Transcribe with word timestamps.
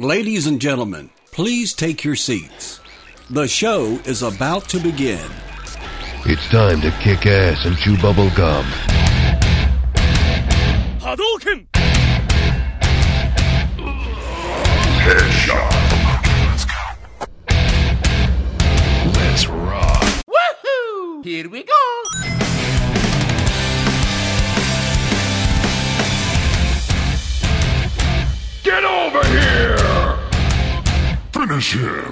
Ladies 0.00 0.46
and 0.46 0.60
gentlemen, 0.60 1.10
please 1.32 1.74
take 1.74 2.04
your 2.04 2.14
seats. 2.14 2.78
The 3.30 3.48
show 3.48 3.98
is 4.04 4.22
about 4.22 4.68
to 4.68 4.78
begin. 4.78 5.28
It's 6.24 6.48
time 6.50 6.80
to 6.82 6.92
kick 7.00 7.26
ass 7.26 7.64
and 7.66 7.76
chew 7.76 7.96
bubble 8.00 8.30
gum. 8.36 8.64
Hadouken! 11.00 11.66
Let's 19.16 19.48
rock. 19.48 20.24
Woohoo! 20.28 21.24
Here 21.24 21.48
we 21.48 21.64
go! 21.64 21.74
Get 28.62 28.84
over 28.84 29.26
here! 29.26 29.77
Finish 31.58 31.72
him! 31.72 32.10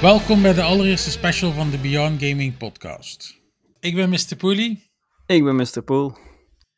Welkom 0.00 0.42
bij 0.42 0.54
de 0.54 0.62
allereerste 0.62 1.10
special 1.10 1.52
van 1.52 1.70
de 1.70 1.78
Beyond 1.78 2.22
Gaming 2.22 2.56
podcast. 2.56 3.40
Ik 3.80 3.94
ben 3.94 4.08
Mr. 4.08 4.36
Pooley 4.36 4.80
Ik 5.26 5.44
ben 5.44 5.56
Mr. 5.56 5.82
Poel. 5.84 6.16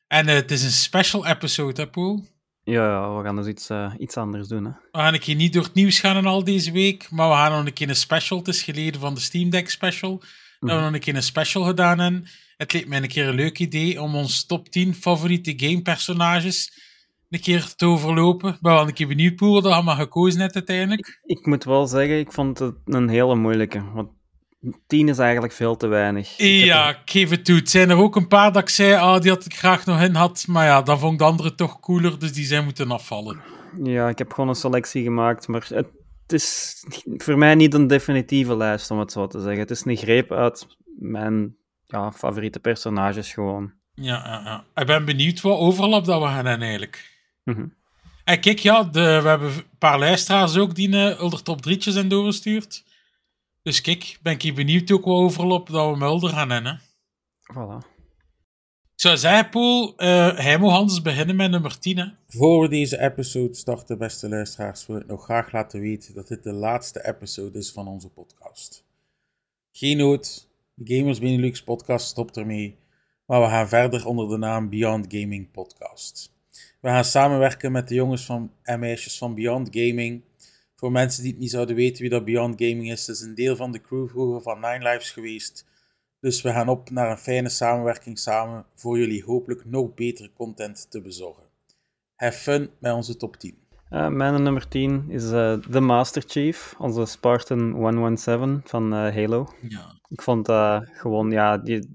en 0.06 0.26
het 0.26 0.50
is 0.50 0.62
een 0.62 0.70
special 0.70 1.26
episode, 1.26 1.80
hè 1.82 1.88
Poel? 1.88 2.37
Ja, 2.68 3.16
we 3.16 3.22
gaan 3.24 3.36
dus 3.36 3.46
iets, 3.46 3.68
eh, 3.68 3.92
iets 3.98 4.16
anders 4.16 4.48
doen. 4.48 4.64
Hè. 4.64 4.70
We 4.70 4.98
gaan 4.98 5.14
een 5.14 5.20
keer 5.20 5.34
niet 5.34 5.52
door 5.52 5.62
het 5.62 5.74
nieuws 5.74 6.00
gaan 6.00 6.16
en 6.16 6.26
al 6.26 6.44
deze 6.44 6.72
week, 6.72 7.10
maar 7.10 7.28
we 7.28 7.34
gaan 7.34 7.52
nog 7.52 7.66
een 7.66 7.72
keer 7.72 7.88
een 7.88 7.96
special. 7.96 8.38
Het 8.38 8.48
is 8.48 8.62
geleden 8.62 9.00
van 9.00 9.14
de 9.14 9.20
Steam 9.20 9.50
Deck 9.50 9.70
special. 9.70 10.18
Dat 10.60 10.70
we 10.70 10.82
nog 10.82 10.92
een 10.92 11.00
keer 11.00 11.14
een 11.14 11.22
special 11.22 11.62
gedaan 11.62 12.00
en 12.00 12.24
het 12.56 12.72
leek 12.72 12.88
mij 12.88 13.02
een 13.02 13.08
keer 13.08 13.28
een 13.28 13.34
leuk 13.34 13.58
idee 13.58 14.02
om 14.02 14.14
ons 14.14 14.46
top 14.46 14.68
10 14.68 14.94
favoriete 14.94 15.52
gamepersonages 15.56 16.72
een 17.30 17.40
keer 17.40 17.74
te 17.74 17.86
overlopen. 17.86 18.54
Ik 18.54 18.60
ben 18.60 18.72
wel 18.72 18.86
een 18.86 18.94
keer 18.94 19.08
benieuwd, 19.08 19.36
Poel, 19.36 19.52
wat 19.52 19.64
je 19.64 19.70
allemaal 19.70 19.96
gekozen 19.96 20.40
hebt 20.40 20.54
uiteindelijk. 20.54 21.20
Ik 21.24 21.46
moet 21.46 21.64
wel 21.64 21.86
zeggen, 21.86 22.18
ik 22.18 22.32
vond 22.32 22.58
het 22.58 22.74
een 22.84 23.08
hele 23.08 23.34
moeilijke. 23.34 23.90
Want 23.92 24.08
10 24.86 25.08
is 25.08 25.18
eigenlijk 25.18 25.52
veel 25.52 25.76
te 25.76 25.86
weinig. 25.86 26.38
Ik 26.38 26.64
Ja, 26.64 26.88
ik 26.88 26.98
geef 27.04 27.30
het 27.30 27.44
toe. 27.44 27.56
Het 27.56 27.70
zijn 27.70 27.90
er 27.90 27.96
ook 27.96 28.16
een 28.16 28.28
paar 28.28 28.52
dat 28.52 28.62
ik 28.62 28.68
zei, 28.68 28.94
ah, 28.94 29.20
die 29.20 29.30
had 29.30 29.44
ik 29.44 29.54
graag 29.54 29.86
nog 29.86 30.02
in 30.02 30.14
had. 30.14 30.44
Maar 30.48 30.66
ja, 30.66 30.82
dan 30.82 30.98
vond 30.98 31.12
ik 31.12 31.18
de 31.18 31.24
andere 31.24 31.54
toch 31.54 31.80
cooler, 31.80 32.18
dus 32.18 32.32
die 32.32 32.44
zijn 32.44 32.64
moeten 32.64 32.90
afvallen. 32.90 33.40
ja, 33.82 34.08
ik 34.08 34.18
heb 34.18 34.32
gewoon 34.32 34.48
een 34.48 34.54
selectie 34.54 35.02
gemaakt, 35.02 35.48
maar 35.48 35.66
het 35.70 36.32
is 36.32 36.76
voor 37.16 37.38
mij 37.38 37.54
niet 37.54 37.74
een 37.74 37.86
definitieve 37.86 38.56
lijst, 38.56 38.90
om 38.90 38.98
het 38.98 39.12
zo 39.12 39.26
te 39.26 39.40
zeggen. 39.40 39.60
Het 39.60 39.70
is 39.70 39.84
een 39.84 39.96
greep 39.96 40.32
uit 40.32 40.66
mijn 40.98 41.56
ja, 41.86 42.12
favoriete 42.12 42.60
personages 42.60 43.32
gewoon. 43.32 43.72
Ja, 43.94 44.22
ja, 44.24 44.40
ja. 44.44 44.80
Ik 44.80 44.86
ben 44.86 45.04
benieuwd 45.04 45.40
wat 45.40 45.58
overlap 45.58 46.04
dat 46.04 46.20
we 46.20 46.26
gaan 46.26 46.46
hebben 46.46 46.60
eigenlijk. 46.60 47.18
Mhm. 47.44 47.66
En 48.24 48.40
kijk, 48.40 48.58
ja, 48.58 48.82
de, 48.82 49.20
we 49.22 49.28
hebben 49.28 49.48
een 49.48 49.64
paar 49.78 49.98
luisteraars 49.98 50.56
ook 50.56 50.74
die 50.74 50.88
uh, 50.88 51.20
Ulder 51.20 51.42
top 51.42 51.68
3'tjes 51.68 51.92
zijn 51.92 52.08
doorgestuurd. 52.08 52.84
Dus 53.68 53.80
kijk, 53.80 54.18
ben 54.22 54.32
ik 54.32 54.42
hier 54.42 54.54
benieuwd 54.54 54.90
ook 54.90 55.04
wat 55.04 55.14
overlap 55.14 55.68
dat 55.68 55.90
we 55.90 55.96
met 55.96 56.08
Ulder 56.08 56.30
gaan 56.30 56.50
hebben. 56.50 56.72
hè. 56.72 56.78
Voilà. 57.54 57.86
Ik 58.94 59.00
zou 59.00 59.16
zeggen, 59.16 59.48
Poel, 59.48 59.96
eh 59.96 60.38
hij 60.38 60.58
moet 60.58 60.70
anders 60.70 61.02
beginnen 61.02 61.36
met 61.36 61.50
nummer 61.50 61.78
10. 61.78 61.98
Hè. 61.98 62.06
Voor 62.26 62.60
we 62.60 62.68
deze 62.68 63.00
episode 63.00 63.54
starten, 63.54 63.98
beste 63.98 64.28
luisteraars, 64.28 64.86
wil 64.86 64.96
ik 64.96 65.06
nog 65.06 65.24
graag 65.24 65.52
laten 65.52 65.80
weten 65.80 66.14
dat 66.14 66.28
dit 66.28 66.42
de 66.42 66.52
laatste 66.52 67.06
episode 67.06 67.58
is 67.58 67.72
van 67.72 67.88
onze 67.88 68.08
podcast. 68.08 68.84
Geen 69.72 69.96
nood, 69.96 70.48
de 70.74 70.96
Gamers 70.96 71.18
Benelux 71.18 71.62
podcast 71.62 72.06
stopt 72.06 72.36
ermee, 72.36 72.76
maar 73.26 73.40
we 73.40 73.46
gaan 73.46 73.68
verder 73.68 74.06
onder 74.06 74.28
de 74.28 74.36
naam 74.36 74.68
Beyond 74.68 75.06
Gaming 75.08 75.50
Podcast. 75.50 76.32
We 76.80 76.88
gaan 76.88 77.04
samenwerken 77.04 77.72
met 77.72 77.88
de 77.88 77.94
jongens 77.94 78.24
van, 78.24 78.52
en 78.62 78.80
meisjes 78.80 79.18
van 79.18 79.34
Beyond 79.34 79.68
Gaming. 79.70 80.22
Voor 80.78 80.92
mensen 80.92 81.22
die 81.22 81.32
het 81.32 81.40
niet 81.40 81.50
zouden 81.50 81.76
weten 81.76 82.00
wie 82.00 82.10
dat 82.10 82.24
Beyond 82.24 82.62
Gaming 82.62 82.90
is, 82.90 83.06
het 83.06 83.16
is 83.16 83.22
een 83.22 83.34
deel 83.34 83.56
van 83.56 83.72
de 83.72 83.80
crew 83.80 84.08
vroeger 84.08 84.42
van 84.42 84.60
Nine 84.60 84.90
Lives 84.90 85.10
geweest. 85.10 85.66
Dus 86.20 86.42
we 86.42 86.50
gaan 86.50 86.68
op 86.68 86.90
naar 86.90 87.10
een 87.10 87.18
fijne 87.18 87.48
samenwerking 87.48 88.18
samen 88.18 88.66
voor 88.74 88.98
jullie 88.98 89.24
hopelijk 89.24 89.64
nog 89.64 89.94
betere 89.94 90.32
content 90.32 90.90
te 90.90 91.00
bezorgen. 91.00 91.42
Have 92.14 92.38
fun 92.38 92.70
met 92.78 92.92
onze 92.92 93.16
top 93.16 93.36
10. 93.36 93.58
Eh, 93.88 94.08
mijn 94.08 94.42
nummer 94.42 94.68
10 94.68 95.04
is 95.08 95.30
eh 95.30 95.56
de 95.70 95.80
Master 95.80 96.22
Chief, 96.26 96.74
onze 96.78 97.06
Spartan 97.06 97.70
117 97.70 98.60
van 98.64 98.92
eh, 98.92 99.14
Halo. 99.14 99.48
Ja. 99.68 100.00
Ik 100.08 100.22
vond 100.22 100.46
dat 100.46 100.88
gewoon, 100.92 101.30
ja, 101.30 101.58
die, 101.58 101.88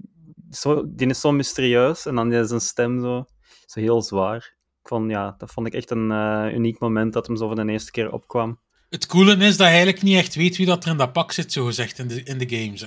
zo, 0.50 0.94
die 0.94 1.08
is 1.08 1.20
zo 1.20 1.32
mysterieus 1.32 2.06
en 2.06 2.14
dan 2.14 2.32
is 2.32 2.48
zijn 2.48 2.60
stem 2.60 3.00
zo, 3.00 3.24
zo 3.66 3.80
heel 3.80 4.02
zwaar. 4.02 4.56
Ik 4.80 4.88
vond, 4.88 5.10
ja, 5.10 5.34
dat 5.38 5.50
vond 5.50 5.66
ik 5.66 5.74
echt 5.74 5.90
een 5.90 6.10
eh, 6.10 6.54
uniek 6.54 6.78
moment 6.78 7.12
dat 7.12 7.26
hem 7.26 7.36
zo 7.36 7.46
voor 7.46 7.56
de 7.56 7.72
eerste 7.72 7.90
keer 7.90 8.12
opkwam. 8.12 8.62
Het 8.94 9.06
coole 9.06 9.36
is 9.36 9.56
dat 9.56 9.66
je 9.66 9.72
eigenlijk 9.72 10.02
niet 10.02 10.16
echt 10.16 10.34
weet 10.34 10.56
wie 10.56 10.66
dat 10.66 10.84
er 10.84 10.90
in 10.90 10.96
dat 10.96 11.12
pak 11.12 11.32
zit, 11.32 11.52
zo 11.52 11.64
gezegd, 11.64 11.98
in 11.98 12.08
de, 12.08 12.22
in 12.22 12.38
de 12.38 12.56
games. 12.56 12.80
Hè. 12.80 12.86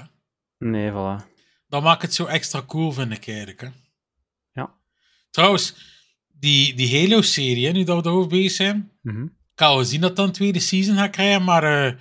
Nee, 0.57 0.91
voilà. 0.91 1.25
Dat 1.68 1.84
maakt 1.84 2.01
het 2.01 2.13
zo 2.13 2.25
extra 2.25 2.63
cool, 2.68 2.91
vind 2.91 3.12
ik 3.12 3.28
eigenlijk. 3.28 3.62
Hè. 3.62 3.68
Ja. 4.51 4.73
Trouwens, 5.29 5.75
die, 6.28 6.73
die 6.75 7.00
Halo-serie, 7.00 7.72
nu 7.72 7.84
dat 7.84 8.03
we 8.03 8.09
erover 8.09 8.29
bezig 8.29 8.51
zijn, 8.51 8.91
Mhm. 9.01 9.23
ik 9.23 9.59
had 9.59 9.69
al 9.69 9.78
gezien 9.78 10.01
dat 10.01 10.16
dat 10.16 10.28
een 10.28 10.34
tweede 10.34 10.59
season 10.59 10.96
gaat 10.97 11.09
krijgen, 11.12 11.44
maar 11.44 11.63
eh, 11.63 11.94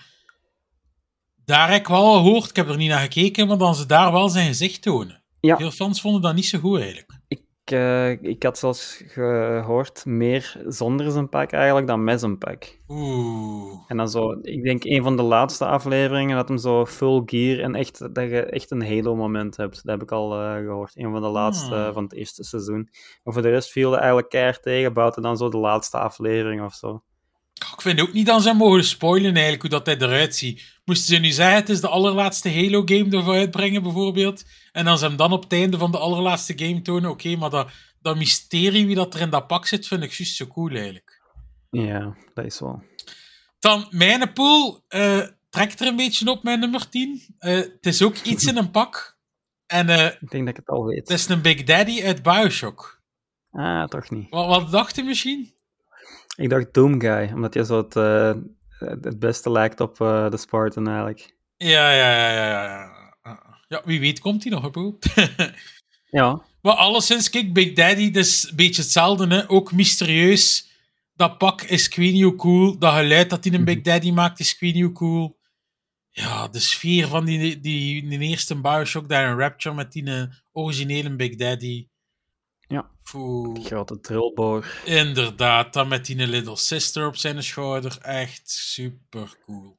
daar 1.44 1.70
heb 1.70 1.80
ik 1.80 1.86
wel 1.86 2.14
gehoord, 2.14 2.50
ik 2.50 2.56
heb 2.56 2.68
er 2.68 2.76
niet 2.76 2.88
naar 2.88 3.00
gekeken, 3.00 3.46
maar 3.46 3.58
dan 3.58 3.74
ze 3.74 3.86
daar 3.86 4.12
wel 4.12 4.28
zijn 4.28 4.46
gezicht 4.46 4.82
tonen. 4.82 5.22
Ja. 5.40 5.56
Veel 5.56 5.70
fans 5.70 6.00
vonden 6.00 6.22
dat 6.22 6.34
niet 6.34 6.46
zo 6.46 6.58
goed, 6.58 6.78
eigenlijk. 6.78 7.15
Ik, 7.66 7.72
eh, 7.72 8.10
ik 8.10 8.42
had 8.42 8.58
zelfs 8.58 9.02
gehoord 9.06 10.04
meer 10.04 10.60
zonder 10.66 11.10
zijn 11.10 11.28
pak 11.28 11.52
eigenlijk 11.52 11.86
dan 11.86 12.04
met 12.04 12.20
zijn 12.20 12.38
pak. 12.38 12.78
Oeh. 12.88 13.80
En 13.86 13.96
dan 13.96 14.08
zo, 14.08 14.38
ik 14.42 14.62
denk 14.62 14.84
een 14.84 15.02
van 15.02 15.16
de 15.16 15.22
laatste 15.22 15.66
afleveringen 15.66 16.36
dat 16.36 16.48
hem 16.48 16.58
zo 16.58 16.86
full 16.86 17.22
gear 17.26 17.58
en 17.58 17.74
echt, 17.74 17.98
dat 18.14 18.30
je 18.30 18.42
echt 18.42 18.70
een 18.70 18.86
Halo-moment 18.86 19.56
hebt. 19.56 19.74
Dat 19.74 19.94
heb 19.94 20.02
ik 20.02 20.12
al 20.12 20.40
eh, 20.40 20.54
gehoord. 20.54 20.92
Een 20.96 21.12
van 21.12 21.22
de 21.22 21.28
laatste 21.28 21.74
Hmm. 21.74 21.92
van 21.92 22.02
het 22.02 22.12
eerste 22.12 22.44
seizoen. 22.44 22.88
Maar 23.24 23.34
voor 23.34 23.42
de 23.42 23.50
rest 23.50 23.70
viel 23.70 23.96
eigenlijk 23.96 24.28
keihard 24.28 24.62
tegen, 24.62 24.92
buiten 24.92 25.22
dan 25.22 25.36
zo 25.36 25.48
de 25.48 25.58
laatste 25.58 25.98
aflevering 25.98 26.62
of 26.62 26.74
zo. 26.74 27.02
Ik 27.74 27.80
vind 27.82 28.00
ook 28.00 28.12
niet 28.12 28.26
dat 28.26 28.42
ze 28.42 28.52
mogen 28.54 28.84
spoilen 28.84 29.32
eigenlijk 29.32 29.62
hoe 29.62 29.70
dat 29.70 29.86
hij 29.86 29.96
eruit 29.96 30.36
ziet. 30.36 30.80
Moesten 30.84 31.14
ze 31.14 31.20
nu 31.20 31.30
zeggen, 31.30 31.56
het 31.56 31.68
is 31.68 31.80
de 31.80 31.88
allerlaatste 31.88 32.50
Halo-game 32.54 33.16
ervoor 33.16 33.34
uitbrengen 33.34 33.82
bijvoorbeeld, 33.82 34.44
en 34.76 34.84
dan 34.84 34.98
ze 34.98 35.06
hem 35.06 35.16
dan 35.16 35.32
op 35.32 35.42
het 35.42 35.52
einde 35.52 35.78
van 35.78 35.90
de 35.90 35.98
allerlaatste 35.98 36.52
game 36.58 36.82
tonen, 36.82 37.10
oké, 37.10 37.36
maar 37.36 37.50
dat, 37.50 37.68
dat 38.00 38.16
mysterie 38.16 38.86
wie 38.86 38.94
dat 38.94 39.14
er 39.14 39.20
in 39.20 39.30
dat 39.30 39.46
pak 39.46 39.66
zit, 39.66 39.86
vind 39.86 40.02
ik 40.02 40.12
juist 40.12 40.36
zo 40.36 40.46
cool 40.46 40.70
eigenlijk. 40.70 41.22
Ja, 41.70 42.16
dat 42.34 42.44
is 42.44 42.60
wel. 42.60 42.82
Dan, 43.58 43.86
mijn 43.90 44.32
pool 44.32 44.84
eh, 44.88 45.22
trekt 45.50 45.80
er 45.80 45.86
een 45.86 45.96
beetje 45.96 46.30
op, 46.30 46.42
mijn 46.42 46.60
nummer 46.60 46.88
10. 46.88 47.22
Eh, 47.38 47.54
het 47.54 47.86
is 47.86 48.02
ook 48.02 48.16
iets 48.16 48.46
in 48.46 48.56
een 48.56 48.70
pak. 48.70 49.18
En 49.66 49.88
eh, 49.88 50.04
Ik 50.20 50.30
denk 50.30 50.46
dat 50.46 50.48
ik 50.48 50.56
het 50.56 50.68
al 50.68 50.84
weet. 50.84 50.98
het 50.98 51.10
is 51.10 51.28
een 51.28 51.42
Big 51.42 51.62
Daddy 51.64 52.02
uit 52.02 52.22
Bioshock. 52.22 53.02
Ah, 53.50 53.84
toch 53.84 54.10
niet. 54.10 54.30
Wat, 54.30 54.46
wat 54.46 54.70
dacht 54.70 54.96
je 54.96 55.02
misschien? 55.02 55.54
Ik 56.36 56.50
dacht 56.50 56.74
Doom 56.74 57.00
Guy, 57.00 57.30
omdat 57.34 57.54
hij 57.54 57.64
zo 57.64 57.76
het, 57.76 57.94
het 58.78 59.18
beste 59.18 59.50
lijkt 59.50 59.80
op 59.80 59.96
de 59.96 60.36
Spartan 60.36 60.86
eigenlijk. 60.86 61.34
Ja, 61.56 61.90
ja, 61.90 62.10
ja, 62.10 62.30
ja, 62.30 62.64
ja. 62.64 62.95
Ja. 63.66 63.82
Wie 63.84 64.00
weet 64.00 64.20
komt 64.20 64.42
hij 64.42 64.52
nog, 64.52 64.70
Poel? 64.70 64.98
Ja, 66.10 66.42
Maar 66.62 66.74
alleszins, 66.74 67.30
kijk, 67.30 67.52
Big 67.52 67.72
Daddy, 67.72 68.10
dat 68.10 68.24
is 68.24 68.48
een 68.50 68.56
beetje 68.56 68.82
hetzelfde, 68.82 69.26
hè? 69.26 69.50
ook 69.50 69.72
mysterieus. 69.72 70.70
Dat 71.14 71.38
pak 71.38 71.62
is 71.62 71.88
ik 71.88 71.96
niet 71.96 72.22
hoe 72.22 72.34
cool. 72.34 72.78
Dat 72.78 72.94
geluid 72.94 73.30
dat 73.30 73.44
hij 73.44 73.54
een 73.54 73.64
Big 73.64 73.80
Daddy 73.80 74.10
maakt 74.10 74.40
is 74.40 74.54
ik 74.54 74.60
niet 74.60 74.82
hoe 74.82 74.92
cool. 74.92 75.38
Ja, 76.10 76.48
de 76.48 76.60
sfeer 76.60 77.08
van 77.08 77.24
die, 77.24 77.60
die, 77.60 78.08
die 78.08 78.18
eerste 78.18 78.60
Bioshock, 78.60 79.08
daar 79.08 79.30
een 79.30 79.38
Rapture 79.38 79.74
met 79.74 79.92
die 79.92 80.04
eh, 80.04 80.22
originele 80.52 81.16
Big 81.16 81.36
Daddy. 81.36 81.88
Ja. 82.60 82.90
Poeh. 83.10 83.54
die 83.54 83.64
grote 83.64 84.00
trilboor. 84.00 84.66
Inderdaad, 84.84 85.72
dan 85.72 85.88
met 85.88 86.06
die 86.06 86.26
Little 86.26 86.56
Sister 86.56 87.06
op 87.06 87.16
zijn 87.16 87.42
schouder. 87.42 87.98
Echt 88.00 88.50
super 88.50 89.36
cool. 89.44 89.78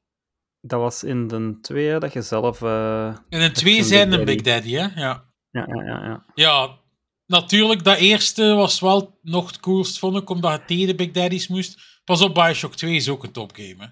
Dat 0.60 0.80
was 0.80 1.04
in 1.04 1.28
de 1.28 1.58
twee 1.60 1.98
dat 1.98 2.12
je 2.12 2.22
zelf... 2.22 2.62
eh, 2.62 3.16
in 3.28 3.52
twee 3.52 3.78
een 3.78 3.84
zijn 3.84 4.12
een 4.12 4.24
Big 4.24 4.40
Daddy. 4.40 4.72
Hè? 4.72 5.00
Ja. 5.00 5.24
Ja, 5.50 5.66
ja, 5.66 5.82
ja, 5.82 6.04
ja. 6.04 6.24
Ja, 6.34 6.78
natuurlijk, 7.26 7.84
dat 7.84 7.98
eerste 7.98 8.54
was 8.54 8.80
wel 8.80 9.18
nog 9.22 9.46
het 9.46 9.60
coolst, 9.60 9.98
vond 9.98 10.16
ik, 10.16 10.30
omdat 10.30 10.52
het 10.52 10.66
tegen 10.66 10.86
de 10.86 10.94
Big 10.94 11.10
Daddies 11.10 11.48
moest. 11.48 12.00
Pas 12.04 12.20
op, 12.20 12.34
Bioshock 12.34 12.74
2 12.74 12.94
is 12.94 13.08
ook 13.08 13.24
een 13.24 13.32
topgame, 13.32 13.76
hè. 13.78 13.86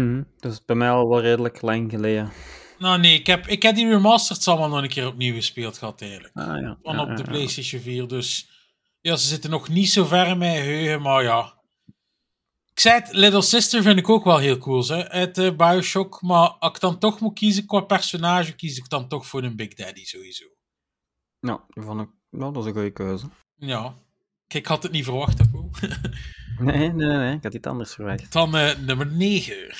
Mhm. 0.00 0.22
Dus 0.38 0.64
bij 0.64 0.76
mij 0.76 0.90
al 0.90 1.08
wel 1.08 1.20
redelijk 1.20 1.62
lang 1.62 1.90
geleden. 1.90 2.32
Nou 2.78 3.00
nee, 3.00 3.14
ik 3.14 3.26
heb, 3.26 3.46
ik 3.46 3.62
heb 3.62 3.74
die 3.74 3.88
remastered 3.88 4.48
allemaal 4.48 4.68
nog 4.68 4.82
een 4.82 4.88
keer 4.88 5.06
opnieuw 5.06 5.34
gespeeld 5.34 5.78
gehad, 5.78 6.00
eigenlijk. 6.00 6.36
Ah, 6.36 6.60
ja. 6.60 6.78
Van 6.82 6.98
op 6.98 7.16
de. 7.16 7.22
PlayStation 7.22 7.80
4, 7.80 8.08
dus... 8.08 8.50
Ja, 9.00 9.16
ze 9.16 9.26
zitten 9.26 9.50
nog 9.50 9.68
niet 9.68 9.90
zo 9.90 10.04
ver 10.04 10.26
in 10.26 10.38
mijn 10.38 10.62
geheugen, 10.62 11.02
maar 11.02 11.22
ja. 11.22 11.61
Ik 12.74 12.80
zei 12.80 13.00
het, 13.00 13.12
Little 13.12 13.42
Sister 13.42 13.82
vind 13.82 13.98
ik 13.98 14.08
ook 14.08 14.24
wel 14.24 14.38
heel 14.38 14.58
cool, 14.58 14.86
hè, 14.86 15.08
uit 15.08 15.38
eh, 15.38 15.56
Bioshock. 15.56 16.22
Maar 16.22 16.48
als 16.48 16.74
ik 16.74 16.80
dan 16.80 16.98
toch 16.98 17.20
moet 17.20 17.34
kiezen 17.34 17.66
qua 17.66 17.80
personage, 17.80 18.54
kies 18.54 18.76
ik 18.78 18.88
dan 18.88 19.08
toch 19.08 19.26
voor 19.26 19.42
een 19.42 19.56
Big 19.56 19.74
Daddy 19.74 20.04
sowieso. 20.04 20.44
Ja, 21.40 21.64
die 21.68 21.82
vond 21.82 22.00
ik, 22.00 22.08
nou, 22.30 22.52
dat 22.52 22.62
is 22.62 22.68
een 22.68 22.74
goede 22.74 22.90
keuze. 22.92 23.26
Ja. 23.56 23.94
Kijk, 24.46 24.64
ik 24.64 24.66
had 24.66 24.82
het 24.82 24.92
niet 24.92 25.04
verwacht, 25.04 25.38
hè. 25.38 25.44
Nee, 26.58 26.92
nee, 26.92 27.16
nee, 27.16 27.36
ik 27.36 27.42
had 27.42 27.54
iets 27.54 27.66
anders 27.66 27.94
verwacht. 27.94 28.32
Dan 28.32 28.56
eh, 28.56 28.78
nummer 28.78 29.06
9. 29.06 29.74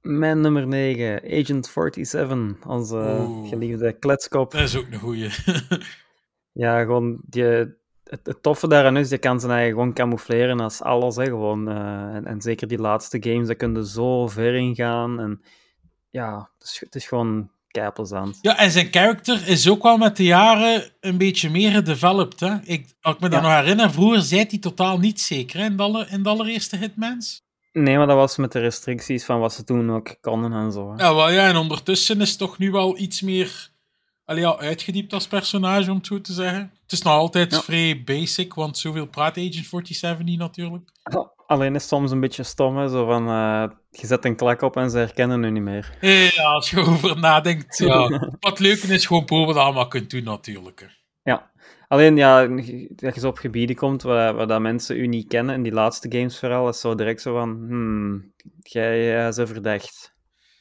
Mijn 0.00 0.40
nummer 0.40 0.66
9, 0.66 1.22
Agent 1.40 1.66
47, 1.66 2.66
onze 2.66 2.96
Oeh. 2.96 3.48
geliefde 3.48 3.98
kletskop. 3.98 4.50
Dat 4.50 4.60
is 4.60 4.76
ook 4.76 4.90
een 4.90 4.98
goeie. 4.98 5.30
Ja, 6.52 6.80
gewoon 6.80 7.20
die, 7.26 7.74
het, 8.16 8.26
het 8.26 8.42
toffe 8.42 8.68
daaraan 8.68 8.96
is, 8.96 9.08
je 9.10 9.18
kan 9.18 9.40
ze 9.40 9.46
eigenlijk 9.46 9.76
gewoon 9.78 9.92
camoufleren 9.94 10.60
als 10.60 10.82
alles. 10.82 11.16
Hè, 11.16 11.24
gewoon, 11.24 11.68
eh, 11.68 12.14
en, 12.14 12.26
en 12.26 12.40
zeker 12.40 12.68
die 12.68 12.78
laatste 12.78 13.16
games, 13.22 13.46
daar 13.46 13.56
kun 13.56 13.74
je 13.74 13.86
zo 13.88 14.28
ver 14.28 14.54
in 14.54 14.74
gaan. 14.74 15.20
En 15.20 15.42
ja, 16.10 16.48
het 16.58 16.68
is, 16.68 16.80
het 16.80 16.94
is 16.94 17.06
gewoon 17.06 17.50
ja, 18.40 18.58
en 18.58 18.70
zijn 18.70 18.90
karakter 18.90 19.48
is 19.48 19.68
ook 19.68 19.82
wel 19.82 19.96
met 19.96 20.16
de 20.16 20.24
jaren 20.24 20.84
een 21.00 21.18
beetje 21.18 21.50
meer 21.50 21.70
gedeveloped. 21.70 22.40
Hè? 22.40 22.54
Ik, 22.62 22.94
als 23.00 23.14
ik 23.14 23.20
me 23.20 23.28
dat 23.28 23.42
Ja. 23.42 23.46
nog 23.48 23.58
herinner, 23.60 23.90
vroeger 23.92 24.22
zei 24.22 24.44
hij 24.48 24.58
totaal 24.58 24.98
niet 24.98 25.20
zeker 25.20 25.58
hè, 25.58 25.64
in, 25.64 25.76
de 25.76 26.06
in 26.10 26.22
de 26.22 26.28
allereerste 26.28 26.76
Hitmans. 26.76 27.42
Nee, 27.72 27.96
maar 27.96 28.06
dat 28.06 28.16
was 28.16 28.36
met 28.36 28.52
de 28.52 28.58
restricties 28.60 29.24
van 29.24 29.40
wat 29.40 29.52
ze 29.52 29.64
toen 29.64 29.90
ook 29.90 30.16
konden 30.20 30.52
en 30.52 30.72
zo. 30.72 30.92
hè. 30.96 31.04
Ja, 31.04 31.14
wel, 31.14 31.30
ja, 31.30 31.48
en 31.48 31.56
ondertussen 31.56 32.20
is 32.20 32.28
het 32.28 32.38
toch 32.38 32.58
nu 32.58 32.70
wel 32.70 32.98
iets 32.98 33.20
meer 33.20 33.68
allee, 34.24 34.42
ja, 34.42 34.56
uitgediept 34.56 35.12
als 35.12 35.26
personage, 35.26 35.90
om 35.90 35.96
het 35.96 36.06
zo 36.06 36.20
te 36.20 36.32
zeggen. 36.32 36.72
Het 36.94 37.02
is 37.02 37.08
nog 37.10 37.18
altijd 37.18 37.50
Ja. 37.50 37.60
vrij 37.60 38.02
basic, 38.04 38.54
want 38.54 38.78
zoveel 38.78 39.06
praat 39.06 39.36
Agent 39.36 39.54
47 39.54 40.24
niet 40.24 40.38
natuurlijk. 40.38 40.90
Alleen 41.46 41.74
is 41.74 41.80
het 41.80 41.90
soms 41.90 42.10
een 42.10 42.20
beetje 42.20 42.42
stom, 42.42 42.76
hè, 42.76 42.88
zo 42.88 43.06
van, 43.06 43.28
eh, 43.28 43.64
je 43.90 44.06
zet 44.06 44.24
een 44.24 44.36
klak 44.36 44.62
op 44.62 44.76
en 44.76 44.90
ze 44.90 44.98
herkennen 44.98 45.44
u 45.44 45.50
niet 45.50 45.62
meer. 45.62 45.96
Eh, 46.00 46.30
Ja, 46.30 46.42
als 46.44 46.70
je 46.70 46.80
over 46.88 47.18
nadenkt. 47.20 47.78
Ja. 47.78 48.30
Wat 48.40 48.58
leuker 48.58 48.90
is 48.90 49.06
gewoon 49.06 49.24
wat 49.26 49.54
je 49.54 49.60
allemaal 49.60 49.88
kunt 49.88 50.10
doen 50.10 50.24
natuurlijk. 50.24 50.80
hè. 50.80 50.86
Ja, 51.30 51.50
alleen 51.88 52.16
ja, 52.16 52.46
dat 52.88 53.14
je 53.14 53.20
zo 53.20 53.28
op 53.28 53.38
gebieden 53.38 53.76
komt 53.76 54.02
waar, 54.02 54.34
waar 54.34 54.46
dat 54.46 54.60
mensen 54.60 54.96
u 54.96 55.06
niet 55.06 55.28
kennen, 55.28 55.54
in 55.54 55.62
die 55.62 55.72
laatste 55.72 56.12
games 56.12 56.38
vooral, 56.38 56.68
is 56.68 56.80
zo 56.80 56.94
direct 56.94 57.20
zo 57.22 57.32
van, 57.34 57.48
hmm, 57.68 58.32
jij 58.62 59.28
is 59.28 59.34
verdacht. 59.36 60.13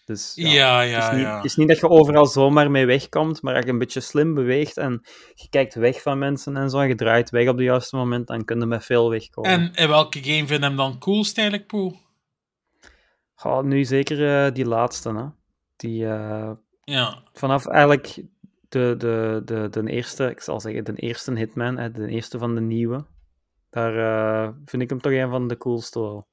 Dus 0.06 0.32
ja, 0.36 0.82
Ja, 0.82 0.82
het, 0.82 0.90
ja, 0.90 1.10
is 1.10 1.16
niet, 1.16 1.26
ja. 1.26 1.36
het 1.36 1.46
is 1.46 1.56
niet 1.56 1.68
dat 1.68 1.80
je 1.80 1.90
overal 1.90 2.26
zomaar 2.26 2.72
mee 2.72 2.86
wegkomt, 2.86 3.42
maar 3.42 3.56
als 3.56 3.66
je 3.66 3.72
een 3.72 3.78
beetje 3.78 4.00
slim 4.00 4.34
beweegt 4.34 4.78
en 4.78 5.02
je 5.34 5.50
kijkt 5.50 5.74
weg 5.74 6.02
van 6.02 6.18
mensen 6.18 6.58
en 6.58 6.70
zo, 6.70 6.80
en 6.80 6.88
je 6.88 6.96
draait 6.96 7.30
weg 7.30 7.48
op 7.48 7.56
het 7.56 7.66
juiste 7.66 7.96
moment, 7.96 8.28
dan 8.28 8.46
kun 8.46 8.60
je 8.60 8.66
met 8.66 8.86
veel 8.86 9.10
wegkomen. 9.10 9.52
En 9.52 9.74
in 9.74 9.88
welke 9.88 10.24
game 10.24 10.48
vind 10.48 10.50
je 10.50 10.68
hem 10.68 10.76
dan 10.76 11.00
coolst 11.00 11.38
eigenlijk, 11.38 11.68
Paul? 11.68 12.02
Ja, 13.44 13.62
nu 13.62 13.84
zeker 13.84 14.46
eh, 14.46 14.54
die 14.54 14.66
laatste, 14.66 15.14
hè. 15.16 15.26
Die, 15.76 16.06
eh, 16.06 16.52
Ja, 16.84 17.24
vanaf 17.34 17.68
eigenlijk 17.68 18.24
de, 18.70 18.96
de, 18.98 19.42
de, 19.46 19.68
de 19.70 19.90
eerste, 19.90 20.30
ik 20.30 20.42
zal 20.42 20.60
zeggen, 20.60 20.84
de 20.84 20.96
eerste 20.96 21.34
Hitman, 21.38 21.78
hè, 21.78 21.92
de 21.92 22.08
eerste 22.08 22.38
van 22.38 22.56
de 22.56 22.62
nieuwe, 22.62 23.06
daar 23.70 23.98
eh, 23.98 24.54
vind 24.66 24.82
ik 24.82 24.90
hem 24.90 25.02
toch 25.02 25.12
een 25.12 25.30
van 25.30 25.48
de 25.48 25.58
coolste 25.58 26.00
wel. 26.00 26.28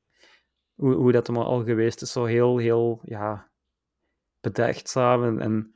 Hoe, 0.75 0.95
hoe 0.95 1.13
dat 1.13 1.27
hem 1.27 1.37
al 1.37 1.65
geweest 1.65 2.03
is, 2.03 2.13
zo 2.13 2.25
heel, 2.25 2.57
heel, 2.59 3.01
ja, 3.03 3.50
bedachtzaam 4.41 5.25
en, 5.25 5.41
en 5.41 5.75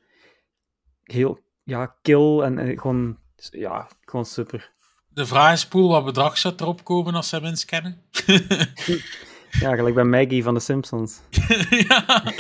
heel, 1.03 1.39
ja, 1.63 1.97
kill 2.03 2.41
en, 2.41 2.59
en 2.59 2.81
gewoon, 2.81 3.19
ja, 3.51 3.89
gewoon 4.01 4.25
super. 4.27 4.73
de 5.09 5.27
vraag 5.27 5.53
is, 5.53 5.69
Paul, 5.69 5.89
wat 5.89 6.05
bedrag 6.05 6.39
zou 6.39 6.55
erop 6.57 6.85
komen 6.85 7.15
als 7.15 7.29
ze 7.29 7.37
hem 7.37 7.45
inscannen? 7.45 8.03
Ja, 9.61 9.75
gelijk 9.75 9.95
bij 9.95 10.05
Maggie 10.05 10.43
van 10.43 10.55
de 10.55 10.61
Simpsons. 10.61 11.21
ja. 11.89 12.33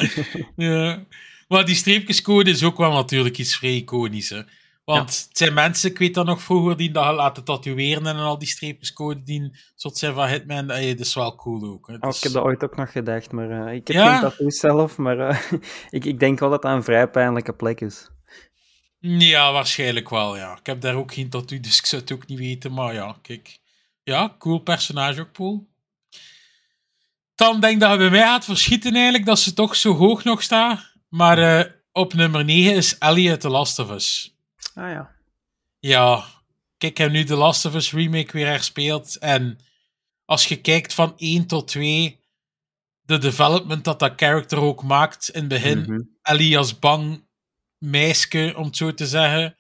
ja. 0.57 1.05
Maar 1.49 1.65
die 1.65 1.75
streepjescode 1.75 2.51
is 2.51 2.65
ook 2.65 2.77
wel 2.77 2.93
natuurlijk 2.93 3.39
iets 3.39 3.57
vrij 3.57 3.75
iconisch. 3.75 4.31
Hè? 4.31 4.43
Want 4.85 5.09
het 5.29 5.37
zijn 5.39 5.55
mensen, 5.55 5.91
ik 5.91 5.99
weet 5.99 6.15
dat 6.15 6.27
nog 6.27 6.43
vroeger, 6.43 6.77
die 6.77 6.91
dat 6.91 7.15
laten 7.15 7.45
tatoeëren 7.45 8.07
en 8.07 8.17
al 8.17 8.39
die 8.39 8.49
streepjescode 8.49 9.23
die 9.23 9.59
soort 9.75 9.97
zijn 9.99 10.15
van 10.15 10.29
Hitman. 10.29 10.71
Eh, 10.71 10.89
dat 10.89 11.07
is 11.07 11.15
wel 11.15 11.35
cool 11.35 11.65
ook. 11.65 11.87
Hè? 11.87 11.95
Oh, 11.95 12.01
Dus- 12.01 12.17
ik 12.17 12.23
heb 12.23 12.33
dat 12.33 12.43
ooit 12.45 12.65
ook 12.65 12.77
nog 12.77 12.93
gedacht, 12.93 13.33
maar 13.33 13.51
eh, 13.67 13.75
ik 13.75 13.87
heb 13.87 13.97
Ja? 13.97 14.13
geen 14.13 14.21
tattoos 14.31 14.59
zelf, 14.59 14.97
maar 14.97 15.19
eh, 15.19 15.53
ik, 15.91 16.05
ik 16.05 16.19
denk 16.19 16.39
wel 16.39 16.51
dat 16.51 16.63
dat 16.63 16.73
een 16.73 16.83
vrij 16.85 17.09
pijnlijke 17.11 17.53
plek 17.53 17.81
is. 17.81 18.09
Ja, 18.99 19.53
waarschijnlijk 19.53 20.11
wel, 20.11 20.37
ja. 20.37 20.57
Ik 20.59 20.67
heb 20.67 20.81
daar 20.81 20.95
ook 20.95 21.15
geen 21.15 21.29
tattoo, 21.31 21.61
dus 21.61 21.79
ik 21.79 21.87
zou 21.87 22.03
het 22.03 22.13
ook 22.13 22.27
niet 22.27 22.39
weten. 22.39 22.73
Maar 22.73 22.95
ja, 22.95 23.17
kijk. 23.23 23.59
Ja, 24.03 24.35
cool 24.39 24.59
personage 24.59 25.21
ook, 25.21 25.33
Paul. 25.33 25.69
Dan 27.35 27.61
denk 27.61 27.75
ik 27.75 27.81
dat 27.81 27.89
hij 27.89 27.99
bij 27.99 28.11
mij 28.11 28.21
gaat 28.27 28.45
verschieten 28.45 28.95
eigenlijk, 28.95 29.27
dat 29.27 29.39
ze 29.39 29.53
toch 29.55 29.77
zo 29.77 29.93
hoog 29.95 30.25
nog 30.25 30.43
staat. 30.43 30.93
Maar 31.09 31.39
eh, 31.39 31.71
op 31.93 32.15
nummer 32.15 32.45
9 32.45 32.75
is 32.75 32.99
Ellie 32.99 33.31
uit 33.31 33.41
The 33.41 33.49
Last 33.49 33.79
of 33.79 33.91
Us. 33.91 34.34
Ah 34.75 34.91
ja. 34.91 35.11
Ja, 35.79 36.25
kijk, 36.79 36.93
ik 36.93 36.99
heb 36.99 37.11
nu 37.11 37.25
The 37.25 37.35
Last 37.35 37.65
of 37.65 37.75
Us 37.75 37.93
remake 37.93 38.33
weer 38.33 38.47
herspeeld. 38.47 39.19
En 39.19 39.59
als 40.25 40.47
je 40.47 40.61
kijkt 40.61 40.95
van 40.95 41.13
1 41.17 41.47
tot 41.47 41.69
2, 41.69 42.21
de 43.03 43.19
development 43.19 43.85
dat 43.85 43.99
dat 43.99 44.13
character 44.17 44.59
ook 44.59 44.83
maakt 44.83 45.29
in 45.29 45.41
het 45.41 45.49
begin. 45.49 46.11
Ellie 46.23 46.59
als 46.59 46.79
bang 46.79 47.27
meisje, 47.79 48.55
om 48.57 48.65
het 48.65 48.77
zo 48.77 48.95
te 48.95 49.07
zeggen. 49.07 49.57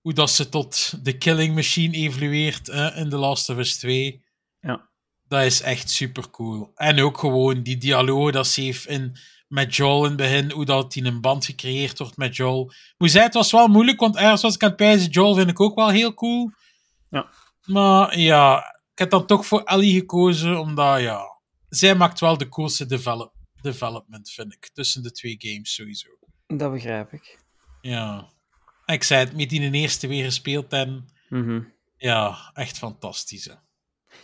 Hoe 0.00 0.12
dat 0.12 0.30
ze 0.30 0.48
tot 0.48 1.04
de 1.04 1.18
killing 1.18 1.54
machine 1.54 1.96
evolueert 1.96 2.66
hè, 2.66 2.94
in 2.94 3.08
The 3.08 3.16
Last 3.16 3.48
of 3.48 3.58
Us 3.58 3.76
2. 3.76 4.24
Ja. 4.60 4.88
Dat 5.28 5.42
is 5.42 5.60
echt 5.60 5.90
super 5.90 6.30
cool. 6.30 6.72
En 6.74 7.00
ook 7.00 7.18
gewoon 7.18 7.62
die 7.62 7.78
dialoog 7.78 8.30
dat 8.30 8.46
ze 8.46 8.60
heeft 8.60 8.86
in, 8.86 9.16
met 9.48 9.76
Joel 9.76 10.02
in 10.02 10.08
het 10.08 10.16
begin. 10.16 10.50
Hoe 10.50 10.64
dat 10.64 10.94
in 10.94 11.06
een 11.06 11.20
band 11.20 11.44
gecreëerd 11.44 11.98
wordt 11.98 12.16
met 12.16 12.36
Joel. 12.36 12.72
Moet 12.98 13.10
zeggen, 13.10 13.22
het 13.30 13.34
was 13.34 13.52
wel 13.52 13.68
moeilijk, 13.68 14.00
want 14.00 14.16
ergens 14.16 14.42
was 14.42 14.54
ik 14.54 14.62
aan 14.62 14.68
het 14.68 14.76
pijzen. 14.76 15.10
Joel 15.10 15.34
vind 15.34 15.50
ik 15.50 15.60
ook 15.60 15.74
wel 15.74 15.88
heel 15.88 16.14
cool. 16.14 16.50
Ja. 17.10 17.28
Maar 17.66 18.18
ja, 18.18 18.58
ik 18.92 18.98
heb 18.98 19.10
dan 19.10 19.26
toch 19.26 19.46
voor 19.46 19.62
Ellie 19.62 19.94
gekozen, 19.98 20.58
omdat 20.58 21.00
ja, 21.00 21.38
zij 21.68 21.94
maakt 21.94 22.20
wel 22.20 22.36
de 22.38 22.48
coolste 22.48 22.86
develop, 22.86 23.32
development, 23.62 24.30
vind 24.30 24.52
ik. 24.52 24.70
Tussen 24.72 25.02
de 25.02 25.12
twee 25.12 25.36
games 25.38 25.74
sowieso. 25.74 26.08
Dat 26.46 26.72
begrijp 26.72 27.12
ik. 27.12 27.38
Ja. 27.80 28.28
En 28.84 28.94
Ik 28.94 29.02
zei 29.02 29.24
het, 29.24 29.36
met 29.36 29.48
die 29.50 29.60
in 29.60 29.72
de 29.72 29.78
eerste 29.78 30.06
weer 30.06 30.24
gespeeld 30.24 30.72
en 30.72 31.08
Mhm. 31.28 31.60
ja, 31.96 32.50
echt 32.54 32.78
fantastisch. 32.78 33.44
Hè. 33.44 33.52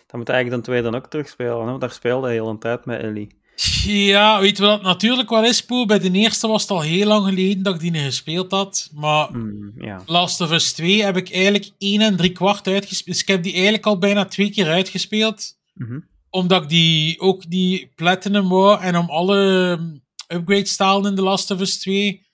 Dan 0.07 0.19
moet 0.19 0.29
eigenlijk 0.29 0.61
de 0.63 0.69
tweede 0.71 0.91
dan 0.91 1.01
ook 1.01 1.07
terugspelen, 1.11 1.59
hè? 1.59 1.65
want 1.65 1.81
daar 1.81 1.91
speelde 1.91 2.27
hij 2.27 2.35
heel 2.35 2.49
een 2.49 2.59
tijd 2.59 2.85
met 2.85 3.01
Ellie. 3.01 3.43
Ja, 3.85 4.41
weet 4.41 4.57
je 4.57 4.63
wat 4.63 4.83
natuurlijk 4.83 5.31
wel 5.31 5.45
is, 5.45 5.65
Poel? 5.65 5.87
Bij 5.87 5.99
de 5.99 6.11
eerste 6.11 6.47
was 6.47 6.63
het 6.63 6.71
al 6.71 6.81
heel 6.81 7.07
lang 7.07 7.27
geleden 7.27 7.63
dat 7.63 7.75
ik 7.75 7.81
die 7.81 8.03
gespeeld 8.03 8.51
had. 8.51 8.91
Maar 8.93 9.31
Mm. 9.33 10.03
Last 10.07 10.41
of 10.41 10.51
Us 10.51 10.73
2 10.73 11.03
heb 11.03 11.17
ik 11.17 11.33
eigenlijk 11.33 11.71
1 11.79 12.01
en 12.01 12.17
3 12.17 12.33
kwart 12.33 12.67
uitgespeeld. 12.67 13.17
Dus 13.17 13.21
ik 13.21 13.29
heb 13.29 13.43
die 13.43 13.53
eigenlijk 13.53 13.87
al 13.87 13.99
bijna 13.99 14.25
twee 14.25 14.51
keer 14.51 14.69
uitgespeeld. 14.69 15.59
Mhm. 15.75 16.01
Omdat 16.31 16.63
ik 16.63 16.69
die, 16.69 17.21
ook 17.21 17.51
die 17.51 17.93
Platinum 17.95 18.49
wou. 18.49 18.81
En 18.81 18.97
om 18.97 19.11
alle 19.11 19.39
um, 19.79 20.05
upgrades 20.29 20.77
te 20.77 20.83
halen 20.83 21.11
in 21.11 21.17
The 21.17 21.23
Last 21.23 21.51
of 21.51 21.61
Us 21.61 21.79
2, 21.79 22.27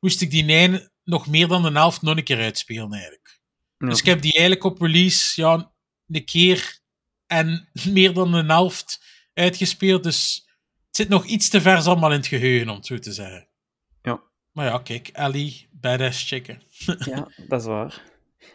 moest 0.00 0.20
ik 0.20 0.30
die 0.30 0.44
9 0.44 0.92
nog 1.04 1.26
meer 1.26 1.48
dan 1.48 1.62
de 1.62 1.70
helft 1.70 2.02
nog 2.02 2.16
een 2.16 2.24
keer 2.24 2.40
uitspelen 2.40 2.92
eigenlijk. 2.92 3.40
Dus 3.78 3.98
ik 3.98 4.06
heb 4.06 4.22
die 4.22 4.32
eigenlijk 4.32 4.64
op 4.64 4.80
release 4.80 5.40
ja, 5.40 5.72
een 6.06 6.24
keer 6.24 6.78
en 7.26 7.68
meer 7.88 8.12
dan 8.12 8.34
een 8.34 8.48
helft 8.48 9.00
uitgespeeld. 9.34 10.02
Dus 10.02 10.43
zit 10.96 11.08
nog 11.08 11.24
iets 11.24 11.48
te 11.48 11.60
vers 11.60 11.86
allemaal 11.86 12.10
in 12.10 12.16
het 12.16 12.26
geheugen, 12.26 12.68
om 12.68 12.76
het 12.76 12.86
zo 12.86 12.98
te 12.98 13.12
zeggen. 13.12 13.48
Ja. 14.02 14.22
Maar 14.52 14.66
ja, 14.66 14.78
kijk, 14.78 15.08
Ellie, 15.08 15.68
badass 15.72 16.28
chicken. 16.28 16.62
ja, 17.10 17.28
dat 17.48 17.60
is 17.60 17.66
waar. 17.66 18.02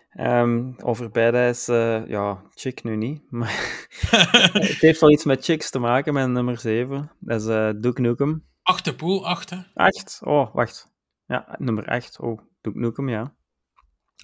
Ehm, 0.09 0.71
over 0.77 1.09
badass, 1.09 1.67
eh 1.67 2.07
ja, 2.07 2.43
chick 2.53 2.83
nu 2.83 2.95
niet, 2.95 3.31
maar 3.31 3.87
het 4.53 4.81
heeft 4.81 4.99
wel 4.99 5.11
iets 5.11 5.23
met 5.23 5.43
chicks 5.43 5.69
te 5.69 5.79
maken, 5.79 6.13
met 6.13 6.27
nummer 6.27 6.59
7. 6.59 7.11
Dat 7.19 7.41
is 7.41 7.47
eh 7.47 7.69
Duke 7.75 8.01
Nukem. 8.01 8.45
Achte 8.61 8.95
pool, 8.95 9.27
achte. 9.27 9.67
8? 9.73 10.19
Oh, 10.23 10.53
wacht. 10.53 10.91
Ja, 11.25 11.55
nummer 11.57 11.85
8. 11.85 12.19
Oh, 12.19 12.39
Duke 12.61 12.79
Nukem, 12.79 13.09
ja. 13.09 13.33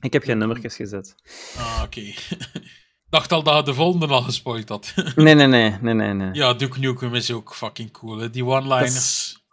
Ik 0.02 0.14
heb 0.14 0.24
geen 0.24 0.38
nummertjes 0.38 0.76
gezet. 0.76 1.16
Ah, 1.58 1.82
oké. 1.86 2.02
dacht 3.10 3.32
al 3.32 3.44
dat 3.44 3.56
je 3.56 3.64
de 3.64 3.74
volgende 3.74 4.08
al 4.08 4.22
gespoild 4.22 4.70
had. 4.70 4.94
Nee, 5.16 5.36
nee, 5.36 5.48
nee, 5.48 5.78
nee, 5.82 5.94
nee. 5.94 6.14
nee. 6.14 6.34
ja, 6.34 6.54
Duke 6.54 6.80
Nukem 6.80 7.16
is 7.16 7.32
ook 7.32 7.56
fucking 7.56 7.92
cool, 7.92 8.18
hè. 8.18 8.30
Die 8.30 8.46
one-liners. 8.46 9.44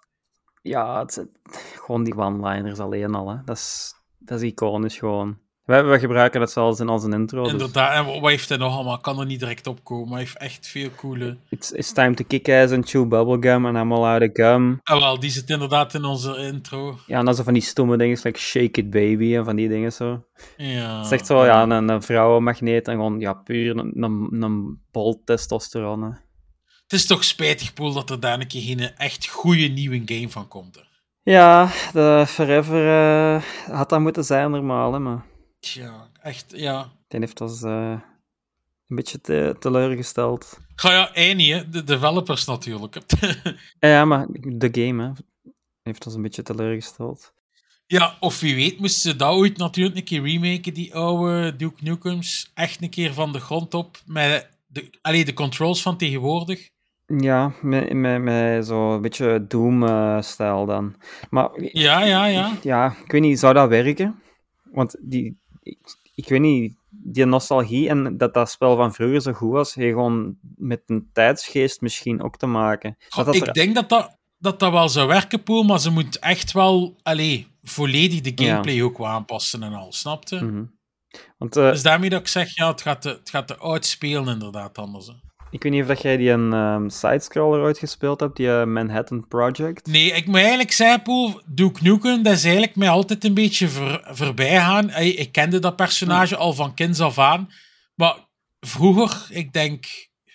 Ja, 0.63 0.99
het, 0.99 1.27
gewoon 1.75 2.05
die 2.05 2.17
one-liners 2.17 2.79
alleen 2.79 3.15
al, 3.15 3.29
hè. 3.29 3.45
Dat 3.45 3.57
is, 3.57 3.95
dat 4.19 4.41
is 4.41 4.51
iconisch 4.51 4.99
gewoon. 4.99 5.39
Wij, 5.65 5.85
wij 5.85 5.99
gebruiken 5.99 6.41
dat 6.41 6.53
zelfs 6.53 6.81
in 6.81 6.89
onze 6.89 7.11
intro. 7.11 7.43
Dus 7.43 7.53
Inderdaad, 7.53 8.07
en 8.07 8.21
wat 8.21 8.31
heeft 8.31 8.49
hij 8.49 8.59
nog 8.59 8.75
allemaal? 8.75 8.99
Kan 8.99 9.21
er 9.21 9.27
niet 9.27 9.41
direct 9.41 9.67
op 9.67 9.85
komen, 9.85 10.09
maar 10.09 10.19
hij 10.19 10.27
heeft 10.27 10.37
echt 10.37 10.67
veel 10.67 10.89
coole... 10.97 11.37
it's, 11.49 11.71
it's 11.73 11.93
time 11.93 12.15
to 12.15 12.25
kick 12.29 12.49
ass 12.49 12.73
and 12.73 12.89
chew 12.89 13.09
bubblegum 13.09 13.67
and 13.67 13.77
I'm 13.77 13.93
all 13.93 14.05
out 14.05 14.23
of 14.23 14.29
gum. 14.33 14.81
Ah, 14.83 15.01
wel, 15.01 15.19
die 15.21 15.31
zit 15.31 15.51
inderdaad 15.51 15.95
in 15.95 16.05
onze 16.05 16.37
intro. 16.37 16.99
Ja, 17.07 17.19
en 17.19 17.25
dan 17.25 17.35
zo 17.35 17.43
van 17.43 17.53
die 17.53 17.63
stomme 17.63 17.97
dingen, 17.97 18.19
like 18.23 18.39
shake 18.39 18.81
it 18.81 18.91
baby 18.91 19.37
en 19.37 19.45
van 19.45 19.57
die 19.57 19.69
dingen 19.69 19.93
zo. 19.93 20.25
Ja. 20.57 20.97
Het 20.97 21.05
is 21.07 21.13
echt 21.13 21.27
zo, 21.27 21.45
ja, 21.45 21.63
een, 21.63 21.89
een 21.89 22.03
vrouwenmagneet 22.03 22.89
en 22.89 22.95
gewoon, 22.95 23.21
ja, 23.21 23.33
puur 23.33 23.77
een, 23.77 24.03
een, 24.03 24.43
een 24.43 24.81
bol 24.91 25.23
testosteron. 25.25 26.03
hè. 26.03 26.09
Het 26.83 26.93
is 27.01 27.07
toch 27.07 27.25
spijtig, 27.25 27.73
Poel, 27.73 27.93
dat 27.93 28.11
er 28.11 28.21
daar 28.21 28.41
een 28.41 28.47
keer 28.47 28.63
geen 28.63 28.97
echt 28.97 29.27
goede 29.29 29.67
nieuwe 29.69 30.03
game 30.05 30.29
van 30.29 30.49
komt. 30.49 30.75
hè. 30.77 30.83
Ja, 31.33 31.69
de 31.93 32.25
Forever 32.27 32.89
eh, 32.89 33.43
had 33.77 33.89
dat 33.89 34.01
moeten 34.01 34.25
zijn 34.25 34.51
normaal, 34.51 34.93
hè, 34.93 34.99
maar 34.99 35.25
Tja, 35.63 36.09
echt, 36.23 36.53
ja. 36.57 36.93
die 37.09 37.21
heeft 37.21 37.41
ons 37.41 37.63
eh, 37.63 38.01
een 38.89 38.97
beetje 38.97 39.21
te, 39.21 39.57
teleurgesteld. 39.59 40.59
Ga 40.75 40.93
ja, 40.93 41.11
hij 41.13 41.35
niet, 41.35 41.53
hè. 41.53 41.69
De 41.69 41.85
developers 41.85 42.45
natuurlijk. 42.45 42.97
Eh, 43.79 43.91
Ja, 43.91 44.05
maar 44.05 44.27
de 44.41 44.69
game 44.73 45.03
hè, 45.03 45.11
heeft 45.83 46.07
ons 46.07 46.15
een 46.15 46.23
beetje 46.23 46.43
teleurgesteld. 46.43 47.33
ja, 47.87 48.17
of 48.21 48.41
wie 48.41 48.55
weet 48.55 48.79
moesten 48.79 49.11
ze 49.11 49.17
dat 49.17 49.35
ooit 49.35 49.57
natuurlijk 49.57 49.97
een 49.97 50.05
keer 50.05 50.23
remaken, 50.23 50.75
die 50.75 50.95
oude 50.95 51.57
Duke 51.57 51.85
Nukems. 51.85 52.51
Echt 52.55 52.83
een 52.83 52.91
keer 52.91 53.15
van 53.15 53.33
de 53.33 53.41
grond 53.41 53.75
op, 53.75 53.99
met 54.07 54.49
de, 54.67 54.99
allee, 55.03 55.25
de 55.25 55.35
controls 55.35 55.83
van 55.83 55.97
tegenwoordig. 55.97 56.69
Ja, 57.07 57.53
met, 57.61 57.93
met, 57.93 58.23
met 58.23 58.67
zo'n 58.67 59.01
beetje 59.03 59.45
Doom-stijl 59.49 60.67
dan. 60.67 60.97
Maar 61.31 61.51
Ja, 61.73 62.05
ja, 62.05 62.27
ja. 62.27 62.57
ja, 62.63 62.97
ik 63.05 63.13
weet 63.13 63.21
niet, 63.21 63.39
zou 63.39 63.55
dat 63.55 63.69
werken? 63.69 64.23
Want 64.63 64.97
die, 65.01 65.41
ik, 65.63 65.79
ik 66.15 66.29
weet 66.29 66.41
niet, 66.41 66.75
die 66.89 67.25
nostalgie 67.25 67.89
en 67.89 68.17
dat 68.17 68.35
dat 68.35 68.51
spel 68.51 68.77
van 68.77 68.95
vroeger 68.95 69.21
zo 69.21 69.33
goed 69.33 69.53
was, 69.53 69.75
heeft 69.75 69.93
gewoon 69.95 70.37
met 70.57 70.83
een 70.87 71.11
tijdsgeest 71.13 71.81
misschien 71.81 72.23
ook 72.23 72.37
te 72.37 72.47
maken. 72.47 72.97
Goh, 73.09 73.17
dat 73.25 73.27
dat 73.27 73.35
ik 73.35 73.47
er- 73.47 73.53
denk 73.53 73.75
dat 73.75 73.89
dat, 73.89 74.17
dat 74.39 74.59
dat 74.61 74.73
wel 74.73 74.89
zou 74.89 75.09
werken, 75.09 75.43
Poel, 75.43 75.63
maar 75.63 75.81
ze 75.81 75.91
moet 75.91 76.19
echt 76.19 76.53
wel, 76.53 76.97
allee, 77.03 77.47
volledig 77.63 78.21
de 78.21 78.33
Ja. 78.35 78.49
gameplay 78.51 78.83
ook 78.83 78.99
wel 78.99 79.07
aanpassen 79.07 79.63
en 79.63 79.73
al, 79.73 79.93
snapte? 79.93 80.45
Mhm. 80.45 80.65
Want 81.39 81.57
eh, 81.57 81.71
Dus 81.71 81.83
daarmee 81.83 82.11
dat 82.11 82.21
ik 82.21 82.29
zeg, 82.29 82.55
ja, 82.57 82.69
het 82.71 82.83
gaat 82.83 83.03
te, 83.03 83.09
het 83.09 83.31
gaat 83.31 83.47
te 83.47 83.57
oud 83.57 83.87
spelen 83.87 84.33
inderdaad 84.33 84.79
anders. 84.79 85.07
Hè. 85.07 85.13
Ik 85.53 85.63
weet 85.63 85.73
niet 85.73 85.83
of 85.83 85.89
dat 85.89 86.03
jij 86.03 86.17
die 86.17 86.31
een 86.31 86.53
ehm, 86.53 86.89
sidescroller 86.89 87.61
ooit 87.61 87.79
gespeeld 87.79 88.21
hebt, 88.21 88.37
die 88.37 88.51
eh, 88.51 88.65
Manhattan 88.65 89.29
Project. 89.29 89.87
Nee, 89.87 90.13
ik 90.13 90.27
moet 90.27 90.37
eigenlijk 90.37 90.73
zeggen, 90.73 91.03
Poel, 91.03 91.41
Duke 91.47 91.83
Nukem, 91.83 92.23
dat 92.23 92.33
is 92.33 92.45
eigenlijk 92.45 92.77
mij 92.77 92.89
altijd 92.89 93.25
een 93.25 93.35
beetje 93.35 93.69
ver, 93.69 94.01
voorbij 94.11 94.59
gaan. 94.59 94.91
Ey, 94.91 95.09
Ik 95.09 95.33
kende 95.33 95.59
dat 95.59 95.77
personage 95.77 96.37
al 96.37 96.53
van 96.53 96.75
kinds 96.75 97.01
af 97.01 97.19
aan. 97.19 97.51
Maar 97.95 98.17
vroeger, 98.61 99.27
ik 99.31 99.53
denk, 99.53 99.85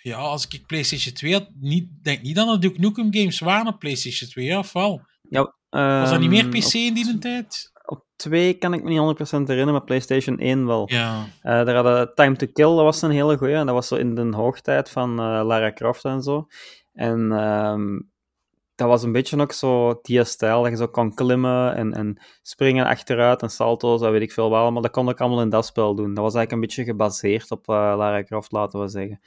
ja, 0.02 0.16
als 0.16 0.46
ik 0.48 0.66
PlayStation 0.66 1.14
2 1.14 1.32
had, 1.32 1.48
niet, 1.60 1.88
denk 2.02 2.22
niet 2.22 2.34
dat 2.36 2.48
er 2.48 2.60
Duke 2.60 2.80
Nukem 2.80 3.14
games 3.14 3.38
waren 3.38 3.66
op 3.66 3.78
PlayStation 3.78 4.30
2, 4.30 4.44
ja, 4.44 4.58
of 4.58 4.72
wel? 4.72 5.00
Ja, 5.30 5.54
Was 5.70 6.10
dat 6.10 6.20
niet 6.20 6.30
meer 6.30 6.48
ehm, 6.48 6.60
PC 6.60 6.72
in 6.72 6.94
die 6.94 7.18
tijd? 7.18 7.72
Op, 7.90 7.98
op 7.98 8.04
2 8.16 8.54
kan 8.54 8.72
ik 8.72 8.82
me 8.82 8.88
niet 8.88 8.98
100% 8.98 9.30
herinneren, 9.30 9.72
maar 9.72 9.84
PlayStation 9.84 10.38
1 10.38 10.66
wel. 10.66 10.84
Ja. 10.90 11.24
Eh, 11.42 11.64
daar 11.64 11.74
hadden 11.74 12.14
Time 12.14 12.36
to 12.36 12.46
Kill, 12.52 12.74
dat 12.74 12.82
was 12.82 13.02
een 13.02 13.10
hele 13.10 13.36
goeie. 13.36 13.54
En 13.54 13.66
dat 13.66 13.74
was 13.74 13.88
zo 13.88 13.94
in 13.94 14.14
de 14.14 14.36
hoogtijd 14.36 14.90
van 14.90 15.10
eh, 15.10 15.40
Lara 15.44 15.72
Croft 15.72 16.04
en 16.04 16.22
zo. 16.22 16.46
En 16.92 17.32
ehm, 17.32 17.98
dat 18.74 18.88
was 18.88 19.02
een 19.02 19.12
beetje 19.12 19.40
ook 19.40 19.52
zo 19.52 19.98
die 20.02 20.24
stijl, 20.24 20.62
dat 20.62 20.70
je 20.70 20.76
zo 20.76 20.88
kon 20.88 21.14
klimmen 21.14 21.74
en, 21.74 21.94
en 21.94 22.22
springen 22.42 22.86
achteruit 22.86 23.42
en 23.42 23.50
salto's, 23.50 24.00
dat 24.00 24.10
weet 24.10 24.22
ik 24.22 24.32
veel 24.32 24.50
wel. 24.50 24.72
Maar 24.72 24.82
dat 24.82 24.90
kon 24.90 25.08
ik 25.08 25.20
allemaal 25.20 25.40
in 25.40 25.48
dat 25.48 25.66
spel 25.66 25.94
doen. 25.94 26.14
Dat 26.14 26.24
was 26.24 26.34
eigenlijk 26.34 26.52
een 26.52 26.60
beetje 26.60 26.92
gebaseerd 26.92 27.50
op 27.50 27.68
eh, 27.68 27.74
Lara 27.74 28.22
Croft, 28.22 28.52
laten 28.52 28.80
we 28.80 28.88
zeggen. 28.88 29.20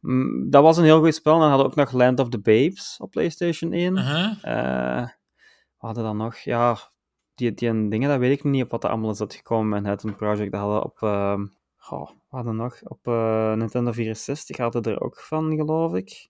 Mm, 0.00 0.50
dat 0.50 0.62
was 0.62 0.76
een 0.76 0.84
heel 0.84 1.00
goed 1.00 1.14
spel. 1.14 1.38
Dan 1.38 1.48
hadden 1.48 1.66
we 1.66 1.72
ook 1.72 1.78
nog 1.78 1.92
Land 1.92 2.20
of 2.20 2.28
the 2.28 2.40
Babes 2.40 2.96
op 2.98 3.10
PlayStation 3.10 3.72
1. 3.72 3.96
Uh-huh. 3.96 4.30
Eh, 4.42 5.08
we 5.78 5.86
hadden 5.86 6.04
dan 6.04 6.16
nog, 6.16 6.36
ja, 6.36 6.78
die, 7.40 7.54
die 7.54 7.88
dingen, 7.88 8.08
dat 8.08 8.18
weet 8.18 8.38
ik 8.38 8.44
niet 8.44 8.62
op 8.62 8.70
wat 8.70 8.84
er 8.84 8.90
allemaal 8.90 9.10
is 9.10 9.20
uitgekomen. 9.20 9.68
Manhattan 9.68 10.16
Project, 10.16 10.52
dat 10.52 10.60
hadden 10.60 10.84
op, 10.84 10.98
goh, 11.76 12.08
we 12.08 12.36
hadden 12.36 12.56
nog 12.56 12.80
op 12.82 13.06
eh, 13.06 13.52
Nintendo 13.54 13.92
64, 13.92 14.56
hadden 14.56 14.82
er 14.82 15.00
ook 15.00 15.20
van, 15.20 15.56
geloof 15.56 15.94
ik. 15.94 16.28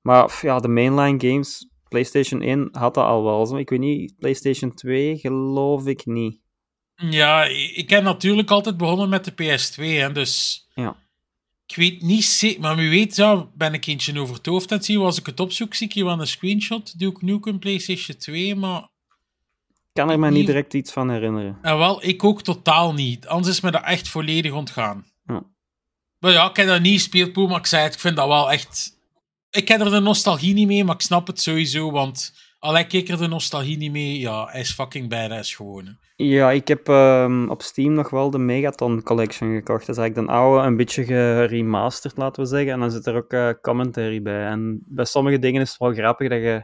Maar 0.00 0.26
pff, 0.26 0.42
ja, 0.42 0.58
de 0.60 0.68
mainline 0.68 1.20
games, 1.30 1.68
PlayStation 1.88 2.40
1 2.40 2.68
had 2.72 2.94
dat 2.94 3.04
al 3.04 3.24
wel. 3.24 3.46
Zo. 3.46 3.56
Ik 3.56 3.70
weet 3.70 3.78
niet, 3.78 4.14
PlayStation 4.18 4.74
2 4.74 5.18
geloof 5.18 5.86
ik 5.86 6.06
niet. 6.06 6.40
Ja, 6.94 7.44
ik 7.74 7.90
heb 7.90 8.02
natuurlijk 8.02 8.50
altijd 8.50 8.76
begonnen 8.76 9.08
met 9.08 9.24
de 9.24 9.32
PS2, 9.32 9.82
hè, 9.82 10.12
dus 10.12 10.66
Ja. 10.74 10.96
ik 11.66 11.76
weet 11.76 12.02
niet 12.02 12.24
zeker, 12.24 12.60
maar 12.60 12.76
wie 12.76 12.90
weet, 12.90 13.16
ja, 13.16 13.48
ben 13.54 13.74
ik 13.74 13.86
eentje 13.86 14.20
over 14.20 14.34
het 14.34 14.46
hoofd 14.46 14.70
aan 14.70 14.76
het 14.76 14.86
zien. 14.86 14.98
Als 15.00 15.18
ik 15.18 15.26
het 15.26 15.40
opzoek, 15.40 15.74
zie 15.74 15.86
ik 15.86 15.92
hier 15.92 16.04
wel 16.04 16.20
een 16.20 16.26
screenshot. 16.26 16.98
Doe 16.98 17.10
ik 17.10 17.22
nu 17.22 17.32
ook 17.32 17.46
een 17.46 17.58
PlayStation 17.58 18.16
2, 18.16 18.54
maar 18.54 18.88
kan 19.94 20.10
er 20.10 20.18
me 20.18 20.30
niet 20.30 20.46
direct 20.46 20.74
iets 20.74 20.92
van 20.92 21.10
herinneren. 21.10 21.58
en 21.62 21.78
wel, 21.78 22.04
ik 22.04 22.24
ook 22.24 22.42
totaal 22.42 22.92
niet. 22.94 23.26
Anders 23.26 23.54
is 23.56 23.60
me 23.60 23.70
dat 23.70 23.84
echt 23.84 24.08
volledig 24.08 24.52
ontgaan. 24.52 25.06
Ja. 25.26 25.42
Maar 26.18 26.32
ja, 26.32 26.50
ik 26.50 26.56
heb 26.56 26.66
dat 26.66 26.80
niet 26.80 26.92
gespeeld, 27.00 27.48
maar 27.48 27.58
ik 27.58 27.66
zei 27.66 27.82
het, 27.82 27.94
ik 27.94 28.00
vind 28.00 28.16
dat 28.16 28.26
wel 28.28 28.52
echt... 28.52 28.92
Ik 29.50 29.68
heb 29.68 29.80
er 29.80 29.90
de 29.90 30.00
nostalgie 30.00 30.54
niet 30.54 30.66
mee, 30.66 30.84
maar 30.84 30.94
ik 30.94 31.00
snap 31.00 31.26
het 31.26 31.40
sowieso, 31.40 31.90
want 31.90 32.32
al 32.58 32.74
heb 32.76 32.92
ik 32.92 33.08
er 33.08 33.18
de 33.18 33.28
nostalgie 33.28 33.76
niet 33.76 33.92
mee, 33.92 34.18
ja, 34.18 34.46
hij 34.46 34.60
is 34.60 34.72
fucking 34.72 35.08
badass 35.08 35.54
gewoon. 35.54 35.84
hè. 35.84 35.92
Ja, 36.16 36.50
ik 36.50 36.68
heb 36.68 36.88
ehm, 36.88 37.48
op 37.48 37.62
Steam 37.62 37.92
nog 37.92 38.10
wel 38.10 38.30
de 38.30 38.38
Megaton 38.38 39.02
Collection 39.02 39.54
gekocht. 39.54 39.86
Dat 39.86 39.96
is 39.96 40.02
eigenlijk 40.02 40.28
de 40.28 40.34
oude, 40.34 40.66
een 40.66 40.76
beetje 40.76 41.04
geremasterd, 41.04 42.16
laten 42.16 42.42
we 42.42 42.48
zeggen. 42.48 42.72
En 42.72 42.80
dan 42.80 42.90
zit 42.90 43.06
er 43.06 43.16
ook 43.16 43.32
eh, 43.32 43.50
commentary 43.62 44.22
bij. 44.22 44.46
En 44.46 44.82
bij 44.86 45.04
sommige 45.04 45.38
dingen 45.38 45.60
is 45.60 45.68
het 45.70 45.78
wel 45.78 45.92
grappig 45.92 46.28
dat 46.28 46.38
je 46.38 46.62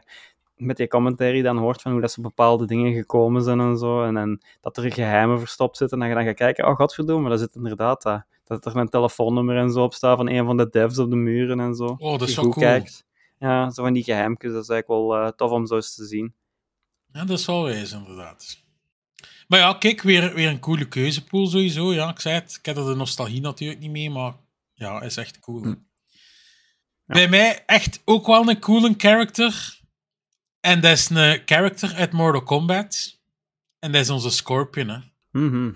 met 0.61 0.77
die 0.77 0.87
commentary 0.87 1.41
dan 1.41 1.57
hoort 1.57 1.81
van 1.81 1.91
hoe 1.91 2.01
dat 2.01 2.11
ze 2.11 2.21
bepaalde 2.21 2.65
dingen 2.65 2.93
gekomen 2.93 3.43
zijn 3.43 3.59
en 3.59 3.77
zo. 3.77 4.03
En, 4.03 4.17
en 4.17 4.41
dat 4.61 4.77
er 4.77 4.93
geheimen 4.93 5.39
verstopt 5.39 5.77
zitten. 5.77 6.01
En 6.01 6.07
dat 6.07 6.17
je 6.17 6.23
dan 6.23 6.33
gaat 6.33 6.43
kijken, 6.43 6.67
oh 6.67 6.75
godverdomme, 6.75 7.29
daar 7.29 7.37
zit 7.37 7.55
inderdaad 7.55 8.01
dat. 8.01 8.23
Dat 8.43 8.65
er 8.65 8.75
een 8.75 8.89
telefoonnummer 8.89 9.57
en 9.57 9.71
zo 9.71 9.83
op 9.83 9.93
staat 9.93 10.17
van 10.17 10.29
een 10.29 10.45
van 10.45 10.57
de 10.57 10.69
devs 10.69 10.97
op 10.97 11.09
de 11.09 11.15
muren 11.15 11.59
en 11.59 11.75
zo. 11.75 11.95
Oh, 11.97 12.19
dat 12.19 12.27
is 12.27 12.35
je 12.35 12.41
goed 12.41 12.53
cool. 12.53 12.65
kijkt. 12.65 13.05
Ja, 13.39 13.69
zo 13.69 13.83
van 13.83 13.93
die 13.93 14.03
geheimjes. 14.03 14.51
Dat 14.51 14.63
is 14.63 14.69
eigenlijk 14.69 14.87
wel 14.87 15.15
eh, 15.15 15.27
tof 15.27 15.51
om 15.51 15.65
zo 15.65 15.75
eens 15.75 15.95
te 15.95 16.05
zien. 16.05 16.33
Ja, 17.13 17.25
dat 17.25 17.39
is 17.39 17.45
wel 17.45 17.63
wijs, 17.63 17.91
inderdaad. 17.91 18.63
Maar 19.47 19.59
ja, 19.59 19.73
kijk, 19.73 20.01
weer, 20.01 20.33
weer 20.33 20.49
een 20.49 20.59
coole 20.59 20.87
keuzepool 20.87 21.47
sowieso. 21.47 21.93
Ja, 21.93 22.09
ik 22.09 22.19
zei 22.19 22.35
het, 22.35 22.55
ik 22.59 22.65
heb 22.65 22.77
er 22.77 22.85
de 22.85 22.95
nostalgie 22.95 23.41
natuurlijk 23.41 23.79
niet 23.79 23.91
mee, 23.91 24.09
maar 24.09 24.33
ja, 24.73 25.01
is 25.01 25.17
echt 25.17 25.39
cool. 25.39 25.63
hè. 25.63 25.73
Bij 27.05 27.27
mij 27.27 27.63
echt 27.65 28.01
ook 28.05 28.27
wel 28.27 28.49
een 28.49 28.59
coole 28.59 28.93
character. 28.97 29.80
En 30.61 30.81
dat 30.81 30.91
is 30.91 31.09
een 31.09 31.41
character 31.45 31.93
uit 31.93 32.11
Mortal 32.11 32.43
Kombat. 32.43 33.19
En 33.79 33.91
dat 33.91 34.01
is 34.01 34.09
onze 34.09 34.29
Scorpion, 34.31 34.87
hè. 34.89 34.97
Mhm. 35.31 35.71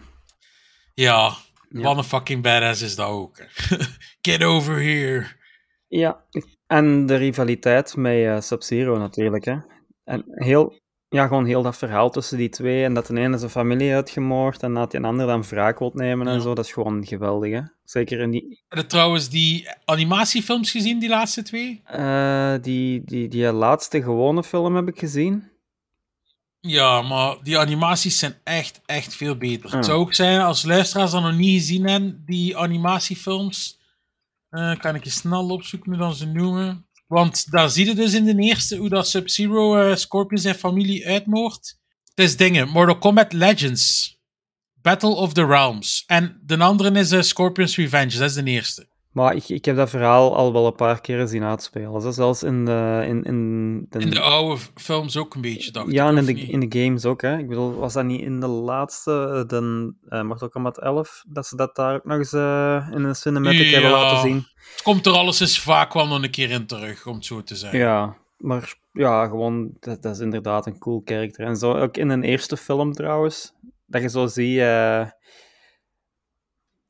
Ja, 0.94 1.34
Ja. 1.70 1.82
wat 1.82 1.98
een 1.98 2.04
fucking 2.04 2.44
badass 2.44 2.82
is 2.82 2.96
dat 2.96 3.08
ook. 3.08 3.38
Get 4.22 4.44
over 4.44 4.76
here. 4.76 5.26
Ja, 5.88 6.24
en 6.68 7.06
de 7.06 7.16
rivaliteit 7.16 7.96
met 7.96 8.26
eh, 8.26 8.40
Sub-Zero 8.42 8.98
natuurlijk. 8.98 9.46
Hè. 9.46 9.58
En 10.04 10.24
heel, 10.28 10.80
ja, 11.16 11.28
gewoon 11.28 11.46
heel 11.46 11.62
dat 11.64 11.78
verhaal 11.78 12.10
tussen 12.10 12.38
die 12.38 12.50
twee. 12.50 12.84
En 12.84 12.94
dat 12.94 13.08
de 13.08 13.20
ene 13.20 13.38
zijn 13.38 13.52
familie 13.52 13.94
uitgemoord 13.94 14.64
en 14.64 14.74
dat 14.74 14.92
die 14.92 15.02
ander 15.04 15.28
dan 15.28 15.44
wraak 15.44 15.80
wil 15.80 15.92
nemen 15.94 16.28
en 16.28 16.34
Ja. 16.34 16.40
zo. 16.40 16.54
Dat 16.56 16.66
is 16.66 16.72
gewoon 16.72 17.06
geweldig. 17.06 17.52
Hè. 17.54 17.62
Zeker 17.84 18.20
in 18.20 18.32
die, 18.32 18.64
Heb 18.68 18.80
je 18.80 18.86
trouwens 18.86 19.30
die 19.30 19.68
animatiefilms 19.86 20.72
gezien, 20.72 21.00
die 21.00 21.10
laatste 21.10 21.42
twee? 21.42 21.82
eh, 21.86 22.54
die, 22.62 23.02
die, 23.06 23.28
die 23.28 23.52
laatste 23.52 24.04
gewone 24.04 24.44
film 24.44 24.76
heb 24.76 24.88
ik 24.88 25.00
gezien. 25.00 25.50
Ja, 26.60 27.02
maar 27.02 27.38
die 27.44 27.58
animaties 27.60 28.20
zijn 28.20 28.36
echt, 28.44 28.82
echt 28.86 29.16
veel 29.16 29.38
beter. 29.38 29.70
Ja. 29.70 29.76
Het 29.76 29.86
zou 29.86 30.00
ook 30.00 30.14
zijn, 30.14 30.42
als 30.42 30.64
luisteraars 30.64 31.12
dat 31.12 31.22
nog 31.22 31.36
niet 31.36 31.60
gezien 31.60 31.88
hebben, 31.88 32.24
die 32.26 32.58
animatiefilms, 32.58 33.80
eh, 34.50 34.76
kan 34.80 34.96
ik 34.96 35.04
je 35.04 35.10
snel 35.10 35.50
opzoeken 35.50 35.92
hoe 35.92 36.00
dat 36.02 36.18
ze 36.18 36.26
noemen. 36.28 36.85
Want 37.08 37.52
daar 37.52 37.70
zie 37.70 37.86
je 37.86 37.96
dus 37.96 38.14
in 38.14 38.26
de 38.26 38.36
eerste 38.36 38.76
hoe 38.76 38.90
dat 38.90 39.08
Sub-Zero 39.08 39.78
eh, 39.78 39.96
Scorpion 39.96 40.42
zijn 40.42 40.56
familie 40.56 41.08
uitmoordt. 41.08 41.80
Het 42.16 42.26
is 42.26 42.38
dingen, 42.38 42.70
Mortal 42.70 42.98
Kombat 42.98 43.34
Legends, 43.34 44.18
Battle 44.82 45.16
of 45.16 45.34
the 45.34 45.46
Realms. 45.46 46.04
En 46.08 46.42
de 46.46 46.58
andere 46.58 47.00
is 47.00 47.12
eh, 47.12 47.22
Scorpion's 47.22 47.76
Revenge, 47.76 48.18
dat 48.18 48.30
is 48.30 48.36
de 48.36 48.44
eerste. 48.44 48.88
Maar 49.16 49.36
ik, 49.36 49.50
ik 49.50 49.66
heb 49.66 49.76
dat 49.76 49.90
verhaal 49.90 50.36
al 50.36 50.54
wel 50.54 50.66
een 50.66 50.76
paar 50.76 51.02
keer 51.02 51.28
zien 51.28 51.44
uitspelen. 51.44 52.14
Zelfs 52.14 52.44
in 52.44 52.66
de... 52.66 53.04
In, 53.08 53.24
in 53.24 53.86
de, 53.90 54.00
In 54.00 54.10
de 54.10 54.20
oude 54.20 54.62
films 54.76 55.18
ook 55.18 55.36
een 55.36 55.42
beetje, 55.42 55.72
dacht 55.72 55.92
ja, 55.92 56.04
ik. 56.04 56.10
en 56.10 56.18
in 56.18 56.26
de, 56.26 56.34
niet? 56.34 56.50
in 56.50 56.60
de 56.60 56.80
games 56.80 57.06
ook. 57.06 57.22
Hè. 57.22 57.38
Ik 57.38 57.48
bedoel, 57.48 57.74
was 57.74 57.94
dat 57.94 58.06
niet 58.06 58.22
in 58.22 58.40
de 58.40 58.48
laatste, 58.48 59.12
eh, 59.12 59.48
de 59.48 59.94
eh, 60.10 60.22
Mortal 60.22 60.50
Kombat 60.50 60.80
11, 60.80 61.24
dat 61.28 61.48
ze 61.48 61.56
dat 61.56 61.76
daar 61.76 61.96
ook 61.96 62.04
nog 62.04 62.18
eens 62.18 62.34
eh, 62.34 62.88
in 62.92 63.04
een 63.04 63.16
cinematic 63.16 63.72
hebben 63.72 63.92
laten 63.92 64.30
zien? 64.30 64.36
Het 64.36 64.82
komt 64.84 65.06
er 65.06 65.14
alles 65.14 65.40
eens 65.40 65.60
vaak 65.60 65.94
wel 65.94 66.08
nog 66.08 66.24
een 66.24 66.32
keer 66.32 66.50
in 66.50 66.66
terug, 66.66 67.08
om 67.08 67.16
het 67.16 67.26
zo 67.26 67.44
te 67.44 67.56
zeggen. 67.56 67.80
Ja, 67.80 68.18
maar 68.38 68.76
ja, 68.92 69.28
gewoon, 69.28 69.72
dat, 69.80 70.02
dat 70.02 70.16
is 70.16 70.22
inderdaad 70.22 70.66
een 70.66 70.80
cool 70.80 71.02
karakter. 71.02 71.46
En 71.46 71.56
zo 71.56 71.74
ook 71.74 71.98
in 71.98 72.10
een 72.10 72.24
eerste 72.24 72.58
film 72.58 72.94
trouwens, 72.94 73.54
dat 73.86 74.02
je 74.02 74.10
zo 74.10 74.28
ziet 74.28 74.60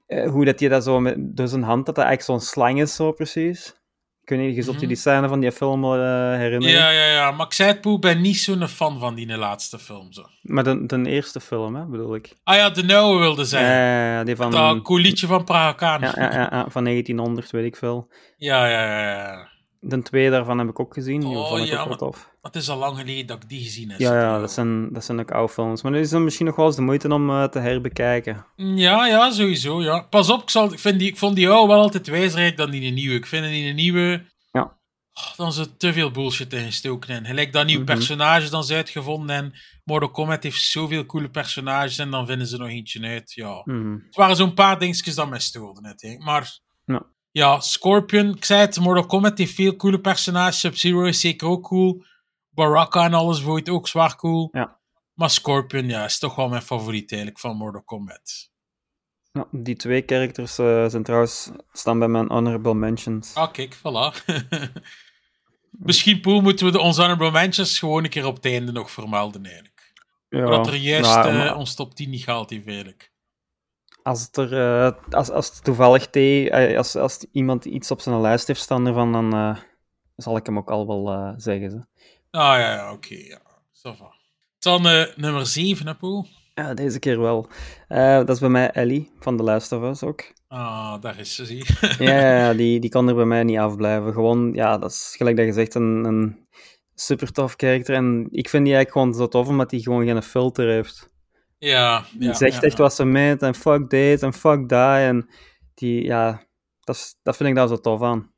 eh, 0.05 0.29
hoe 0.29 0.45
dat 0.45 0.59
je 0.59 0.69
dat 0.69 0.83
zo 0.83 0.99
met 0.99 1.15
door 1.19 1.47
zijn 1.47 1.63
hand, 1.63 1.85
dat 1.85 1.95
dat 1.95 2.05
eigenlijk 2.05 2.39
zo'n 2.41 2.49
slang 2.49 2.81
is, 2.81 2.95
zo 2.95 3.11
precies. 3.11 3.83
Weet 4.23 4.39
niet, 4.39 4.55
je 4.55 4.61
zult 4.61 4.75
je 4.75 4.79
Mhm. 4.81 4.87
die 4.89 4.97
scène 4.97 5.27
van 5.27 5.39
die 5.39 5.51
film 5.51 5.83
eh, 5.83 5.89
herinneren. 6.37 6.75
Ja, 6.77 6.89
ja, 6.89 7.05
ja. 7.05 7.31
Maar 7.31 7.45
ik 7.45 7.53
zei 7.53 7.69
het, 7.71 7.81
Poe, 7.81 7.99
ben 7.99 8.21
niet 8.21 8.37
zo'n 8.37 8.67
fan 8.67 8.99
van 8.99 9.15
die 9.15 9.37
laatste 9.37 9.79
film. 9.79 10.11
Zo. 10.13 10.23
Maar 10.41 10.63
de, 10.63 10.85
de 10.85 11.09
eerste 11.09 11.39
film, 11.39 11.75
hè, 11.75 11.85
bedoel 11.85 12.15
ik. 12.15 12.33
Ah 12.43 12.55
ja, 12.55 12.69
de 12.69 12.83
nieuwe 12.83 13.19
wilde 13.19 13.45
zijn. 13.45 14.19
Eh, 14.19 14.25
die 14.25 14.35
van, 14.35 14.51
dat 14.51 15.17
van 15.27 15.43
Praga 15.43 15.71
Khan. 15.73 15.99
ja, 16.01 16.13
ja, 16.15 16.33
ja, 16.33 16.47
ja, 16.51 16.65
van 16.69 16.83
1900, 16.83 17.51
weet 17.51 17.65
ik 17.65 17.75
veel. 17.75 18.07
ja, 18.37 18.67
ja, 18.67 18.99
ja, 18.99 19.11
ja. 19.11 19.47
de 19.79 20.01
twee 20.01 20.29
daarvan 20.29 20.59
heb 20.59 20.69
ik 20.69 20.79
ook 20.79 20.93
gezien. 20.93 21.19
Die 21.19 21.29
Oh, 21.37 21.47
vond 21.49 21.61
ik 21.61 21.67
ja, 21.67 21.71
ook 21.73 21.77
wel 21.77 21.87
maar- 21.87 21.97
tof. 21.97 22.33
Het 22.45 22.55
is 22.55 22.69
al 22.69 22.77
lang 22.77 22.97
geleden 22.97 23.25
dat 23.27 23.43
ik 23.43 23.49
die 23.49 23.63
gezien 23.63 23.89
heb. 23.89 23.99
Ja, 23.99 24.19
ja 24.19 24.39
dat, 24.39 24.51
zijn, 24.51 24.93
dat 24.93 25.05
zijn 25.05 25.19
ook 25.19 25.31
oude 25.31 25.53
films. 25.53 25.81
Maar 25.81 25.91
die 25.91 26.01
is 26.01 26.09
dan 26.09 26.23
misschien 26.23 26.45
nog 26.45 26.55
wel 26.55 26.65
eens 26.65 26.75
de 26.75 26.81
moeite 26.81 27.13
om 27.13 27.29
eh, 27.29 27.43
te 27.43 27.59
herbekijken. 27.59 28.45
Ja, 28.55 29.07
ja, 29.07 29.31
sowieso. 29.31 29.81
Ja. 29.83 29.99
Pas 30.01 30.29
op, 30.29 30.41
ik, 30.41 30.49
zal, 30.49 30.73
ik, 30.73 30.79
vind 30.79 30.99
die, 30.99 31.07
ik 31.07 31.17
vond 31.17 31.35
die 31.35 31.49
oude 31.49 31.73
wel 31.73 31.81
altijd 31.81 32.07
wijsrijk 32.07 32.57
dan 32.57 32.71
die 32.71 32.91
nieuwe. 32.91 33.15
Ik 33.15 33.25
vind 33.25 33.45
die 33.45 33.73
nieuwe... 33.73 34.25
Ja. 34.51 34.61
Oh, 35.13 35.35
dan 35.37 35.53
zit 35.53 35.79
te 35.79 35.93
veel 35.93 36.11
bullshit 36.11 36.53
in 36.53 36.65
gestoken 36.65 37.15
in. 37.15 37.25
Gelijk 37.25 37.53
dat 37.53 37.65
nieuwe 37.65 37.83
Mhm. 37.83 37.93
personages 37.93 38.49
dan 38.49 38.63
zijn 38.63 38.77
uitgevonden 38.77 39.35
en 39.35 39.53
Mortal 39.83 40.11
Kombat 40.11 40.43
heeft 40.43 40.61
zoveel 40.61 41.05
coole 41.05 41.29
personages 41.29 41.97
en 41.97 42.11
dan 42.11 42.25
vinden 42.27 42.47
ze 42.47 42.57
nog 42.57 42.67
eentje 42.69 43.01
uit. 43.07 43.31
Ja. 43.33 43.61
Mhm. 43.63 43.91
Het 44.05 44.15
waren 44.15 44.35
zo'n 44.35 44.53
paar 44.53 44.79
dingetjes 44.79 45.15
dat 45.15 45.29
mij 45.29 45.39
stoorden 45.39 45.83
net. 45.83 46.15
Maar 46.19 46.59
Ja. 46.85 47.05
ja, 47.31 47.59
Scorpion, 47.59 48.35
ik 48.35 48.45
zei 48.45 48.59
het, 48.61 48.79
Mortal 48.79 49.05
Kombat 49.05 49.37
heeft 49.37 49.53
veel 49.53 49.75
coole 49.75 49.99
personages. 49.99 50.59
Sub-Zero 50.59 51.03
is 51.03 51.19
zeker 51.19 51.47
ook 51.47 51.63
cool. 51.63 52.03
Baraka 52.55 53.03
en 53.03 53.13
alles 53.13 53.41
vond 53.41 53.69
ook 53.69 53.87
zwaar 53.87 54.15
cool. 54.15 54.49
Ja. 54.51 54.79
Maar 55.13 55.29
Scorpion, 55.29 55.87
ja, 55.87 56.03
is 56.05 56.19
toch 56.19 56.35
wel 56.35 56.49
mijn 56.49 56.61
favoriet 56.61 57.11
eigenlijk 57.11 57.41
van 57.41 57.57
Mortal 57.57 57.83
Kombat. 57.83 58.49
Ja, 59.31 59.47
die 59.51 59.75
twee 59.75 60.03
characters 60.05 60.57
eh, 60.57 60.85
zijn 60.87 61.03
trouwens, 61.03 61.51
staan 61.71 61.99
bij 61.99 62.07
mijn 62.07 62.27
honorable 62.27 62.73
mentions. 62.73 63.35
Ah, 63.35 63.51
kijk, 63.51 63.77
voilà. 63.77 64.25
Misschien, 65.71 66.21
Poel, 66.21 66.41
moeten 66.41 66.65
we 66.65 66.71
de 66.71 66.79
onze 66.79 67.01
honorable 67.01 67.31
mentions 67.31 67.79
gewoon 67.79 68.03
een 68.03 68.09
keer 68.09 68.25
op 68.25 68.35
het 68.35 68.45
einde 68.45 68.71
nog 68.71 68.91
vermelden, 68.91 69.45
eigenlijk. 69.45 69.93
ja, 70.29 70.45
Omdat 70.45 70.67
er 70.67 70.75
juist 70.75 71.15
nou, 71.15 71.27
eh, 71.27 71.35
maar 71.35 71.55
ons 71.55 71.75
top 71.75 71.95
10 71.95 72.09
niet 72.09 72.23
gehaald 72.23 72.49
heeft, 72.49 72.67
eigenlijk. 72.67 73.11
als, 74.03 74.21
het 74.21 74.37
er, 74.37 74.53
eh, 74.53 74.91
als, 75.09 75.29
als 75.29 75.47
het 75.47 75.63
toevallig 75.63 76.09
als, 76.77 76.95
als 76.95 77.25
iemand 77.31 77.65
iets 77.65 77.91
op 77.91 78.01
zijn 78.01 78.21
lijst 78.21 78.47
heeft 78.47 78.61
staan 78.61 78.87
ervan, 78.87 79.11
dan 79.11 79.57
zal 80.15 80.37
ik 80.37 80.45
hem 80.45 80.57
ook 80.57 80.69
al 80.69 80.87
wel 80.87 81.33
zeggen. 81.37 81.71
Ze. 81.71 81.85
Ah, 82.35 82.59
ja, 82.59 82.73
ja, 82.73 82.91
oké, 82.91 83.15
ja. 83.15 83.39
Ça 83.71 83.91
va. 83.97 84.13
Dan 84.59 84.81
nummer 85.15 85.45
7, 85.45 85.87
hè? 85.87 85.93
Ja, 86.53 86.73
deze 86.73 86.99
keer 86.99 87.19
wel. 87.19 87.47
Eh, 87.87 88.15
dat 88.15 88.29
is 88.29 88.39
bij 88.39 88.49
mij 88.49 88.71
Ellie 88.71 89.11
van 89.19 89.37
The 89.37 89.43
Last 89.43 89.71
of 89.71 89.83
Us 89.83 90.03
ook. 90.03 90.33
Ah, 90.47 91.01
daar 91.01 91.19
is 91.19 91.35
ze, 91.35 91.45
zie. 91.45 91.65
Ja, 92.05 92.19
ja, 92.19 92.37
ja, 92.37 92.53
die, 92.53 92.79
die 92.79 92.89
kan 92.89 93.07
er 93.07 93.15
bij 93.15 93.25
mij 93.25 93.43
niet 93.43 93.57
afblijven. 93.57 94.13
Gewoon, 94.13 94.53
ja, 94.53 94.77
dat 94.77 94.91
is 94.91 95.13
gelijk 95.17 95.37
dat 95.37 95.45
je 95.45 95.53
zegt, 95.53 95.75
een, 95.75 96.05
een 96.05 96.47
super 96.95 97.31
tof 97.31 97.55
karakter. 97.55 97.95
En 97.95 98.27
ik 98.31 98.49
vind 98.49 98.65
die 98.65 98.73
eigenlijk 98.75 98.91
gewoon 98.91 99.13
zo 99.13 99.27
tof, 99.27 99.47
omdat 99.47 99.71
hij 99.71 99.79
gewoon 99.79 100.05
geen 100.05 100.23
filter 100.23 100.69
heeft. 100.69 101.09
ja, 101.57 102.05
Die 102.11 102.27
ja, 102.27 102.33
zegt 102.33 102.53
ja, 102.53 102.61
echt 102.61 102.77
ja. 102.77 102.83
wat 102.83 102.93
ze 102.93 103.05
meent, 103.05 103.41
en 103.41 103.55
fuck 103.55 103.89
dit, 103.89 104.21
en 104.21 104.33
fuck 104.33 104.69
dat. 104.69 104.97
En 104.97 105.29
die, 105.73 106.03
ja, 106.03 106.43
dat, 106.79 106.95
is, 106.95 107.15
dat 107.23 107.37
vind 107.37 107.49
ik 107.49 107.55
daar 107.55 107.67
zo 107.67 107.77
tof 107.77 108.01
aan. 108.01 108.33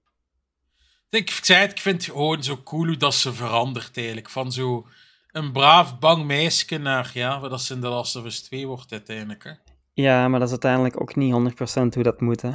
Ik, 1.10 1.30
zei 1.30 1.60
het, 1.60 1.72
ik 1.72 1.80
vind 1.80 2.06
het 2.06 2.16
gewoon 2.16 2.44
zo 2.44 2.58
cool 2.64 2.86
hoe 2.86 2.98
dat 2.98 3.16
ze 3.16 3.34
verandert, 3.34 3.98
eigenlijk. 3.98 4.30
Van 4.30 4.52
zo 4.52 4.88
een 5.32 5.52
braaf, 5.52 6.00
bang 6.00 6.26
meisje 6.26 6.78
naar, 6.78 7.12
ja, 7.14 7.40
wat 7.40 7.50
dat 7.50 7.62
ze 7.62 7.74
in 7.74 7.80
The 7.82 7.88
Last 7.88 8.16
of 8.16 8.26
Us 8.26 8.42
2 8.42 8.68
wordt 8.68 8.92
uiteindelijk, 8.92 9.44
hè. 9.44 9.52
Ja, 9.94 10.28
maar 10.28 10.40
dat 10.40 10.48
is 10.48 10.54
uiteindelijk 10.54 11.02
ook 11.02 11.16
niet 11.16 11.34
100% 11.34 11.94
hoe 11.94 12.04
dat 12.04 12.22
moet, 12.22 12.42
hè. 12.42 12.52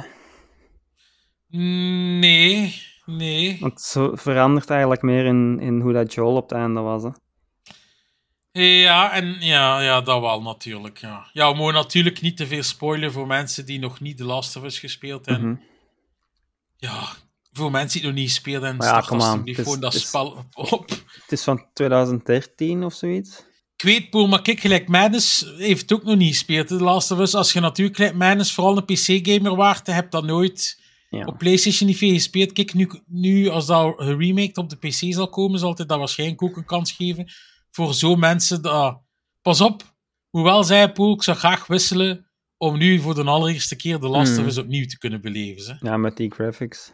Mm, 1.47 2.19
Nee, 2.19 2.81
nee. 3.05 3.57
Want 3.59 3.81
zo 3.81 4.15
verandert 4.15 4.69
eigenlijk 4.69 5.01
meer 5.01 5.25
in, 5.25 5.59
in 5.59 5.79
hoe 5.79 5.93
dat 5.93 6.13
Joel 6.13 6.35
op 6.35 6.49
het 6.49 6.59
einde 6.59 6.79
was, 6.79 7.03
hè. 7.03 7.09
Ja, 8.61 9.11
en 9.11 9.35
ja, 9.39 9.81
ja, 9.81 10.01
dat 10.01 10.21
wel 10.21 10.41
natuurlijk. 10.41 10.97
Ja. 10.97 11.29
ja, 11.33 11.51
we 11.51 11.57
mogen 11.57 11.73
natuurlijk 11.73 12.21
niet 12.21 12.37
te 12.37 12.47
veel 12.47 12.63
spoilen 12.63 13.11
voor 13.11 13.27
mensen 13.27 13.65
die 13.65 13.79
nog 13.79 13.99
niet 13.99 14.17
The 14.17 14.23
Last 14.23 14.55
of 14.55 14.63
Us 14.63 14.79
gespeeld 14.79 15.25
hebben. 15.25 15.49
Mhm. 15.49 15.61
Ja, 16.77 17.01
voor 17.53 17.71
mensen 17.71 17.91
die 17.99 18.01
het 18.01 18.09
nog 18.09 18.19
niet 18.19 18.29
gespeeld 18.33 18.61
hebben, 18.63 18.77
Maar 18.79 18.87
ja, 18.95 19.01
start 19.01 19.21
gewoon 19.55 19.79
dat 19.79 19.93
spel 19.93 20.45
op. 20.53 20.89
Het 20.89 21.31
is 21.31 21.43
van 21.43 21.65
2013 21.73 22.83
of 22.83 22.93
zoiets. 22.93 23.45
Ik 23.75 23.89
weet, 23.89 24.09
Poel, 24.09 24.27
maar 24.27 24.41
kijk, 24.41 24.59
gelijk 24.59 24.87
Madness 24.87 25.53
heeft 25.57 25.81
het 25.81 25.93
ook 25.93 26.03
nog 26.03 26.15
niet 26.15 26.31
gespeeld, 26.33 26.69
Last 26.69 27.11
of 27.11 27.19
Us. 27.19 27.35
Als 27.35 27.53
je 27.53 27.59
natuurlijk 27.59 27.95
gelijk 27.97 28.15
Madness 28.15 28.53
vooral 28.53 28.77
een 28.77 28.85
PC-gamer 28.85 29.55
waart, 29.55 29.87
hebt 29.87 30.11
dat 30.11 30.23
nooit 30.23 30.81
Ja. 31.09 31.25
op 31.25 31.37
PlayStation 31.37 31.89
niet 31.89 31.97
veel 31.97 32.13
gespeeld. 32.13 32.51
Kijk, 32.53 32.73
nu, 32.73 32.89
nu 33.07 33.47
als 33.49 33.65
dat 33.65 33.93
geremaked 33.97 34.57
op 34.57 34.69
de 34.69 34.75
PC 34.77 35.13
zal 35.13 35.29
komen, 35.29 35.59
zal 35.59 35.73
het 35.75 35.87
dat 35.89 35.97
waarschijnlijk 35.99 36.43
ook 36.43 36.57
een 36.57 36.65
kans 36.65 36.91
geven 36.91 37.31
voor 37.71 37.93
zo'n 37.93 38.19
mensen. 38.19 38.61
Dat, 38.61 39.01
pas 39.41 39.61
op, 39.61 39.93
hoewel 40.29 40.63
zij 40.63 40.91
Poel, 40.91 41.13
ik 41.13 41.23
zou 41.23 41.37
graag 41.37 41.67
wisselen 41.67 42.27
om 42.57 42.77
nu 42.77 42.99
voor 42.99 43.15
de 43.15 43.23
allereerste 43.23 43.75
keer 43.75 43.99
The 43.99 44.07
Last 44.07 44.37
Mm. 44.39 44.57
opnieuw 44.57 44.85
te 44.85 44.97
kunnen 44.97 45.21
beleven. 45.21 45.77
Ja, 45.81 45.97
met 45.97 46.17
die 46.17 46.31
graphics. 46.31 46.91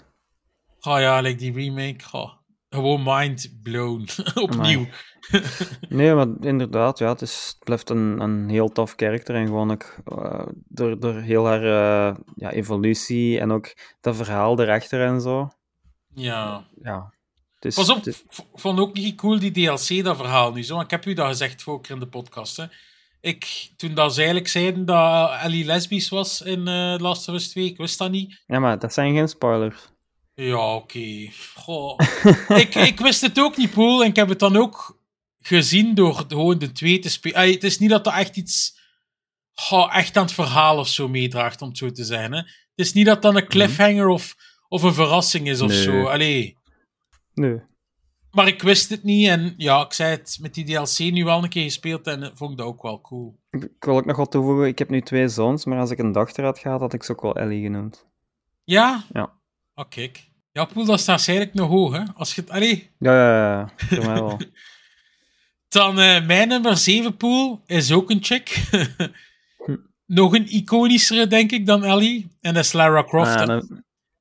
Oh 0.82 1.00
ja, 1.00 1.22
like 1.22 1.38
die 1.38 1.54
remake, 1.54 2.30
gewoon 2.70 3.04
mind 3.04 3.60
blown. 3.64 4.08
opnieuw. 4.42 4.86
Nee, 5.90 6.14
maar 6.14 6.28
inderdaad, 6.40 7.00
ja, 7.00 7.10
het, 7.10 7.22
is, 7.22 7.54
het 7.56 7.64
blijft 7.64 7.90
een, 7.90 8.20
een 8.20 8.50
heel 8.50 8.70
tof 8.70 8.96
karakter 8.96 9.36
en 9.36 9.46
gewoon 9.46 9.72
ook 9.72 9.96
eh, 10.06 10.48
door, 10.68 11.00
door 11.00 11.14
heel 11.14 11.46
haar 11.46 11.64
eh, 11.64 12.16
ja, 12.36 12.52
evolutie 12.52 13.40
en 13.40 13.52
ook 13.52 13.76
dat 14.02 14.16
verhaal 14.16 14.60
erachter 14.60 15.06
en 15.06 15.22
zo. 15.22 15.50
Ja. 16.14 16.68
Ja. 16.82 17.14
Is, 17.60 17.76
Pas 17.76 17.90
op, 17.90 18.04
vond 18.54 18.80
ook 18.80 18.94
niet 18.94 19.16
cool 19.16 19.40
die 19.40 19.52
DLC, 19.52 20.04
dat 20.04 20.18
verhaal 20.18 20.52
nu 20.52 20.64
zo. 20.64 20.80
Ik 20.80 20.92
heb 20.92 21.06
u 21.06 21.14
dat 21.14 21.28
gezegd 21.28 21.62
vorige 21.62 21.84
keer 21.84 21.94
in 21.96 22.02
de 22.02 22.08
podcast. 22.08 22.58
Hè. 22.58 22.66
Ik, 23.22 23.70
toen 23.78 23.94
dat 23.94 24.12
ze 24.12 24.18
eigenlijk 24.18 24.50
zeiden 24.50 24.86
dat 24.86 25.32
Ellie 25.42 25.66
lesbisch 25.66 26.10
was 26.10 26.42
in 26.42 26.68
eh 26.68 26.96
Last 26.98 27.28
of 27.30 27.36
Us 27.36 27.50
2, 27.50 27.66
ik 27.66 27.78
wist 27.78 27.98
dat 27.98 28.12
niet. 28.12 28.44
ja, 28.48 28.60
maar 28.60 28.80
dat 28.80 28.94
zijn 28.94 29.16
geen 29.16 29.28
spoilers. 29.28 29.90
Ja, 30.42 30.76
oké. 30.76 31.30
Goh. 31.56 32.00
ik, 32.64 32.76
ik 32.76 33.00
wist 33.00 33.22
het 33.22 33.40
ook 33.40 33.58
niet, 33.58 33.72
Poel. 33.72 34.04
En 34.04 34.10
ik 34.10 34.16
heb 34.16 34.30
het 34.30 34.40
dan 34.40 34.56
ook 34.56 35.00
gezien 35.40 35.94
door 35.96 36.14
gewoon 36.16 36.58
de 36.58 36.72
twee 36.72 37.00
te 37.00 37.10
spelen. 37.10 37.52
Het 37.52 37.64
is 37.64 37.80
niet 37.80 37.90
dat 37.90 38.04
dat 38.04 38.14
echt 38.14 38.38
iets... 38.38 38.80
goh, 39.54 39.96
echt 39.96 40.18
aan 40.18 40.24
het 40.24 40.34
verhaal 40.34 40.78
of 40.78 40.88
zo 40.88 41.08
meedraagt, 41.08 41.62
om 41.62 41.68
het 41.68 41.78
zo 41.78 41.92
te 41.92 42.04
zeggen. 42.04 42.32
Hè. 42.34 42.38
Het 42.38 42.48
is 42.88 42.94
niet 42.94 43.06
dat 43.06 43.22
dat 43.22 43.36
een 43.36 43.48
cliffhanger 43.48 44.08
of, 44.08 44.36
of 44.68 44.84
een 44.84 44.94
verrassing 44.94 45.48
is 45.48 45.62
of 45.62 45.70
Nee. 45.70 45.82
zo. 45.82 46.06
Allee. 46.06 46.58
Nee. 47.34 47.62
Maar 48.32 48.48
ik 48.48 48.62
wist 48.62 48.90
het 48.90 49.04
niet. 49.04 49.28
En 49.28 49.54
ja, 49.58 49.82
ik 49.86 49.94
zei 49.94 50.10
het 50.12 50.38
met 50.42 50.54
die 50.54 50.66
DLC 50.66 51.00
nu 51.00 51.24
wel 51.24 51.44
een 51.44 51.50
keer 51.50 51.64
gespeeld 51.64 52.08
en 52.08 52.32
vond 52.36 52.52
ik 52.52 52.58
dat 52.58 52.66
ook 52.68 52.82
wel 52.82 53.02
cool. 53.02 53.40
Ik, 53.50 53.70
wil 53.80 53.96
ook 53.96 54.06
nog 54.06 54.18
wat 54.18 54.32
toevoegen, 54.32 54.68
ik 54.68 54.80
heb 54.80 54.90
nu 54.90 55.02
twee 55.02 55.28
zoons, 55.28 55.66
maar 55.66 55.80
als 55.80 55.92
ik 55.92 56.00
een 56.00 56.12
dochter 56.12 56.44
had 56.44 56.60
gehad, 56.60 56.80
had 56.80 56.94
ik 56.94 57.04
ze 57.04 57.12
ook 57.12 57.22
wel 57.22 57.36
Ellie 57.36 57.64
genoemd. 57.64 58.06
Ja? 58.64 59.04
Ja. 59.14 59.38
Oh, 59.76 59.86
kijk. 59.90 60.29
Ja, 60.52 60.66
Poel, 60.66 60.86
dat 60.86 61.00
staat 61.00 61.28
eigenlijk 61.28 61.58
nog 61.58 61.70
hoog, 61.70 61.94
hè. 61.98 62.04
Als 62.16 62.36
je 62.36 62.42
het... 62.42 62.50
Allee. 62.50 62.90
Ja, 63.00 63.14
ja, 63.14 63.50
ja, 63.60 63.74
voor 63.78 64.06
mij 64.06 64.14
wel. 64.14 64.40
Dan 65.70 66.00
eh, 66.00 66.26
mijn 66.26 66.48
nummer 66.48 66.78
7 66.78 67.18
pool 67.18 67.64
is 67.66 67.92
ook 67.92 68.10
een 68.10 68.24
chick. 68.24 68.62
Nog 70.06 70.34
een 70.34 70.56
iconischere, 70.56 71.28
denk 71.28 71.52
ik, 71.52 71.66
dan 71.66 71.84
Ellie. 71.84 72.28
En 72.42 72.54
dat 72.54 72.64
is 72.64 72.74
Lara 72.74 73.04
Croft. 73.04 73.36
Ah, 73.36 73.62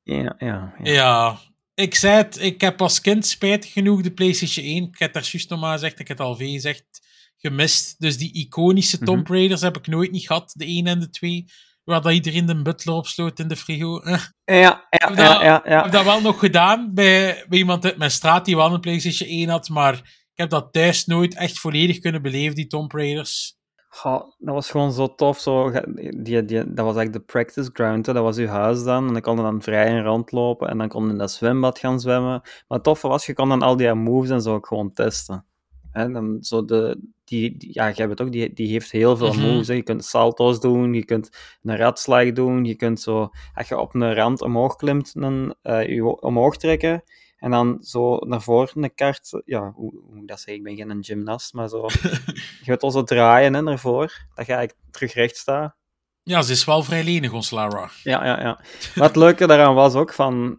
ja, 0.02 0.16
ja, 0.22 0.36
ja. 0.38 0.74
Ja. 0.82 1.38
Ik 1.74 1.94
zei 1.94 2.16
het, 2.16 2.40
ik 2.42 2.60
heb 2.60 2.82
als 2.82 3.00
kind 3.00 3.26
spijtig 3.26 3.72
genoeg 3.72 4.02
de 4.02 4.10
PlayStation 4.10 4.66
1. 4.66 4.84
Ik 4.84 4.98
heb 4.98 5.12
daar 5.12 5.28
juist 5.32 5.48
nog 5.50 5.60
maar 5.60 5.72
gezegd, 5.72 5.98
ik 5.98 6.08
heb 6.08 6.18
het 6.18 6.26
al 6.26 6.36
veel 6.36 6.52
gezegd, 6.52 6.84
gemist. 7.36 8.00
Dus 8.00 8.18
die 8.18 8.32
iconische 8.32 8.98
Tomb 8.98 9.22
Mhm. 9.28 9.32
Raiders 9.32 9.60
heb 9.60 9.76
ik 9.76 9.86
nooit 9.86 10.10
niet 10.10 10.26
gehad. 10.26 10.52
De 10.56 10.64
1 10.64 10.86
en 10.86 11.00
de 11.00 11.10
2. 11.10 11.44
Waar 11.88 12.02
dat 12.02 12.12
iedereen 12.12 12.46
de 12.46 12.62
butler 12.62 12.94
opsloot 12.94 13.38
in 13.38 13.48
de 13.48 13.56
frigo. 13.56 14.00
Ja, 14.04 14.18
ja, 14.44 14.86
Heb 14.88 15.16
dat- 15.16 15.40
ja, 15.40 15.60
heb 15.64 15.92
dat 15.92 16.04
wel 16.04 16.20
nog 16.20 16.38
gedaan 16.38 16.94
bij, 16.94 17.44
bij 17.48 17.58
iemand 17.58 17.84
uit 17.84 17.98
mijn 17.98 18.10
straat 18.10 18.44
die 18.44 18.56
wel 18.56 18.72
een 18.74 18.80
PlayStation 18.80 19.28
1 19.28 19.48
had. 19.48 19.68
Maar 19.68 19.94
ik 20.32 20.34
heb 20.34 20.50
dat 20.50 20.72
thuis 20.72 21.06
nooit 21.06 21.34
echt 21.36 21.58
volledig 21.58 21.98
kunnen 21.98 22.22
beleven, 22.22 22.54
die 22.54 22.66
Tomb 22.66 22.92
Raiders. 22.92 23.56
Goh, 23.88 24.22
dat 24.38 24.54
was 24.54 24.70
gewoon 24.70 24.92
zo 24.92 25.14
tof. 25.14 25.38
Zo, 25.40 25.70
die, 26.16 26.44
die, 26.44 26.72
dat 26.74 26.84
was 26.84 26.96
eigenlijk 26.96 27.12
de 27.12 27.20
practice 27.32 27.70
ground. 27.72 28.06
Hè. 28.06 28.12
Dat 28.12 28.22
was 28.22 28.36
uw 28.36 28.46
huis 28.46 28.84
dan. 28.84 29.06
En 29.06 29.12
dan 29.12 29.22
kon 29.22 29.36
je 29.36 29.42
dan 29.42 29.62
vrij 29.62 29.88
in 29.90 30.02
rondlopen. 30.02 30.68
En 30.68 30.78
dan 30.78 30.88
kon 30.88 31.04
je 31.04 31.10
in 31.10 31.18
dat 31.18 31.30
zwembad 31.32 31.78
gaan 31.78 32.00
zwemmen. 32.00 32.40
Maar 32.40 32.64
het 32.78 32.82
toffe 32.82 33.08
was, 33.08 33.26
je 33.26 33.32
kon 33.34 33.48
dan 33.48 33.62
al 33.62 33.76
die 33.76 33.94
moves 33.94 34.30
en 34.30 34.42
zo 34.42 34.54
ook 34.54 34.66
gewoon 34.66 34.92
testen. 34.92 35.44
Hè, 35.90 36.10
dan 36.12 36.36
zo 36.40 36.64
de, 36.64 37.00
die, 37.28 37.56
die- 37.56 37.70
ja, 37.72 37.90
jij 37.90 38.06
het 38.06 38.20
ook, 38.20 38.32
die, 38.32 38.52
die 38.52 38.68
heeft 38.68 38.90
heel 38.90 39.16
veel 39.16 39.32
Mhm. 39.32 39.40
moves. 39.40 39.68
Hè. 39.68 39.74
Je 39.74 39.82
kunt 39.82 40.04
salto's 40.04 40.60
doen, 40.60 40.94
je 40.94 41.04
kunt 41.04 41.30
een 41.62 41.76
ratslag 41.76 42.32
doen. 42.32 42.64
Je 42.64 42.74
kunt 42.74 43.00
zo, 43.00 43.30
als 43.54 43.68
je 43.68 43.78
op 43.78 43.94
een 43.94 44.14
rand 44.14 44.42
omhoog 44.42 44.76
klimt, 44.76 45.20
dan 45.20 45.54
eh, 45.62 45.88
je 45.88 46.20
omhoog 46.20 46.56
trekken. 46.56 47.02
En 47.38 47.50
dan 47.50 47.76
zo 47.80 48.16
naar 48.16 48.42
voren 48.42 48.82
een 48.84 48.94
kaart. 48.94 49.42
Ja, 49.44 49.72
hoe, 49.74 49.90
hoe 49.90 50.12
moet 50.12 50.22
ik 50.22 50.28
dat 50.28 50.40
zeggen? 50.40 50.54
Ik 50.66 50.76
ben 50.76 50.86
geen 50.88 51.04
gymnast, 51.04 51.52
maar 51.54 51.68
zo. 51.68 51.86
Je 52.62 52.64
gaat 52.64 52.82
al 52.82 52.90
zo 52.90 53.02
draaien 53.02 53.54
hè, 53.54 53.62
naar 53.62 53.78
voren, 53.78 54.10
dat 54.34 54.46
je 54.46 54.52
eigenlijk 54.52 54.80
terug 54.90 55.12
recht 55.14 55.36
staat. 55.36 55.76
Ja, 56.22 56.42
ze 56.42 56.52
is 56.52 56.64
wel 56.64 56.82
vrij 56.82 57.04
lenig, 57.04 57.32
ons 57.32 57.50
Lara. 57.50 57.90
Ja, 58.02 58.24
ja, 58.24 58.40
ja. 58.40 58.60
Maar 58.94 59.06
het 59.06 59.16
leuke 59.16 59.46
daaraan 59.46 59.74
was 59.74 59.94
ook 59.94 60.12
van 60.12 60.58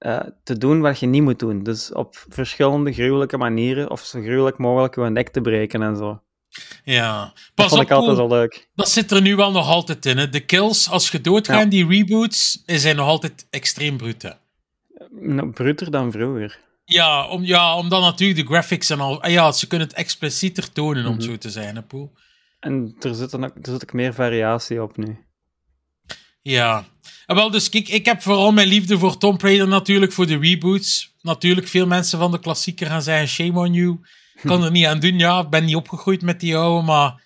eh, 0.00 0.20
te 0.44 0.58
doen 0.58 0.80
wat 0.80 0.98
je 1.00 1.06
niet 1.06 1.22
moet 1.22 1.38
doen. 1.38 1.62
Dus 1.62 1.92
op 1.92 2.24
verschillende 2.28 2.92
gruwelijke 2.92 3.36
manieren, 3.36 3.90
of 3.90 4.00
zo 4.04 4.20
gruwelijk 4.20 4.58
mogelijk 4.58 4.94
je 4.94 5.02
nek 5.10 5.28
te 5.28 5.40
breken 5.40 5.82
en 5.82 5.96
zo. 5.96 6.20
Ja. 6.84 7.20
Dat 7.24 7.34
Pas 7.54 7.68
vond 7.68 7.80
op, 7.80 7.86
ik 7.86 7.92
altijd 7.92 8.16
Poel, 8.16 8.28
wel 8.28 8.38
leuk. 8.38 8.68
dat 8.74 8.88
zit 8.88 9.10
er 9.10 9.20
nu 9.22 9.36
wel 9.36 9.50
nog 9.52 9.68
altijd 9.68 10.06
in. 10.06 10.18
Hè. 10.18 10.28
De 10.28 10.40
kills, 10.40 10.90
als 10.90 11.10
je 11.10 11.20
doodgaat 11.20 11.62
Ja. 11.62 11.68
die 11.68 11.86
reboots, 11.86 12.62
zijn 12.66 12.96
nog 12.96 13.06
altijd 13.06 13.46
extreem 13.50 13.96
bruut. 13.96 14.22
hè. 14.22 14.30
Nou, 15.10 15.50
bruter 15.50 15.90
dan 15.90 16.12
vroeger. 16.12 16.58
Ja, 16.84 17.28
om, 17.28 17.44
ja, 17.44 17.76
omdat 17.76 18.00
natuurlijk 18.00 18.40
de 18.40 18.46
graphics 18.46 18.90
en 18.90 19.00
al... 19.00 19.22
ah 19.22 19.30
ja, 19.30 19.52
ze 19.52 19.66
kunnen 19.66 19.86
het 19.88 19.96
explicieter 19.96 20.72
tonen, 20.72 21.06
om 21.06 21.12
Mhm. 21.14 21.20
zo 21.22 21.36
te 21.38 21.50
zijn, 21.50 21.76
hè, 21.76 21.82
Poel. 21.82 22.12
En 22.60 22.96
er 23.00 23.14
zit, 23.14 23.30
dan 23.30 23.44
ook, 23.44 23.52
er 23.62 23.72
zit 23.72 23.82
ook 23.82 23.92
meer 23.92 24.14
variatie 24.14 24.82
op 24.82 24.96
nu. 24.96 25.18
Ja. 26.42 26.84
En 27.30 27.36
wel, 27.36 27.50
dus 27.50 27.68
kijk, 27.68 27.88
ik 27.88 28.04
heb 28.04 28.22
vooral 28.22 28.52
mijn 28.52 28.68
liefde 28.68 28.98
voor 28.98 29.18
Tomb 29.18 29.42
Raider 29.42 29.68
natuurlijk, 29.68 30.12
voor 30.12 30.26
de 30.26 30.38
reboots. 30.38 31.14
Natuurlijk, 31.20 31.68
veel 31.68 31.86
mensen 31.86 32.18
van 32.18 32.30
de 32.30 32.38
klassieker 32.38 32.86
gaan 32.86 33.02
zeggen, 33.02 33.28
shame 33.28 33.58
on 33.58 33.72
you. 33.72 34.00
Kan 34.42 34.62
er 34.62 34.70
niet 34.70 34.86
aan 34.86 35.00
doen, 35.00 35.18
ja. 35.18 35.40
Ik 35.40 35.50
ben 35.50 35.64
niet 35.64 35.74
opgegroeid 35.74 36.22
met 36.22 36.40
die 36.40 36.56
oude, 36.56 36.86
maar 36.86 37.22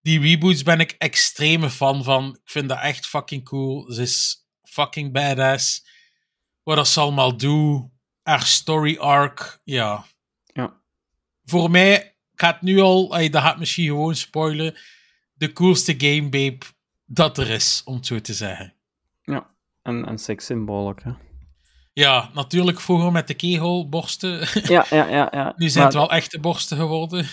die 0.00 0.20
reboots 0.20 0.62
ben 0.62 0.80
ik 0.80 0.94
extreme 0.98 1.70
fan 1.70 2.04
van. 2.04 2.28
Ik 2.28 2.50
vind 2.50 2.68
dat 2.68 2.80
echt 2.80 3.06
fucking 3.06 3.44
cool. 3.44 3.92
Ze 3.92 4.02
is 4.02 4.46
fucking 4.62 5.12
badass. 5.12 5.86
Wat 6.62 6.76
dat 6.76 6.88
ze 6.88 7.00
allemaal 7.00 7.36
doen. 7.36 7.92
Haar 8.22 8.46
story 8.46 8.96
arc, 8.96 9.60
ja. 9.64 10.04
Ja. 10.46 10.80
Voor 11.44 11.70
mij, 11.70 11.94
ik 12.32 12.40
ga 12.40 12.52
het 12.52 12.62
nu 12.62 12.80
al, 12.80 13.16
ey, 13.16 13.28
dat 13.28 13.42
gaat 13.42 13.58
misschien 13.58 13.86
gewoon 13.86 14.14
spoilen, 14.14 14.76
de 15.32 15.52
coolste 15.52 15.94
game, 15.98 16.28
babe, 16.28 16.58
dat 17.04 17.38
er 17.38 17.50
is, 17.50 17.82
om 17.84 17.94
het 17.94 18.06
zo 18.06 18.20
te 18.20 18.34
zeggen. 18.34 18.74
En, 19.82 20.06
en 20.06 20.18
sekssymbool 20.18 20.88
ook, 20.88 21.02
hè. 21.02 21.10
Ja, 21.92 22.30
natuurlijk 22.34 22.80
vroeger 22.80 23.12
met 23.12 23.26
de 23.26 23.34
kegel-borsten. 23.34 24.38
Ja, 24.62 24.86
ja, 24.90 25.06
ja. 25.08 25.28
ja. 25.30 25.52
nu 25.56 25.68
zijn 25.68 25.84
het 25.84 25.94
wel 25.94 26.10
echte 26.10 26.40
borsten 26.40 26.76
geworden. 26.76 27.26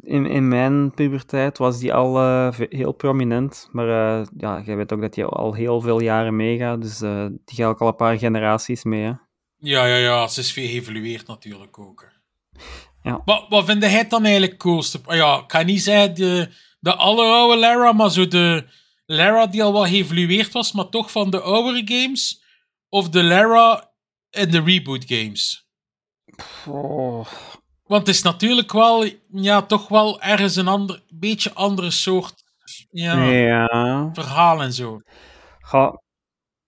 In, 0.00 0.26
in 0.26 0.48
mijn 0.48 0.94
puberteit 0.94 1.58
was 1.58 1.78
die 1.78 1.94
al 1.94 2.18
eh, 2.18 2.58
heel 2.68 2.92
prominent. 2.92 3.68
Maar 3.72 3.88
eh, 3.88 4.26
ja, 4.36 4.62
jij 4.64 4.76
weet 4.76 4.92
ook 4.92 5.00
dat 5.00 5.14
die 5.14 5.24
al 5.24 5.54
heel 5.54 5.80
veel 5.80 6.00
jaren 6.00 6.36
meegaat. 6.36 6.82
Dus 6.82 7.00
eh, 7.00 7.26
die 7.44 7.56
gaat 7.56 7.68
ook 7.68 7.80
al 7.80 7.86
een 7.86 7.96
paar 7.96 8.18
generaties 8.18 8.84
mee, 8.84 9.02
hè. 9.02 9.12
Ja, 9.58 9.84
ja, 9.86 9.96
ja, 9.96 10.28
ze 10.28 10.40
is 10.40 10.52
veel 10.52 10.68
geëvolueerd 10.68 11.26
natuurlijk 11.26 11.78
ook. 11.78 12.00
hè. 12.08 12.10
Ja. 13.10 13.22
Wat, 13.24 13.46
wat 13.48 13.64
vind 13.64 13.82
jij 13.82 14.08
dan 14.08 14.24
eigenlijk 14.24 14.58
coolste? 14.58 15.00
Ah 15.04 15.16
Ja, 15.16 15.36
ik 15.38 15.52
ga 15.52 15.62
niet 15.62 15.82
zeggen 15.82 16.14
de, 16.14 16.48
de 16.80 16.94
alleroude 16.94 17.56
Lara, 17.58 17.92
maar 17.92 18.10
zo 18.10 18.28
de 18.28 18.64
Lara 19.06 19.46
die 19.46 19.62
al 19.62 19.72
wat 19.72 19.88
geëvolueerd 19.88 20.52
was, 20.52 20.72
maar 20.72 20.88
toch 20.88 21.10
van 21.10 21.30
de 21.30 21.40
oudere 21.40 21.82
games? 21.84 22.42
Of 22.88 23.08
de 23.08 23.22
Lara 23.22 23.92
in 24.30 24.50
de 24.50 24.60
reboot 24.60 25.04
games? 25.06 25.66
Oh, 26.68 27.26
Want 27.82 28.06
het 28.06 28.16
is 28.16 28.22
natuurlijk 28.22 28.72
wel, 28.72 29.06
ja, 29.32 29.62
toch 29.62 29.88
wel 29.88 30.20
ergens 30.20 30.56
een 30.56 30.68
ander, 30.68 31.02
beetje 31.08 31.54
andere 31.54 31.90
soort 31.90 32.44
ja, 32.90 33.24
ja. 33.24 34.10
verhaal 34.12 34.62
en 34.62 34.72
zo. 34.72 35.00
Ga, 35.58 36.02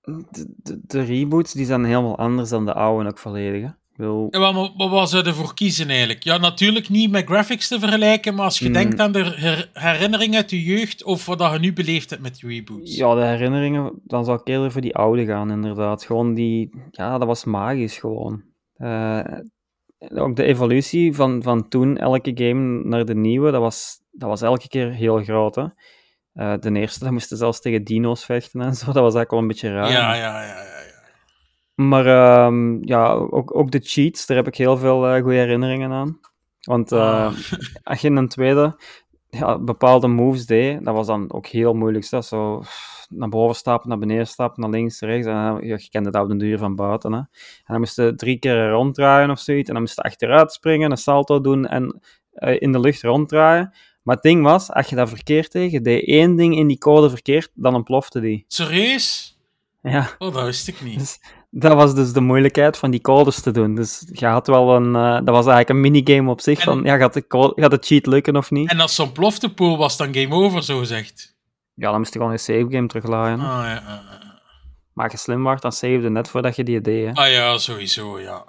de, 0.02 0.54
de, 0.56 0.80
de 0.82 1.02
reboots 1.02 1.52
die 1.52 1.66
zijn 1.66 1.84
helemaal 1.84 2.18
anders 2.18 2.48
dan 2.48 2.64
de 2.64 2.74
oude 2.74 3.08
ook 3.08 3.18
volledig, 3.18 3.62
hè. 3.62 3.68
Bedoel, 3.96 4.28
En 4.30 4.40
wat, 4.90 5.10
zou 5.10 5.22
je 5.22 5.28
ervoor 5.28 5.54
kiezen 5.54 5.88
eigenlijk? 5.88 6.22
Ja, 6.22 6.38
natuurlijk 6.38 6.88
niet 6.88 7.10
met 7.10 7.24
graphics 7.26 7.68
te 7.68 7.78
vergelijken, 7.78 8.34
maar 8.34 8.44
als 8.44 8.58
je 8.58 8.66
Mm. 8.66 8.72
denkt 8.72 9.00
aan 9.00 9.12
de 9.12 9.24
her- 9.24 9.70
herinneringen 9.72 10.36
uit 10.36 10.50
je 10.50 10.62
jeugd 10.62 11.04
of 11.04 11.26
wat 11.26 11.38
dat 11.38 11.52
je 11.52 11.58
nu 11.58 11.72
beleefd 11.72 12.10
hebt 12.10 12.22
met 12.22 12.40
reboots. 12.42 12.96
Ja, 12.96 13.14
de 13.14 13.24
herinneringen, 13.24 13.92
dan 14.04 14.24
zou 14.24 14.38
ik 14.40 14.48
eerder 14.48 14.72
voor 14.72 14.80
die 14.80 14.94
oude 14.94 15.24
gaan, 15.26 15.50
inderdaad. 15.50 16.04
Gewoon 16.04 16.34
die, 16.34 16.70
ja, 16.90 17.18
dat 17.18 17.26
was 17.26 17.44
magisch 17.44 17.98
gewoon. 17.98 18.42
Eh, 18.76 19.20
ook 20.14 20.36
de 20.36 20.42
evolutie 20.44 21.14
van, 21.14 21.42
van 21.42 21.68
toen, 21.68 21.96
elke 21.96 22.30
game 22.34 22.84
naar 22.84 23.04
de 23.04 23.14
nieuwe, 23.14 23.50
dat 23.50 23.60
was, 23.60 24.00
dat 24.10 24.28
was 24.28 24.42
elke 24.42 24.68
keer 24.68 24.92
heel 24.92 25.22
groot. 25.22 25.54
Hè? 25.54 25.64
Eh, 26.32 26.54
de 26.60 26.72
eerste, 26.78 27.04
dat 27.04 27.12
moesten 27.12 27.36
zelfs 27.36 27.60
tegen 27.60 27.84
dino's 27.84 28.24
vechten 28.24 28.60
en 28.60 28.74
zo, 28.74 28.84
dat 28.92 28.94
was 29.02 29.14
eigenlijk 29.14 29.30
wel 29.30 29.40
een 29.40 29.46
beetje 29.48 29.72
raar. 29.72 29.90
ja, 29.90 30.14
ja, 30.14 30.42
ja, 30.42 30.62
ja. 30.62 30.72
Maar 31.74 32.06
ehm, 32.06 32.84
ja, 32.86 33.12
ook, 33.12 33.56
ook 33.56 33.70
de 33.70 33.80
cheats, 33.82 34.26
daar 34.26 34.36
heb 34.36 34.46
ik 34.46 34.56
heel 34.56 34.76
veel 34.76 35.06
eh, 35.06 35.22
goede 35.22 35.36
herinneringen 35.36 35.90
aan. 35.92 36.20
Want 36.60 36.92
eh, 36.92 36.98
Ah. 37.00 37.34
als 37.82 38.00
je 38.00 38.08
in 38.08 38.16
een 38.16 38.28
tweede 38.28 38.76
ja, 39.30 39.58
bepaalde 39.58 40.06
moves 40.06 40.46
deed, 40.46 40.84
dat 40.84 40.94
was 40.94 41.06
dan 41.06 41.32
ook 41.32 41.46
heel 41.46 41.74
moeilijk. 41.74 42.04
Zo 42.04 42.62
naar 43.08 43.28
boven 43.28 43.56
stappen, 43.56 43.88
naar 43.88 43.98
beneden 43.98 44.26
stappen, 44.26 44.60
naar 44.62 44.70
links, 44.70 45.00
rechts. 45.00 45.26
En 45.26 45.34
dan, 45.34 45.66
ja, 45.66 45.76
je 45.78 45.88
kende 45.88 46.10
dat 46.10 46.22
op 46.22 46.28
de 46.28 46.36
duur 46.36 46.58
van 46.58 46.74
buiten. 46.74 47.12
Hè. 47.12 47.18
En 47.18 47.28
dan 47.66 47.78
moest 47.78 47.96
je 47.96 48.14
drie 48.14 48.38
keer 48.38 48.70
ronddraaien 48.70 49.30
of 49.30 49.38
zoiets. 49.38 49.68
En 49.68 49.74
dan 49.74 49.82
moest 49.82 49.96
je 49.96 50.02
achteruit 50.02 50.52
springen, 50.52 50.90
een 50.90 50.96
salto 50.96 51.40
doen 51.40 51.66
en 51.66 52.00
eh, 52.32 52.60
in 52.60 52.72
de 52.72 52.80
lucht 52.80 53.02
ronddraaien. 53.02 53.74
Maar 54.02 54.14
het 54.14 54.24
ding 54.24 54.42
was, 54.42 54.70
als 54.70 54.86
je 54.88 54.96
dat 54.96 55.08
verkeerd 55.08 55.52
deed, 55.52 55.70
je 55.70 55.80
deed 55.80 56.06
één 56.06 56.36
ding 56.36 56.56
in 56.56 56.66
die 56.66 56.78
code 56.78 57.10
verkeerd, 57.10 57.50
dan 57.54 57.74
ontplofte 57.74 58.20
die. 58.20 58.44
Serieus? 58.48 59.38
Ja. 59.82 60.10
Oh, 60.18 60.34
dat 60.34 60.44
wist 60.44 60.68
ik 60.68 60.80
niet. 60.82 60.98
Dus 60.98 61.20
dat 61.56 61.74
was 61.74 61.94
dus 61.94 62.12
de 62.12 62.20
moeilijkheid 62.20 62.78
van 62.78 62.90
die 62.90 63.00
codes 63.00 63.40
te 63.40 63.50
doen. 63.50 63.74
Dus 63.74 64.04
je 64.12 64.26
had 64.26 64.46
wel 64.46 64.74
een... 64.76 64.94
eh, 64.96 65.12
dat 65.14 65.34
was 65.34 65.46
eigenlijk 65.46 65.68
een 65.68 65.80
minigame 65.80 66.30
op 66.30 66.40
zich, 66.40 66.58
En- 66.58 66.64
van 66.64 66.82
ja, 66.84 66.96
gaat 66.96 67.14
de, 67.14 67.26
code, 67.26 67.62
gaat 67.62 67.70
de 67.70 67.78
cheat 67.80 68.06
lukken 68.06 68.36
of 68.36 68.50
niet? 68.50 68.70
En 68.70 68.80
als 68.80 68.94
zo'n 68.94 69.12
ploftepool 69.12 69.76
was, 69.76 69.96
dan 69.96 70.14
game 70.14 70.34
over, 70.34 70.62
zo 70.62 70.78
gezegd. 70.78 71.36
Ja, 71.74 71.90
dan 71.90 71.98
moest 71.98 72.12
je 72.12 72.18
gewoon 72.18 72.32
een 72.32 72.38
save 72.38 72.66
game 72.68 72.86
teruglaaien. 72.86 73.40
Ah 73.40 73.64
ja. 73.66 74.02
Maar 74.92 75.04
als 75.04 75.12
je 75.12 75.18
slim 75.18 75.42
was, 75.42 75.60
dan 75.60 75.72
save 75.72 76.00
je 76.00 76.08
net 76.10 76.28
voordat 76.30 76.56
je 76.56 76.64
die 76.64 76.80
deed. 76.80 77.06
Hè. 77.06 77.12
ah 77.24 77.30
ja, 77.32 77.58
sowieso, 77.58 78.20
ja. 78.20 78.44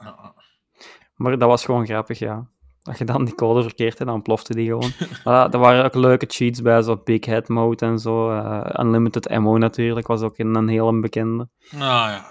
Maar 1.16 1.38
dat 1.38 1.50
was 1.50 1.66
gewoon 1.66 1.86
grappig, 1.86 2.20
ja. 2.20 2.48
Dat 2.82 2.98
je 2.98 3.06
dan 3.06 3.26
die 3.26 3.36
code 3.36 3.62
verkeerd 3.62 3.98
had, 3.98 4.08
dan 4.08 4.22
plofte 4.22 4.54
die 4.56 4.66
gewoon. 4.68 4.92
maar 5.24 5.50
er 5.54 5.60
waren 5.60 5.86
ook 5.86 5.96
leuke 5.96 6.26
cheats 6.30 6.62
bij, 6.62 6.82
zo 6.82 7.02
Big 7.04 7.26
Head 7.26 7.48
Mode 7.48 7.86
en 7.86 8.00
zo. 8.00 8.32
eh, 8.32 8.84
Unlimited 8.86 9.28
Ammo 9.30 9.58
natuurlijk, 9.58 10.08
was 10.08 10.22
ook 10.22 10.38
een, 10.38 10.56
een 10.56 10.68
hele 10.68 11.00
bekende. 11.00 11.48
Ah, 11.74 11.80
ja. 11.80 12.26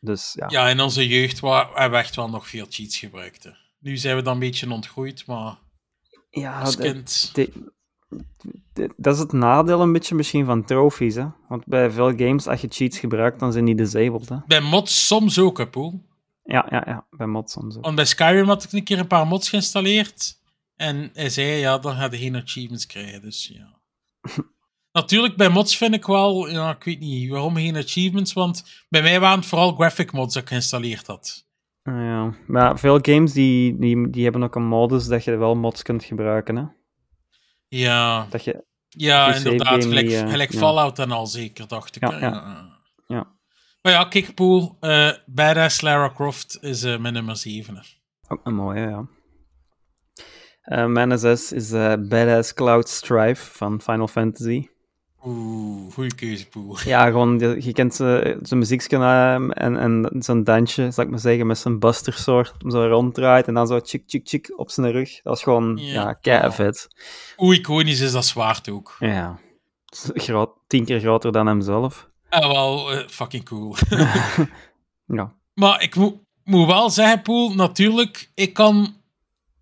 Dus 0.00 0.32
ja. 0.34 0.46
Ja, 0.48 0.68
in 0.68 0.80
onze 0.80 1.08
jeugd 1.08 1.40
hebben 1.40 1.90
we 1.90 1.96
echt 1.96 2.16
wel 2.16 2.28
nog 2.30 2.48
veel 2.48 2.66
cheats 2.68 2.98
gebruikt. 2.98 3.44
hè. 3.44 3.50
Nu 3.78 3.96
zijn 3.96 4.16
we 4.16 4.22
dan 4.22 4.32
een 4.34 4.38
beetje 4.38 4.70
ontgroeid, 4.70 5.26
maar 5.26 5.58
ja 6.30 6.60
als 6.60 6.76
kind... 6.76 7.30
de- 7.34 7.72
de- 8.72 8.94
dat 8.96 9.14
is 9.14 9.20
het 9.20 9.32
nadeel 9.32 9.80
een 9.80 9.92
beetje 9.92 10.14
misschien 10.14 10.44
van 10.44 10.64
trophies, 10.64 11.14
hè. 11.14 11.26
Want 11.48 11.66
bij 11.66 11.90
veel 11.90 12.16
games, 12.16 12.46
als 12.46 12.60
je 12.60 12.66
cheats 12.70 12.98
gebruikt, 12.98 13.40
dan 13.40 13.52
zijn 13.52 13.64
die 13.64 13.74
disabled, 13.74 14.28
hè. 14.28 14.36
Bij 14.46 14.60
mods 14.60 15.06
soms 15.06 15.38
ook, 15.38 15.58
hè, 15.58 15.66
Poel. 15.68 16.06
Ja, 16.44 16.66
ja, 16.70 16.82
ja. 16.86 17.06
Bij 17.10 17.26
mods 17.26 17.56
en 17.56 17.70
zo. 17.72 17.80
Want 17.80 17.94
bij 17.96 18.04
Skyrim 18.04 18.46
had 18.46 18.64
ik 18.64 18.72
een 18.72 18.84
keer 18.84 18.98
een 18.98 19.06
paar 19.06 19.26
mods 19.26 19.48
geïnstalleerd. 19.48 20.36
En 20.76 21.10
hij 21.12 21.28
zei, 21.30 21.46
ja, 21.48 21.78
dan 21.78 21.96
ga 21.96 22.08
je 22.10 22.16
geen 22.18 22.36
achievements 22.36 22.86
krijgen. 22.86 23.22
Dus 23.22 23.50
ja. 23.54 23.80
Natuurlijk, 24.92 25.36
bij 25.36 25.48
mods 25.48 25.76
vind 25.76 25.94
ik 25.94 26.06
wel, 26.06 26.48
ja, 26.48 26.70
ik 26.70 26.84
weet 26.84 27.00
niet 27.00 27.30
waarom 27.30 27.54
geen 27.54 27.76
achievements. 27.76 28.32
Want 28.32 28.84
bij 28.88 29.02
mij 29.02 29.20
waren 29.20 29.38
het 29.38 29.46
vooral 29.48 29.74
graphic 29.74 30.12
mods 30.12 30.34
dat 30.34 30.42
ik 30.42 30.48
geïnstalleerd 30.48 31.06
had. 31.06 31.46
Ah, 31.82 31.94
ja. 31.94 32.34
Maar 32.46 32.78
veel 32.78 32.98
games 33.02 33.32
die, 33.32 33.78
die, 33.78 34.10
die 34.10 34.22
hebben 34.24 34.42
ook 34.42 34.54
een 34.54 34.66
modus 34.66 35.06
dat 35.06 35.24
je 35.24 35.36
wel 35.36 35.54
mods 35.54 35.82
kunt 35.82 36.04
gebruiken, 36.04 36.56
hè. 36.56 36.64
Ja, 37.68 38.26
Dat 38.30 38.44
je... 38.44 38.64
ja 38.88 39.34
inderdaad. 39.34 39.84
Gelijk, 39.84 40.06
die, 40.06 40.16
eh, 40.16 40.30
gelijk 40.30 40.52
ja. 40.52 40.58
Fallout 40.58 40.98
en 40.98 41.10
al 41.10 41.26
zeker, 41.26 41.68
dacht 41.68 41.96
ik. 41.96 42.10
Ja, 42.10 42.18
ja. 42.18 42.66
Ja. 43.06 43.36
Maar 43.82 43.92
ja, 43.92 44.04
Kickpool, 44.04 44.76
eh 44.80 45.12
Badass 45.26 45.80
Lara 45.80 46.10
Croft 46.14 46.58
is 46.60 46.82
eh, 46.82 46.98
mijn 46.98 47.14
nummer 47.14 47.36
7. 47.36 47.74
hè. 47.76 47.80
Ook 48.28 48.40
een 48.46 48.54
mooie, 48.54 48.80
ja. 48.80 49.06
Mijn 50.86 51.18
6 51.18 51.52
is 51.52 51.70
Badass 52.08 52.54
Cloud 52.54 52.88
Strife 52.88 53.50
van 53.56 53.80
Final 53.80 54.08
Fantasy. 54.08 54.68
Oeh, 55.24 55.92
goede 55.92 56.14
keuze, 56.14 56.46
Poel. 56.48 56.76
Ja, 56.84 57.06
gewoon, 57.06 57.38
je, 57.38 57.72
kent 57.72 57.94
zijn 57.94 58.58
muziekje 58.58 58.96
en, 58.96 59.76
en 59.76 60.08
zijn 60.18 60.44
dansje, 60.44 60.90
zal 60.90 61.04
ik 61.04 61.10
maar 61.10 61.18
zeggen, 61.18 61.46
met 61.46 61.58
zijn 61.58 61.78
Buster 61.78 62.12
Sword, 62.12 62.54
hem 62.58 62.70
zo 62.70 62.86
ronddraait 62.86 63.46
en 63.46 63.54
dan 63.54 63.66
zo 63.66 63.80
chik 63.82 64.02
chik 64.06 64.28
chik 64.28 64.52
op 64.56 64.70
zijn 64.70 64.90
rug. 64.92 65.20
Dat 65.22 65.36
is 65.36 65.42
gewoon, 65.42 65.76
Ja. 65.76 65.92
ja, 65.92 66.12
kei 66.12 66.52
vet. 66.52 66.88
Hoe 67.36 67.54
iconisch 67.54 68.00
is 68.00 68.12
dat 68.12 68.26
zwaard 68.26 68.68
ook. 68.70 68.96
Ja, 68.98 69.38
groot, 70.14 70.50
tien 70.66 70.84
keer 70.84 71.00
groter 71.00 71.32
dan 71.32 71.46
hemzelf. 71.46 72.08
En 72.28 72.48
wel 72.48 72.92
eh, 72.92 73.08
fucking 73.08 73.44
cool. 73.44 73.74
Ja, 75.06 75.34
Maar 75.54 75.82
ik 75.82 75.94
moet, 75.96 76.14
moet 76.44 76.66
wel 76.66 76.90
zeggen, 76.90 77.22
Poel, 77.22 77.54
natuurlijk, 77.54 78.30
ik 78.34 78.52
kan 78.52 78.96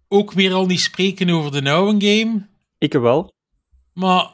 ook 0.09 0.33
weer 0.33 0.53
al 0.53 0.67
niet 0.67 0.81
spreken 0.81 1.31
over 1.31 1.65
de 1.65 1.71
oude 1.71 2.07
game. 2.07 2.47
ik 2.79 2.93
wel. 2.93 3.33
Maar, 3.93 4.31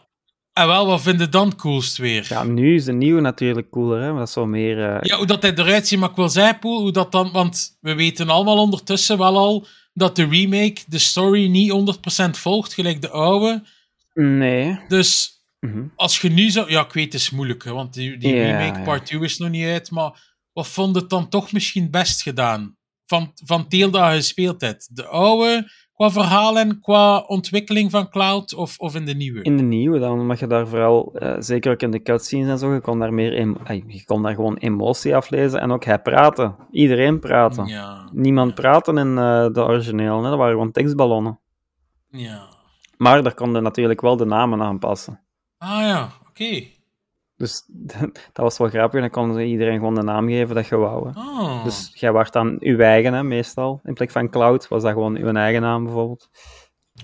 en 0.52 0.66
wel, 0.66 0.86
wat 0.86 1.02
vind 1.02 1.20
je 1.20 1.28
dan 1.28 1.56
coolst 1.56 1.96
weer? 1.96 2.26
Ja, 2.28 2.44
nu 2.44 2.74
is 2.74 2.84
de 2.84 2.92
nieuwe 2.92 3.20
natuurlijk 3.20 3.70
cooler, 3.70 4.00
hè, 4.00 4.08
maar 4.08 4.18
dat 4.18 4.26
is 4.28 4.32
zo 4.34 4.46
meer... 4.46 4.90
eh, 4.90 4.98
Ja, 5.00 5.16
hoe 5.16 5.26
dat 5.26 5.42
hij 5.42 5.54
eruit 5.54 5.86
ziet, 5.88 5.98
maar 5.98 6.10
ik 6.10 6.16
wil 6.16 6.28
zeggen, 6.28 6.58
Poel, 6.58 6.80
hoe 6.80 6.92
dat 6.92 7.12
dan... 7.12 7.32
Want 7.32 7.76
we 7.80 7.94
weten 7.94 8.28
allemaal 8.28 8.58
ondertussen 8.58 9.18
wel 9.18 9.36
al 9.36 9.66
dat 9.92 10.16
de 10.16 10.26
remake 10.26 10.80
de 10.86 10.98
story 10.98 11.46
niet 11.48 11.96
100% 12.26 12.30
volgt, 12.30 12.74
gelijk 12.74 13.00
de 13.00 13.10
oude. 13.10 13.62
Nee. 14.14 14.78
Dus 14.88 15.30
Mhm. 15.60 15.82
als 15.96 16.20
je 16.20 16.28
nu 16.30 16.50
zo... 16.50 16.64
Ja, 16.68 16.84
ik 16.84 16.92
weet, 16.92 17.12
het 17.12 17.14
is 17.22 17.30
moeilijk, 17.30 17.64
hè, 17.64 17.72
want 17.72 17.94
die, 17.94 18.16
die 18.18 18.34
Ja, 18.34 18.58
remake 18.58 18.82
part 18.82 19.06
2 19.06 19.20
is 19.20 19.38
nog 19.38 19.48
niet 19.50 19.66
uit, 19.66 19.90
maar 19.90 20.34
wat 20.52 20.68
vond 20.68 20.94
het 20.96 21.10
dan 21.10 21.28
toch 21.28 21.52
misschien 21.52 21.90
best 21.90 22.22
gedaan? 22.22 22.76
Van, 23.06 23.32
van 23.44 23.64
je 23.68 23.88
gespeeld 23.92 24.60
hebt. 24.60 24.96
De 24.96 25.06
oude 25.06 25.70
qua 26.02 26.10
verhaal 26.10 26.58
en 26.58 26.80
qua 26.80 27.18
ontwikkeling 27.18 27.90
van 27.90 28.08
Cloud 28.08 28.54
of, 28.54 28.78
of 28.78 28.94
in 28.94 29.04
de 29.04 29.14
nieuwe? 29.14 29.42
In 29.42 29.56
de 29.56 29.62
nieuwe 29.62 29.98
dan, 29.98 30.20
omdat 30.20 30.38
je 30.38 30.46
daar 30.46 30.66
vooral, 30.66 31.12
eh, 31.14 31.34
zeker 31.38 31.72
ook 31.72 31.80
in 31.82 31.90
de 31.90 32.02
cutscenes 32.02 32.48
en 32.48 32.58
zo, 32.58 32.74
je 32.74 32.80
kon 32.80 32.98
daar 32.98 33.14
meer 33.14 33.56
ay, 33.64 33.84
je 33.86 34.04
kon 34.04 34.22
daar 34.22 34.34
gewoon 34.34 34.56
emotie 34.56 35.16
aflezen 35.16 35.60
en 35.60 35.70
ook 35.70 35.84
hij 35.84 35.98
praten. 35.98 36.56
Iedereen 36.70 37.20
praten. 37.20 37.66
Ja, 37.66 38.08
Niemand 38.12 38.54
praten 38.54 38.98
in 38.98 39.18
eh, 39.18 39.46
de 39.52 39.64
origineel, 39.64 40.22
hè. 40.22 40.28
dat 40.28 40.38
waren 40.38 40.52
gewoon 40.52 40.72
tekstballonnen. 40.72 41.38
ja. 42.10 42.50
Maar 42.96 43.22
daar 43.22 43.34
konden 43.34 43.62
natuurlijk 43.62 44.00
wel 44.00 44.16
de 44.16 44.24
namen 44.24 44.62
aan 44.62 44.78
passen. 44.78 45.20
Ah 45.58 45.80
ja, 45.80 46.08
oké. 46.28 46.62
Dus 47.42 47.64
dat 48.33 48.44
was 48.44 48.59
wel 48.59 48.68
grappig, 48.68 49.11
dan 49.11 49.35
ze 49.35 49.44
iedereen 49.44 49.78
gewoon 49.78 49.94
de 49.94 50.02
naam 50.02 50.28
geven 50.28 50.55
dat 50.55 50.66
je 50.66 50.76
wou. 50.76 51.09
Oh. 51.14 51.64
Dus 51.64 51.90
jij 51.94 52.12
werd 52.12 52.33
dan 52.33 52.57
uw 52.61 52.78
eigen, 52.78 53.12
hè, 53.12 53.22
meestal. 53.22 53.81
In 53.85 53.94
plek 53.94 54.11
van 54.11 54.31
Cloud 54.31 54.68
was 54.68 54.83
dat 54.83 54.92
gewoon 54.92 55.16
uw 55.16 55.33
eigen 55.33 55.62
naam, 55.62 55.85
bijvoorbeeld. 55.85 56.31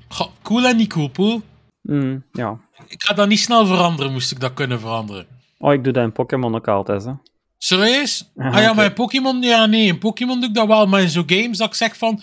Goh, 0.09 0.29
cool 0.43 0.67
en 0.67 0.77
niet 0.77 0.93
cool, 0.93 1.09
Poel. 1.09 1.43
Mm, 1.83 2.25
ja. 2.33 2.59
Ik 2.87 3.03
ga 3.03 3.15
dat 3.15 3.29
niet 3.29 3.39
snel 3.39 3.67
veranderen, 3.67 4.13
moest 4.13 4.31
ik 4.31 4.41
dat 4.41 4.55
kunnen 4.55 4.81
veranderen. 4.81 5.27
Oh, 5.59 5.73
ik 5.73 5.85
doe 5.85 5.93
dat 5.93 6.05
in 6.05 6.13
Pokémon 6.13 6.55
ook 6.55 6.69
altijd, 6.69 7.05
hè. 7.05 7.13
Serieus? 7.57 8.33
Ah 8.37 8.55
ja, 8.55 8.65
oké. 8.65 8.75
maar 8.75 8.85
in 8.85 8.93
Pokémon, 8.93 9.43
ja 9.43 9.67
nee, 9.67 9.87
in 9.87 9.99
Pokémon 9.99 10.41
doe 10.41 10.49
ik 10.49 10.55
dat 10.55 10.67
wel, 10.67 10.87
maar 10.87 11.01
in 11.01 11.09
zo'n 11.09 11.31
games 11.31 11.59
dat 11.59 11.69
ik 11.69 11.75
zeg 11.75 11.97
van, 11.97 12.23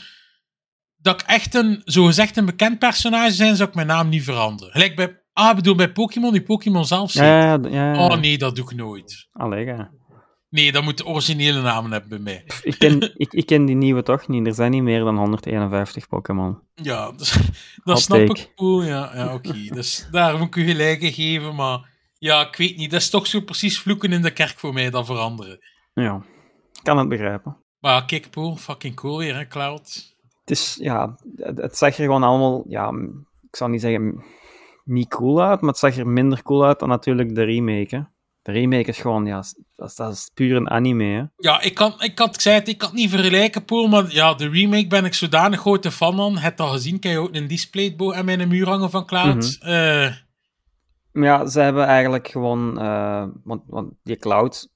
dat 0.95 1.21
ik 1.21 1.27
echt 1.27 1.55
een, 1.55 1.81
zogezegd 1.85 2.37
een 2.37 2.45
bekend 2.45 2.79
personage 2.79 3.31
zijn, 3.31 3.55
zou 3.55 3.69
ik 3.69 3.75
mijn 3.75 3.87
naam 3.87 4.09
niet 4.09 4.23
veranderen. 4.23 4.71
Gelijk 4.71 4.95
bij, 4.95 5.24
ah, 5.43 5.49
ik 5.49 5.55
bedoel 5.55 5.75
bij 5.75 5.91
Pokémon, 5.91 6.31
die 6.31 6.43
Pokémon 6.43 6.85
zelf 6.85 7.11
zeker. 7.11 7.29
ja, 7.29 7.59
ja. 7.69 7.93
ja. 7.93 8.07
Oh 8.07 8.19
nee, 8.19 8.37
dat 8.37 8.55
doe 8.55 8.65
ik 8.65 8.75
nooit. 8.75 9.27
Allee, 9.31 9.65
ja. 9.65 9.91
Nee, 10.49 10.71
dat 10.71 10.83
moet 10.83 10.97
de 10.97 11.05
originele 11.05 11.61
namen 11.61 11.91
hebben 11.91 12.09
bij 12.09 12.19
mij. 12.19 12.43
Ik 12.63 12.79
ken, 12.79 13.13
ik, 13.17 13.33
ik 13.33 13.45
ken 13.45 13.65
die 13.65 13.75
nieuwe 13.75 14.03
toch 14.03 14.27
niet. 14.27 14.47
Er 14.47 14.53
zijn 14.53 14.71
niet 14.71 14.83
meer 14.83 14.99
dan 14.99 15.17
151 15.17 16.07
Pokémon. 16.07 16.59
Ja, 16.75 17.11
dus, 17.17 17.37
dat 17.83 18.01
snap 18.01 18.17
take. 18.17 18.41
ik. 18.41 18.51
Cool, 18.55 18.83
ja, 18.83 19.11
ja 19.13 19.33
oké. 19.33 19.53
Dus 19.69 20.07
daar 20.11 20.37
moet 20.37 20.47
ik 20.47 20.55
u 20.55 20.65
gelijk 20.65 21.01
in 21.01 21.13
geven, 21.13 21.55
maar 21.55 21.89
ja, 22.17 22.47
ik 22.47 22.55
weet 22.55 22.77
niet. 22.77 22.91
Dat 22.91 23.01
is 23.01 23.09
toch 23.09 23.27
zo 23.27 23.41
precies 23.41 23.79
vloeken 23.79 24.11
in 24.11 24.21
de 24.21 24.31
kerk 24.31 24.59
voor 24.59 24.73
mij, 24.73 24.89
dat 24.89 25.05
veranderen. 25.05 25.59
Ja, 25.93 26.15
ik 26.73 26.83
kan 26.83 26.97
het 26.97 27.09
begrijpen. 27.09 27.57
Maar 27.79 28.05
kijk, 28.05 28.29
Poel, 28.29 28.55
fucking 28.55 28.95
cool 28.95 29.17
weer, 29.17 29.35
hè, 29.35 29.47
Cloud. 29.47 30.15
Het 30.39 30.57
is, 30.57 30.77
ja, 30.81 31.17
het, 31.35 31.57
het 31.57 31.77
zag 31.77 31.97
er 31.97 32.03
gewoon 32.03 32.23
allemaal, 32.23 32.63
ja, 32.67 32.91
ik 33.49 33.55
zou 33.55 33.71
niet 33.71 33.81
zeggen 33.81 34.23
niet 34.85 35.09
cool 35.09 35.41
uit, 35.43 35.61
maar 35.61 35.69
het 35.69 35.79
zag 35.79 35.97
er 35.97 36.07
minder 36.07 36.41
cool 36.43 36.65
uit 36.65 36.79
dan 36.79 36.89
natuurlijk 36.89 37.35
de 37.35 37.43
remake, 37.43 37.95
hè. 37.95 38.01
De 38.41 38.51
remake 38.51 38.89
is 38.89 38.97
gewoon, 38.97 39.25
ja, 39.25 39.43
dat 39.75 39.89
is, 39.89 39.95
dat 39.95 40.13
is 40.13 40.31
puur 40.33 40.55
een 40.55 40.69
anime, 40.69 41.03
hè. 41.03 41.23
Ja, 41.37 41.61
ik, 41.61 41.73
kan, 41.73 41.93
ik 41.97 42.19
had 42.19 42.35
ik 42.35 42.41
zei 42.41 42.55
het, 42.55 42.67
ik 42.67 42.77
kan 42.77 42.89
het 42.89 42.97
niet 42.97 43.09
vergelijken, 43.09 43.65
Poel, 43.65 43.87
maar 43.87 44.13
ja, 44.13 44.33
de 44.33 44.49
remake 44.49 44.87
ben 44.87 45.05
ik 45.05 45.13
zodanig 45.13 45.59
grote 45.59 45.91
fan 45.91 46.15
van. 46.15 46.37
Het 46.37 46.59
al 46.59 46.67
gezien, 46.67 46.99
kan 46.99 47.11
je 47.11 47.17
ook 47.17 47.35
een 47.35 47.47
displaybo 47.47 48.13
aan 48.13 48.25
mijn 48.25 48.47
muur 48.47 48.67
hangen 48.67 48.89
van 48.89 49.05
Cloud. 49.05 49.57
Eh, 49.61 50.11
Maar 51.11 51.23
ja, 51.25 51.45
ze 51.47 51.59
hebben 51.59 51.85
eigenlijk 51.85 52.27
gewoon, 52.27 52.79
eh, 52.79 53.25
want, 53.43 53.61
want 53.67 53.93
die 54.03 54.17
Cloud, 54.17 54.69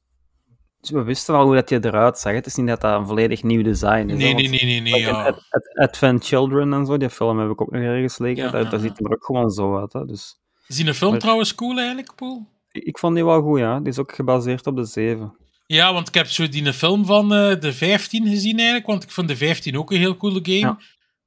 we 0.82 1.04
wisten 1.04 1.36
al 1.36 1.46
hoe 1.46 1.56
dat 1.56 1.70
je 1.70 1.86
eruit 1.86 2.18
zag. 2.18 2.34
Het 2.34 2.46
is 2.46 2.56
niet 2.56 2.68
dat 2.68 2.82
dat 2.82 3.00
een 3.00 3.08
volledig 3.08 3.44
nieuw 3.44 3.64
design 3.64 4.10
is. 4.10 4.18
nee, 4.18 4.34
want- 4.34 4.50
nee, 4.50 4.50
nee, 4.50 4.82
nee, 4.82 4.92
nee, 4.92 5.02
ja. 5.02 5.24
Ad- 5.26 5.46
Ad- 5.50 5.78
Advent 5.78 6.26
Children 6.26 6.74
en 6.74 6.86
zo, 6.86 6.98
die 6.98 7.10
film 7.10 7.40
heb 7.40 7.50
ik 7.50 7.62
ook 7.62 7.72
nog 7.72 7.82
ergens 7.82 8.18
liggen. 8.18 8.46
Ja, 8.46 8.52
daar, 8.52 8.64
ja, 8.64 8.70
daar 8.70 8.80
ja. 8.82 8.88
ziet 8.88 9.00
er 9.06 9.12
ook 9.12 9.26
gewoon 9.26 9.50
zo 9.50 9.78
uit. 9.80 9.94
Hè. 9.94 10.06
Dus 10.06 10.40
Is 10.68 10.76
die 10.76 10.88
een 10.88 10.94
film 10.94 11.12
Maar- 11.12 11.20
trouwens 11.20 11.56
cool 11.56 11.78
eigenlijk, 11.78 12.16
Poel? 12.16 12.48
ik, 12.72 12.84
ik 12.84 12.98
vond 12.98 13.16
die 13.16 13.26
wel 13.26 13.42
goed, 13.42 13.60
ja. 13.60 13.80
Die 13.80 13.88
is 13.88 14.00
ook 14.00 14.12
gebaseerd 14.16 14.68
op 14.68 14.76
de 14.76 14.86
7. 14.86 15.36
Ja, 15.66 15.94
want 15.94 16.08
ik 16.08 16.14
heb 16.14 16.26
zo 16.28 16.50
die 16.50 16.74
film 16.74 17.06
van 17.06 17.34
eh, 17.34 17.60
de 17.60 17.74
15 17.74 18.28
gezien 18.28 18.58
eigenlijk, 18.58 18.88
want 18.88 19.04
ik 19.04 19.10
vond 19.12 19.28
de 19.28 19.36
15 19.36 19.78
ook 19.78 19.92
een 19.92 19.98
heel 19.98 20.18
coole 20.18 20.40
game. 20.44 20.58
Ja. 20.58 20.78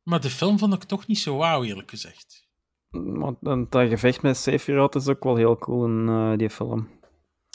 Maar 0.02 0.20
de 0.20 0.30
film 0.30 0.58
vond 0.58 0.74
ik 0.74 0.82
toch 0.84 1.06
niet 1.06 1.18
zo 1.18 1.36
wauw, 1.36 1.62
eerlijk 1.64 1.90
gezegd. 1.90 2.46
Maar 2.90 3.32
dan- 3.40 3.66
dat 3.70 3.88
gevecht 3.88 4.22
met 4.22 4.36
Sephiroth 4.36 4.94
is 4.94 5.08
ook 5.08 5.24
wel 5.24 5.36
heel 5.36 5.56
cool 5.58 5.84
in 5.84 6.08
eh, 6.08 6.32
die 6.36 6.50
film. 6.50 6.88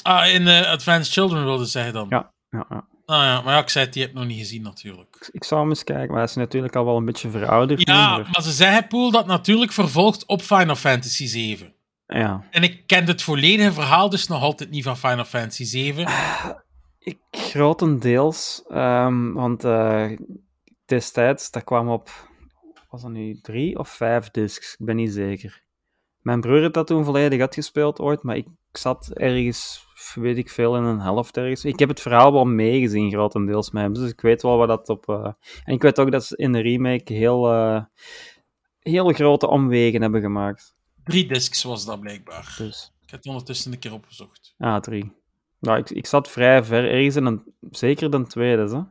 Ah, 0.07 0.33
in 0.33 0.47
eh, 0.47 0.69
Advanced 0.71 1.13
Children 1.13 1.43
wilde 1.43 1.65
zeggen 1.65 1.93
dan. 1.93 2.05
Ja, 2.09 2.31
ja, 2.49 2.65
ja. 2.69 2.87
Ah 3.05 3.23
ja, 3.23 3.41
maar 3.41 3.53
ja, 3.53 3.59
ik 3.61 3.69
zei 3.69 3.85
het, 3.85 3.93
die 3.93 4.01
heb 4.03 4.11
ik 4.11 4.17
nog 4.17 4.27
niet 4.27 4.37
gezien 4.39 4.61
natuurlijk. 4.61 5.15
Ik, 5.19 5.29
ik 5.31 5.43
zou 5.43 5.59
hem 5.61 5.69
eens 5.69 5.83
kijken, 5.83 6.07
maar 6.07 6.15
hij 6.17 6.23
is 6.25 6.35
natuurlijk 6.35 6.75
al 6.75 6.85
wel 6.85 6.97
een 6.97 7.05
beetje 7.05 7.29
verouderd. 7.29 7.87
Ja, 7.87 8.17
maar- 8.17 8.29
maar 8.31 8.41
ze 8.41 8.51
zeggen, 8.51 8.87
Poel, 8.87 9.11
dat 9.11 9.25
natuurlijk 9.25 9.71
vervolgt 9.71 10.25
op 10.25 10.41
Final 10.41 10.75
Fantasy 10.75 11.25
7. 11.27 11.73
ja. 12.07 12.43
En 12.51 12.63
ik 12.63 12.83
ken 12.87 13.05
het 13.05 13.21
volledige 13.21 13.71
verhaal 13.73 14.09
dus 14.09 14.27
nog 14.27 14.41
altijd 14.41 14.69
niet 14.69 14.83
van 14.83 14.97
Final 14.97 15.25
Fantasy 15.25 15.63
7. 15.63 16.07
Ik 16.99 17.17
grotendeels, 17.31 18.63
ehm, 18.69 19.33
want 19.33 19.63
eh, 19.63 20.05
destijds, 20.85 21.51
dat 21.51 21.63
kwam 21.63 21.89
op, 21.89 22.09
was 22.89 23.01
dat 23.01 23.11
nu 23.11 23.39
drie 23.41 23.79
of 23.79 23.89
vijf 23.89 24.31
discs? 24.31 24.75
Ik 24.79 24.85
ben 24.85 24.95
niet 24.95 25.13
zeker. 25.13 25.61
Mijn 26.21 26.41
broer 26.41 26.61
heeft 26.61 26.73
dat 26.73 26.87
toen 26.87 27.03
volledig 27.05 27.39
uitgespeeld 27.41 27.99
ooit, 27.99 28.23
maar 28.23 28.35
ik 28.35 28.47
zat 28.71 29.09
ergens, 29.13 29.85
weet 30.13 30.37
ik 30.37 30.49
veel, 30.49 30.75
in 30.77 30.83
een 30.83 30.99
helft 30.99 31.37
ergens. 31.37 31.65
Ik 31.65 31.79
heb 31.79 31.89
het 31.89 31.99
verhaal 32.01 32.33
wel 32.33 32.45
meegezien, 32.45 33.11
grotendeels 33.11 33.71
met 33.71 33.83
hem, 33.83 33.93
dus 33.93 34.11
ik 34.11 34.21
weet 34.21 34.41
wel 34.41 34.57
wat 34.57 34.67
dat 34.67 34.89
op... 34.89 35.09
eh, 35.09 35.31
En 35.63 35.73
ik 35.73 35.81
weet 35.81 35.99
ook 35.99 36.11
dat 36.11 36.25
ze 36.25 36.37
in 36.37 36.51
de 36.51 36.59
remake 36.59 37.13
heel, 37.13 37.51
eh, 37.51 37.81
heel 38.79 39.11
grote 39.13 39.47
omwegen 39.47 40.01
hebben 40.01 40.21
gemaakt. 40.21 40.75
Drie 41.03 41.27
discs 41.27 41.63
was 41.63 41.85
dat 41.85 41.99
blijkbaar. 41.99 42.55
Dus, 42.57 42.93
Ik 43.03 43.09
heb 43.09 43.19
het 43.19 43.27
ondertussen 43.29 43.71
een 43.73 43.79
keer 43.79 43.93
opgezocht. 43.93 44.55
ah, 44.57 44.79
drie. 44.79 45.11
Nou, 45.59 45.77
ik, 45.77 45.89
ik 45.89 46.05
zat 46.05 46.29
vrij 46.29 46.63
ver, 46.63 46.91
ergens 46.91 47.15
in 47.15 47.25
een, 47.25 47.43
zeker 47.71 48.11
de 48.11 48.27
tweede, 48.27 48.69
hè. 48.69 48.81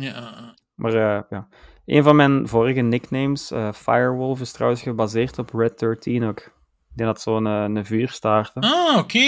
Ja. 0.00 0.54
Maar 0.74 0.94
eh, 0.94 1.22
ja, 1.30 1.48
een 1.84 2.02
van 2.02 2.16
mijn 2.16 2.48
vorige 2.48 2.80
nicknames, 2.80 3.52
Firewolf, 3.74 4.40
is 4.40 4.52
trouwens 4.52 4.82
gebaseerd 4.82 5.38
op 5.38 5.50
Red 5.54 5.78
13 5.78 6.24
ook. 6.24 6.54
Die 6.96 7.06
had 7.06 7.20
zo'n 7.20 7.46
eh, 7.46 7.64
een 7.68 7.86
vuurstaart. 7.86 8.50
hè. 8.54 8.60
Ah, 8.60 8.96
oké. 8.98 9.18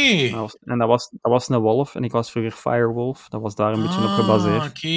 En 0.65 0.79
dat 0.79 0.89
was, 0.89 1.09
dat 1.11 1.33
was 1.33 1.49
een 1.49 1.59
wolf, 1.59 1.95
en 1.95 2.05
ik 2.05 2.13
was 2.13 2.31
vroeger 2.31 2.53
Firewolf. 2.53 3.29
Dat 3.29 3.41
was 3.41 3.55
daar 3.55 3.73
een 3.73 3.83
beetje 3.83 3.99
op 4.01 4.05
Ah, 4.07 4.15
gebaseerd. 4.15 4.69
oké. 4.69 4.89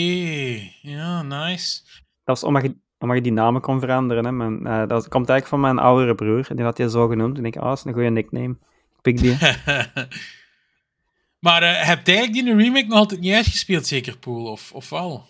Ja, 0.82 1.22
nice. 1.22 1.82
Dat 2.24 2.40
was 2.40 2.44
omdat 2.44 2.62
je, 2.64 2.76
omdat 3.00 3.18
je 3.18 3.24
die 3.24 3.32
namen 3.32 3.62
kon 3.62 3.80
veranderen. 3.80 4.26
Hè. 4.26 4.32
Mijn, 4.32 4.68
eh, 4.68 4.88
dat 4.88 5.08
komt 5.08 5.30
eigenlijk 5.30 5.48
van 5.48 5.60
mijn 5.60 5.80
oudere 5.80 6.16
broer, 6.16 6.48
die 6.56 6.64
had 6.66 6.78
je 6.78 6.90
zo 6.90 7.08
genoemd. 7.08 7.38
En 7.38 7.46
ik 7.46 7.56
ah, 7.58 7.64
dat 7.64 7.78
is 7.78 7.84
een 7.84 7.94
goede 7.94 8.10
nickname. 8.10 8.58
Ik 8.96 9.02
pik 9.02 9.18
die. 9.18 9.38
maar 11.46 11.64
eh 11.64 11.88
heb 11.88 12.08
eigenlijk 12.08 12.34
die 12.34 12.56
remake 12.56 12.88
nog 12.88 12.98
altijd 12.98 13.20
niet 13.20 13.34
uitgespeeld, 13.34 13.88
zeker, 13.88 14.18
Poel? 14.18 14.46
Of, 14.52 14.72
of 14.74 14.90
wel? 14.90 15.26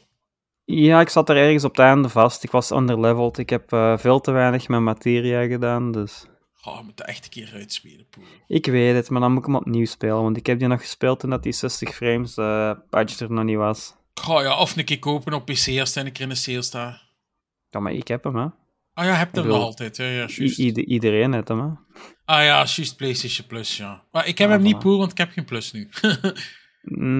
ja, 0.66 1.02
ik 1.02 1.10
zat 1.10 1.30
er 1.30 1.38
ergens 1.38 1.64
op 1.64 1.76
het 1.76 1.86
einde 1.86 2.10
vast. 2.10 2.44
Ik 2.44 2.52
was 2.52 2.72
underleveled. 2.72 3.38
Ik 3.38 3.50
heb 3.50 3.64
veel 4.00 4.20
te 4.20 4.32
weinig 4.32 4.68
met 4.68 4.80
materia 4.80 5.46
gedaan, 5.46 5.92
dus... 5.92 6.26
Oh, 6.64 6.78
je 6.78 6.84
moet 6.84 6.98
dat 6.98 7.08
echt 7.08 7.24
een 7.24 7.30
keer 7.30 7.50
uitspelen. 7.54 8.06
Ik 8.48 8.66
weet 8.66 8.96
het, 8.96 9.10
maar 9.10 9.22
dan 9.22 9.30
moet 9.32 9.40
ik 9.40 9.46
hem 9.46 9.56
opnieuw 9.56 9.86
spelen. 9.86 10.22
Want 10.22 10.38
ik 10.38 10.46
heb 10.46 10.60
die 10.60 10.68
nog 10.68 10.82
gespeeld 10.82 11.20
toen 11.20 11.30
dat 11.30 11.44
die 11.44 11.52
60 11.52 11.96
frames 11.96 12.38
eh 12.38 12.72
patch 12.90 13.20
er 13.20 13.32
nog 13.32 13.44
niet 13.44 13.58
was. 13.58 13.96
Oh 14.30 14.42
ja, 14.42 14.58
of 14.60 14.78
een 14.78 14.86
keer 14.86 15.00
kopen 15.00 15.34
op 15.34 15.46
PC 15.46 15.80
als 15.80 15.96
het 15.96 16.06
een 16.06 16.12
keer 16.12 16.22
in 16.24 16.30
de 16.30 16.36
sale 16.36 16.62
staat. 16.62 17.02
Ja, 17.70 17.80
maar 17.80 17.94
ik 17.94 18.08
heb 18.08 18.24
hem, 18.24 18.36
hè. 18.36 18.48
Ah 18.94 19.06
ja, 19.06 19.14
heb 19.14 19.30
je 19.34 19.34
hem 19.40 19.44
bedoel, 19.44 19.58
nog 19.58 19.64
altijd. 19.66 19.98
Ja, 19.98 20.06
ja, 20.06 20.28
iedereen 20.28 21.34
heeft 21.34 21.48
hem, 21.48 21.60
hè. 21.60 21.66
Ah 22.26 22.44
ja, 22.44 22.56
juist 22.56 22.96
PlayStation 22.98 23.48
Plus, 23.48 23.78
ja. 23.78 24.04
Maar 24.12 24.28
ik 24.28 24.38
heb 24.38 24.48
Ah, 24.50 24.54
hem 24.54 24.64
niet. 24.64 24.80
Poel, 24.80 24.98
want 24.98 25.12
ik 25.12 25.18
heb 25.18 25.32
geen 25.32 25.46
Plus 25.46 25.72
nu. 25.72 25.90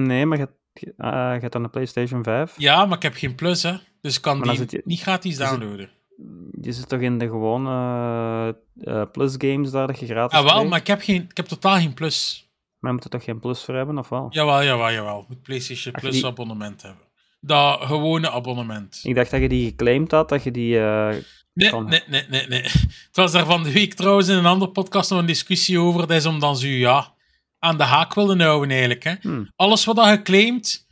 Nee, 0.06 0.26
maar 0.26 0.38
je, 0.38 0.44
hebt- 0.44 0.98
ah, 0.98 1.40
hebt 1.40 1.52
dan 1.52 1.64
een 1.64 1.70
PlayStation 1.70 2.22
5. 2.22 2.54
ja, 2.56 2.84
maar 2.86 2.96
ik 2.96 3.02
heb 3.02 3.14
geen 3.14 3.34
Plus, 3.34 3.62
hè. 3.62 3.76
Dus 4.00 4.16
ik 4.16 4.22
kan 4.22 4.38
Maar 4.38 4.66
die 4.66 4.80
niet 4.84 5.00
gratis 5.00 5.36
downloaden. 5.36 5.90
Je 6.60 6.72
zit 6.72 6.88
toch 6.88 7.00
in 7.00 7.18
de 7.18 7.28
gewone 7.28 7.70
eh, 8.80 9.00
eh, 9.00 9.10
Plus 9.12 9.34
games 9.38 9.70
daar 9.70 9.86
dat 9.86 9.98
je 9.98 10.06
gratis 10.06 10.38
Ah, 10.38 10.44
wel, 10.44 10.64
maar 10.68 10.78
ik 10.78 10.86
heb, 10.86 11.00
geen, 11.02 11.22
ik 11.30 11.36
heb 11.36 11.46
totaal 11.46 11.76
geen 11.76 11.94
Plus. 11.94 12.48
Maar 12.78 12.90
je 12.90 12.96
moet 12.96 13.04
er 13.04 13.10
toch 13.10 13.24
geen 13.24 13.38
Plus 13.40 13.64
voor 13.64 13.74
hebben, 13.74 13.98
of 13.98 14.08
wel? 14.08 14.26
Jawel, 14.30 14.62
jawel, 14.64 14.92
jawel. 14.92 15.20
Ik 15.20 15.28
moet 15.28 15.42
PlayStation 15.42 15.94
Als 15.94 16.02
je 16.02 16.08
Plus 16.08 16.20
die- 16.20 16.30
abonnement 16.30 16.82
hebben. 16.82 17.02
Dat 17.40 17.80
gewone 17.84 18.30
abonnement. 18.30 19.00
Ik 19.02 19.14
dacht 19.14 19.30
dat 19.30 19.40
je 19.40 19.48
die 19.48 19.68
geclaimd 19.68 20.10
had, 20.10 20.28
dat 20.28 20.42
je 20.44 20.50
die... 20.50 20.78
eh, 20.78 21.14
Nee, 21.54 21.72
nee, 21.72 22.02
nee, 22.06 22.24
nee, 22.28 22.46
nee. 22.48 22.62
Het 22.62 23.08
was 23.12 23.32
daar 23.32 23.44
van 23.44 23.62
de 23.62 23.72
week 23.72 23.94
trouwens 23.94 24.28
in 24.28 24.36
een 24.36 24.46
andere 24.46 24.70
podcast 24.70 25.10
nog 25.10 25.18
een 25.18 25.26
discussie 25.26 25.78
over. 25.78 26.00
Dat 26.00 26.10
is 26.16 26.26
omdat 26.26 26.58
ze 26.58 26.68
u 26.68 26.78
ja, 26.78 27.14
aan 27.58 27.76
de 27.76 27.82
haak 27.84 28.14
wilden 28.14 28.40
houden 28.40 28.70
eigenlijk. 28.70 29.02
Hè. 29.04 29.14
Hmm. 29.20 29.52
Alles 29.56 29.84
wat 29.84 29.96
je 30.08 30.22
claimt, 30.22 30.86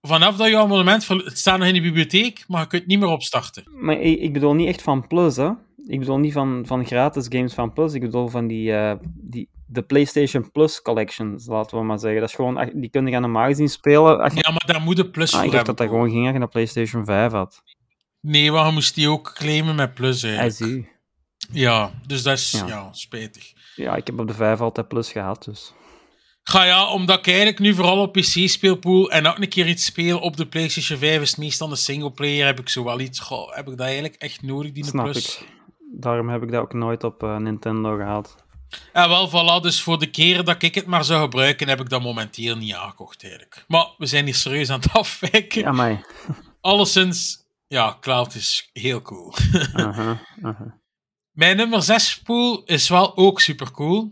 vanaf 0.00 0.36
dat 0.36 0.48
je 0.48 0.56
abonnement... 0.56 1.08
Het 1.08 1.38
staat 1.38 1.58
nog 1.58 1.68
in 1.68 1.74
de 1.74 1.80
bibliotheek, 1.80 2.44
maar 2.46 2.60
je 2.60 2.66
kunt 2.66 2.82
het 2.82 2.90
niet 2.90 3.00
meer 3.00 3.08
opstarten. 3.08 3.64
Maar 3.70 4.00
ik, 4.00 4.20
ik 4.20 4.32
bedoel 4.32 4.54
niet 4.54 4.68
echt 4.68 4.82
van 4.82 5.06
Plus, 5.06 5.36
hè. 5.36 5.50
Ik 5.86 5.98
bedoel 5.98 6.18
niet 6.18 6.32
van, 6.32 6.62
van 6.66 6.86
gratis 6.86 7.26
games 7.28 7.54
van 7.54 7.72
Plus. 7.72 7.92
Ik 7.92 8.00
bedoel 8.00 8.28
van 8.28 8.46
die, 8.46 8.72
eh, 8.72 8.94
die, 9.04 9.48
de 9.66 9.82
PlayStation 9.82 10.50
Plus 10.50 10.82
collections, 10.82 11.46
laten 11.46 11.78
we 11.78 11.84
maar 11.84 11.98
zeggen. 11.98 12.20
Dat 12.20 12.28
is 12.28 12.34
gewoon, 12.34 12.70
die 12.74 12.90
kun 12.90 13.06
je 13.06 13.16
aan 13.16 13.22
een 13.22 13.30
magazine 13.30 13.68
spelen. 13.68 14.20
Ach, 14.20 14.34
Ja, 14.34 14.50
maar 14.50 14.64
daar 14.66 14.80
moet 14.80 14.96
je 14.96 15.10
Plus 15.10 15.32
ah, 15.32 15.36
voor 15.36 15.46
ik 15.46 15.52
dacht 15.52 15.66
dat 15.66 15.76
dat 15.76 15.88
gewoon 15.88 16.10
ging 16.10 16.26
als 16.26 16.34
je 16.36 16.40
een 16.40 16.48
PlayStation 16.48 17.04
5 17.04 17.32
had. 17.32 17.62
Nee, 18.20 18.52
want 18.52 18.66
je 18.66 18.72
moest 18.72 18.94
die 18.94 19.08
ook 19.08 19.32
claimen 19.34 19.74
met 19.74 19.94
Plus 19.94 20.22
eigenlijk. 20.22 20.54
zie. 20.54 20.88
Ja, 21.52 21.90
dus 22.06 22.22
dat 22.22 22.38
is 22.38 22.50
ja. 22.50 22.66
Ja. 22.66 22.92
spijtig. 22.92 23.52
Ja, 23.74 23.96
ik 23.96 24.06
heb 24.06 24.18
op 24.18 24.26
de 24.26 24.34
5 24.34 24.60
altijd 24.60 24.88
Plus 24.88 25.12
gehad, 25.12 25.44
dus. 25.44 25.72
Ga 26.48 26.64
ja, 26.64 26.90
omdat 26.92 27.18
ik 27.18 27.26
eigenlijk 27.26 27.58
nu 27.58 27.74
vooral 27.74 27.98
op 27.98 28.12
PC 28.12 28.48
speel, 28.48 28.76
Poel, 28.76 29.10
en 29.10 29.26
ook 29.26 29.38
een 29.38 29.48
keer 29.48 29.68
iets 29.68 29.84
speel 29.84 30.18
op 30.18 30.36
de 30.36 30.46
PlayStation 30.46 30.98
5, 30.98 31.20
is 31.20 31.30
het 31.30 31.38
meestal 31.38 31.70
een 31.70 31.76
singleplayer. 31.76 32.46
Heb 32.46 32.60
ik 32.60 32.68
zo 32.68 32.84
wel 32.84 33.00
iets, 33.00 33.20
goh, 33.20 33.54
heb 33.54 33.68
ik 33.68 33.76
dat 33.76 33.86
eigenlijk 33.86 34.14
echt 34.14 34.42
nodig, 34.42 34.72
die 34.72 34.84
Snap 34.84 35.04
plus? 35.04 35.38
ik. 35.38 35.48
Daarom 35.92 36.28
heb 36.28 36.42
ik 36.42 36.50
dat 36.50 36.60
ook 36.60 36.72
nooit 36.72 37.04
op 37.04 37.22
eh, 37.22 37.36
Nintendo 37.36 37.96
gehad. 37.96 38.36
Ja, 38.92 39.08
wel, 39.08 39.28
voilà. 39.28 39.62
Dus 39.62 39.82
voor 39.82 39.98
de 39.98 40.10
keren 40.10 40.44
dat 40.44 40.62
ik 40.62 40.74
het 40.74 40.86
maar 40.86 41.04
zou 41.04 41.20
gebruiken, 41.22 41.68
heb 41.68 41.80
ik 41.80 41.88
dat 41.88 42.02
momenteel 42.02 42.56
niet 42.56 42.74
aangekocht, 42.74 43.22
eigenlijk. 43.22 43.64
Maar 43.66 43.86
we 43.98 44.06
zijn 44.06 44.24
hier 44.24 44.34
serieus 44.34 44.70
aan 44.70 44.80
het 44.80 44.92
afwijken. 44.92 45.60
Ja, 45.60 45.72
mij. 45.72 46.04
Alleszins, 46.60 47.38
ja, 47.66 47.96
Cloud 48.00 48.34
is 48.34 48.70
heel 48.72 49.02
cool. 49.02 49.34
Mijn 51.32 51.56
nummer 51.56 51.82
6 51.82 52.22
pool 52.22 52.62
is 52.64 52.88
wel 52.88 53.16
ook 53.16 53.40
super 53.40 53.70
cool. 53.70 54.10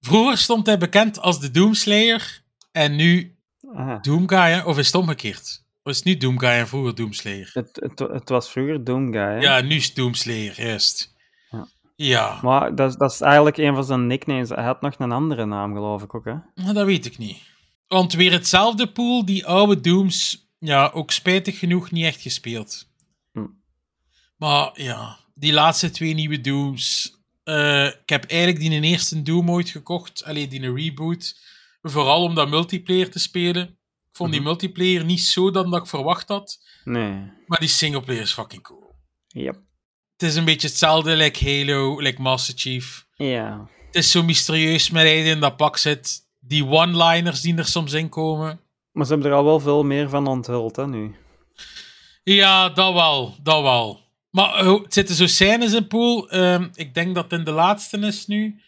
Vroeger 0.00 0.38
stond 0.38 0.66
hij 0.66 0.78
bekend 0.78 1.20
als 1.20 1.40
de 1.40 1.50
Doomslayer. 1.50 2.42
En 2.72 2.96
nu 2.96 3.36
Aha. 3.74 3.98
Doomguy, 3.98 4.50
hè? 4.50 4.62
of 4.64 4.78
is 4.78 4.86
het 4.86 4.94
omgekeerd? 4.94 5.64
Of 5.82 5.92
is 5.92 5.96
het 5.96 6.04
nu 6.06 6.16
Doomguy 6.16 6.48
en 6.50 6.68
vroeger 6.68 6.94
Doomslayer? 6.94 7.50
Het, 7.52 7.68
het, 7.72 7.98
het 7.98 8.28
was 8.28 8.50
vroeger 8.50 8.84
Doomguy, 8.84 9.20
hè? 9.20 9.36
Ja, 9.38 9.60
nu 9.60 9.74
is 9.76 9.86
het 9.86 9.94
Doomslayer, 9.94 10.62
juist. 10.62 11.14
Ja. 11.50 11.66
Ja, 11.96 12.38
Maar 12.42 12.74
dat, 12.74 12.90
is- 12.90 12.96
dat 12.96 13.12
is 13.12 13.20
eigenlijk 13.20 13.56
een 13.56 13.74
van 13.74 13.84
zijn 13.84 14.06
nicknames. 14.06 14.48
Hij 14.48 14.64
had 14.64 14.80
nog 14.80 14.94
een 14.98 15.12
andere 15.12 15.46
naam, 15.46 15.74
geloof 15.74 16.02
ik 16.02 16.14
ook, 16.14 16.24
hè? 16.24 16.34
maar 16.64 16.74
dat 16.74 16.86
weet 16.86 17.06
ik 17.06 17.18
niet. 17.18 17.38
Want 17.86 18.12
weer 18.12 18.32
hetzelfde 18.32 18.92
pool, 18.92 19.24
die 19.24 19.46
oude 19.46 19.80
Dooms, 19.80 20.48
ja, 20.58 20.90
ook 20.94 21.10
spijtig 21.10 21.58
genoeg 21.58 21.90
niet 21.90 22.04
echt 22.04 22.20
gespeeld. 22.20 22.88
Hm. 23.32 23.46
Maar 24.36 24.70
ja, 24.74 25.18
die 25.34 25.52
laatste 25.52 25.90
twee 25.90 26.14
nieuwe 26.14 26.40
Dooms. 26.40 27.16
Eh, 27.48 27.86
ik 27.86 28.08
heb 28.08 28.24
eigenlijk 28.24 28.60
die 28.60 28.80
eerste 28.82 29.22
Doom 29.22 29.50
ooit 29.50 29.68
gekocht. 29.68 30.24
Alleen 30.24 30.48
die 30.48 30.62
een 30.62 30.76
reboot. 30.76 31.34
Vooral 31.82 32.22
om 32.22 32.34
dat 32.34 32.48
multiplayer 32.48 33.10
te 33.10 33.18
spelen. 33.18 33.62
Ik 34.10 34.16
vond 34.16 34.30
die 34.30 34.40
Mhm. 34.40 34.48
multiplayer 34.48 35.04
niet 35.04 35.20
zo 35.20 35.50
dan 35.50 35.70
dat 35.70 35.80
ik 35.80 35.86
verwacht 35.88 36.28
had. 36.28 36.58
Nee. 36.84 37.32
Maar 37.46 37.58
die 37.60 37.68
singleplayer 37.68 38.22
is 38.22 38.32
fucking 38.32 38.62
cool. 38.62 38.94
Yep. 39.26 39.54
Het 40.16 40.28
is 40.28 40.34
een 40.36 40.44
beetje 40.44 40.68
hetzelfde, 40.68 41.16
like 41.16 41.44
Halo, 41.50 42.00
like 42.00 42.20
Master 42.22 42.54
Chief. 42.56 43.06
Ja. 43.14 43.68
Het 43.86 43.94
is 43.96 44.10
zo 44.10 44.22
mysterieus 44.22 44.90
met 44.90 45.02
hij 45.02 45.22
die 45.22 45.32
in 45.32 45.40
dat 45.40 45.56
pak 45.56 45.76
zit. 45.76 46.20
Die 46.40 46.66
one-liners 46.66 47.40
die 47.40 47.56
er 47.56 47.66
soms 47.66 47.92
in 47.92 48.08
komen. 48.08 48.60
Maar 48.92 49.06
ze 49.06 49.12
hebben 49.12 49.30
er 49.30 49.36
al 49.36 49.44
wel 49.44 49.60
veel 49.60 49.82
meer 49.82 50.08
van 50.08 50.26
onthuld, 50.26 50.76
hè, 50.76 50.86
nu. 50.86 51.14
Ja, 52.22 52.68
dat 52.68 52.92
wel, 52.92 53.36
dat 53.42 53.62
wel. 53.62 54.00
Maar 54.30 54.54
eh, 54.54 54.72
het 54.82 54.92
zitten 54.94 55.14
zo 55.14 55.26
scènes 55.26 55.72
in 55.72 55.86
Pool. 55.86 56.30
Ehm, 56.30 56.68
ik 56.74 56.94
denk 56.94 57.14
dat 57.14 57.24
het 57.30 57.38
in 57.38 57.44
de 57.44 57.50
laatste 57.50 57.98
is 57.98 58.26
nu. 58.26 58.60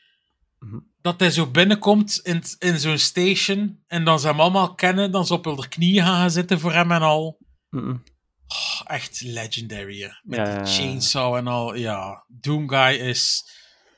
Mhm. 0.59 0.79
Dat 1.03 1.21
hij 1.21 1.31
zo 1.31 1.47
binnenkomt 1.47 2.21
in, 2.23 2.43
in 2.59 2.79
zo'n 2.79 2.99
station. 2.99 3.83
En 3.87 4.05
dan 4.05 4.21
ze 4.21 4.27
hem 4.27 4.41
allemaal 4.41 4.75
kennen. 4.75 5.11
Dan 5.11 5.27
ze 5.27 5.35
op 5.35 5.45
hun 5.45 5.69
knieën 5.69 6.05
gaan 6.05 6.31
zitten 6.31 6.61
voor 6.61 6.73
hem 6.73 6.93
en 6.93 7.03
al. 7.03 7.39
Mm-mm. 7.71 8.03
Oh, 8.47 8.81
echt 8.93 9.21
legendary, 9.21 10.01
hè. 10.01 10.09
Met 10.23 10.39
Ja, 10.39 10.49
ja. 10.55 10.65
chainsaw 10.67 11.35
en 11.37 11.47
al. 11.47 11.75
Ja, 11.75 12.25
Doomguy 12.29 12.95
is 12.95 13.45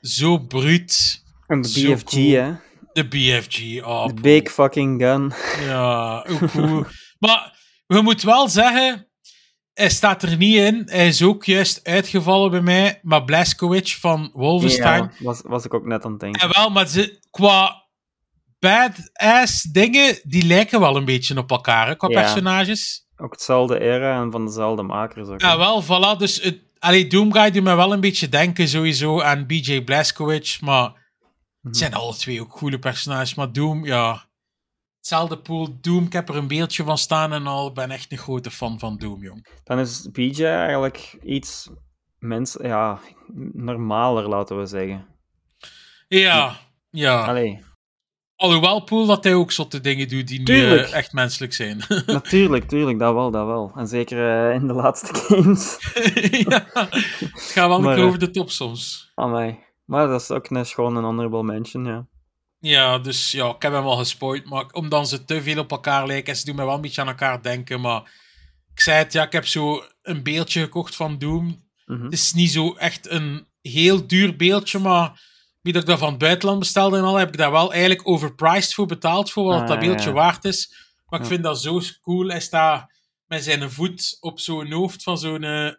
zo 0.01 0.39
bruut. 0.39 1.23
En 1.47 1.63
de 1.63 1.69
BFG, 1.69 2.03
cool. 2.05 2.31
hè? 2.31 2.53
De 2.93 3.09
BFG. 3.09 3.83
Oh, 3.85 4.07
De 4.07 4.15
big 4.15 4.53
fucking 4.53 5.03
gun. 5.03 5.33
Ja, 5.67 6.25
ook 6.29 6.51
cool. 6.51 6.85
maar 7.19 7.59
we 7.87 8.01
moeten 8.03 8.27
wel 8.27 8.49
zeggen, 8.49 9.09
hij 9.75 9.91
staat 9.91 10.23
er 10.23 10.37
niet 10.37 10.57
in. 10.57 10.83
Hij 10.87 11.07
is 11.09 11.23
ook 11.23 11.45
juist 11.45 11.81
uitgevallen 11.85 12.51
bij 12.51 12.61
mij. 12.61 12.99
Maar 13.03 13.25
Blazkowicz 13.25 13.97
van 14.01 14.31
Wolfenstein. 14.35 15.03
Ja, 15.03 15.25
was, 15.25 15.41
was 15.45 15.65
ik 15.65 15.75
ook 15.75 15.85
net 15.87 16.05
aan 16.05 16.11
het 16.11 16.21
denken. 16.21 16.41
En 16.41 16.55
wel, 16.55 16.71
maar 16.71 16.87
ze, 16.87 17.21
qua 17.31 17.85
badass 18.59 19.63
dingen, 19.63 20.19
die 20.23 20.47
lijken 20.47 20.81
wel 20.81 20.97
een 20.97 21.05
beetje 21.05 21.39
op 21.39 21.51
elkaar, 21.51 21.87
hè, 21.87 21.97
qua 21.97 22.09
Ja. 22.09 22.21
personages. 22.23 23.07
Ook 23.17 23.33
hetzelfde 23.33 23.81
era 23.81 24.21
en 24.23 24.31
van 24.31 24.47
dezelfde 24.47 24.83
makers 24.83 25.29
ook. 25.29 25.41
Ja, 25.41 25.59
wel, 25.59 25.83
voilà. 25.85 26.19
Dus 26.19 26.43
het, 26.43 26.59
allee, 26.79 27.07
Doomguy 27.07 27.51
doet 27.51 27.63
me 27.63 27.75
wel 27.75 27.93
een 27.93 28.01
beetje 28.01 28.29
denken 28.29 28.69
sowieso 28.69 29.21
aan 29.23 29.47
BJ 29.47 29.81
Blazkowicz. 29.85 30.59
Maar 30.61 30.89
Mhm. 30.91 31.69
het 31.69 31.77
zijn 31.77 31.95
alle 31.95 32.15
twee 32.15 32.41
ook 32.41 32.51
coole 32.51 32.79
personages. 32.79 33.35
Maar 33.35 33.53
Doom, 33.53 33.85
ja... 33.85 34.31
Hetzelfde 35.03 35.39
pool. 35.39 35.69
Doom, 35.81 36.05
ik 36.05 36.13
heb 36.13 36.29
er 36.29 36.37
een 36.37 36.49
beeldje 36.49 36.85
van 36.85 36.99
staan 36.99 37.33
en 37.33 37.47
al. 37.47 37.69
Ik 37.69 37.75
ben 37.75 37.91
echt 37.91 38.13
een 38.13 38.19
grote 38.19 38.51
fan 38.51 38.79
van 38.79 38.97
Doom, 38.97 39.23
jong. 39.23 39.47
Dan 39.65 39.79
is 39.79 40.11
BJ 40.13 40.45
eigenlijk 40.45 41.19
iets 41.23 41.71
mens, 42.19 42.57
ja, 42.61 42.99
normaler, 43.53 44.29
laten 44.29 44.59
we 44.59 44.67
zeggen. 44.67 45.07
Ja, 46.09 46.57
ja. 46.91 47.25
Allee, 47.25 47.61
Alhoewel, 48.37 48.81
Poel, 48.85 49.07
dat 49.07 49.25
hij 49.25 49.35
ook 49.35 49.53
zotte 49.53 49.81
dingen 49.81 50.09
doet 50.09 50.29
die 50.29 50.39
niet 50.39 50.47
Tuurlijk. 50.47 50.89
eh, 50.89 50.95
echt 50.95 51.13
menselijk 51.13 51.53
zijn. 51.53 51.83
natuurlijk, 52.07 52.69
tuurlijk, 52.69 52.99
dat 52.99 53.15
wel, 53.15 53.31
dat 53.31 53.47
wel. 53.47 53.73
En 53.77 53.89
zeker 53.89 54.49
eh, 54.49 54.55
in 54.55 54.67
de 54.67 54.73
laatste 54.73 55.15
games. 55.19 55.79
ja, 56.49 56.67
het 56.73 57.51
gaat 57.53 57.69
wel 57.69 57.79
een 57.79 57.85
keer 57.85 57.99
eh, 57.99 58.05
over 58.07 58.19
de 58.19 58.31
top 58.31 58.51
soms. 58.51 59.13
Amai. 59.15 59.59
Maar 59.85 60.07
dat 60.07 60.21
is 60.21 60.31
ook 60.31 60.51
net 60.51 60.69
gewoon 60.69 60.97
een 60.97 61.05
honorable 61.05 61.43
mention, 61.43 61.85
ja. 61.85 62.07
Ja, 62.63 62.99
dus 62.99 63.31
ja, 63.31 63.49
ik 63.49 63.63
heb 63.63 63.73
hem 63.73 63.85
al 63.85 63.97
gespoord. 63.97 64.45
Maar 64.45 64.67
omdat 64.73 65.09
ze 65.09 65.25
te 65.25 65.43
veel 65.43 65.59
op 65.59 65.71
elkaar 65.71 66.07
lijken, 66.07 66.33
en 66.33 66.39
ze 66.39 66.45
doen 66.45 66.57
me 66.57 66.65
wel 66.65 66.75
een 66.75 66.81
beetje 66.81 67.01
aan 67.01 67.09
elkaar 67.09 67.43
denken. 67.43 67.81
Maar 67.81 68.13
ik 68.75 68.81
zei 68.81 68.99
het, 68.99 69.13
ja, 69.13 69.25
ik 69.25 69.33
heb 69.33 69.47
zo 69.47 69.85
een 70.03 70.23
beeldje 70.23 70.61
gekocht 70.61 70.97
van 70.97 71.19
Doom. 71.19 71.65
Mhm. 71.87 72.05
Het 72.05 72.13
is 72.13 72.33
niet 72.33 72.51
zo 72.51 72.75
echt 72.75 73.11
een 73.11 73.47
heel 73.61 74.07
duur 74.07 74.37
beeldje, 74.37 74.79
maar 74.79 75.23
wie 75.61 75.73
dat 75.73 75.83
ik 75.83 75.89
dat 75.89 75.99
van 75.99 76.09
het 76.09 76.19
buitenland 76.19 76.59
bestelde 76.59 76.97
en 76.97 77.03
al, 77.03 77.17
heb 77.17 77.29
ik 77.29 77.37
daar 77.37 77.51
wel 77.51 77.73
eigenlijk 77.73 78.09
overpriced 78.09 78.75
voor 78.75 78.87
betaald, 78.87 79.31
voor 79.31 79.45
wat 79.45 79.61
Ah, 79.61 79.69
dat 79.69 79.79
beeldje 79.79 80.09
ja. 80.09 80.15
waard 80.15 80.45
is. 80.45 80.75
Maar 81.09 81.21
ik 81.21 81.27
vind 81.27 81.43
dat 81.43 81.61
zo 81.61 81.81
cool. 82.03 82.29
Hij 82.29 82.41
staat 82.41 82.93
met 83.27 83.45
zijn 83.45 83.71
voet 83.71 84.17
op 84.21 84.41
zo'n 84.41 84.73
hoofd 84.73 85.03
van 85.03 85.19
zo'n 85.19 85.43
eh, 85.43 85.73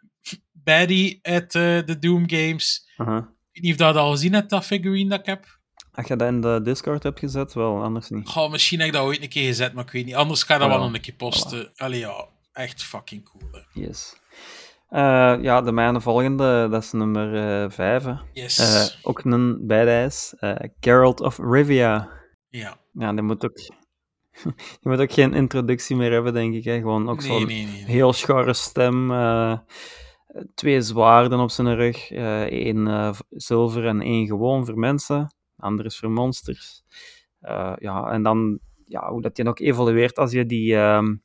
baddie 0.51 1.19
uit 1.21 1.55
eh, 1.55 1.61
de 1.85 1.97
Doom 1.99 2.29
games. 2.29 2.89
Ik 2.97 3.05
weet 3.51 3.63
niet 3.63 3.71
of 3.71 3.77
dat 3.77 3.95
al 3.95 4.11
gezien 4.11 4.33
hebt, 4.33 4.49
dat 4.49 4.65
figurine 4.65 5.09
dat 5.09 5.19
ik 5.19 5.25
heb. 5.25 5.61
Als 5.93 6.07
je 6.07 6.15
dat 6.15 6.27
in 6.27 6.41
de 6.41 6.59
Discord 6.63 7.03
hebt 7.03 7.19
gezet, 7.19 7.53
wel, 7.53 7.83
anders 7.83 8.09
niet. 8.09 8.29
Goh, 8.29 8.51
misschien 8.51 8.79
heb 8.79 8.87
ik 8.87 8.93
dat 8.93 9.03
ooit 9.03 9.21
een 9.21 9.29
keer 9.29 9.47
gezet, 9.47 9.73
maar 9.73 9.83
ik 9.83 9.91
weet 9.91 10.05
niet. 10.05 10.15
Anders 10.15 10.43
ga 10.43 10.53
ik 10.53 10.59
dat 10.59 10.69
Oh, 10.69 10.75
wel 10.77 10.85
een 10.93 11.01
keer 11.01 11.13
posten. 11.13 11.71
Allee, 11.75 11.99
ja, 11.99 12.25
echt 12.53 12.83
fucking 12.83 13.29
cool. 13.29 13.51
hè. 13.51 13.81
Yes. 13.81 14.15
Eh, 14.89 15.35
ja, 15.41 15.61
de 15.61 15.71
mijne 15.71 16.01
volgende, 16.01 16.67
dat 16.71 16.83
is 16.83 16.91
nummer 16.91 17.71
5. 17.71 18.03
Yes. 18.33 18.99
ook 19.03 19.23
een 19.23 19.67
badass. 19.67 20.35
eh 20.35 20.55
Geralt 20.79 21.19
of 21.21 21.37
Rivia. 21.37 22.09
ja. 22.49 22.77
Ja, 22.93 23.13
die 23.13 23.21
moet 23.21 23.45
ook... 23.45 23.55
die 24.43 24.53
moet 24.81 24.99
ook 24.99 25.11
geen 25.11 25.33
introductie 25.33 25.95
meer 25.95 26.11
hebben, 26.11 26.33
denk 26.33 26.53
ik. 26.53 26.63
Hè. 26.63 26.77
Gewoon 26.77 27.09
ook 27.09 27.19
Nee, 27.19 27.27
zo'n 27.27 27.45
nee, 27.47 27.65
nee. 27.65 27.73
nee. 27.73 27.83
heel 27.85 28.13
schorre 28.13 28.53
stem. 28.53 29.11
eh, 29.11 29.57
twee 30.55 30.81
zwaarden 30.81 31.39
op 31.39 31.51
zijn 31.51 31.75
rug. 31.75 32.11
eh 32.11 32.41
één 32.41 32.87
eh, 32.87 33.13
zilver 33.29 33.85
en 33.87 34.01
één 34.01 34.27
gewoon 34.27 34.65
voor 34.65 34.77
mensen. 34.77 35.35
De 35.63 35.69
andere 35.69 35.87
is 35.87 35.99
voor 35.99 36.11
monsters. 36.11 36.83
Eh, 37.39 37.73
ja, 37.79 38.11
en 38.11 38.23
dan 38.23 38.59
ja, 38.87 39.09
hoe 39.09 39.21
dat 39.21 39.37
je 39.37 39.47
ook 39.47 39.59
evolueert 39.59 40.17
als 40.17 40.31
je 40.31 40.45
die... 40.45 40.75
ehm, 40.75 41.15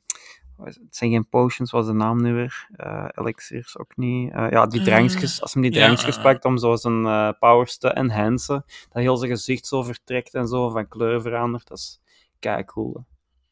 het 0.63 0.79
zijn 0.89 1.11
geen 1.11 1.29
potions, 1.29 1.71
wat 1.71 1.83
is 1.83 1.89
de 1.89 1.95
naam 1.95 2.21
nu 2.21 2.33
weer? 2.33 2.67
Eh, 2.75 3.05
elixirs 3.11 3.77
ook 3.77 3.97
niet. 3.97 4.31
Eh, 4.33 4.49
ja, 4.49 4.65
die 4.65 4.79
Eh, 4.79 4.85
drankjes, 4.85 5.41
als 5.41 5.53
hem 5.53 5.61
die 5.61 5.71
drankjes 5.71 6.21
pakt 6.21 6.45
om 6.45 6.57
zo 6.57 6.75
zijn 6.75 7.35
powers 7.39 7.77
te 7.77 7.89
enhancen, 7.89 8.63
dat 8.89 9.01
heel 9.01 9.17
zijn 9.17 9.31
gezicht 9.31 9.65
zo 9.65 9.83
vertrekt 9.83 10.33
en 10.33 10.47
zo, 10.47 10.69
van 10.69 10.87
kleur 10.87 11.21
verandert, 11.21 11.67
dat 11.67 11.77
is 11.77 12.01
kei 12.39 12.63
cool. 12.63 13.05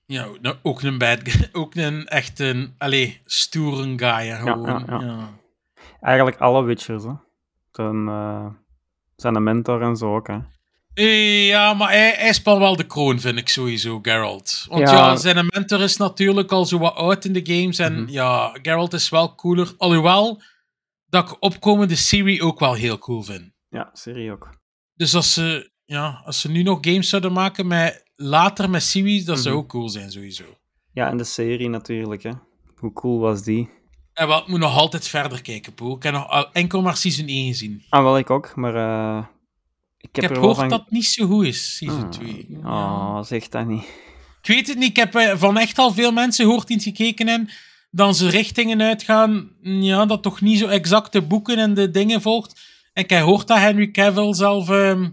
Ja, 0.06 0.28
nou, 0.42 0.56
ook 0.64 0.82
een 0.82 0.98
bad 0.98 1.20
guy. 1.30 1.50
Ook 1.62 1.76
een 1.76 2.06
echt 2.06 2.40
een, 2.40 2.74
allee, 2.78 3.22
stoere 3.26 3.98
guy. 3.98 4.36
Gewoon. 4.36 4.84
ja. 4.88 5.30
Eigenlijk 6.02 6.38
alle 6.38 6.64
Witchers, 6.64 7.04
hè. 7.04 7.14
Zijn 9.16 9.36
een 9.36 9.44
mentor 9.44 9.82
en 9.82 9.96
zo 9.96 10.16
ook, 10.16 10.28
hè. 10.28 10.40
Eh, 10.98 11.48
ja, 11.48 11.74
maar 11.74 11.90
hij, 11.90 12.14
hij 12.18 12.34
spant 12.34 12.60
wel 12.60 12.76
de 12.76 12.84
kroon, 12.86 13.20
vind 13.20 13.38
ik 13.38 13.50
sowieso, 13.50 14.00
Geralt. 14.02 14.66
Want 14.70 14.90
ja, 14.90 14.94
Ja. 14.96 15.16
zijn 15.16 15.48
mentor 15.50 15.82
is 15.82 15.98
natuurlijk 15.98 16.52
al 16.52 16.66
zo 16.66 16.78
wat 16.80 16.96
oud 16.96 17.26
in 17.26 17.34
de 17.34 17.46
games. 17.56 17.80
En 17.80 18.02
Mhm. 18.02 18.12
ja, 18.12 18.60
Geralt 18.62 18.94
is 18.94 19.10
wel 19.10 19.36
cooler. 19.36 19.74
Alhoewel, 19.78 20.42
dat 21.06 21.30
ik 21.30 21.38
opkomende 21.40 21.96
Siri 21.96 22.42
ook 22.42 22.60
wel 22.60 22.74
heel 22.74 22.98
cool 22.98 23.22
vind. 23.24 23.52
Ja, 23.70 23.90
serie 23.94 24.32
ook. 24.32 24.50
Dus 24.94 25.16
als 25.16 25.34
ze, 25.34 25.72
ja, 25.86 26.22
als 26.26 26.42
ze 26.42 26.52
nu 26.52 26.64
nog 26.64 26.78
games 26.82 27.10
zouden 27.10 27.34
maken 27.34 27.68
met 27.68 28.04
later 28.16 28.70
met 28.70 28.84
Siri, 28.84 29.24
dat 29.24 29.40
zou 29.40 29.56
Mhm. 29.56 29.64
ook 29.64 29.70
cool 29.70 29.90
zijn, 29.90 30.12
sowieso. 30.12 30.44
Ja, 30.94 31.10
en 31.10 31.18
de 31.18 31.24
serie 31.24 31.70
natuurlijk, 31.70 32.24
hè. 32.24 32.32
Hoe 32.76 32.94
cool 32.94 33.20
was 33.20 33.44
die? 33.44 33.70
En 34.14 34.28
wat 34.28 34.48
moet 34.48 34.60
nog 34.60 34.76
altijd 34.78 35.08
verder 35.08 35.42
kijken, 35.42 35.74
Poel. 35.74 35.96
Ik 35.96 36.04
heb 36.04 36.14
nog 36.14 36.50
enkel 36.54 36.82
maar 36.82 36.98
season 36.98 37.28
1 37.28 37.48
gezien. 37.48 37.84
Ah, 37.90 38.04
wel, 38.04 38.18
ik 38.18 38.30
ook, 38.30 38.56
maar 38.56 38.76
eh, 38.76 39.26
ik 40.12 40.22
heb, 40.22 40.34
gehoord 40.34 40.56
van... 40.56 40.70
dat 40.70 40.80
het 40.80 40.92
niet 40.92 41.06
zo 41.06 41.28
goed 41.28 41.46
is, 41.46 41.78
season 41.78 42.04
Ah, 42.04 42.10
2. 42.10 42.48
Oh, 42.64 43.24
zeg 43.24 43.48
dat 43.50 43.66
niet. 43.68 43.84
Ik 44.42 44.48
weet 44.56 44.68
het 44.68 44.78
niet. 44.78 44.90
Ik 44.90 44.96
heb 44.96 45.16
eh, 45.16 45.38
van 45.38 45.58
echt 45.58 45.78
al 45.78 45.92
veel 45.94 46.12
mensen 46.12 46.46
gehoord 46.46 46.68
die 46.68 46.76
het 46.76 46.86
gekeken 46.86 47.28
hebben. 47.28 47.50
Dan 47.92 48.16
ze 48.16 48.30
richtingen 48.30 48.82
uitgaan. 48.82 49.50
Ja, 49.62 50.06
dat 50.06 50.24
toch 50.24 50.42
niet 50.42 50.60
zo 50.60 50.68
exact 50.68 51.12
de 51.12 51.22
boeken 51.22 51.58
en 51.58 51.74
de 51.74 51.92
dingen 51.92 52.22
volgt. 52.22 52.60
En 52.94 53.04
ik 53.04 53.10
heb 53.10 53.20
gehoord 53.20 53.48
dat 53.48 53.58
Henry 53.58 53.92
Cavill 53.92 54.34
zelf 54.34 54.70
ehm, 54.70 55.10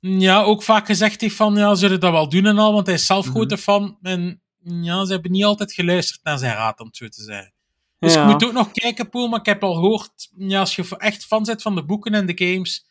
ja, 0.00 0.42
ook 0.42 0.62
vaak 0.62 0.86
gezegd 0.86 1.20
heeft 1.20 1.36
van, 1.36 1.56
ja, 1.56 1.74
zullen 1.74 2.00
dat 2.00 2.12
wel 2.12 2.28
doen 2.28 2.46
en 2.46 2.58
al, 2.58 2.72
want 2.72 2.86
hij 2.86 2.94
is 2.94 3.06
zelf 3.06 3.24
Mhm. 3.26 3.34
grote 3.34 3.58
fan. 3.58 3.98
En 4.02 4.40
ja, 4.64 5.04
ze 5.04 5.12
hebben 5.12 5.30
niet 5.30 5.44
altijd 5.44 5.72
geluisterd 5.72 6.20
naar 6.24 6.38
zijn 6.38 6.54
raad, 6.54 6.80
om 6.80 6.86
het 6.86 6.96
zo 6.96 7.08
te 7.08 7.22
zeggen. 7.22 7.52
Dus 7.98 8.14
Ja. 8.14 8.20
ik 8.24 8.32
moet 8.32 8.44
ook 8.44 8.52
nog 8.52 8.70
kijken, 8.72 9.08
Poel, 9.08 9.28
maar 9.28 9.38
ik 9.40 9.46
heb 9.46 9.62
al 9.64 9.74
gehoord, 9.74 10.28
ja, 10.36 10.60
als 10.60 10.76
je 10.76 10.84
echt 10.98 11.24
fan 11.24 11.42
bent 11.42 11.62
van 11.62 11.74
de 11.74 11.84
boeken 11.84 12.14
en 12.14 12.26
de 12.26 12.32
games, 12.46 12.86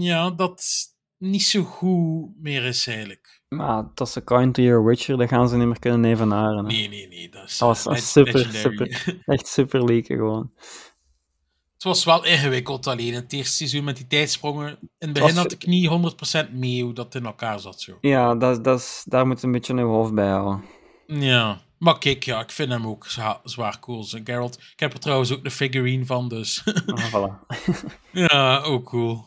ja, 0.00 0.30
dat 0.30 0.64
niet 1.18 1.42
zo 1.42 1.62
goed 1.62 2.28
meer 2.42 2.64
is 2.64 2.86
eigenlijk. 2.86 3.42
Maar 3.48 3.84
dat 3.94 4.10
ze 4.10 4.24
Counter 4.24 4.64
Your 4.64 4.84
Witcher, 4.84 5.16
dat 5.16 5.28
gaan 5.28 5.48
ze 5.48 5.56
niet 5.56 5.66
meer 5.66 5.78
kunnen 5.78 6.10
evenaren. 6.10 6.56
hè. 6.56 6.62
Nee, 6.62 6.88
nee, 6.88 7.08
nee, 7.08 7.28
dat 7.30 7.44
is 7.48 7.58
Dat 7.58 7.68
was 7.68 7.78
eh, 7.78 7.84
een 7.86 7.92
leg- 7.92 8.02
super, 8.08 8.34
legendary. 8.34 8.92
super, 8.94 9.22
echt 9.26 9.46
super 9.46 9.84
leaken 9.84 10.16
gewoon. 10.16 10.50
Het 11.74 11.82
was 11.86 12.04
wel 12.04 12.24
ingewikkeld 12.24 12.86
alleen, 12.86 13.14
het 13.14 13.32
eerste 13.32 13.54
seizoen 13.56 13.84
met 13.84 13.96
die 13.96 14.06
tijdsprongen. 14.06 14.68
In 14.68 14.88
het 14.98 15.12
begin 15.12 15.28
was- 15.34 15.42
had 15.42 15.52
ik 15.52 15.66
niet 15.66 15.88
100% 15.88 16.52
mee 16.52 16.82
hoe 16.82 16.92
dat 16.92 17.14
in 17.14 17.26
elkaar 17.26 17.60
zat, 17.60 17.80
zo. 17.80 17.98
Ja, 18.00 18.34
dat, 18.34 18.64
dat 18.64 18.78
is, 18.78 19.02
daar 19.06 19.26
moet 19.26 19.40
je 19.40 19.46
een 19.46 19.52
beetje 19.52 19.72
een 19.72 19.78
hoofd 19.78 20.14
bij 20.14 20.28
houden. 20.28 20.64
Ja, 21.06 21.60
maar 21.78 21.98
kijk, 21.98 22.22
ja, 22.22 22.40
ik 22.40 22.50
vind 22.50 22.70
hem 22.72 22.86
ook 22.86 23.06
zwa- 23.06 23.40
zwaar 23.44 23.78
cool. 23.80 24.02
Geralt. 24.24 24.54
Ik 24.72 24.80
heb 24.80 24.92
er 24.92 24.98
trouwens 24.98 25.32
ook 25.32 25.44
de 25.44 25.50
figurine 25.50 26.06
van, 26.06 26.28
dus 26.28 26.62
Ah, 26.86 27.12
voilà. 27.14 27.46
ja, 28.12 28.58
ook 28.60 28.84
cool. 28.84 29.24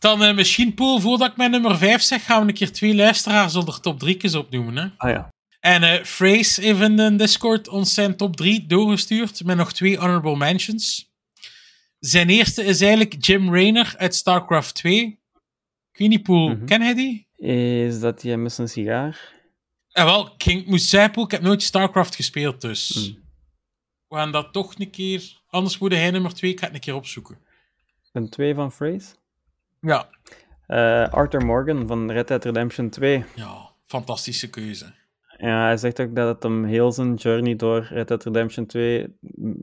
Dan 0.00 0.22
eh 0.22 0.34
misschien, 0.34 0.74
Poel, 0.74 1.00
voordat 1.00 1.30
ik 1.30 1.36
mijn 1.36 1.50
nummer 1.50 1.78
5 1.78 2.02
zeg, 2.02 2.24
gaan 2.24 2.42
we 2.42 2.48
een 2.48 2.54
keer 2.54 2.72
twee 2.72 2.94
luisteraars 2.94 3.56
onder 3.56 3.80
top 3.80 3.98
3 3.98 4.38
opnoemen. 4.38 4.76
Hè? 4.76 4.88
Ah 4.96 5.10
ja. 5.10 5.28
En 5.60 5.82
eh 5.82 6.04
Phrase 6.04 6.60
heeft 6.62 6.80
in 6.80 6.96
de 6.96 7.16
Discord 7.16 7.68
ons 7.68 7.94
zijn 7.94 8.16
top 8.16 8.36
3 8.36 8.66
doorgestuurd 8.66 9.44
met 9.44 9.56
nog 9.56 9.72
twee 9.72 9.96
honorable 9.98 10.36
mentions. 10.36 11.10
Zijn 11.98 12.28
eerste 12.28 12.64
is 12.64 12.80
eigenlijk 12.80 13.26
Jim 13.26 13.54
Raynor 13.54 13.94
uit 13.96 14.14
StarCraft 14.14 14.74
2. 14.74 15.18
Ik 15.92 15.98
weet 15.98 16.08
niet, 16.08 16.28
Mhm. 16.28 16.64
ken 16.64 16.80
hij 16.82 16.94
die? 16.94 17.26
Is 17.36 18.00
dat 18.00 18.22
jij 18.22 18.36
met 18.36 18.52
zijn 18.52 18.68
sigaar? 18.68 19.32
En 19.92 20.04
wel, 20.04 20.26
ik 20.26 20.42
ging- 20.42 20.66
moest 20.66 20.88
zeggen, 20.88 21.22
ik 21.22 21.30
heb 21.30 21.42
nooit 21.42 21.62
StarCraft 21.62 22.14
gespeeld, 22.14 22.60
dus 22.60 22.94
Mm. 23.08 23.22
we 24.08 24.16
gaan 24.16 24.32
dat 24.32 24.52
toch 24.52 24.74
een 24.78 24.90
keer... 24.90 25.38
Anders 25.48 25.78
moet 25.78 25.92
hij 25.92 26.10
nummer 26.10 26.34
2, 26.34 26.50
ik 26.50 26.58
ga 26.58 26.64
het 26.66 26.74
een 26.74 26.80
keer 26.80 26.94
opzoeken. 26.94 27.38
Een 28.12 28.28
twee 28.28 28.54
van 28.54 28.72
Phrase? 28.72 29.06
Ja, 29.80 30.08
Eh, 30.66 31.08
Arthur 31.08 31.44
Morgan 31.44 31.86
van 31.86 32.10
Red 32.10 32.28
Dead 32.28 32.44
Redemption 32.44 32.90
2. 32.90 33.24
ja 33.34 33.70
fantastische 33.86 34.50
keuze. 34.50 34.94
Ja, 35.38 35.62
hij 35.64 35.76
zegt 35.76 36.00
ook 36.00 36.14
dat 36.16 36.28
het 36.34 36.42
hem 36.42 36.64
heel 36.64 36.92
zijn 36.92 37.14
journey 37.14 37.56
door 37.56 37.86
Red 37.90 38.08
Dead 38.08 38.24
Redemption 38.24 38.66
2 38.66 39.06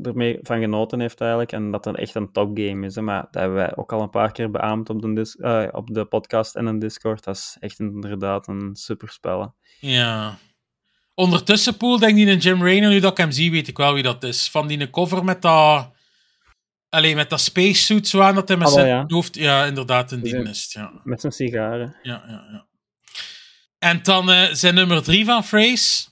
ermee 0.03 0.39
van 0.41 0.59
genoten 0.59 0.99
heeft 0.99 1.21
eigenlijk. 1.21 1.51
En 1.51 1.71
dat 1.71 1.85
het 1.85 1.95
echt 1.97 2.15
een 2.15 2.31
topgame 2.31 2.85
is. 2.85 2.95
Hè. 2.95 3.01
Maar 3.01 3.21
dat 3.21 3.33
hebben 3.41 3.57
wij 3.57 3.75
ook 3.75 3.91
al 3.93 4.01
een 4.01 4.09
paar 4.09 4.31
keer 4.31 4.51
beaamd 4.51 4.89
op 4.89 5.01
de, 5.01 5.13
dis- 5.13 5.35
eh, 5.35 5.67
op 5.71 5.93
de 5.93 6.05
podcast 6.05 6.55
en 6.55 6.65
een 6.65 6.79
Discord. 6.79 7.23
Dat 7.23 7.35
is 7.35 7.57
echt 7.59 7.79
inderdaad 7.79 8.47
een 8.47 8.69
superspel. 8.75 9.41
hè. 9.41 9.47
Ja. 9.87 10.37
Ondertussen, 11.15 11.77
Poel, 11.77 11.99
denk 11.99 12.17
ik 12.17 12.27
in 12.27 12.37
Jim 12.37 12.61
Raynor, 12.61 12.89
nu 12.89 12.99
dat 12.99 13.11
ik 13.11 13.17
hem 13.17 13.31
zie, 13.31 13.51
weet 13.51 13.67
ik 13.67 13.77
wel 13.77 13.93
wie 13.93 14.03
dat 14.03 14.23
is. 14.23 14.49
Van 14.49 14.67
die 14.67 14.89
cover 14.89 15.23
met 15.23 15.41
dat... 15.41 15.95
Alleen 16.89 17.15
met 17.15 17.29
dat 17.29 17.41
spacesuit 17.41 18.07
zo 18.07 18.21
aan, 18.21 18.35
dat 18.35 18.47
hij 18.47 18.57
met 18.57 18.67
Ah, 18.67 18.73
zijn 18.73 18.87
ja. 18.87 19.03
hoofd... 19.07 19.35
Ja, 19.35 19.65
inderdaad, 19.65 20.11
een 20.11 20.19
Dus 20.21 20.31
die 20.31 20.41
het, 20.41 20.71
ja. 20.71 20.91
Met 21.03 21.21
zijn 21.21 21.33
sigaren. 21.33 21.95
Ja, 22.01 22.23
ja, 22.27 22.47
ja. 22.51 22.67
En 23.79 24.03
dan 24.03 24.31
eh, 24.31 24.53
zijn 24.53 24.75
nummer 24.75 25.03
drie 25.03 25.25
van 25.25 25.43
Phrase. 25.43 26.07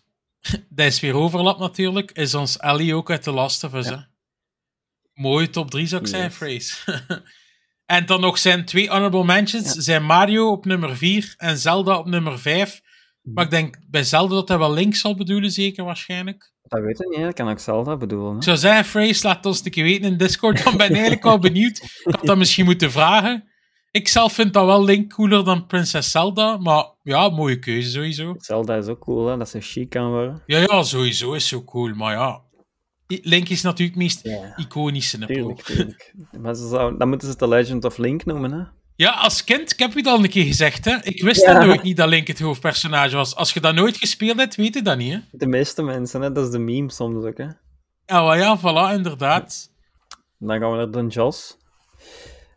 Dat 0.69 0.85
is 0.93 0.99
weer 0.99 1.15
overlap 1.15 1.59
natuurlijk. 1.59 2.11
Is 2.11 2.33
ons 2.33 2.57
Ellie 2.57 2.95
ook 2.95 3.11
uit 3.11 3.23
The 3.23 3.31
Last 3.31 3.63
of 3.63 3.73
Us. 3.73 3.87
Ja. 3.87 4.07
Mooie 5.13 5.49
top 5.49 5.71
drie 5.71 5.87
zou 5.87 6.01
ik 6.01 6.07
Yes. 6.07 6.35
Phrase. 6.35 6.75
en 7.85 8.05
dan 8.05 8.21
nog 8.21 8.37
zijn 8.37 8.65
twee 8.65 8.89
honorable 8.89 9.25
mentions. 9.25 9.71
Zijn 9.71 10.03
Mario 10.03 10.51
op 10.51 10.65
nummer 10.65 10.97
vier 10.97 11.33
en 11.37 11.57
Zelda 11.57 11.97
op 11.97 12.05
nummer 12.05 12.39
vijf. 12.39 12.81
Maar 13.33 13.43
ik 13.43 13.49
denk 13.49 13.77
bij 13.89 14.03
Zelda 14.03 14.33
dat 14.35 14.47
hij 14.47 14.57
wel 14.57 14.73
links 14.73 14.99
zal 14.99 15.15
bedoelen, 15.15 15.51
zeker 15.51 15.83
waarschijnlijk. 15.85 16.53
Dat 16.63 16.81
weet 16.81 17.01
ik 17.01 17.09
niet, 17.09 17.25
dat 17.25 17.33
kan 17.33 17.49
ook 17.49 17.59
Zelda 17.59 17.97
bedoelen. 17.97 18.29
Ik 18.31 18.35
Hè. 18.37 18.43
zou 18.43 18.57
zeggen, 18.57 18.85
Phrase, 18.85 19.27
laat 19.27 19.45
ons 19.45 19.65
een 19.65 19.71
keer 19.71 19.83
weten 19.83 20.11
in 20.11 20.17
Discord. 20.17 20.63
Dan 20.63 20.77
ben 20.77 20.85
ik 20.85 20.91
eigenlijk 20.91 21.23
wel 21.23 21.39
benieuwd. 21.39 21.77
Ik 21.77 22.15
had 22.15 22.25
dat 22.25 22.37
misschien 22.37 22.65
moeten 22.65 22.91
vragen. 22.91 23.49
Ik 23.91 24.07
zelf 24.07 24.33
vind 24.33 24.53
dat 24.53 24.65
wel 24.65 24.83
Link 24.83 25.13
cooler 25.13 25.43
dan 25.43 25.65
Prinses 25.65 26.11
Zelda. 26.11 26.57
Maar 26.57 26.85
ja, 27.03 27.29
mooie 27.29 27.59
keuze 27.59 27.89
sowieso. 27.89 28.35
Zelda 28.37 28.75
is 28.75 28.87
ook 28.87 28.99
cool, 28.99 29.27
hè, 29.27 29.37
dat 29.37 29.49
ze 29.49 29.61
chic 29.61 29.89
kan 29.89 30.09
worden. 30.09 30.43
Ja, 30.45 30.59
ja, 30.59 30.83
sowieso 30.83 31.33
is 31.33 31.47
zo 31.47 31.63
cool. 31.63 31.93
Maar 31.93 32.13
ja, 32.13 32.41
Link 33.07 33.49
is 33.49 33.61
natuurlijk 33.61 33.93
het 33.95 34.03
meest 34.03 34.19
Ja, 34.23 34.57
iconische. 34.57 35.17
tuurlijk. 35.25 36.13
Maar 36.39 36.55
ze 36.55 36.67
zou, 36.67 36.97
dan 36.97 37.09
moeten 37.09 37.27
ze 37.27 37.35
The 37.35 37.47
Legend 37.47 37.85
of 37.85 37.97
Link 37.97 38.25
noemen, 38.25 38.51
hè. 38.51 38.63
Ja, 38.95 39.09
als 39.11 39.43
kind, 39.43 39.71
ik 39.71 39.79
heb 39.79 39.91
je 39.91 39.97
het 39.97 40.07
al 40.07 40.23
een 40.23 40.29
keer 40.29 40.45
gezegd, 40.45 40.85
hè. 40.85 40.95
Ik 41.03 41.21
wist 41.23 41.41
Ja. 41.45 41.53
dat 41.53 41.65
nooit 41.65 41.83
niet 41.83 41.97
dat 41.97 42.09
Link 42.09 42.27
het 42.27 42.39
hoofdpersonage 42.39 43.15
was. 43.15 43.35
Als 43.35 43.53
je 43.53 43.59
dat 43.59 43.75
nooit 43.75 43.97
gespeeld 43.97 44.37
hebt, 44.39 44.55
weet 44.55 44.73
je 44.73 44.81
dat 44.81 44.97
niet, 44.97 45.13
hè. 45.13 45.19
De 45.31 45.47
meeste 45.47 45.83
mensen, 45.83 46.21
hè. 46.21 46.31
dat 46.31 46.45
is 46.45 46.51
de 46.51 46.59
meme 46.59 46.91
soms 46.91 47.25
ook, 47.25 47.37
hè. 47.37 47.47
Ja, 48.05 48.23
maar 48.23 48.37
ja, 48.37 48.59
voilà, 48.59 48.93
inderdaad. 48.95 49.69
Dan 50.39 50.59
gaan 50.59 50.71
we 50.71 50.77
naar 50.77 50.91
Don 50.91 51.07
Joss. 51.07 51.57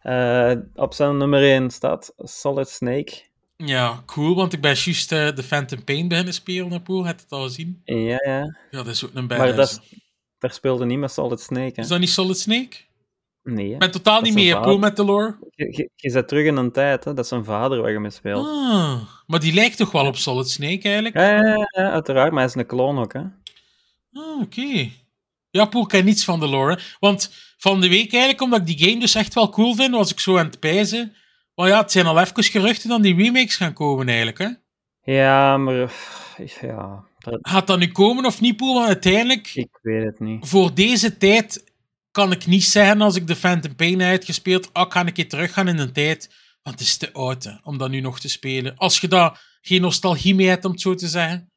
Eh, 0.03 0.53
op 0.74 0.95
zijn 0.95 1.16
nummer 1.16 1.43
1 1.43 1.70
staat 1.70 2.12
Solid 2.16 2.68
Snake. 2.68 3.12
Ja, 3.57 4.03
cool, 4.07 4.34
want 4.34 4.53
ik 4.53 4.61
ben 4.61 4.74
juist 4.74 5.12
eh, 5.12 5.34
de 5.34 5.43
Phantom 5.43 5.84
Pain 5.84 6.09
beginnen 6.09 6.34
spelen. 6.34 6.72
Heb 6.72 6.86
je 6.86 7.05
het 7.07 7.24
al 7.28 7.43
gezien? 7.43 7.80
Ja, 7.84 8.20
ja. 8.24 8.57
Ja, 8.70 8.82
dat 8.82 8.86
is 8.86 9.05
ook 9.05 9.11
een 9.14 9.26
Maar 9.26 9.39
badass. 9.39 9.57
dat 9.74 9.82
is, 9.91 9.99
daar 10.39 10.53
speelde 10.53 10.84
niet 10.84 10.99
met 10.99 11.12
Solid 11.12 11.41
Snake, 11.41 11.72
hè. 11.74 11.82
Is 11.82 11.89
dat 11.89 11.99
niet 11.99 12.11
Solid 12.11 12.39
Snake? 12.39 12.76
Nee. 13.51 13.72
Ik 13.72 13.78
ben 13.78 13.90
totaal 13.90 14.20
niet 14.20 14.36
is 14.36 14.55
mee, 14.55 14.78
met 14.78 14.96
de 14.96 15.05
lore. 15.05 15.36
Je, 15.55 15.88
zit 15.96 16.28
terug 16.28 16.46
in 16.46 16.57
een 16.57 16.72
tijd, 16.72 17.05
hè. 17.05 17.14
dat 17.14 17.26
zijn 17.28 17.44
vader 17.44 17.80
waar 17.80 17.90
je 17.90 17.99
mee 17.99 18.11
speelt. 18.11 18.46
Ah, 18.46 19.01
maar 19.26 19.40
die 19.40 19.53
lijkt 19.55 19.76
toch 19.76 19.90
wel 19.92 20.07
op 20.07 20.16
Solid 20.16 20.49
Snake, 20.51 20.82
eigenlijk? 20.82 21.16
Ja, 21.16 21.30
ja, 21.30 21.46
ja, 21.46 21.68
ja, 21.82 21.90
uiteraard, 21.90 22.30
maar 22.30 22.38
hij 22.40 22.49
is 22.49 22.55
een 22.55 22.66
kloon 22.66 22.99
ook, 22.99 23.12
hè. 23.12 23.20
Ah, 24.12 24.40
oké. 24.42 24.88
Ja, 25.51 25.64
Poel, 25.64 25.82
ik 25.82 25.88
ken 25.88 26.05
niets 26.05 26.24
van 26.24 26.40
de 26.40 26.46
lore. 26.49 26.72
hè. 26.74 26.80
Want 27.01 27.30
van 27.59 27.80
de 27.80 27.88
week 27.88 28.12
eigenlijk, 28.12 28.42
omdat 28.42 28.61
ik 28.61 28.66
die 28.76 28.88
game 28.88 29.01
dus 29.01 29.14
echt 29.14 29.34
wel 29.34 29.49
cool 29.49 29.74
vind, 29.74 29.94
was 29.94 30.11
ik 30.11 30.20
zo 30.20 30.38
aan 30.38 30.46
het 30.46 30.61
pijzen. 30.61 31.12
Maar 31.55 31.68
ja, 31.68 31.80
het 31.80 31.92
zijn 31.92 32.07
al 32.07 32.20
even 32.20 32.42
geruchten 32.44 32.88
dat 32.88 33.03
die 33.03 33.16
remakes 33.16 33.57
gaan 33.57 33.72
komen 33.72 34.09
eigenlijk, 34.09 34.38
hè. 34.38 34.49
Ja, 35.12 35.57
maar... 35.57 35.92
Ja, 36.61 37.05
dat- 37.18 37.38
Gaat 37.42 37.66
dat 37.66 37.78
nu 37.78 37.86
komen 37.92 38.24
of 38.24 38.40
niet, 38.40 38.57
Poel? 38.57 38.74
Want 38.74 38.86
uiteindelijk, 38.86 39.51
ik 39.55 39.78
weet 39.82 40.05
het 40.05 40.20
niet. 40.20 40.49
voor 40.49 40.74
deze 40.74 41.16
tijd, 41.16 41.67
kan 42.18 42.32
ik 42.32 42.46
niet 42.46 42.64
zeggen 42.64 43.00
als 43.00 43.16
ik 43.16 43.26
de 43.26 43.36
Phantom 43.36 43.74
Pain 43.74 44.02
uitgespeeld, 44.02 44.72
ah, 44.72 44.86
ik 44.86 44.92
ga 44.92 45.06
een 45.06 45.12
keer 45.12 45.28
teruggaan 45.28 45.68
in 45.68 45.76
de 45.76 45.92
tijd. 45.92 46.34
Want 46.62 46.78
het 46.78 46.88
is 46.88 46.96
te 46.96 47.12
oud, 47.12 47.44
hè, 47.44 47.52
om 47.62 47.78
dat 47.78 47.90
nu 47.90 48.00
nog 48.00 48.20
te 48.20 48.28
spelen. 48.28 48.76
Als 48.76 49.00
je 49.00 49.08
daar 49.08 49.58
geen 49.60 49.80
nostalgie 49.80 50.34
mee 50.34 50.48
hebt, 50.48 50.64
om 50.64 50.70
het 50.70 50.80
zo 50.80 50.94
te 50.94 51.08
zeggen. 51.08 51.50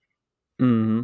Mhm, 0.56 1.04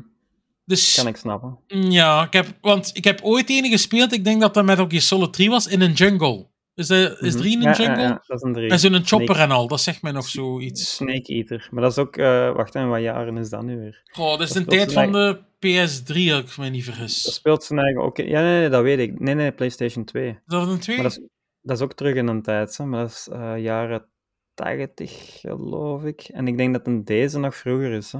Dus... 0.65 0.95
Kan 0.95 1.07
ik 1.07 1.15
snappen. 1.15 1.59
Ja, 1.67 2.23
ik 2.23 2.33
heb, 2.33 2.57
want 2.61 2.89
ik 2.93 3.03
heb 3.03 3.21
ooit 3.21 3.49
ene 3.49 3.69
gespeeld, 3.69 4.13
ik 4.13 4.23
denk 4.23 4.41
dat 4.41 4.53
dat 4.53 4.65
met 4.65 4.79
ook 4.79 4.91
je 4.91 4.99
Solid 4.99 5.33
3 5.33 5.49
was, 5.49 5.67
in 5.67 5.81
een 5.81 5.93
jungle. 5.93 6.49
Is, 6.77 6.87
dat, 6.87 7.21
is 7.21 7.33
Mhm. 7.33 7.41
3 7.41 7.51
in 7.53 7.57
een 7.57 7.63
ja, 7.63 7.73
jungle? 7.77 8.01
ja, 8.01 8.23
dat 8.27 8.37
is 8.37 8.41
een 8.41 8.53
drie. 8.53 8.69
Met 8.69 8.79
zo'n 8.79 8.91
chopper 9.05 9.35
Snake- 9.35 9.39
en 9.39 9.51
al, 9.51 9.67
dat 9.67 9.81
zegt 9.81 10.01
mij 10.01 10.11
nog 10.11 10.27
zoiets. 10.27 10.95
Snake 10.95 11.33
Eater. 11.33 11.67
Maar 11.71 11.81
dat 11.81 11.91
is 11.91 11.97
ook... 11.97 12.17
eh 12.17 12.51
wacht 12.55 12.75
even, 12.75 12.89
wat 12.89 13.01
jaren 13.01 13.37
is 13.37 13.49
dat 13.49 13.63
nu 13.63 13.77
weer? 13.79 14.01
Goh, 14.11 14.29
dat 14.37 14.41
is 14.41 14.53
Dat 14.53 14.65
de 14.65 14.71
speelt 14.71 14.89
tijd 14.89 14.93
van 14.93 15.11
de 15.11 15.37
PS3, 15.59 16.31
als 16.33 16.41
ik 16.51 16.57
me 16.57 16.69
niet 16.69 16.85
Dat 16.85 16.93
vergis. 16.95 17.33
speelt 17.33 17.63
zijn 17.63 17.79
eigen 17.79 18.01
ook... 18.01 18.17
in- 18.19 18.27
Ja, 18.27 18.41
nee, 18.41 18.59
nee, 18.59 18.69
dat 18.69 18.83
weet 18.83 18.99
ik. 18.99 19.19
Nee, 19.19 19.35
nee, 19.35 19.51
PlayStation 19.51 20.05
2. 20.05 20.27
Is 20.29 20.35
dat 20.45 20.67
een 20.67 20.79
2? 20.79 20.95
Maar 20.95 21.05
dat 21.05 21.17
is, 21.17 21.27
dat 21.61 21.77
is 21.77 21.83
ook 21.83 21.93
terug 21.93 22.15
in 22.15 22.27
een 22.27 22.41
tijd, 22.41 22.77
hè. 22.77 22.85
maar 22.85 23.01
dat 23.01 23.09
is 23.11 23.27
eh, 23.31 23.53
jaren 23.57 24.05
80, 24.53 25.39
geloof 25.39 26.03
ik. 26.03 26.21
En 26.21 26.47
ik 26.47 26.57
denk 26.57 26.73
dat 26.73 26.87
een 26.87 27.03
deze 27.03 27.39
nog 27.39 27.55
vroeger 27.55 27.91
is. 27.91 28.11
Hè. 28.11 28.19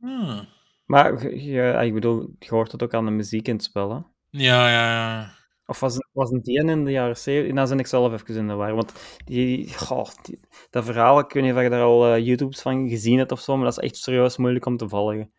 Ah. 0.00 0.40
Maar 0.84 1.22
je- 1.22 1.44
je- 1.44 1.84
ik 1.86 1.94
bedoel, 1.94 2.34
je 2.38 2.48
hoort 2.48 2.72
het 2.72 2.82
ook 2.82 2.94
aan 2.94 3.04
de 3.04 3.10
muziek 3.10 3.48
in 3.48 3.54
het 3.54 3.64
spel. 3.64 3.90
Hè. 3.90 3.98
Ja, 4.30 4.70
ja, 4.70 4.90
ja. 4.92 5.34
Of 5.66 5.80
was, 5.80 5.94
het- 5.94 6.06
was 6.12 6.30
het 6.30 6.44
die 6.44 6.58
in 6.64 6.84
de 6.84 6.90
jaren 6.90 7.16
70? 7.16 7.52
Nou, 7.54 7.66
zijn 7.66 7.78
ik 7.78 7.86
zelf 7.86 8.12
even 8.12 8.36
in 8.36 8.46
de 8.48 8.54
war. 8.54 8.74
Want 8.74 8.92
die, 9.24 9.72
goh, 9.78 10.08
die- 10.22 10.40
dat 10.70 10.84
verhaal, 10.84 11.18
ik 11.18 11.32
weet 11.32 11.42
niet 11.42 11.52
of 11.54 11.62
je 11.62 11.68
daar 11.70 11.82
al 11.82 12.14
eh, 12.14 12.26
YouTubes 12.26 12.60
van 12.60 12.88
gezien 12.88 13.18
hebt 13.18 13.32
of 13.32 13.40
zo, 13.40 13.56
maar 13.56 13.64
dat 13.64 13.78
is 13.78 13.84
echt 13.84 13.96
serieus 13.96 14.36
moeilijk 14.36 14.66
om 14.66 14.76
te 14.76 14.88
volgen. 14.88 15.30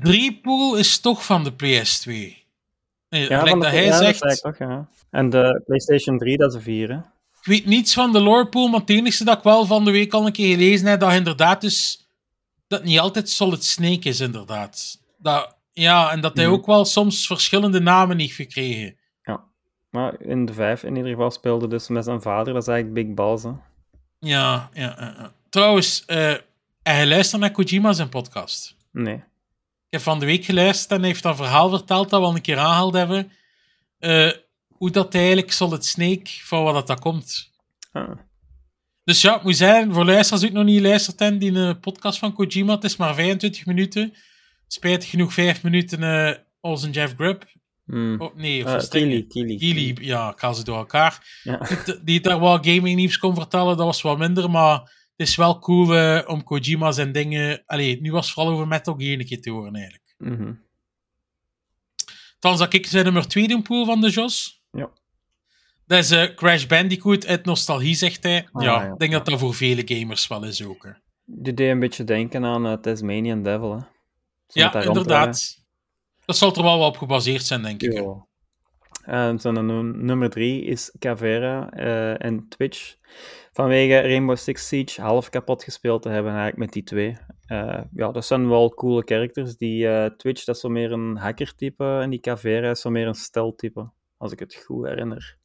3 0.00 0.40
pool 0.40 0.76
is 0.76 1.00
toch 1.00 1.24
van 1.24 1.44
de 1.44 1.52
PS2. 1.52 2.42
Nee, 3.08 3.26
gelijk 3.26 3.48
van 3.48 3.58
de- 3.58 3.64
dat 3.64 3.74
hij 3.74 3.84
ja, 3.84 3.96
zegt, 3.98 4.42
toch, 4.42 4.58
ja. 4.58 4.88
En 5.10 5.30
de 5.30 5.62
PlayStation 5.66 6.18
3, 6.18 6.36
dat 6.36 6.50
is 6.50 6.54
een 6.56 6.62
4, 6.62 6.88
hè. 6.90 6.96
ik 6.96 7.04
weet 7.50 7.66
niets 7.66 7.94
van 7.94 8.12
de 8.12 8.20
lore 8.20 8.48
pool, 8.48 8.68
maar 8.68 8.80
het 8.80 8.90
enige 8.90 9.24
dat 9.24 9.36
ik 9.38 9.42
wel 9.42 9.66
van 9.66 9.84
de 9.84 9.90
week 9.90 10.12
al 10.12 10.26
een 10.26 10.32
keer 10.32 10.56
gelezen 10.56 10.86
heb, 10.86 11.00
dat 11.00 11.12
inderdaad 11.12 11.60
dus, 11.60 12.06
dat 12.66 12.84
niet 12.84 12.98
altijd 12.98 13.28
Solid 13.30 13.64
Snake 13.64 14.08
is, 14.08 14.20
inderdaad. 14.20 15.00
Dat, 15.18 15.56
ja, 15.72 16.10
en 16.10 16.20
dat 16.20 16.36
hij 16.36 16.44
Mhm. 16.46 16.54
ook 16.54 16.66
wel 16.66 16.84
soms 16.84 17.26
verschillende 17.26 17.80
namen 17.80 18.18
heeft 18.18 18.34
gekregen. 18.34 18.96
Maar 19.94 20.20
in 20.20 20.44
de 20.44 20.52
5 20.52 20.82
in 20.82 20.96
ieder 20.96 21.10
geval 21.10 21.30
speelde 21.30 21.68
dus 21.68 21.88
met 21.88 22.04
zijn 22.04 22.22
vader, 22.22 22.52
dat 22.52 22.62
is 22.62 22.68
eigenlijk 22.68 23.06
Big 23.06 23.14
Balls, 23.14 23.42
hè. 23.42 23.50
Ja, 24.18 24.70
ja. 24.72 25.32
Trouwens, 25.48 26.04
eh 26.04 26.30
en 26.84 26.94
hij 26.94 27.06
luistert 27.06 27.40
naar 27.40 27.50
Kojima 27.50 27.92
zijn 27.92 28.08
podcast. 28.08 28.76
Nee. 28.90 29.14
Ik 29.14 29.90
heb 29.90 30.00
van 30.00 30.18
de 30.18 30.26
week 30.26 30.44
geluisterd 30.44 30.90
en 30.90 30.98
hij 30.98 31.08
heeft 31.08 31.22
dat 31.22 31.36
verhaal 31.36 31.68
verteld 31.68 32.10
dat 32.10 32.20
we 32.20 32.26
al 32.26 32.34
een 32.34 32.40
keer 32.40 32.58
aangehaald 32.58 32.94
hebben. 32.94 33.32
Eh, 33.98 34.30
hoe 34.68 34.90
dat 34.90 35.14
eigenlijk 35.14 35.52
Solid 35.52 35.84
Snake, 35.84 36.30
van 36.42 36.62
wat 36.62 36.74
dat, 36.74 36.86
dat 36.86 37.00
komt. 37.00 37.50
Ah. 37.92 38.10
Dus 39.04 39.20
ja, 39.20 39.36
ik 39.36 39.42
moet 39.42 39.56
zeggen, 39.56 39.92
voor 39.92 40.04
luisteraars 40.04 40.42
die 40.42 40.50
ook 40.50 40.56
nog 40.56 40.64
niet 40.64 40.82
luisterd 40.82 41.18
hebben, 41.18 41.40
die 41.40 41.52
een 41.52 41.80
podcast 41.80 42.18
van 42.18 42.32
Kojima, 42.32 42.74
het 42.74 42.84
is 42.84 42.96
maar 42.96 43.14
25 43.14 43.66
minuten. 43.66 44.14
Spijtig 44.66 45.10
genoeg 45.10 45.32
5 45.32 45.62
minuten 45.62 46.02
eh 46.02 46.36
als 46.60 46.82
een 46.82 46.90
Jeff 46.90 47.14
Grubb. 47.14 47.44
Hmm. 47.86 48.20
Oh, 48.20 48.34
nee, 48.34 48.64
Keely, 48.88 49.22
Keely. 49.22 49.56
Keely, 49.56 49.96
ja, 50.00 50.30
ik 50.32 50.40
haal 50.40 50.54
ze 50.54 50.64
door 50.64 50.76
elkaar. 50.76 51.40
Ja. 51.42 51.60
Die- 52.04 52.20
daar 52.20 52.38
wat 52.38 52.66
gaming 52.66 52.96
nieuws 52.96 53.18
kon 53.18 53.34
vertellen, 53.34 53.76
dat 53.76 53.86
was 53.86 54.02
wat 54.02 54.18
minder, 54.18 54.50
maar 54.50 54.78
het 55.16 55.26
is 55.28 55.36
wel 55.36 55.58
cool 55.58 55.94
eh, 55.94 56.28
om 56.28 56.44
Kojima 56.44 56.92
zijn 56.92 57.12
dingen... 57.12 57.62
Allee, 57.66 58.00
nu 58.00 58.12
was 58.12 58.24
het 58.24 58.34
vooral 58.34 58.52
over 58.52 58.68
Metal 58.68 58.94
Gear 58.94 59.18
een 59.18 59.26
keer 59.26 59.40
te 59.40 59.50
horen, 59.50 59.74
eigenlijk. 59.74 60.14
Mhm. 60.18 60.52
Dan 62.38 62.56
zal 62.56 62.66
ik 62.70 62.86
zijn 62.86 63.04
nummer 63.04 63.28
2 63.28 63.48
doen, 63.48 63.62
Pool 63.62 63.84
van 63.84 64.00
de 64.00 64.10
Jos. 64.10 64.62
Ja. 64.70 64.90
Dat 65.86 65.98
is 65.98 66.10
eh, 66.10 66.34
Crash 66.34 66.66
Bandicoot 66.66 67.26
uit 67.26 67.44
nostalgie, 67.44 67.94
zegt 67.94 68.22
hij. 68.22 68.48
Ah, 68.52 68.62
ja, 68.62 68.82
ja. 68.82 68.92
ik 68.92 68.98
denk 68.98 69.12
dat 69.12 69.26
dat 69.26 69.38
voor 69.38 69.54
vele 69.54 69.82
gamers 69.84 70.26
wel 70.26 70.44
is 70.44 70.64
ook. 70.64 70.82
Hè. 70.84 70.90
Die 71.24 71.54
deed 71.54 71.70
een 71.70 71.80
beetje 71.80 72.04
denken 72.04 72.44
aan 72.44 72.66
eh, 72.66 72.72
Tasmanian 72.72 73.42
Devil, 73.42 73.72
hè. 73.72 73.78
Zo 73.78 74.60
Ja, 74.60 74.82
inderdaad. 74.82 75.63
Dat 76.26 76.36
zal 76.36 76.54
er 76.54 76.62
wel 76.62 76.80
op 76.86 76.96
gebaseerd 76.96 77.44
zijn, 77.44 77.62
denk 77.62 77.82
ik. 77.82 77.92
Ja. 77.92 78.26
En 79.04 79.38
num- 79.42 80.04
nummer 80.04 80.30
drie 80.30 80.64
is 80.64 80.96
Cavera 80.98 81.70
eh, 81.70 82.24
en 82.24 82.48
Twitch. 82.48 82.94
Vanwege 83.52 84.00
Rainbow 84.00 84.36
Six 84.36 84.68
Siege 84.68 85.00
half 85.00 85.28
kapot 85.28 85.64
gespeeld 85.64 86.02
te 86.02 86.08
hebben 86.08 86.32
eigenlijk 86.32 86.60
met 86.60 86.72
die 86.72 86.82
twee. 86.82 87.16
Eh, 87.46 87.80
ja, 87.94 88.12
dat 88.12 88.24
zijn 88.26 88.48
wel 88.48 88.74
coole 88.74 89.02
characters. 89.04 89.56
Die 89.56 89.88
eh, 89.88 90.10
Twitch, 90.10 90.44
dat 90.44 90.54
is 90.54 90.60
zo 90.60 90.68
meer 90.68 90.92
een 90.92 91.16
hacker-type. 91.16 91.98
En 92.02 92.10
die 92.10 92.20
Cavera 92.20 92.70
is 92.70 92.80
zo 92.80 92.90
meer 92.90 93.06
een 93.06 93.14
stealth-type. 93.14 93.90
Als 94.16 94.32
ik 94.32 94.38
het 94.38 94.54
goed 94.54 94.86
herinner. 94.86 95.36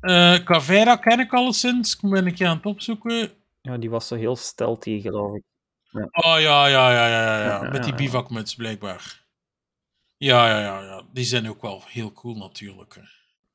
Eh 0.00 0.34
Cavera 0.44 0.96
ken 0.96 1.20
ik 1.20 1.32
alleszins. 1.32 1.94
Ik 1.94 2.10
ben 2.10 2.26
een 2.26 2.34
keer 2.34 2.46
aan 2.46 2.56
het 2.56 2.66
opzoeken. 2.66 3.30
Ja, 3.62 3.76
die 3.78 3.90
was 3.90 4.06
zo 4.08 4.14
heel 4.14 4.36
stealthy, 4.36 5.00
geloof 5.00 5.34
ik. 5.36 5.42
Oh 6.12 6.36
ja, 6.40 6.66
ja, 6.66 6.66
ja, 6.66 6.90
ja, 6.92 7.08
ja. 7.08 7.38
ja. 7.38 7.44
Ja, 7.44 7.62
Met 7.62 7.74
ja, 7.74 7.80
die 7.80 7.90
ja. 7.90 7.96
bivakmuts, 7.96 8.54
blijkbaar. 8.54 9.21
Ja, 10.22 10.48
ja, 10.48 10.60
ja, 10.60 10.80
ja. 10.82 11.02
Die 11.12 11.24
zijn 11.24 11.48
ook 11.48 11.62
wel 11.62 11.82
heel 11.86 12.12
cool, 12.12 12.36
natuurlijk. 12.36 13.00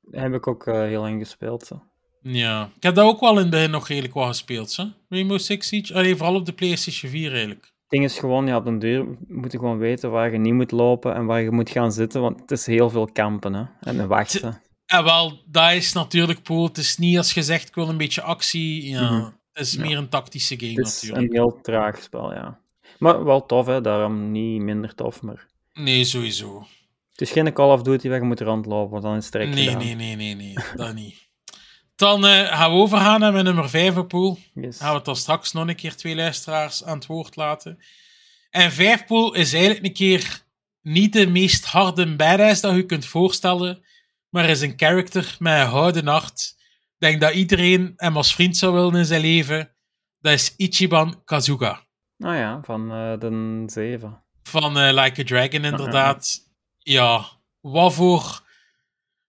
Daar 0.02 0.24
heb 0.24 0.34
ik 0.34 0.48
ook 0.48 0.68
eh, 0.68 0.74
heel 0.82 1.02
lang 1.02 1.20
gespeeld. 1.22 1.66
Zo. 1.66 1.84
Ja. 2.22 2.70
Ik 2.76 2.84
heb 2.84 2.96
dat 2.96 3.06
ook 3.06 3.20
wel 3.20 3.32
in 3.32 3.38
het 3.38 3.50
begin 3.50 3.70
nog 3.72 3.88
redelijk 3.88 4.14
wel 4.14 4.28
gespeeld, 4.28 4.76
hè? 4.76 4.84
Rainbow 5.10 5.40
Six 5.40 5.68
Siege. 5.68 5.94
Allee, 5.94 6.16
vooral 6.16 6.36
op 6.36 6.46
de 6.46 6.54
PlayStation 6.54 7.12
4, 7.12 7.30
eigenlijk. 7.32 7.62
Het 7.64 7.90
ding 8.00 8.04
is 8.04 8.20
gewoon, 8.20 8.48
ja, 8.48 8.56
op 8.58 8.66
den 8.66 8.80
duur 8.80 9.06
moet 9.28 9.52
je 9.52 9.58
gewoon 9.58 9.78
weten 9.78 10.12
waar 10.12 10.32
je 10.32 10.38
niet 10.38 10.54
moet 10.54 10.72
lopen 10.72 11.16
en 11.16 11.26
waar 11.26 11.42
je 11.42 11.52
moet 11.52 11.70
gaan 11.70 11.92
zitten, 11.92 12.22
want 12.22 12.40
het 12.42 12.52
is 12.52 12.66
heel 12.66 12.90
veel 12.90 13.12
kampen 13.12 13.54
hè, 13.54 13.64
en 13.80 14.08
wachten. 14.08 14.62
En 14.86 15.04
wel, 15.04 15.42
dat 15.46 15.72
is 15.72 15.94
natuurlijk 15.94 16.42
Pool. 16.44 16.66
Het 16.66 16.78
is 16.78 16.98
niet 16.98 17.18
als 17.18 17.34
je 17.34 17.44
zegt, 17.44 17.68
ik 17.68 17.76
wil 17.76 17.90
een 17.90 17.98
beetje 17.98 18.22
actie. 18.22 18.90
Ja, 18.90 19.12
Mhm. 19.12 19.30
Het 19.54 19.66
is 19.66 19.74
Ja. 19.74 19.82
meer 19.82 19.98
een 19.98 20.10
tactische 20.10 20.60
game, 20.60 20.72
Het 20.72 20.88
is 20.88 21.02
natuurlijk. 21.02 21.28
een 21.32 21.38
heel 21.38 21.60
traag 21.62 22.02
spel, 22.02 22.34
ja. 22.34 22.60
Maar 23.00 23.24
wel 23.24 23.46
tof, 23.46 23.66
hè, 23.66 23.82
daarom 23.82 24.32
niet 24.32 24.62
minder 24.62 24.96
tof, 24.96 25.22
maar... 25.22 25.46
Nee, 25.78 26.04
sowieso. 26.04 26.68
Het 27.12 27.22
is 27.22 27.32
geen 27.32 27.54
Call 27.54 27.72
of 27.72 27.82
Duty 27.82 28.10
waar 28.10 28.20
je 28.20 28.24
moet 28.26 28.42
rondlopen, 28.42 28.92
want 28.92 29.04
dan 29.04 29.16
is 29.16 29.24
het 29.24 29.34
direct 29.34 29.54
Nee, 29.54 29.64
gedaan. 29.66 29.80
nee, 29.80 29.96
nee, 29.96 30.16
nee, 30.16 30.36
nee. 30.36 30.54
dat 30.76 30.94
niet. 30.94 31.26
Dan 31.96 32.26
eh, 32.26 32.48
gaan 32.58 32.72
we 32.72 32.78
overgaan 32.78 33.20
naar 33.20 33.32
mijn 33.32 33.46
nummer 33.46 33.70
5 33.70 34.08
pool. 34.08 34.38
Yes. 34.54 34.78
Gaan 34.78 34.96
we 34.96 35.02
dan 35.02 35.16
straks 35.16 35.52
nog 35.52 35.68
een 35.68 35.76
keer 35.76 35.96
twee 35.96 36.16
luisteraars 36.16 36.84
aan 36.84 36.96
het 36.98 37.06
woord 37.06 37.36
laten. 37.36 37.80
En 38.50 38.72
vijf 38.72 39.06
pool 39.06 39.34
is 39.34 39.54
eigenlijk 39.54 39.86
een 39.86 39.94
keer 39.94 40.46
niet 40.82 41.14
de 41.14 41.28
meest 41.28 41.66
harde 41.66 42.16
badass 42.16 42.62
dat 42.62 42.76
je 42.76 42.86
kunt 42.86 43.06
voorstellen, 43.06 43.86
maar 44.30 44.50
is 44.50 44.62
een 44.62 44.74
character 44.76 45.36
met 45.40 45.54
een 45.60 45.68
houden 45.68 46.08
hart. 46.08 46.56
Ik 46.58 46.96
denk 46.98 47.22
dat 47.22 47.34
iedereen 47.34 47.94
hem 47.96 48.18
als 48.18 48.36
vriend 48.36 48.58
zou 48.58 48.74
willen 48.74 48.96
in 48.96 49.06
zijn 49.06 49.22
leven. 49.22 49.76
Dat 50.20 50.34
is 50.34 50.54
Ichiban 50.56 51.22
Kazuga. 51.24 51.86
Nou 52.18 52.36
ja, 52.36 52.62
van 52.64 52.92
eh, 52.92 53.20
de 53.20 53.64
7. 53.66 54.24
Van 54.48 54.78
eh, 54.78 54.94
Like 54.94 55.22
a 55.22 55.24
Dragon, 55.24 55.64
inderdaad. 55.64 56.50
Ja, 56.78 57.26
wat 57.62 57.94
voor 57.94 58.46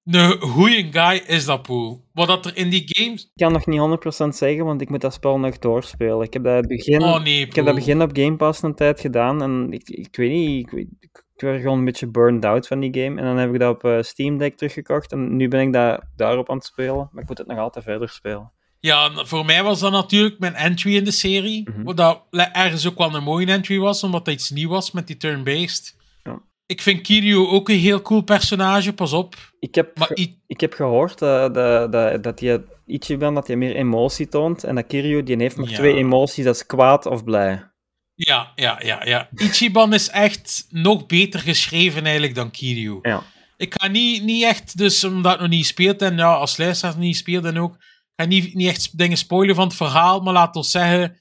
een 0.05 0.41
goeie 0.41 0.93
guy 0.93 1.23
is 1.27 1.45
dat, 1.45 1.62
Poel. 1.62 2.05
Wat 2.12 2.27
dat 2.27 2.47
er 2.47 2.57
in 2.57 2.71
die 2.71 2.83
games... 2.87 3.23
Ik 3.23 3.31
kan 3.35 3.53
nog 3.53 3.66
niet 3.66 3.81
100% 4.25 4.29
zeggen, 4.29 4.64
want 4.64 4.81
ik 4.81 4.89
moet 4.89 5.01
dat 5.01 5.14
spel 5.14 5.39
nog 5.39 5.59
doorspelen. 5.59 6.27
Ik 6.27 6.33
heb 6.33 6.45
dat 6.45 6.66
begin, 6.66 7.03
Oh 7.03 7.23
nee, 7.23 7.41
ik 7.41 7.55
heb 7.55 7.64
dat 7.64 7.75
begin 7.75 8.03
op 8.03 8.11
Game 8.12 8.37
Pass 8.37 8.62
een 8.62 8.75
tijd 8.75 9.01
gedaan 9.01 9.43
en 9.43 9.73
ik, 9.73 9.89
ik 9.89 10.16
weet 10.16 10.31
niet, 10.31 10.73
ik, 10.73 10.87
ik 11.01 11.25
werd 11.37 11.61
gewoon 11.61 11.79
een 11.79 11.85
beetje 11.85 12.11
burned 12.11 12.45
out 12.45 12.66
van 12.66 12.81
die 12.81 13.03
game. 13.03 13.21
En 13.21 13.27
dan 13.27 13.37
heb 13.37 13.53
ik 13.53 13.61
dat 13.61 13.75
op 13.75 13.85
eh, 13.85 14.03
Steam 14.03 14.39
Deck 14.39 14.57
teruggekocht 14.57 15.12
en 15.12 15.37
nu 15.37 15.49
ben 15.49 15.61
ik 15.61 15.73
dat 15.73 16.05
daarop 16.16 16.51
aan 16.51 16.57
het 16.57 16.66
spelen, 16.66 17.09
maar 17.12 17.23
ik 17.23 17.29
moet 17.29 17.39
het 17.39 17.47
nog 17.47 17.59
altijd 17.59 17.85
verder 17.85 18.09
spelen. 18.09 18.53
Ja, 18.81 19.24
voor 19.24 19.45
mij 19.45 19.62
was 19.62 19.81
dat 19.81 19.93
natuurlijk 19.93 20.39
mijn 20.39 20.55
entry 20.55 20.97
in 20.97 21.05
de 21.05 21.11
serie. 21.11 21.70
Mhm. 21.70 21.83
Wat 21.83 21.97
dat 21.97 22.22
ergens 22.31 22.87
ook 22.87 22.99
wel 22.99 23.14
een 23.14 23.22
mooie 23.22 23.47
entry 23.47 23.79
was, 23.79 24.03
omdat 24.03 24.24
dat 24.24 24.35
iets 24.35 24.51
nieuw 24.51 24.68
was 24.68 24.91
met 24.91 25.07
die 25.07 25.16
turn-based. 25.16 25.97
Ja. 26.22 26.41
Ik 26.66 26.83
vind 26.83 27.01
Kiryu 27.01 27.37
ook 27.37 27.68
een 27.68 27.79
heel 27.79 28.03
cool 28.03 28.20
personage, 28.22 28.93
pas 28.93 29.12
op. 29.12 29.35
Ik 29.61 29.74
heb, 29.74 29.99
Maar 29.99 30.11
ik 30.47 30.61
heb 30.61 30.72
gehoord 30.72 31.22
eh, 31.22 31.53
dat, 31.53 31.93
dat, 31.93 32.22
dat 32.22 32.41
je 32.41 32.62
Ichiban 32.87 33.35
dat 33.35 33.47
hij 33.47 33.57
meer 33.57 33.76
emotie 33.76 34.29
toont 34.29 34.64
en 34.64 34.74
dat 34.74 34.87
Kiryu 34.87 35.22
die 35.22 35.37
heeft 35.37 35.57
maar 35.57 35.68
Ja. 35.70 35.76
twee 35.76 35.95
emoties, 35.95 36.45
dat 36.45 36.55
is 36.55 36.66
kwaad 36.66 37.07
of 37.07 37.24
blij. 37.24 37.70
ja, 38.14 38.53
ja, 38.55 38.81
ja, 38.85 39.05
ja. 39.05 39.29
Ichiban 39.35 39.95
is 39.95 40.09
echt 40.09 40.66
nog 40.70 41.07
beter 41.07 41.41
geschreven 41.41 42.03
eigenlijk 42.05 42.35
dan 42.35 42.51
Kiryu. 42.51 42.99
Ja. 43.03 43.22
Ik 43.57 43.74
ga 43.79 43.89
niet, 43.89 44.22
niet 44.22 44.45
echt, 44.45 44.79
dus 44.79 45.05
omdat 45.05 45.35
ik 45.35 45.41
nog 45.41 45.49
niet 45.49 45.66
speelt 45.66 46.03
en 46.03 46.16
ja, 46.16 46.35
als 46.35 46.57
luisteraar 46.57 46.99
niet 46.99 47.16
speelt 47.16 47.45
en 47.45 47.59
ook, 47.59 47.76
ga 48.21 48.27
niet, 48.27 48.55
niet 48.55 48.69
echt 48.69 48.99
dingen 48.99 49.16
spoilen 49.16 49.55
van 49.55 49.66
het 49.66 49.77
verhaal, 49.77 50.21
maar 50.21 50.33
laat 50.33 50.57
ons 50.57 50.71
zeggen, 50.71 51.21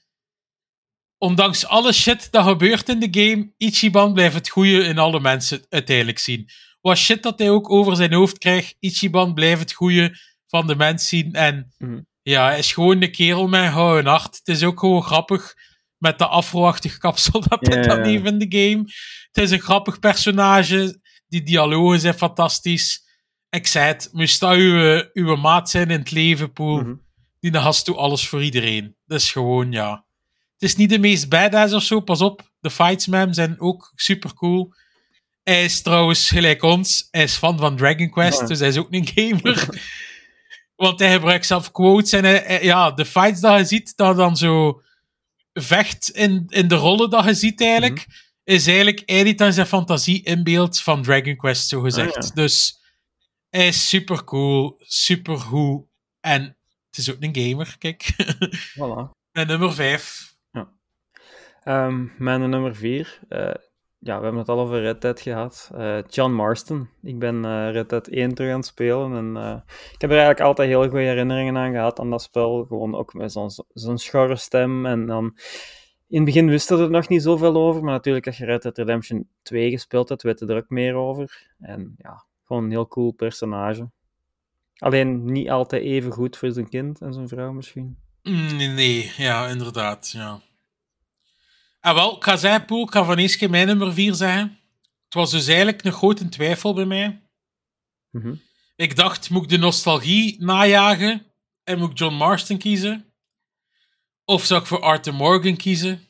ondanks 1.18 1.66
alle 1.66 1.92
shit 1.92 2.28
dat 2.30 2.44
gebeurt 2.46 2.88
in 2.88 2.98
de 2.98 3.08
game, 3.10 3.52
Ichiban 3.56 4.12
blijft 4.12 4.34
het 4.34 4.48
goede 4.48 4.82
in 4.84 4.98
alle 4.98 5.20
mensen 5.20 5.66
uiteindelijk 5.68 6.18
zien. 6.18 6.48
Wat 6.80 6.96
shit 6.96 7.22
dat 7.22 7.38
hij 7.38 7.50
ook 7.50 7.70
over 7.70 7.96
zijn 7.96 8.12
hoofd 8.12 8.38
krijgt, 8.38 8.76
Ichiban 8.80 9.34
blijft 9.34 9.60
het 9.60 9.72
goede 9.72 10.16
van 10.46 10.66
de 10.66 10.76
mens 10.76 11.08
zien 11.08 11.32
en 11.32 11.72
Mhm. 11.78 12.00
ja, 12.22 12.44
hij 12.46 12.58
is 12.58 12.72
gewoon 12.72 13.02
een 13.02 13.10
kerel 13.12 13.48
met 13.48 13.62
een 13.64 13.72
gouden 13.72 14.06
hart. 14.10 14.36
Het 14.36 14.48
is 14.48 14.62
ook 14.62 14.78
gewoon 14.80 15.02
grappig 15.02 15.54
met 15.98 16.18
de 16.18 16.26
afro-achtig 16.26 16.98
kapsel 16.98 17.40
dat 17.48 17.66
hij 17.66 17.82
ja. 17.82 18.02
heeft 18.02 18.24
in 18.24 18.38
de 18.38 18.58
game. 18.58 18.82
Het 19.30 19.44
is 19.44 19.50
een 19.50 19.60
grappig 19.60 19.98
personage. 19.98 21.00
Die 21.28 21.42
dialogen 21.42 22.00
zijn 22.00 22.14
fantastisch. 22.14 23.07
Ik 23.50 23.66
zei 23.66 23.86
het, 23.86 24.08
moest 24.12 24.40
dat 24.40 24.54
uw, 24.54 25.02
uw 25.12 25.36
maat 25.36 25.70
zijn 25.70 25.90
in 25.90 25.98
het 25.98 26.10
leven, 26.10 26.52
Poel. 26.52 26.80
Mhm. 26.80 26.94
Die 27.40 27.54
gast 27.54 27.86
doet 27.86 27.96
alles 27.96 28.28
voor 28.28 28.42
iedereen. 28.42 28.96
Dat 29.06 29.20
is 29.20 29.32
gewoon, 29.32 29.72
ja. 29.72 30.06
Het 30.52 30.62
is 30.68 30.76
niet 30.76 30.90
de 30.90 30.98
meest 30.98 31.28
badass 31.28 31.74
of 31.74 31.82
zo, 31.82 32.00
pas 32.00 32.20
op. 32.20 32.50
De 32.60 32.70
fights 32.70 33.06
met 33.06 33.20
hem 33.20 33.32
zijn 33.32 33.60
ook 33.60 33.92
super 33.94 34.34
cool. 34.34 34.74
Hij 35.42 35.64
is 35.64 35.82
trouwens, 35.82 36.28
gelijk 36.28 36.62
ons, 36.62 37.08
hij 37.10 37.22
is 37.22 37.36
fan 37.36 37.58
van 37.58 37.76
Dragon 37.76 38.10
Quest, 38.10 38.40
Ja. 38.40 38.46
dus 38.46 38.58
hij 38.58 38.68
is 38.68 38.76
ook 38.76 38.88
een 38.92 39.06
gamer. 39.14 39.66
Want 40.76 40.98
hij 40.98 41.12
gebruikt 41.12 41.46
zelf 41.46 41.70
quotes 41.70 42.12
en 42.12 42.24
hij- 42.24 42.42
hij- 42.46 42.64
ja, 42.64 42.90
de 42.90 43.04
fights 43.04 43.40
dat 43.40 43.58
je 43.58 43.64
ziet, 43.64 43.96
dat 43.96 44.16
dan 44.16 44.36
zo 44.36 44.82
vecht 45.52 46.08
in, 46.10 46.44
in 46.48 46.68
de 46.68 46.74
rollen 46.74 47.10
dat 47.10 47.24
je 47.24 47.34
ziet 47.34 47.60
eigenlijk, 47.60 48.06
is 48.44 48.66
eigenlijk 48.66 49.02
hij 49.06 49.22
die 49.24 49.34
dan 49.34 49.52
zijn 49.52 49.66
fantasie 49.66 50.22
inbeeldt 50.24 50.80
van 50.82 51.02
Dragon 51.02 51.36
Quest, 51.36 51.68
zo 51.68 51.80
gezegd. 51.80 52.16
Ah, 52.16 52.22
ja. 52.22 52.30
Dus 52.34 52.77
is 53.50 53.88
super 53.88 54.24
cool, 54.24 54.74
super 54.78 55.38
goed 55.38 55.86
en 56.20 56.42
het 56.88 56.98
is 56.98 57.10
ook 57.10 57.16
een 57.20 57.36
gamer, 57.36 57.76
kijk. 57.78 58.06
Voilà. 58.76 59.10
Mijn 59.32 59.46
nummer 59.46 59.72
5. 59.72 60.36
Ehm, 61.68 62.06
mijn 62.18 62.50
nummer 62.50 62.74
vier. 62.76 63.18
eh, 63.28 63.54
ja, 63.98 64.16
we 64.16 64.22
hebben 64.22 64.36
het 64.36 64.48
al 64.48 64.60
over 64.60 64.80
Red 64.80 65.00
Dead 65.00 65.20
gehad. 65.20 65.70
Eh, 65.74 65.98
John 66.06 66.32
Marston. 66.32 66.88
Ik 67.02 67.18
ben 67.18 67.44
eh, 67.44 67.70
Red 67.70 67.88
Dead 67.88 68.06
1 68.08 68.34
terug 68.34 68.50
aan 68.50 68.56
het 68.56 68.66
spelen. 68.66 69.16
En, 69.16 69.36
ik 69.92 70.00
heb 70.00 70.10
er 70.10 70.16
eigenlijk 70.16 70.40
altijd 70.40 70.68
heel 70.68 70.82
goede 70.88 71.04
herinneringen 71.04 71.56
aan 71.56 71.72
gehad 71.72 72.00
aan 72.00 72.10
dat 72.10 72.22
spel. 72.22 72.64
Gewoon 72.64 72.94
ook 72.94 73.14
met 73.14 73.32
zo'n 73.32 73.50
zo'n 73.72 73.98
schorre 73.98 74.36
stem. 74.36 74.86
En 74.86 75.06
dan... 75.06 75.36
In 76.08 76.16
het 76.16 76.24
begin 76.24 76.48
wisten 76.48 76.76
we 76.78 76.82
er 76.82 76.90
nog 76.90 77.08
niet 77.08 77.22
zoveel 77.22 77.54
over. 77.56 77.82
Maar 77.82 77.92
natuurlijk, 77.92 78.26
als 78.26 78.38
je 78.38 78.44
Red 78.44 78.62
Dead 78.62 78.78
Redemption 78.78 79.28
2 79.42 79.70
gespeeld 79.70 80.08
hebt, 80.08 80.22
weten 80.22 80.48
er 80.48 80.56
ook 80.56 80.68
meer 80.68 80.94
over. 80.94 81.54
En 81.58 81.94
ja, 81.98 82.24
gewoon 82.48 82.64
een 82.64 82.70
heel 82.70 82.88
cool 82.88 83.10
personage. 83.10 83.90
Alleen 84.76 85.32
niet 85.32 85.50
altijd 85.50 85.82
even 85.82 86.12
goed 86.12 86.36
voor 86.36 86.52
zijn 86.52 86.68
kind 86.68 87.00
en 87.00 87.12
zijn 87.12 87.28
vrouw 87.28 87.52
misschien. 87.52 87.98
Mm, 88.22 88.56
Nee, 88.56 88.68
nee, 88.68 89.12
ja, 89.16 89.46
inderdaad, 89.46 90.10
ja. 90.10 90.40
En 91.80 91.94
wel, 91.94 92.16
ik 92.16 92.24
ga 92.24 92.36
zeggen, 92.36 92.64
Poel, 92.64 92.82
ik 92.82 92.90
ga 92.90 93.04
van 93.04 93.18
eens 93.18 93.46
mijn 93.46 93.66
nummer 93.66 93.92
4 93.92 94.14
zeggen. 94.14 94.58
Het 95.04 95.14
was 95.14 95.30
dus 95.30 95.46
eigenlijk 95.46 95.84
een 95.84 95.92
grote 95.92 96.28
twijfel 96.28 96.74
bij 96.74 96.84
mij. 96.84 97.22
Mhm. 98.10 98.34
Ik 98.76 98.96
dacht, 98.96 99.30
moet 99.30 99.42
ik 99.42 99.48
de 99.48 99.58
nostalgie 99.58 100.36
najagen 100.44 101.26
en 101.64 101.78
moet 101.78 101.90
ik 101.90 101.98
John 101.98 102.14
Marston 102.14 102.58
kiezen? 102.58 103.12
Of 104.24 104.44
zou 104.44 104.60
ik 104.60 104.66
voor 104.66 104.80
Arthur 104.80 105.14
Morgan 105.14 105.56
kiezen? 105.56 106.08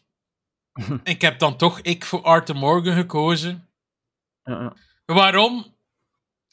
en 0.72 1.00
ik 1.14 1.20
heb 1.20 1.38
dan 1.38 1.56
toch 1.56 1.80
ik 1.80 2.04
voor 2.04 2.22
Arthur 2.22 2.56
Morgan 2.56 2.94
gekozen. 2.94 3.68
Waarom? 5.04 5.77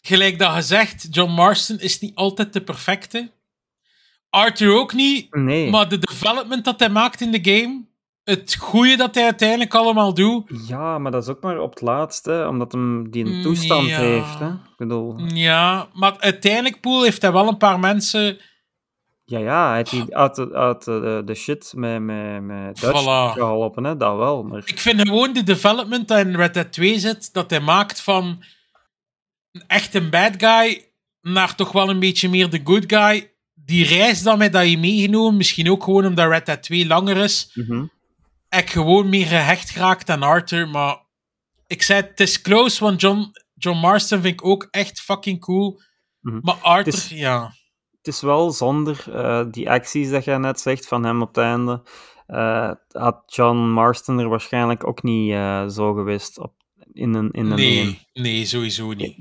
Gelijk 0.08 0.40
dat 0.40 0.52
gezegd, 0.52 1.08
John 1.12 1.32
Marston 1.32 1.80
is 1.80 2.00
niet 2.00 2.16
altijd 2.16 2.54
de 2.54 2.62
perfecte. 2.62 3.32
Arthur 4.30 4.74
ook 4.74 4.94
niet. 4.94 5.36
Nee. 5.36 5.70
Maar 5.70 5.90
de 5.90 5.98
development 5.98 6.66
dat 6.66 6.80
hij 6.80 6.90
maakt 6.90 7.22
in 7.22 7.32
de 7.32 7.52
game, 7.52 7.86
het 8.24 8.56
goede 8.60 8.96
dat 8.98 9.16
hij 9.16 9.24
uiteindelijk 9.24 9.74
allemaal 9.76 10.14
doet, 10.14 10.44
Ja, 10.68 10.98
maar 10.98 11.12
dat 11.12 11.24
is 11.24 11.30
ook 11.30 11.42
maar 11.42 11.60
op 11.60 11.70
het 11.70 11.82
laatst, 11.82 12.26
hè, 12.26 12.48
omdat 12.48 12.72
hem 12.72 13.12
die 13.12 13.26
Mm, 13.26 13.32
een 13.34 13.42
toestand 13.42 13.88
ja. 13.88 13.98
heeft. 14.00 14.40
Hè. 14.40 14.48
Ik 14.50 14.78
bedoel, 14.78 15.16
ja. 15.34 15.88
Maar 15.94 16.16
uiteindelijk, 16.20 16.82
Poel, 16.82 17.04
heeft 17.04 17.22
hij 17.22 17.32
wel 17.32 17.48
een 17.48 17.58
paar 17.58 17.80
mensen... 17.80 18.38
ja, 19.26 19.40
ja, 19.40 19.68
hij 19.68 19.78
heeft 19.78 20.14
uit, 20.14 20.36
de- 20.36 20.54
uit 20.54 20.84
de, 20.84 21.22
de 21.26 21.36
shit 21.36 21.74
met, 21.76 22.02
met, 22.02 22.42
met 22.42 22.80
Dutch 22.80 23.02
Voilà. 23.02 23.34
geholpen, 23.34 23.84
hè, 23.84 23.98
dat 23.98 24.18
wel. 24.18 24.44
Maar 24.44 24.62
Ik 24.66 24.80
vind 24.80 25.02
gewoon 25.02 25.34
de 25.34 25.44
development 25.44 26.08
dat 26.08 26.20
in 26.20 26.36
Red 26.36 26.54
Dead 26.54 26.72
2 26.72 27.00
zit, 27.00 27.34
dat 27.34 27.50
hij 27.50 27.60
maakt 27.60 28.02
van 28.02 28.44
echt 29.68 29.94
een 29.94 30.10
bad 30.10 30.34
guy 30.38 30.86
naar 31.22 31.56
toch 31.56 31.72
wel 31.72 31.90
een 31.90 32.00
beetje 32.00 32.30
meer 32.30 32.50
de 32.50 32.62
good 32.64 32.84
guy. 32.88 33.32
Die 33.54 33.86
reis 33.86 34.22
dan 34.24 34.38
met 34.38 34.54
dat 34.54 34.70
je 34.70 34.78
meegenomen, 34.78 35.38
misschien 35.38 35.72
ook 35.72 35.84
gewoon 35.84 36.06
omdat 36.06 36.30
Red 36.30 36.46
Dead 36.46 36.64
2 36.64 36.88
langer 36.88 37.18
is, 37.18 37.52
Mhm. 37.54 37.84
ik 38.50 38.70
gewoon 38.70 39.10
meer 39.10 39.26
gehecht 39.26 39.70
geraakt 39.70 40.10
aan 40.10 40.24
Arthur. 40.24 40.70
Maar 40.70 40.98
ik 41.68 41.82
zei, 41.82 42.02
het 42.02 42.20
is 42.20 42.42
close, 42.42 42.84
want 42.84 43.02
John, 43.02 43.32
John 43.56 43.78
Marston 43.80 44.22
vind 44.22 44.34
ik 44.34 44.46
ook 44.46 44.68
echt 44.72 45.02
fucking 45.02 45.40
cool. 45.40 45.82
Mhm. 46.22 46.40
Maar 46.42 46.56
Arthur, 46.56 46.94
Het 46.94 47.02
is- 47.04 47.10
ja. 47.10 47.54
het 47.98 48.08
is 48.08 48.22
wel 48.22 48.52
zonder 48.52 49.04
eh, 49.14 49.44
die 49.52 49.70
acties 49.70 50.10
dat 50.10 50.24
jij 50.24 50.38
net 50.38 50.60
zegt 50.60 50.88
van 50.88 51.04
hem 51.04 51.22
op 51.22 51.28
het 51.28 51.38
einde. 51.38 51.84
eh, 52.26 52.72
had 52.92 53.24
John 53.26 53.58
Marston 53.58 54.20
er 54.20 54.30
waarschijnlijk 54.30 54.88
ook 54.88 55.04
niet 55.04 55.32
eh, 55.32 55.68
zo 55.68 55.94
geweest 55.94 56.40
op, 56.40 56.54
in 56.96 57.14
een, 57.14 57.32
in 57.32 57.46
een. 57.46 57.56
Nee, 57.56 58.00
nee, 58.14 58.46
sowieso 58.46 58.94
niet. 58.94 59.16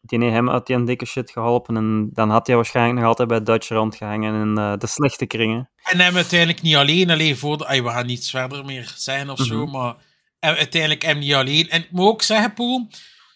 Die 0.00 0.18
heeft 0.20 0.32
hem 0.32 0.50
uit 0.50 0.66
die 0.66 0.84
dikke 0.84 1.04
shit 1.04 1.30
geholpen 1.30 1.76
en 1.76 2.08
dan 2.12 2.30
had 2.30 2.46
hij 2.46 2.56
waarschijnlijk 2.56 2.98
nog 2.98 3.06
altijd 3.06 3.28
bij 3.28 3.42
Dutch 3.42 3.68
rondgehangen 3.68 4.40
in 4.48 4.58
eh, 4.58 4.76
de 4.78 4.86
slechte 4.86 5.26
kringen. 5.26 5.70
En 5.82 6.00
hem 6.00 6.16
uiteindelijk 6.16 6.62
niet 6.62 6.74
alleen, 6.74 7.10
alleen 7.10 7.36
voor 7.36 7.58
de, 7.58 7.66
ay, 7.66 7.82
we 7.82 7.88
gaan 7.90 8.06
niets 8.06 8.30
verder 8.30 8.64
meer 8.64 8.92
zeggen 8.96 9.30
of 9.30 9.38
zo, 9.40 9.64
Mhm. 9.66 9.70
maar 9.76 9.94
uiteindelijk 10.40 11.02
hem 11.02 11.18
niet 11.18 11.34
alleen. 11.34 11.68
En 11.68 11.80
ik 11.80 11.90
moet 11.90 12.06
ook 12.06 12.22
zeggen, 12.22 12.52
Poel, 12.54 12.86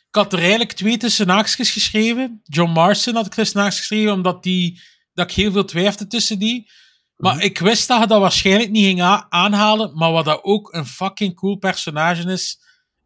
ik 0.08 0.14
had 0.14 0.32
er 0.32 0.38
eigenlijk 0.38 0.72
twee 0.72 0.96
tussen 0.96 1.28
haakjes 1.28 1.70
geschreven. 1.70 2.40
John 2.44 2.70
Marston 2.70 3.14
had 3.14 3.26
ik 3.26 3.32
tussen 3.34 3.60
haakjes 3.60 3.78
geschreven, 3.78 4.12
omdat 4.12 4.42
die, 4.42 4.80
dat 5.14 5.30
ik 5.30 5.36
heel 5.36 5.52
veel 5.52 5.64
twijfelde 5.64 6.06
tussen 6.06 6.38
die. 6.38 6.70
Maar 7.16 7.34
Mhm. 7.34 7.44
ik 7.44 7.58
wist 7.58 7.88
dat 7.88 8.00
je 8.00 8.06
dat 8.06 8.20
waarschijnlijk 8.20 8.70
niet 8.70 8.84
ging 8.84 9.00
aanhalen, 9.28 9.92
maar 9.94 10.12
wat 10.12 10.24
dat 10.24 10.40
ook 10.42 10.72
een 10.74 10.86
fucking 10.86 11.34
cool 11.34 11.56
personage 11.56 12.30
is 12.32 12.58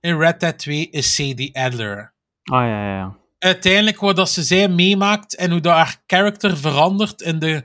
in 0.06 0.18
Red 0.18 0.40
Dead 0.40 0.58
2, 0.58 0.88
is 0.90 1.14
Sadie 1.14 1.58
Adler. 1.58 2.14
Ah 2.42 2.62
ja, 2.62 2.66
ja, 2.66 2.96
ja. 2.96 3.16
Uiteindelijk 3.38 4.00
wat 4.00 4.16
dat 4.16 4.30
ze 4.30 4.42
zij 4.42 4.68
meemaakt 4.68 5.36
en 5.36 5.50
hoe 5.50 5.60
dat 5.60 5.74
haar 5.74 6.02
character 6.06 6.56
verandert 6.56 7.22
in 7.22 7.38
de 7.38 7.64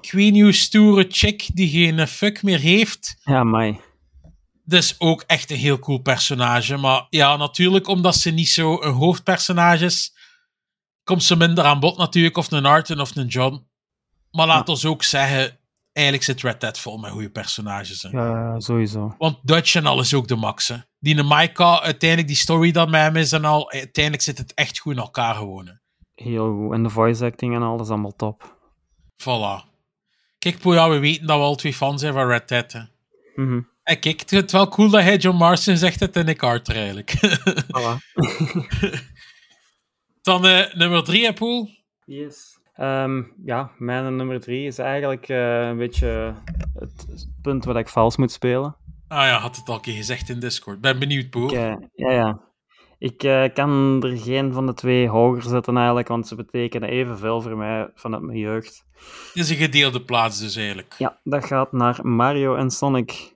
weet 0.00 0.32
niet 0.32 0.42
hoe 0.42 0.52
stoere 0.52 1.06
chick 1.08 1.48
die 1.54 1.68
geen 1.68 2.06
fuck 2.08 2.42
meer 2.42 2.58
heeft. 2.58 3.16
Ja, 3.24 3.44
mij. 3.44 3.80
Is 4.66 4.94
ook 4.98 5.24
echt 5.26 5.50
een 5.50 5.56
heel 5.56 5.78
cool 5.78 5.98
personage. 5.98 6.76
Maar 6.76 7.06
ja, 7.10 7.36
natuurlijk, 7.36 7.88
omdat 7.88 8.14
ze 8.16 8.30
niet 8.30 8.48
zo 8.48 8.82
een 8.82 8.92
hoofdpersonage 8.92 9.84
is, 9.84 10.16
komt 11.04 11.22
ze 11.22 11.36
minder 11.36 11.64
aan 11.64 11.80
bod 11.80 11.98
natuurlijk, 11.98 12.36
of 12.36 12.52
een 12.52 12.66
Arthur 12.66 13.00
of 13.00 13.16
een 13.16 13.26
John. 13.26 13.66
Maar 14.30 14.46
laat 14.46 14.68
ons 14.68 14.84
ook 14.84 15.02
zeggen, 15.02 15.58
eigenlijk 15.92 16.26
zit 16.26 16.40
Red 16.42 16.60
Dead 16.60 16.78
vol 16.78 16.98
met 16.98 17.10
goede 17.10 17.30
personages. 17.30 18.02
Hè. 18.02 18.08
Ja, 18.08 18.60
sowieso. 18.60 19.14
Want 19.18 19.38
Dutch 19.42 19.74
en 19.74 19.86
al 19.86 20.00
is 20.00 20.14
ook 20.14 20.28
de 20.28 20.36
max. 20.36 20.68
Hè. 20.68 20.76
Die 20.98 21.22
Maika, 21.22 21.80
uiteindelijk 21.82 22.28
die 22.28 22.36
story 22.36 22.70
dat 22.70 22.90
met 22.90 23.00
hem 23.00 23.16
is 23.16 23.32
en 23.32 23.44
al, 23.44 23.70
uiteindelijk 23.72 24.22
zit 24.24 24.38
het 24.38 24.54
echt 24.54 24.78
goed 24.78 24.92
in 24.92 24.98
elkaar 24.98 25.34
gewoon. 25.34 25.66
hè. 25.66 25.72
Heel 26.14 26.54
goed. 26.54 26.72
En 26.72 26.82
de 26.82 26.90
voice 26.90 27.24
acting 27.24 27.54
en 27.54 27.62
alles 27.62 27.88
allemaal 27.88 28.16
top. 28.16 28.58
Voilà. 29.22 29.68
Kijk, 30.38 30.58
Poel, 30.58 30.74
ja, 30.74 30.88
we 30.88 30.98
weten 30.98 31.26
dat 31.26 31.36
we 31.36 31.42
al 31.42 31.54
twee 31.54 31.74
fans 31.74 32.00
zijn 32.00 32.12
van 32.12 32.26
Red 32.26 32.48
Dead. 32.48 32.72
Hè. 32.72 32.80
Mhm. 33.34 33.60
En 33.82 33.98
kijk, 34.00 34.30
het 34.30 34.52
wel 34.52 34.68
cool 34.68 34.90
dat 34.90 35.02
hij 35.02 35.16
John 35.16 35.36
Marston 35.36 35.76
zegt 35.76 36.00
het 36.00 36.16
en 36.16 36.28
ik 36.28 36.42
Arthur 36.42 36.76
eigenlijk. 36.76 37.12
Voilà. 37.76 37.96
Dan 40.22 40.46
eh, 40.46 40.74
nummer 40.74 41.04
drie, 41.04 41.24
hè, 41.24 41.32
Poel. 41.32 41.70
Yes. 42.04 42.59
Ehm, 42.80 43.22
ja, 43.44 43.70
mijn 43.78 44.16
nummer 44.16 44.40
drie 44.40 44.66
is 44.66 44.78
eigenlijk 44.78 45.28
eh, 45.28 45.68
een 45.68 45.76
beetje 45.76 46.34
het 46.74 47.28
punt 47.42 47.64
waar 47.64 47.76
ik 47.76 47.88
vals 47.88 48.16
moet 48.16 48.32
spelen. 48.32 48.76
Ah 49.08 49.26
ja, 49.26 49.38
had 49.38 49.56
het 49.56 49.68
al 49.68 49.74
een 49.74 49.80
keer 49.80 49.94
gezegd 49.94 50.28
in 50.28 50.40
Discord. 50.40 50.80
Ben 50.80 50.98
benieuwd. 50.98 51.34
Ik, 51.34 51.52
eh, 51.52 51.74
ja, 51.94 52.10
ja. 52.10 52.40
Ik 52.98 53.22
eh, 53.22 53.44
kan 53.54 54.02
er 54.02 54.18
geen 54.18 54.52
van 54.52 54.66
de 54.66 54.74
twee 54.74 55.08
hoger 55.08 55.42
zetten 55.42 55.76
eigenlijk, 55.76 56.08
want 56.08 56.28
ze 56.28 56.34
betekenen 56.34 56.88
evenveel 56.88 57.40
voor 57.42 57.56
mij 57.56 57.90
vanuit 57.94 58.22
mijn 58.22 58.38
jeugd. 58.38 58.84
Het 59.26 59.42
is 59.42 59.50
een 59.50 59.56
gedeelde 59.56 60.02
plaats 60.02 60.40
dus 60.40 60.56
eigenlijk. 60.56 60.94
Ja, 60.98 61.18
dat 61.24 61.44
gaat 61.44 61.72
naar 61.72 61.98
Mario 62.02 62.54
en 62.54 62.70
Sonic. 62.70 63.34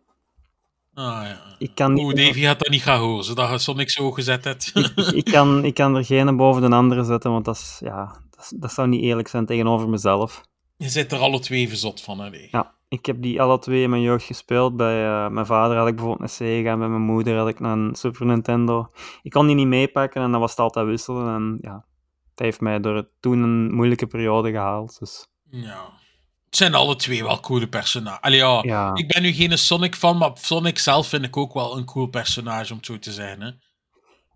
Ah 0.94 1.22
ja. 1.22 1.38
Ik 1.58 1.74
kan, 1.74 1.92
niet, 1.92 2.04
Oeh, 2.04 2.14
Davy 2.14 2.40
gaat 2.40 2.58
dat 2.58 2.68
niet 2.68 2.82
gaan 2.82 3.00
horen, 3.00 3.24
zodat 3.24 3.50
je 3.50 3.58
Sonic 3.58 3.90
zo 3.90 4.10
gezet 4.10 4.44
hebt. 4.44 4.72
ik, 5.14 5.24
kan, 5.24 5.64
ik 5.64 5.74
kan 5.74 5.96
er 5.96 6.04
geen 6.04 6.36
boven 6.36 6.70
de 6.70 6.76
andere 6.76 7.04
zetten, 7.04 7.30
want 7.30 7.44
dat, 7.44 7.56
is, 7.56 7.80
ja, 7.84 8.22
dat, 8.50 8.60
dat 8.60 8.72
zou 8.72 8.88
niet 8.88 9.02
eerlijk 9.02 9.28
zijn 9.28 9.46
tegenover 9.46 9.88
mezelf. 9.88 10.42
je 10.76 10.88
zit 10.88 11.12
er 11.12 11.18
alle 11.18 11.40
twee 11.40 11.68
verzot 11.68 12.00
van, 12.00 12.20
hè. 12.20 12.30
nee. 12.30 12.48
Ja, 12.50 12.74
ik 12.88 13.06
heb 13.06 13.22
die 13.22 13.42
alle 13.42 13.58
twee 13.58 13.82
in 13.82 13.90
mijn 13.90 14.02
jeugd 14.02 14.24
gespeeld. 14.24 14.76
Bij 14.76 15.04
eh, 15.06 15.28
mijn 15.28 15.46
vader 15.46 15.76
had 15.76 15.88
ik 15.88 15.96
bijvoorbeeld 15.96 16.30
een 16.30 16.36
Sega 16.36 16.70
en 16.70 16.78
bij 16.78 16.88
mijn 16.88 17.02
moeder 17.02 17.36
had 17.36 17.48
ik 17.48 17.60
een 17.60 17.94
Super 17.94 18.26
Nintendo. 18.26 18.90
Ik 19.22 19.30
kon 19.30 19.46
die 19.46 19.54
niet 19.54 19.66
meepakken 19.66 20.22
en 20.22 20.30
dan 20.30 20.40
was 20.40 20.50
het 20.50 20.60
altijd 20.60 20.86
wisselen. 20.86 21.34
En 21.34 21.58
ja, 21.60 21.84
het 22.30 22.38
heeft 22.38 22.60
mij 22.60 22.80
door 22.80 22.96
het 22.96 23.08
toen 23.20 23.42
een 23.42 23.74
moeilijke 23.74 24.06
periode 24.06 24.50
gehaald. 24.50 24.98
Dus 24.98 25.28
Ja. 25.50 26.02
Het 26.44 26.62
zijn 26.62 26.74
alle 26.74 26.96
twee 26.96 27.24
wel 27.24 27.40
coole 27.40 27.68
personages. 27.68 28.34
Ja, 28.34 28.62
ja, 28.62 28.94
ik 28.94 29.08
ben 29.08 29.22
nu 29.22 29.32
geen 29.32 29.58
Sonic 29.58 29.94
fan, 29.94 30.16
maar 30.16 30.30
Sonic 30.34 30.78
zelf 30.78 31.08
vind 31.08 31.24
ik 31.24 31.36
ook 31.36 31.54
wel 31.54 31.76
een 31.76 31.84
cool 31.84 32.06
personage, 32.06 32.70
om 32.70 32.76
het 32.76 32.86
zo 32.86 32.98
te 32.98 33.12
zeggen. 33.12 33.40
Hè. 33.40 33.50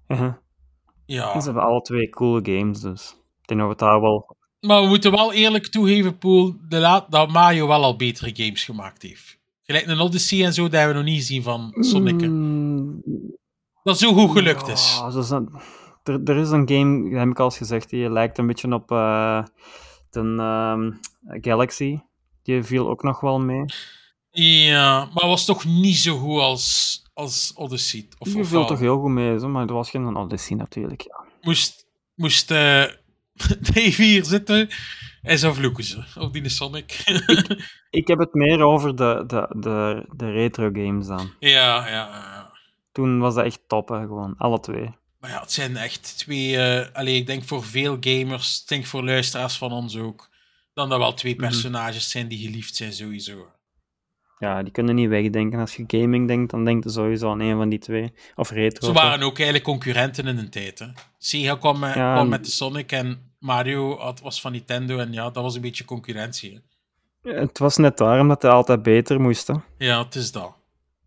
uh-huh. 0.14 0.34
Ja. 1.06 1.40
Ze 1.40 1.44
hebben 1.44 1.62
alle 1.62 1.80
twee 1.80 2.08
coole 2.08 2.40
games, 2.42 2.80
dus 2.80 3.16
denk 3.48 3.60
dat 3.60 3.68
we 3.68 3.74
het 3.74 3.78
daar 3.78 4.00
wel... 4.00 4.36
Maar 4.60 4.82
we 4.82 4.88
moeten 4.88 5.10
wel 5.10 5.32
eerlijk 5.32 5.66
toegeven, 5.66 6.18
Poel, 6.18 6.54
de 6.68 6.78
laat, 6.78 7.10
dat 7.10 7.28
Mario 7.30 7.66
wel 7.66 7.82
al 7.82 7.96
betere 7.96 8.30
games 8.34 8.64
gemaakt 8.64 9.02
heeft. 9.02 9.38
Gelijk 9.62 9.86
een 9.86 10.00
Odyssey 10.00 10.44
en 10.44 10.52
zo, 10.52 10.62
dat 10.62 10.72
hebben 10.72 10.90
we 10.96 11.02
nog 11.02 11.10
niet 11.10 11.18
gezien 11.20 11.42
van 11.42 11.74
Sonic. 11.80 12.20
Mm, 12.28 13.02
Dat 13.82 13.98
zo 13.98 14.12
goed 14.12 14.30
gelukt 14.30 14.68
is. 14.68 14.96
ja, 15.00 15.10
dat- 15.10 15.48
er, 16.02 16.20
er 16.24 16.36
is 16.36 16.50
een 16.50 16.68
game, 16.68 17.10
dat 17.10 17.18
heb 17.18 17.28
ik 17.28 17.38
al 17.38 17.44
eens 17.44 17.56
gezegd, 17.56 17.90
die 17.90 18.10
lijkt 18.10 18.38
een 18.38 18.46
beetje 18.46 18.72
op 18.74 18.90
eh, 18.90 19.42
de 20.10 20.20
ehm, 20.38 20.90
Galaxy. 21.40 21.98
Die 22.42 22.62
viel 22.62 22.88
ook 22.88 23.02
nog 23.02 23.20
wel 23.20 23.38
mee. 23.40 23.64
Ja, 24.30 25.08
maar 25.14 25.26
was 25.26 25.44
toch 25.44 25.64
niet 25.64 25.96
zo 25.96 26.16
goed 26.16 26.40
als, 26.40 27.02
als 27.14 27.52
Odyssey. 27.56 28.08
Of, 28.18 28.28
Die 28.32 28.44
viel 28.44 28.64
toch 28.64 28.78
heel 28.78 28.98
goed 29.00 29.10
mee, 29.10 29.38
zo, 29.38 29.48
maar 29.48 29.66
er 29.66 29.74
was 29.74 29.90
geen 29.90 30.16
Odyssey 30.16 30.56
natuurlijk. 30.56 31.02
Ja. 31.02 31.24
Moest, 31.40 31.86
moest 32.14 32.50
eh 32.50 32.84
Davy 33.72 34.02
hier 34.02 34.24
zitten 34.24 34.68
en 35.22 35.38
zo 35.38 35.52
vloeken 35.52 35.84
ze 35.84 36.02
op 36.18 36.32
die 36.32 36.48
Sonic. 36.48 37.02
Ik 37.90 38.08
heb 38.08 38.18
het 38.18 38.34
meer 38.34 38.60
over 38.62 38.96
de, 38.96 39.24
de, 39.26 39.54
de, 39.58 40.06
de 40.16 40.30
retro 40.30 40.70
games 40.72 41.06
dan. 41.06 41.30
ja, 41.40 41.88
ja, 41.88 41.90
ja. 41.90 42.50
Toen 42.92 43.18
was 43.18 43.34
dat 43.34 43.44
echt 43.44 43.60
top, 43.66 43.88
hè, 43.88 44.00
gewoon. 44.00 44.34
Alle 44.36 44.60
twee. 44.60 44.90
Maar 45.20 45.30
ja, 45.30 45.40
het 45.40 45.52
zijn 45.52 45.76
echt 45.76 46.18
twee... 46.18 46.56
eh 46.56 46.86
allee, 46.96 47.16
ik 47.16 47.26
denk 47.26 47.44
voor 47.44 47.64
veel 47.64 47.96
gamers, 48.00 48.60
ik 48.62 48.68
denk 48.68 48.86
voor 48.86 49.04
luisteraars 49.04 49.58
van 49.58 49.72
ons 49.72 49.96
ook, 49.96 50.28
dan 50.74 50.88
dat 50.88 50.98
wel 50.98 51.14
twee 51.14 51.32
Mhm. 51.34 51.42
personages 51.42 52.10
zijn 52.10 52.28
die 52.28 52.38
geliefd 52.46 52.76
zijn 52.76 52.92
sowieso. 52.92 53.46
Ja, 54.38 54.62
die 54.62 54.72
kunnen 54.72 54.94
niet 54.94 55.08
wegdenken. 55.08 55.60
Als 55.60 55.76
je 55.76 55.84
gaming 55.86 56.28
denkt, 56.28 56.50
dan 56.50 56.64
denk 56.64 56.84
je 56.84 56.90
sowieso 56.90 57.30
aan 57.30 57.40
een 57.40 57.56
van 57.56 57.68
die 57.68 57.78
twee. 57.78 58.12
Of 58.34 58.50
retro. 58.50 58.86
Ze 58.86 58.92
waren 58.92 59.22
ook 59.22 59.34
eigenlijk 59.36 59.64
concurrenten 59.64 60.26
in 60.26 60.38
een 60.38 60.50
tijd. 60.50 60.78
Hè. 60.78 60.86
Sega 61.18 61.54
kwam, 61.56 61.84
Ja, 61.84 62.12
kwam 62.12 62.28
met 62.28 62.44
de 62.44 62.50
Sonic 62.50 62.92
en 62.92 63.27
Mario 63.38 63.98
had, 63.98 64.20
was 64.20 64.40
van 64.40 64.52
Nintendo 64.52 64.98
en 64.98 65.12
ja, 65.12 65.30
dat 65.30 65.42
was 65.42 65.54
een 65.54 65.60
beetje 65.60 65.84
concurrentie. 65.84 66.62
Hè. 67.22 67.32
Het 67.40 67.58
was 67.58 67.76
net 67.76 67.96
daarom 67.98 68.28
dat 68.28 68.42
hij 68.42 68.50
altijd 68.50 68.82
beter 68.82 69.20
moest. 69.20 69.46
Hè. 69.46 69.54
Ja, 69.78 70.04
het 70.04 70.14
is 70.14 70.32
dat. 70.32 70.54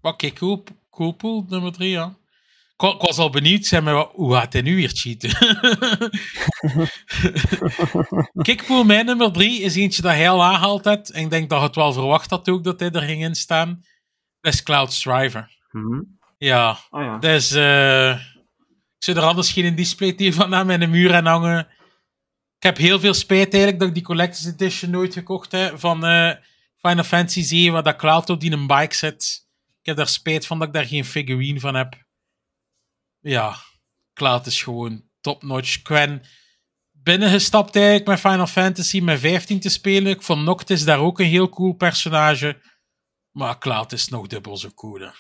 Maar 0.01 0.15
kijk, 0.15 0.35
cool, 0.35 0.63
cool 0.89 1.11
pool, 1.11 1.45
nummer 1.49 1.71
drie, 1.71 1.89
ja. 1.89 2.15
Ik, 2.73 2.87
wa- 2.87 2.93
ik 2.93 3.01
was 3.01 3.17
al 3.17 3.29
benieuwd, 3.29 3.65
zei 3.65 3.81
mij, 3.81 3.93
wat- 3.93 4.11
hoe 4.13 4.33
gaat 4.33 4.53
hij 4.53 4.61
nu 4.61 4.75
weer 4.75 4.91
cheaten? 4.93 5.29
Kickpool, 8.41 8.83
mijn 8.83 9.05
nummer 9.05 9.31
drie, 9.31 9.61
is 9.61 9.75
eentje 9.75 10.01
dat 10.01 10.11
hij 10.11 10.29
al 10.29 10.43
aangehaald 10.43 10.85
had. 10.85 11.09
En 11.09 11.23
ik 11.23 11.29
denk 11.29 11.49
dat 11.49 11.59
je 11.59 11.65
het 11.65 11.75
wel 11.75 11.93
verwacht 11.93 12.29
had 12.29 12.49
ook, 12.49 12.63
dat 12.63 12.79
hij 12.79 12.91
er 12.91 13.01
ging 13.01 13.23
in 13.23 13.35
staan. 13.35 13.83
Dat 14.41 14.53
is 14.53 14.63
Cloud 14.63 14.93
Striver. 14.93 15.57
Mhm. 15.71 16.01
Ja, 16.37 16.77
Oh 16.89 17.01
ja. 17.01 17.17
dat 17.17 17.31
is... 17.31 17.51
eh, 17.51 18.09
ik 18.97 19.07
zou 19.07 19.17
er 19.17 19.23
anders 19.23 19.51
geen 19.51 19.75
display 19.75 20.33
van 20.33 20.55
aan 20.55 20.65
mijn 20.65 20.89
muur 20.89 21.15
aan 21.15 21.25
hangen. 21.25 21.67
Ik 22.61 22.67
heb 22.67 22.77
heel 22.77 22.99
veel 22.99 23.13
spijt 23.13 23.53
eigenlijk 23.53 23.79
dat 23.79 23.87
ik 23.87 23.93
die 23.93 24.03
Collector's 24.03 24.45
Edition 24.45 24.91
nooit 24.91 25.13
gekocht 25.13 25.51
heb 25.51 25.79
van 25.79 26.05
eh, 26.05 26.31
Final 26.75 27.03
Fantasy 27.03 27.41
7, 27.41 27.73
waar 27.73 27.83
dat 27.83 27.95
Cloud 27.95 28.29
op 28.29 28.39
die 28.39 28.51
een 28.51 28.67
bike 28.67 28.95
zit. 28.95 29.47
Ik 29.79 29.85
heb 29.85 29.95
daar 29.95 30.07
spijt 30.07 30.45
van 30.45 30.59
dat 30.59 30.67
ik 30.67 30.73
daar 30.73 30.85
geen 30.85 31.05
figurine 31.05 31.59
van 31.59 31.75
heb. 31.75 31.95
Ja, 33.19 33.55
Cloud 34.13 34.45
is 34.45 34.63
gewoon 34.63 35.03
top-notch. 35.21 35.81
Quen, 35.81 36.21
binnengestapt 36.91 37.75
eigenlijk 37.75 38.07
met 38.07 38.19
Final 38.19 38.47
Fantasy 38.47 38.99
met 38.99 39.19
15 39.19 39.59
te 39.59 39.69
spelen. 39.69 40.11
Ik 40.11 40.21
vond 40.21 40.43
Noctis 40.43 40.83
daar 40.83 40.99
ook 40.99 41.19
een 41.19 41.25
heel 41.25 41.49
cool 41.49 41.73
personage. 41.73 42.61
Maar 43.31 43.57
Cloud 43.59 43.91
is 43.91 44.07
nog 44.07 44.27
dubbel 44.27 44.57
zo 44.57 44.69
cool. 44.75 45.11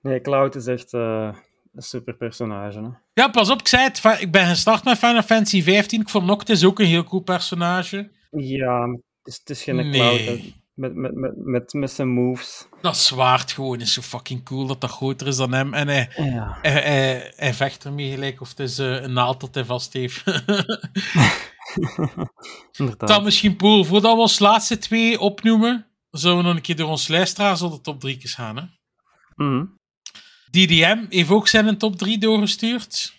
Nee, 0.00 0.20
Cloud 0.20 0.54
is 0.54 0.66
echt 0.66 0.92
eh, 0.92 1.36
een 1.76 1.82
super 1.82 2.16
personage. 2.16 2.80
Hè? 2.80 2.88
Ja, 3.22 3.28
pas 3.28 3.50
op, 3.50 3.58
ik 3.60 3.68
zei 3.68 3.82
het. 3.82 4.20
Ik 4.20 4.30
ben 4.32 4.46
gestart 4.46 4.84
met 4.84 4.98
Final 4.98 5.22
Fantasy 5.22 5.62
15. 5.62 6.00
Ik 6.00 6.08
vond 6.08 6.26
Noctis 6.26 6.64
ook 6.64 6.78
een 6.78 6.86
heel 6.86 7.04
cool 7.04 7.22
personage. 7.22 8.10
Ja, 8.30 8.86
het 8.88 9.00
is, 9.24 9.38
het 9.38 9.50
is 9.50 9.62
geen 9.62 9.76
Nee. 9.76 9.90
Cloud. 9.90 10.40
Met, 10.74 10.94
met, 10.94 11.14
met, 11.14 11.32
met, 11.36 11.72
met 11.72 11.90
zijn 11.90 12.08
moves. 12.08 12.68
Dat 12.80 12.96
zwaard 12.96 13.52
gewoon 13.52 13.80
is 13.80 13.92
zo 13.92 14.02
fucking 14.02 14.44
cool 14.44 14.66
dat 14.66 14.80
dat 14.80 14.90
groter 14.90 15.26
is 15.26 15.36
dan 15.36 15.52
hem. 15.52 15.74
En 15.74 15.88
hij, 15.88 16.10
Ja. 16.16 16.58
hij, 16.62 16.72
hij, 16.72 17.32
hij 17.36 17.54
vecht 17.54 17.84
ermee 17.84 18.10
gelijk 18.10 18.40
of 18.40 18.48
het 18.48 18.58
is 18.58 18.78
eh, 18.78 19.02
een 19.02 19.12
naald 19.12 19.40
dat 19.40 19.54
hij 19.54 19.64
vast 19.64 19.92
heeft. 19.92 20.24
Dan 22.96 23.24
misschien, 23.24 23.56
Poel, 23.56 23.84
voordat 23.84 24.14
we 24.14 24.20
ons 24.20 24.38
laatste 24.38 24.78
twee 24.78 25.20
opnoemen, 25.20 25.86
zullen 26.10 26.36
we 26.36 26.42
nog 26.42 26.54
een 26.54 26.60
keer 26.62 26.76
door 26.76 26.88
ons 26.88 27.08
luisteraars 27.08 27.62
op 27.62 27.72
de 27.72 27.80
top 27.80 28.00
3 28.00 28.18
gaan. 28.20 28.56
Hè? 28.56 28.62
Mhm. 29.34 29.64
DDM 30.50 31.04
heeft 31.08 31.30
ook 31.30 31.48
zijn 31.48 31.78
top 31.78 31.96
3 31.96 32.18
doorgestuurd. 32.18 33.14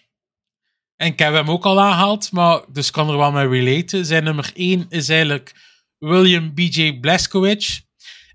En 0.95 1.07
ik 1.07 1.19
heb 1.19 1.33
hem 1.33 1.49
ook 1.49 1.65
al 1.65 1.81
aangehaald, 1.81 2.31
maar 2.31 2.61
dus 2.71 2.91
kan 2.91 3.09
er 3.09 3.17
wel 3.17 3.31
mee 3.31 3.47
relaten. 3.47 4.05
Zijn 4.05 4.23
nummer 4.23 4.51
1 4.53 4.85
is 4.89 5.09
eigenlijk 5.09 5.55
William 5.97 6.53
B.J. 6.53 6.99
Blazkowicz. 6.99 7.81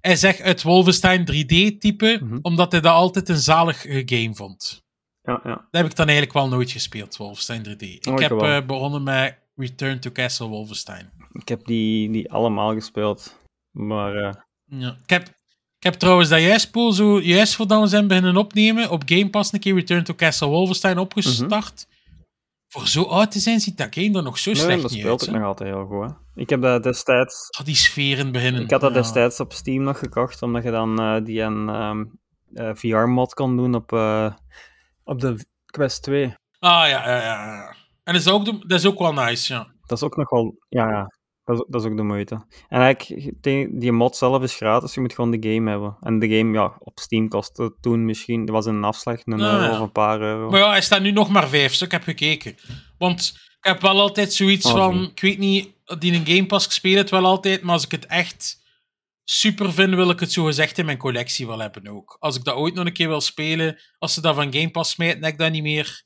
Hij 0.00 0.16
zegt 0.16 0.40
uit 0.40 0.62
Wolfenstein 0.62 1.24
3D-type, 1.24 2.18
Mhm. 2.22 2.38
omdat 2.42 2.72
hij 2.72 2.80
dat 2.80 2.92
altijd 2.92 3.28
een 3.28 3.36
zalige 3.38 4.02
game 4.06 4.34
vond. 4.34 4.82
Ja, 5.22 5.40
ja. 5.44 5.54
Dat 5.54 5.80
heb 5.82 5.86
ik 5.86 5.96
dan 5.96 6.06
eigenlijk 6.06 6.36
wel 6.38 6.48
nooit 6.48 6.70
gespeeld, 6.70 7.16
Wolfenstein 7.16 7.62
3D. 7.62 7.82
Ik 7.82 8.06
Oh, 8.06 8.18
heb 8.18 8.30
eh, 8.40 8.66
begonnen 8.66 9.02
met 9.02 9.38
Return 9.54 10.00
to 10.00 10.10
Castle 10.10 10.46
Wolfenstein. 10.48 11.10
Ik 11.32 11.48
heb 11.48 11.64
die, 11.64 12.10
die 12.10 12.30
allemaal 12.32 12.74
gespeeld. 12.74 13.38
Maar 13.70 14.16
eh, 14.16 14.32
Ja. 14.64 14.98
Ik, 15.02 15.10
heb, 15.10 15.28
ik 15.82 15.90
heb 15.90 16.00
trouwens 16.00 16.28
dat 16.28 16.40
juist, 16.40 16.70
Poel, 16.70 16.92
zo 16.92 17.20
juist 17.20 17.54
voordat 17.54 17.80
we 17.80 17.86
zijn 17.86 18.06
beginnen 18.08 18.36
opnemen, 18.36 18.90
op 18.90 19.02
Game 19.06 19.30
Pass 19.30 19.52
een 19.52 19.60
keer 19.60 19.74
Return 19.74 20.04
to 20.04 20.14
Castle 20.14 20.48
Wolfenstein 20.48 20.98
opgestart. 20.98 21.86
Voor 22.68 22.86
zo 22.88 23.02
oud 23.02 23.30
te 23.30 23.38
zijn, 23.38 23.60
ziet 23.60 23.76
dat 23.76 23.94
game 23.94 24.16
er 24.16 24.22
nog 24.22 24.38
zo 24.38 24.50
nee, 24.50 24.60
slecht 24.60 24.82
dat 24.82 24.90
niet 24.90 25.00
speelt 25.00 25.20
uit. 25.20 25.28
ook 25.28 25.34
hè. 25.34 25.40
nog 25.40 25.48
altijd 25.48 25.70
heel 25.70 25.86
goed. 25.86 26.10
Hè. 26.10 26.40
Ik 26.40 26.50
heb 26.50 26.62
dat 26.62 26.82
destijds... 26.82 27.48
Ah, 27.58 27.64
die 27.64 27.74
sferen 27.74 28.32
beginnen. 28.32 28.62
Ik 28.62 28.70
had 28.70 28.80
dat 28.80 28.94
Ja. 28.94 29.00
destijds 29.00 29.40
op 29.40 29.52
Steam 29.52 29.82
nog 29.82 29.98
gekocht, 29.98 30.42
omdat 30.42 30.62
je 30.62 30.70
dan 30.70 31.00
eh, 31.00 31.24
die 31.24 31.40
een 31.40 31.68
ehm, 31.68 32.04
eh, 32.54 32.70
VR-mod 32.74 33.34
kon 33.34 33.56
doen 33.56 33.74
op, 33.74 33.92
eh, 33.92 34.32
op 35.04 35.20
de 35.20 35.46
Quest 35.66 36.02
2. 36.02 36.24
Ah, 36.58 36.88
ja, 36.88 37.08
ja, 37.08 37.16
ja. 37.16 37.44
ja. 37.44 37.74
En 38.04 38.12
dat 38.12 38.22
is, 38.22 38.28
ook, 38.28 38.44
dat 38.68 38.78
is 38.78 38.86
ook 38.86 38.98
wel 38.98 39.12
nice, 39.12 39.52
ja. 39.52 39.72
Dat 39.86 39.98
is 39.98 40.04
ook 40.04 40.16
nog 40.16 40.30
wel... 40.30 40.54
Ja, 40.68 40.90
ja. 40.90 41.06
Dat 41.44 41.58
is, 41.58 41.64
dat 41.68 41.82
is 41.84 41.90
ook 41.90 41.96
de 41.96 42.02
moeite. 42.02 42.46
En 42.68 42.80
eigenlijk, 42.80 43.32
die, 43.80 43.92
mod 43.92 44.16
zelf 44.16 44.42
is 44.42 44.54
gratis, 44.54 44.94
je 44.94 45.00
moet 45.00 45.14
gewoon 45.14 45.30
de 45.30 45.52
game 45.52 45.70
hebben. 45.70 45.96
En 46.00 46.18
de 46.18 46.36
game, 46.36 46.52
ja, 46.52 46.76
op 46.78 46.98
Steam 46.98 47.28
kostte 47.28 47.74
toen 47.80 48.04
misschien... 48.04 48.44
Dat 48.44 48.54
was 48.54 48.66
een 48.66 48.84
afslag, 48.84 49.20
een 49.24 49.40
Ah, 49.42 49.52
euro 49.52 49.64
ja. 49.64 49.72
of 49.72 49.78
een 49.80 49.92
paar 49.92 50.20
euro. 50.20 50.50
Maar 50.50 50.60
ja, 50.60 50.70
hij 50.70 50.82
staat 50.82 51.00
nu 51.02 51.10
nog 51.10 51.28
maar 51.28 51.48
vijf, 51.48 51.74
zo 51.74 51.84
ik 51.84 51.90
heb 51.90 52.02
gekeken. 52.02 52.54
Want 52.98 53.32
ik 53.58 53.64
heb 53.68 53.80
wel 53.80 54.00
altijd 54.00 54.32
zoiets 54.32 54.66
Oh, 54.66 54.72
van, 54.72 55.02
ik 55.10 55.20
weet 55.20 55.38
niet, 55.38 55.68
die 55.98 56.12
een 56.14 56.26
Game 56.26 56.46
Pass 56.46 56.66
gespeeld 56.66 56.98
het 56.98 57.10
wel 57.10 57.24
altijd, 57.24 57.62
maar 57.62 57.72
als 57.74 57.84
ik 57.84 57.90
het 57.90 58.06
echt 58.06 58.60
super 59.24 59.72
vind, 59.72 59.94
wil 59.94 60.10
ik 60.10 60.20
het 60.20 60.32
zo 60.32 60.44
gezegd 60.44 60.78
in 60.78 60.84
mijn 60.84 60.98
collectie 60.98 61.46
wel 61.46 61.58
hebben 61.58 61.88
ook. 61.88 62.16
Als 62.20 62.36
ik 62.36 62.44
dat 62.44 62.54
ooit 62.56 62.74
nog 62.74 62.86
een 62.86 62.92
keer 62.92 63.08
wil 63.08 63.20
spelen, 63.20 63.78
als 63.98 64.14
ze 64.14 64.20
dat 64.20 64.34
van 64.34 64.52
Game 64.52 64.70
Pass 64.70 64.90
smijten, 64.90 65.20
dat 65.20 65.30
ik 65.30 65.38
dat 65.38 65.52
niet 65.52 65.62
meer... 65.62 66.02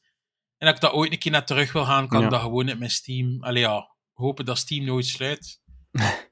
En 0.58 0.66
dat 0.66 0.74
ik 0.74 0.80
dat 0.80 0.92
ooit 0.92 1.12
een 1.12 1.18
keer 1.18 1.32
naar 1.32 1.46
terug 1.46 1.72
wil 1.72 1.84
gaan, 1.84 2.08
kan 2.08 2.18
Ja. 2.18 2.24
ik 2.24 2.30
dat 2.30 2.40
gewoon 2.40 2.68
in 2.68 2.78
mijn 2.78 2.90
Steam... 2.90 3.42
Allee 3.42 3.62
ja, 3.62 3.95
hopen 4.16 4.44
dat 4.44 4.58
Steam 4.58 4.84
nooit 4.84 5.06
sluit. 5.06 5.60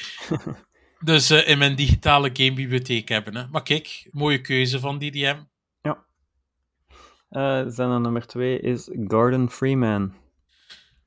dus 1.00 1.30
eh, 1.30 1.48
in 1.48 1.58
mijn 1.58 1.74
digitale 1.74 2.30
gamebibliotheek 2.32 3.08
hebben. 3.08 3.36
Hè. 3.36 3.46
Maar 3.50 3.62
kijk, 3.62 4.08
mooie 4.10 4.40
keuze 4.40 4.80
van 4.80 4.98
DDM. 4.98 5.36
Eh, 7.34 7.62
zijn 7.66 8.02
nummer 8.02 8.26
2 8.26 8.60
is 8.60 8.90
Gordon 9.06 9.50
Freeman. 9.50 10.12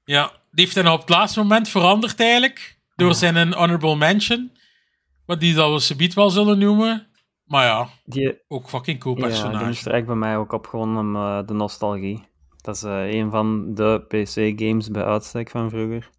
Ja, 0.03 0.31
die 0.51 0.65
heeft 0.65 0.75
nou 0.75 0.93
op 0.95 0.99
het 0.99 1.09
laatste 1.09 1.39
moment 1.39 1.69
veranderd 1.69 2.19
eigenlijk. 2.19 2.79
Door 2.95 3.13
zijn 3.13 3.35
een 3.35 3.53
honorable 3.53 3.95
mention. 3.95 4.51
Wat 5.25 5.39
die 5.39 5.53
dat 5.53 5.71
we 5.71 5.79
subiet 5.79 6.13
wel 6.13 6.29
zullen 6.29 6.59
noemen. 6.59 7.07
Maar 7.43 7.65
ja, 7.65 7.89
Die, 8.05 8.37
ook 8.47 8.69
fucking 8.69 8.99
cool 8.99 9.15
ja, 9.15 9.21
die 9.21 9.29
personage. 9.29 9.69
is 9.69 9.85
er 9.85 9.93
echt 9.93 10.05
bij 10.05 10.15
mij 10.15 10.37
ook 10.37 10.51
op, 10.51 10.67
gewoon 10.67 10.97
om 10.97 11.15
eh, 11.15 11.39
de 11.45 11.53
nostalgie. 11.53 12.27
Dat 12.67 12.75
is 12.75 12.83
eh, 12.83 13.13
een 13.13 13.31
van 13.31 13.73
de 13.73 14.05
PC-games 14.07 14.91
bij 14.91 15.03
uitstek 15.03 15.49
van 15.49 15.69
vroeger. 15.69 16.09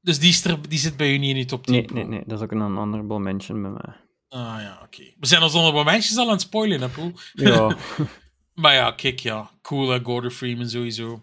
Dus 0.00 0.18
die, 0.18 0.28
is 0.28 0.44
er, 0.44 0.68
die 0.68 0.78
zit 0.78 0.96
bij 0.96 1.12
u 1.12 1.18
niet 1.18 1.28
in 1.28 1.34
die 1.34 1.44
top 1.44 1.66
10. 1.66 1.74
Nee, 1.74 1.86
nee, 1.92 2.04
nee, 2.04 2.22
dat 2.26 2.38
is 2.38 2.44
ook 2.44 2.52
een 2.52 2.60
honorable 2.60 3.18
mention 3.18 3.62
bij 3.62 3.70
mij. 3.70 3.94
Ah 4.28 4.56
ja, 4.60 4.80
oké. 4.84 5.02
We 5.20 5.26
zijn 5.26 5.42
ons 5.42 5.52
honorable 5.52 5.84
mentions 5.84 6.16
al 6.16 6.24
aan 6.24 6.30
het 6.30 6.40
spoilen, 6.40 6.80
hè, 6.80 6.88
Poel? 6.88 7.12
Ja, 7.32 7.76
Maar 8.54 8.74
ja, 8.74 8.90
kijk, 8.90 9.18
ja. 9.18 9.50
Cool, 9.62 9.88
hè, 9.88 10.00
Gordon 10.02 10.30
Freeman 10.30 10.68
sowieso. 10.68 11.22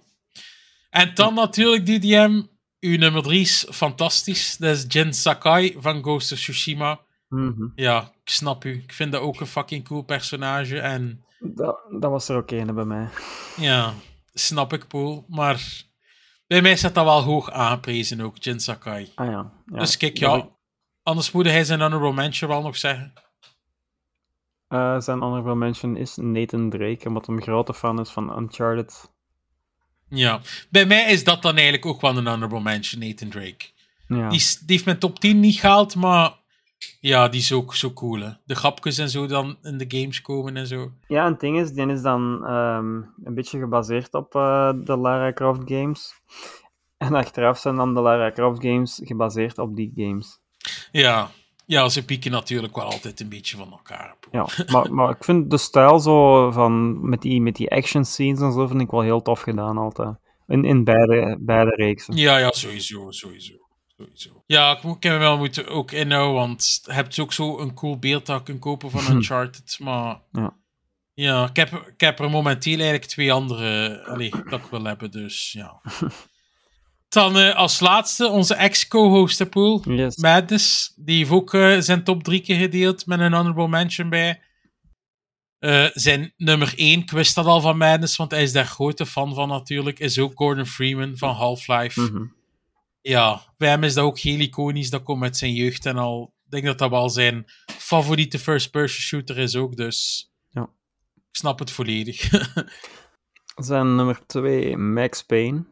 En 0.89 1.11
dan 1.13 1.33
natuurlijk 1.33 1.85
DDM. 1.85 2.41
Uw 2.79 2.97
nummer 2.97 3.23
3 3.23 3.39
is 3.39 3.67
fantastisch. 3.71 4.57
Dat 4.57 4.75
is 4.75 4.85
Jin 4.87 5.13
Sakai 5.13 5.75
van 5.77 6.01
Ghost 6.01 6.31
of 6.31 6.37
Tsushima. 6.37 6.99
mhm. 7.29 7.67
Ja, 7.75 8.01
ik 8.23 8.29
snap 8.29 8.65
u. 8.65 8.73
Ik 8.83 8.93
vind 8.93 9.11
dat 9.11 9.21
ook 9.21 9.39
een 9.39 9.47
fucking 9.47 9.83
cool 9.83 10.01
personage. 10.01 10.79
En 10.79 11.23
dat, 11.39 11.79
dat 11.99 12.11
was 12.11 12.29
er 12.29 12.35
ook 12.37 12.51
een 12.51 12.75
bij 12.75 12.85
mij. 12.85 13.07
Ja, 13.57 13.93
snap 14.34 14.73
ik, 14.73 14.88
Poel. 14.88 15.25
Maar 15.27 15.84
bij 16.47 16.61
mij 16.61 16.75
staat 16.75 16.93
dat 16.95 17.05
wel 17.05 17.21
hoog 17.21 17.51
aangeprezen 17.51 18.21
ook, 18.21 18.38
Jin 18.43 18.59
Sakai. 18.59 19.11
Ah 19.15 19.25
ja. 19.31 19.51
ja. 19.71 19.79
dus 19.79 19.97
kijk, 19.97 20.17
ja, 20.17 20.36
ik- 20.36 20.49
anders 21.03 21.31
moet 21.31 21.45
hij 21.45 21.63
zijn 21.63 21.81
honorable 21.81 22.13
mention 22.13 22.49
wel 22.49 22.61
nog 22.61 22.77
zeggen. 22.77 23.13
eh, 24.67 24.99
zijn 24.99 25.19
honorable 25.19 25.55
mention 25.55 25.97
is 25.97 26.15
Nathan 26.15 26.69
Drake, 26.69 27.07
omdat 27.07 27.25
hij 27.25 27.36
een 27.36 27.41
grote 27.41 27.73
fan 27.73 27.99
is 27.99 28.09
van 28.09 28.38
Uncharted. 28.39 29.11
Ja, 30.09 30.41
bij 30.69 30.86
mij 30.86 31.11
is 31.11 31.23
dat 31.23 31.41
dan 31.41 31.53
eigenlijk 31.53 31.86
ook 31.86 32.01
wel 32.01 32.17
een 32.17 32.27
honorable 32.27 32.61
mention, 32.61 33.01
Nathan 33.07 33.29
Drake. 33.29 33.65
Ja. 34.07 34.29
Die, 34.29 34.39
die 34.39 34.63
heeft 34.65 34.86
mijn 34.86 34.99
top 34.99 35.19
10 35.19 35.39
niet 35.39 35.59
gehaald, 35.59 35.95
maar 35.95 36.34
ja, 36.99 37.27
die 37.27 37.39
is 37.39 37.51
ook 37.51 37.75
zo 37.75 37.91
cool, 37.91 38.19
hè. 38.19 38.29
De 38.45 38.55
grapjes 38.55 38.97
en 38.97 39.09
zo 39.09 39.25
dan 39.25 39.57
in 39.61 39.77
de 39.77 39.86
games 39.88 40.21
komen 40.21 40.57
en 40.57 40.67
zo. 40.67 40.91
Ja, 41.07 41.25
en 41.25 41.31
het 41.31 41.39
ding 41.39 41.59
is, 41.59 41.71
die 41.71 41.88
is 41.88 42.01
dan 42.01 42.45
ehm, 42.45 42.95
een 43.23 43.34
beetje 43.34 43.59
gebaseerd 43.59 44.13
op 44.13 44.36
eh, 44.36 44.71
de 44.84 44.97
Lara 44.97 45.34
Croft 45.34 45.61
games. 45.65 46.13
En 46.97 47.13
achteraf 47.13 47.57
zijn 47.57 47.75
dan 47.75 47.93
de 47.93 48.01
Lara 48.01 48.31
Croft 48.31 48.61
games 48.61 49.01
gebaseerd 49.03 49.57
op 49.57 49.75
die 49.75 49.91
games. 49.95 50.39
Ja, 50.91 51.29
ja 51.65 51.89
ze 51.89 52.05
pieken 52.05 52.31
natuurlijk 52.31 52.75
wel 52.75 52.86
altijd 52.86 53.19
een 53.19 53.29
beetje 53.29 53.57
van 53.57 53.71
elkaar. 53.71 54.15
Ja, 54.31 54.47
maar, 54.73 54.93
maar 54.93 55.09
ik 55.09 55.23
vind 55.23 55.51
de 55.51 55.57
stijl 55.57 55.99
zo 55.99 56.51
van, 56.51 56.99
met 57.09 57.21
die, 57.21 57.41
met 57.41 57.55
die 57.55 57.71
action 57.71 58.05
scenes 58.05 58.41
en 58.41 58.51
zo, 58.51 58.67
vind 58.67 58.81
ik 58.81 58.91
wel 58.91 59.01
heel 59.01 59.21
tof 59.21 59.41
gedaan 59.41 59.77
altijd. 59.77 60.15
In, 60.47 60.65
in 60.65 60.84
beide, 60.84 61.38
beide 61.39 61.75
reeksen. 61.75 62.15
Ja, 62.15 62.38
ja, 62.38 62.51
sowieso, 62.51 63.11
sowieso. 63.11 63.62
Sowieso. 64.04 64.43
Ja, 64.45 64.80
ik, 64.82 65.04
hem 65.04 65.20
wel 65.20 65.38
moeten 65.38 65.68
ook 65.68 65.91
inhouden, 65.91 66.34
want 66.34 66.82
je 66.86 66.93
hebt 66.93 67.20
ook 67.20 67.34
zo 67.34 67.60
een 67.60 67.74
cool 67.74 67.97
beeld 67.97 68.26
dat 68.26 68.39
ik 68.39 68.45
kan 68.45 68.60
kopen 68.60 68.91
van 68.91 69.08
Uncharted, 69.16 69.78
maar... 69.80 70.22
Ja. 70.32 70.62
Ja, 71.16 71.47
ik 71.49 71.56
heb, 71.56 71.72
ik 71.72 71.99
heb 72.01 72.20
er 72.20 72.30
momenteel 72.30 72.74
eigenlijk 72.74 73.06
twee 73.06 73.34
andere 73.34 74.04
allee, 74.06 74.30
dat 74.49 74.60
ik 74.60 74.66
wil 74.70 74.84
hebben, 74.84 75.12
dus 75.12 75.51
ja. 75.51 75.82
Dan 77.14 77.38
eh, 77.38 77.56
als 77.56 77.80
laatste 77.80 78.28
onze 78.28 78.56
ex-co-host, 78.56 79.39
hè, 79.39 79.45
Poel. 79.45 79.91
Yes. 79.91 80.18
Madness, 80.18 80.93
die 80.95 81.18
heeft 81.18 81.32
ook 81.32 81.54
eh, 81.54 81.80
zijn 81.80 82.04
top 82.04 82.24
drie 82.24 82.39
keer 82.39 82.58
gedeeld 82.58 83.06
met 83.06 83.20
een 83.20 83.34
honorable 83.34 83.68
mention 83.68 84.10
bij. 84.10 84.41
Eh, 85.60 85.86
zijn 85.93 86.34
nummer 86.38 86.74
1, 86.76 86.99
ik 86.99 87.12
wist 87.12 87.36
dat 87.36 87.45
al 87.45 87.62
van 87.62 87.78
Madness, 87.78 88.16
want 88.16 88.32
hij 88.32 88.43
is 88.43 88.51
daar 88.51 88.66
grote 88.66 89.06
fan 89.06 89.34
van 89.34 89.47
natuurlijk, 89.47 89.99
is 89.99 90.20
ook 90.20 90.32
Gordon 90.36 90.66
Freeman 90.66 91.18
van 91.18 91.36
Half-Life. 91.36 92.01
Mhm. 92.01 92.26
Ja, 93.04 93.41
bij 93.58 93.70
hem 93.70 93.84
is 93.84 93.93
dat 93.93 94.04
ook 94.06 94.20
heel 94.20 94.39
iconisch, 94.39 94.89
dat 94.89 95.04
komt 95.04 95.20
met 95.20 95.38
zijn 95.38 95.54
jeugd 95.54 95.86
en 95.86 95.97
al. 95.97 96.34
Ik 96.45 96.51
denk 96.51 96.64
dat 96.66 96.78
dat 96.78 96.89
wel 96.89 97.10
zijn 97.10 97.45
favoriete 97.66 98.39
first-person 98.39 99.01
shooter 99.04 99.38
is 99.38 99.56
ook, 99.56 99.76
dus 99.76 100.30
Ja. 100.49 100.62
ik 101.16 101.22
snap 101.36 101.60
het 101.60 101.72
volledig. 101.72 102.30
Zijn 103.56 103.95
nummer 103.95 104.26
2, 104.26 104.78
Max 104.78 105.24
Payne. 105.24 105.64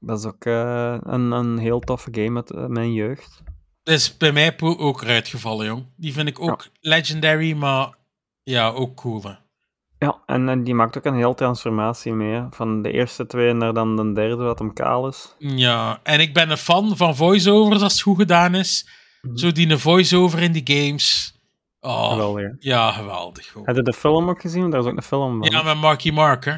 Dat 0.00 0.18
is 0.18 0.24
ook 0.24 0.44
eh, 0.44 0.96
een, 1.00 1.30
een 1.30 1.58
heel 1.58 1.80
toffe 1.80 2.08
game 2.12 2.36
uit 2.36 2.50
eh, 2.50 2.66
mijn 2.66 2.92
jeugd. 2.92 3.42
Dat 3.82 3.94
is 3.94 4.16
bij 4.16 4.32
mij 4.32 4.56
ook 4.60 5.02
eruit 5.02 5.28
gevallen, 5.28 5.66
jong. 5.66 5.86
Die 5.96 6.12
vind 6.12 6.28
ik 6.28 6.40
ook 6.40 6.68
legendary, 6.80 7.52
maar 7.52 7.94
ja, 8.42 8.68
ook 8.68 8.96
cool. 8.96 9.22
Hè. 9.22 9.34
Ja, 10.02 10.18
en, 10.26 10.48
en 10.48 10.64
die 10.64 10.74
maakt 10.74 10.96
ook 10.98 11.04
een 11.04 11.16
heel 11.16 11.34
transformatie 11.34 12.12
mee. 12.12 12.32
hè. 12.34 12.42
Van 12.50 12.82
de 12.82 12.92
eerste 12.92 13.26
twee 13.26 13.52
naar 13.52 13.74
dan 13.74 13.96
de 13.96 14.12
derde, 14.12 14.42
wat 14.42 14.58
hem 14.58 14.72
kaal 14.72 15.08
is. 15.08 15.34
Ja, 15.38 16.00
en 16.02 16.20
ik 16.20 16.34
ben 16.34 16.50
een 16.50 16.56
fan 16.56 16.96
van 16.96 17.16
voice-overs 17.16 17.82
als 17.82 17.92
het 17.92 18.02
goed 18.02 18.16
gedaan 18.16 18.54
is. 18.54 18.88
Mhm. 19.22 19.36
Zo 19.36 19.52
die 19.52 19.68
een 19.70 19.78
voice-over 19.78 20.42
in 20.42 20.52
die 20.52 20.62
games. 20.64 21.34
Oh, 21.80 22.10
Geweldig. 22.10 22.42
hè. 22.42 22.50
ja, 22.58 22.90
geweldig. 22.92 23.46
Gewoon. 23.46 23.66
Heb 23.66 23.76
je 23.76 23.82
de 23.82 23.92
film 23.92 24.28
ook 24.28 24.40
gezien? 24.40 24.70
Daar 24.70 24.80
is 24.80 24.86
ook 24.86 24.96
een 24.96 25.02
film 25.02 25.38
van. 25.38 25.50
Ja, 25.50 25.62
met 25.62 25.76
Marky 25.76 26.10
Mark, 26.10 26.44
hè. 26.44 26.54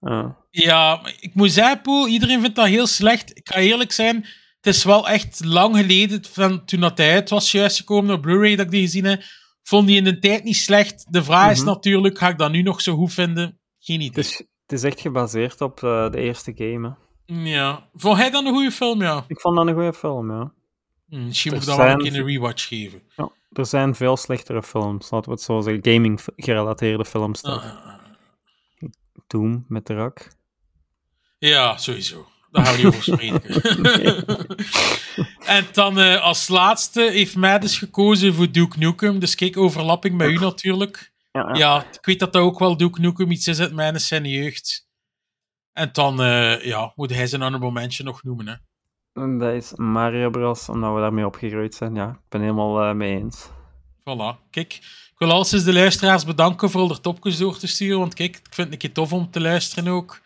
Ah. 0.00 0.28
Ja, 0.50 1.00
ik 1.20 1.34
moet 1.34 1.52
zeggen, 1.52 1.80
Poel, 1.80 2.06
iedereen 2.08 2.40
vindt 2.40 2.56
dat 2.56 2.66
heel 2.66 2.86
slecht. 2.86 3.36
Ik 3.36 3.48
ga 3.52 3.58
eerlijk 3.58 3.92
zijn, 3.92 4.16
het 4.60 4.74
is 4.74 4.84
wel 4.84 5.08
echt 5.08 5.44
lang 5.44 5.76
geleden, 5.76 6.24
van 6.32 6.64
toen 6.64 6.80
dat 6.80 6.98
hij 6.98 7.12
uit 7.14 7.30
was 7.30 7.52
juist 7.52 7.76
gekomen 7.76 8.14
op 8.14 8.22
Blu-ray 8.22 8.56
dat 8.56 8.64
ik 8.64 8.70
die 8.70 8.80
gezien 8.82 9.04
heb. 9.04 9.22
Vond 9.68 9.86
die 9.86 9.96
in 9.96 10.04
de 10.04 10.18
tijd 10.18 10.44
niet 10.44 10.56
slecht. 10.56 11.06
De 11.12 11.24
vraag 11.24 11.50
is 11.50 11.58
Mhm. 11.58 11.66
natuurlijk, 11.68 12.18
ga 12.18 12.28
ik 12.28 12.38
dat 12.38 12.50
nu 12.50 12.62
nog 12.62 12.80
zo 12.80 12.96
goed 12.96 13.12
vinden? 13.12 13.58
Geen 13.78 14.00
idee. 14.00 14.08
Het, 14.08 14.18
is, 14.18 14.38
het 14.38 14.72
is 14.72 14.82
echt 14.82 15.00
gebaseerd 15.00 15.60
op 15.60 15.82
eh, 15.82 16.10
de 16.10 16.18
eerste 16.20 16.52
game. 16.56 16.88
Hè. 16.88 17.34
Ja. 17.42 17.88
Vond 17.94 18.16
hij 18.18 18.30
dan 18.30 18.46
een 18.46 18.52
goede 18.52 18.70
film, 18.70 19.02
ja? 19.02 19.24
Ik 19.28 19.40
vond 19.40 19.56
dat 19.56 19.66
een 19.66 19.74
goede 19.74 19.92
film, 19.92 20.30
ja. 20.30 20.52
Hm, 21.08 21.24
misschien 21.24 21.52
moet 21.52 21.60
ik 21.62 21.66
dat 21.68 21.76
wel 21.76 21.88
een 21.88 21.98
keer 21.98 22.14
een 22.16 22.26
rewatch 22.26 22.68
geven. 22.68 23.02
ja. 23.16 23.30
Er 23.52 23.66
zijn 23.66 23.94
veel 23.94 24.16
slechtere 24.16 24.62
films, 24.62 25.10
laten 25.10 25.28
we 25.28 25.34
het 25.34 25.44
zo 25.44 25.60
zeggen. 25.60 25.92
Gaming-gerelateerde 25.92 27.04
films. 27.04 27.42
Ah. 27.42 27.64
Doom 29.26 29.64
met 29.68 29.86
de 29.86 29.94
rak. 29.94 30.28
Ja, 31.38 31.76
sowieso. 31.76 32.26
Daar 32.56 32.66
gaan 32.66 32.76
we 32.76 32.82
niet 32.82 32.86
over 32.86 33.02
spreken. 33.02 33.62
en 35.56 35.66
dan 35.72 35.98
eh, 35.98 36.22
als 36.22 36.48
laatste 36.48 37.10
heeft 37.10 37.36
Maddes 37.36 37.78
gekozen 37.78 38.34
voor 38.34 38.50
Duke 38.50 38.78
Nukem. 38.78 39.18
Dus 39.18 39.34
kijk, 39.34 39.56
overlapping 39.56 40.16
met 40.16 40.28
u 40.28 40.38
natuurlijk. 40.38 41.12
Ja, 41.52 41.84
ik 41.92 42.04
weet 42.04 42.18
dat 42.18 42.32
dat 42.32 42.42
ook 42.42 42.58
wel 42.58 42.76
Duke 42.76 43.00
Nukem 43.00 43.30
iets 43.30 43.46
is 43.46 43.60
uit 43.60 43.72
mijn 43.72 44.00
zijn 44.00 44.24
jeugd. 44.24 44.88
En 45.72 45.88
dan 45.92 46.22
eh, 46.22 46.64
ja, 46.64 46.92
moet 46.94 47.14
hij 47.14 47.26
zijn 47.26 47.42
honorable 47.42 47.72
mention 47.72 48.06
nog 48.06 48.22
noemen. 48.22 48.46
Hè. 48.46 48.54
En 49.22 49.38
dat 49.38 49.52
is 49.52 49.72
Mario 49.74 50.30
Bros, 50.30 50.68
omdat 50.68 50.94
we 50.94 51.00
daarmee 51.00 51.26
opgegroeid 51.26 51.74
zijn. 51.74 51.94
Ja, 51.94 52.08
ik 52.10 52.28
ben 52.28 52.40
helemaal 52.40 52.82
eh, 52.82 52.94
mee 52.94 53.16
eens. 53.16 53.48
Voilà. 54.00 54.50
Kijk, 54.50 54.74
ik 55.12 55.14
wil 55.18 55.30
alles 55.30 55.50
de 55.50 55.72
luisteraars 55.72 56.24
bedanken 56.24 56.70
voor 56.70 56.90
er 56.90 57.00
topjes 57.00 57.38
door 57.38 57.58
te 57.58 57.66
sturen. 57.66 57.98
Want 57.98 58.14
kijk, 58.14 58.36
ik 58.36 58.46
vind 58.50 58.56
het 58.56 58.72
een 58.72 58.78
keer 58.78 58.92
tof 58.92 59.12
om 59.12 59.30
te 59.30 59.40
luisteren 59.40 59.92
ook. 59.92 60.20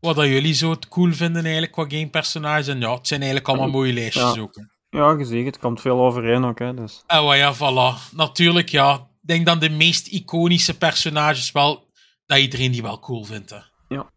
Wat 0.00 0.16
dat 0.16 0.26
jullie 0.26 0.54
zo 0.54 0.70
het 0.70 0.88
cool 0.88 1.12
vinden 1.12 1.42
eigenlijk 1.42 1.72
qua 1.72 1.84
gamepersonages. 1.88 2.68
En 2.68 2.80
ja, 2.80 2.94
het 2.94 3.06
zijn 3.06 3.20
eigenlijk 3.20 3.50
allemaal 3.50 3.70
mooie 3.70 3.92
lijstjes 3.92 4.34
Ja. 4.34 4.40
ook. 4.40 4.54
Hè. 4.54 4.62
Ja, 4.98 5.10
je 5.18 5.24
ziet, 5.24 5.46
het 5.46 5.58
komt 5.58 5.80
veel 5.80 6.00
overeen 6.00 6.44
ook. 6.44 6.58
Hè, 6.58 6.74
dus. 6.74 7.02
En 7.06 7.24
wat 7.24 7.36
ja, 7.36 7.54
voilà. 7.54 8.14
Natuurlijk, 8.14 8.68
ja. 8.68 8.94
Ik 8.94 9.28
denk 9.28 9.46
dan 9.46 9.58
de 9.58 9.70
meest 9.70 10.06
iconische 10.06 10.78
personages 10.78 11.52
wel, 11.52 11.90
dat 12.26 12.38
iedereen 12.38 12.72
die 12.72 12.82
wel 12.82 12.98
cool 12.98 13.24
vindt. 13.24 13.50
Hè. 13.50 13.58
Ja. 13.88 14.10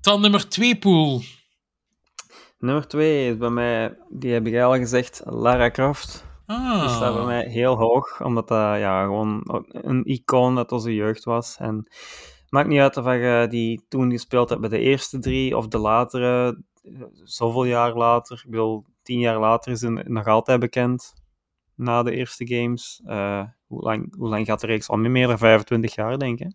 Dan 0.00 0.20
nummer 0.20 0.48
2 0.48 0.76
pool. 0.78 1.22
Nummer 2.58 2.88
twee 2.88 3.30
is 3.30 3.36
bij 3.36 3.50
mij, 3.50 3.96
die 4.08 4.32
heb 4.32 4.46
ik 4.46 4.60
al 4.60 4.74
gezegd, 4.76 5.22
Lara 5.24 5.70
Croft. 5.70 6.24
Ah. 6.46 6.80
Die 6.80 6.88
staat 6.90 7.14
bij 7.14 7.24
mij 7.24 7.48
heel 7.48 7.76
hoog, 7.76 8.20
omdat 8.24 8.48
dat 8.48 8.78
ja, 8.78 9.02
gewoon 9.02 9.62
een 9.68 10.04
icoon 10.04 10.58
uit 10.58 10.72
onze 10.72 10.94
jeugd 10.94 11.24
was. 11.24 11.56
En 11.58 11.88
maakt 12.50 12.68
niet 12.68 12.80
uit 12.80 12.96
of 12.96 13.04
je 13.04 13.46
die 13.50 13.84
toen 13.88 14.10
gespeeld 14.10 14.48
hebt 14.48 14.60
bij 14.60 14.70
de 14.70 14.78
eerste 14.78 15.18
drie 15.18 15.56
of 15.56 15.68
de 15.68 15.78
latere, 15.78 16.62
eh, 16.82 17.02
zoveel 17.24 17.64
jaar 17.64 17.94
later. 17.94 18.42
Ik 18.44 18.50
bedoel, 18.50 18.84
tien 19.02 19.18
jaar 19.18 19.38
later 19.38 19.72
is 19.72 19.78
ze 19.78 19.90
nog 19.90 20.26
altijd 20.26 20.60
bekend, 20.60 21.14
na 21.74 22.02
de 22.02 22.12
eerste 22.12 22.46
games. 22.46 23.00
Eh, 23.04 23.42
hoe, 23.66 23.82
lang, 23.82 24.14
hoe 24.16 24.28
lang 24.28 24.46
gaat 24.46 24.60
de 24.60 24.66
reeks 24.66 24.88
al? 24.88 24.96
Meer 24.96 25.26
dan 25.26 25.38
25 25.38 25.94
jaar, 25.94 26.18
denk 26.18 26.40
ik. 26.40 26.52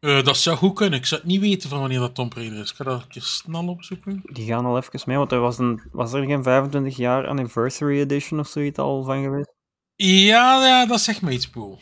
Eh, 0.00 0.22
dat 0.22 0.36
zou 0.36 0.56
goed 0.56 0.74
kunnen. 0.74 0.98
Ik 0.98 1.06
zou 1.06 1.20
het 1.20 1.30
niet 1.30 1.40
weten 1.40 1.68
van 1.68 1.80
wanneer 1.80 1.98
dat 1.98 2.14
Tomb 2.14 2.32
Raider 2.32 2.58
is. 2.58 2.70
Ik 2.70 2.76
ga 2.76 2.84
dat 2.84 3.02
een 3.02 3.08
keer 3.08 3.22
snel 3.22 3.68
opzoeken. 3.68 4.20
Die 4.24 4.46
gaan 4.46 4.64
al 4.64 4.76
even 4.76 5.00
mee, 5.06 5.16
want 5.16 5.32
er 5.32 5.40
was, 5.40 5.58
een, 5.58 5.82
was 5.92 6.12
er 6.12 6.24
geen 6.24 6.42
25 6.42 6.96
jaar 6.96 7.26
anniversary 7.26 8.00
edition 8.00 8.38
of 8.38 8.46
zoiets 8.46 8.78
al 8.78 9.04
van 9.04 9.22
geweest? 9.22 9.54
Ja, 9.96 10.66
ja 10.66 10.86
dat 10.86 11.00
zegt 11.00 11.22
me 11.22 11.32
iets, 11.32 11.50
Poel. 11.50 11.78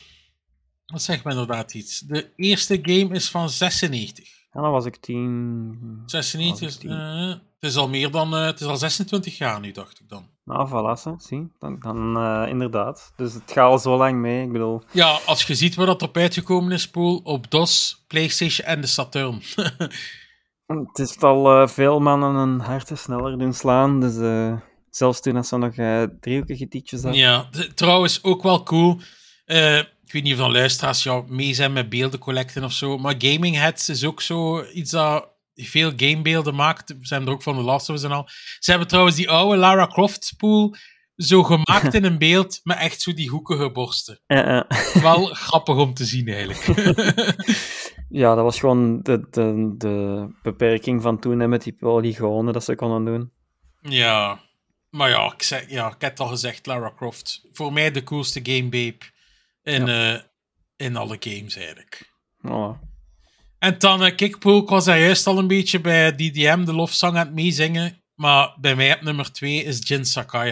Dat 0.86 1.02
zegt 1.02 1.24
me 1.24 1.30
inderdaad 1.30 1.74
iets. 1.74 2.00
De 2.00 2.30
eerste 2.36 2.78
game 2.82 3.14
is 3.14 3.30
van 3.30 3.50
96. 3.50 4.28
Ja, 4.52 4.60
dan 4.62 4.70
was 4.70 4.84
ik 4.84 4.96
tien... 4.96 6.02
96 6.06 6.60
Was 6.60 6.68
is, 6.68 6.74
ik 6.74 6.80
tien. 6.80 6.90
eh, 6.90 7.28
het 7.28 7.70
is 7.70 7.76
al 7.76 7.88
meer 7.88 8.10
dan... 8.10 8.34
eh, 8.34 8.44
het 8.44 8.60
is 8.60 8.66
al 8.66 8.76
26 8.76 9.38
jaar 9.38 9.60
nu, 9.60 9.72
dacht 9.72 10.00
ik 10.00 10.08
dan. 10.08 10.28
Nou, 10.44 10.68
voilà, 10.68 11.16
zie. 11.16 11.52
Dan, 11.58 11.78
dan 11.80 12.16
eh, 12.16 12.48
inderdaad. 12.48 13.12
Dus 13.16 13.32
het 13.34 13.42
gaat 13.52 13.70
al 13.70 13.78
zo 13.78 13.96
lang 13.96 14.18
mee. 14.20 14.44
Ik 14.46 14.52
bedoel, 14.52 14.82
Ja, 14.92 15.18
als 15.26 15.42
je 15.42 15.54
ziet 15.54 15.74
waar 15.74 15.86
dat 15.86 16.02
op 16.02 16.16
uitgekomen 16.16 16.72
is, 16.72 16.88
Poel, 16.90 17.20
op 17.24 17.50
DOS, 17.50 18.04
PlayStation 18.06 18.66
en 18.66 18.80
de 18.80 18.86
Saturn. 18.86 19.42
het 20.66 20.98
is 20.98 21.18
al 21.20 21.68
veel 21.68 22.00
mannen 22.00 22.34
een 22.34 22.60
harten 22.60 22.98
sneller 22.98 23.38
doen 23.38 23.52
slaan. 23.54 24.00
Dus 24.00 24.14
zelfs 24.90 25.20
toen 25.20 25.36
als 25.36 25.48
ze 25.48 25.56
nog 25.56 25.74
eh 25.74 26.02
driehoekige 26.20 26.68
tietjes 26.68 27.02
hadden. 27.02 27.20
ja, 27.20 27.48
trouwens 27.74 28.22
ook 28.22 28.42
wel 28.42 28.62
cool. 28.62 29.00
Ik 30.06 30.12
weet 30.12 30.22
niet 30.22 30.32
of 30.32 30.38
dan 30.38 30.52
luisteraars 30.52 31.02
ja, 31.02 31.22
mee 31.28 31.54
zijn 31.54 31.72
met 31.72 31.88
beelden 31.88 32.18
collecten 32.18 32.64
of 32.64 32.72
zo, 32.72 32.98
maar 32.98 33.14
Gaming 33.18 33.56
Heads 33.56 33.88
is 33.88 34.04
ook 34.04 34.20
zo 34.20 34.64
iets 34.64 34.90
dat 34.90 35.28
veel 35.54 35.92
gamebeelden 35.96 36.54
maakt. 36.54 36.88
Ze 36.88 37.14
hebben 37.14 37.28
er 37.28 37.34
ook 37.34 37.42
van 37.42 37.56
de 37.56 37.62
Last 37.62 37.88
of 37.88 37.96
Us 37.96 38.02
en 38.02 38.10
al. 38.10 38.28
Ze 38.58 38.70
hebben 38.70 38.88
trouwens 38.88 39.16
die 39.16 39.30
oude 39.30 39.56
Lara 39.56 39.86
Croft 39.86 40.34
pool 40.36 40.74
zo 41.16 41.42
gemaakt 41.42 41.94
in 41.98 42.04
een 42.04 42.18
beeld 42.18 42.60
met 42.62 42.78
echt 42.78 43.00
zo 43.00 43.12
die 43.12 43.28
hoekige 43.28 43.70
borsten. 43.70 44.20
Wel 45.02 45.26
grappig 45.26 45.76
om 45.76 45.94
te 45.94 46.04
zien 46.04 46.28
eigenlijk. 46.28 46.66
ja, 48.22 48.34
dat 48.34 48.44
was 48.44 48.58
gewoon 48.58 49.02
de, 49.02 49.26
de, 49.30 49.74
de 49.78 50.26
beperking 50.42 51.02
van 51.02 51.18
toen 51.18 51.40
hè, 51.40 51.48
met 51.48 51.62
die 51.62 51.76
polygonen 51.78 52.52
dat 52.52 52.64
ze 52.64 52.74
konden 52.74 53.04
doen. 53.04 53.30
ja, 53.92 54.40
maar 54.90 55.08
ja 55.08 55.32
ik, 55.32 55.42
zeg, 55.42 55.70
ja, 55.70 55.86
ik 55.86 56.00
heb 56.00 56.10
het 56.10 56.20
al 56.20 56.28
gezegd, 56.28 56.66
Lara 56.66 56.92
Croft. 56.96 57.46
Voor 57.52 57.72
mij 57.72 57.90
de 57.90 58.02
coolste 58.02 58.40
gamebabe 58.42 59.14
in, 59.66 59.88
eh, 59.88 60.20
in 60.76 60.96
alle 60.96 61.16
games 61.20 61.56
eigenlijk. 61.56 62.12
En 63.58 63.78
dan 63.78 64.04
uh, 64.04 64.14
Kickpool, 64.16 64.62
ik 64.62 64.68
was 64.68 64.84
daar 64.84 65.00
juist 65.00 65.26
al 65.26 65.38
een 65.38 65.46
beetje 65.46 65.80
bij 65.80 66.12
DDM, 66.14 66.64
de 66.64 66.72
lofzang 66.72 67.16
aan 67.16 67.26
het 67.26 67.34
meezingen. 67.34 68.02
Maar 68.14 68.56
bij 68.60 68.76
mij 68.76 68.94
op 68.94 69.00
nummer 69.02 69.32
2 69.32 69.62
is 69.64 69.78
Jin 69.88 70.04
Sakai. 70.04 70.50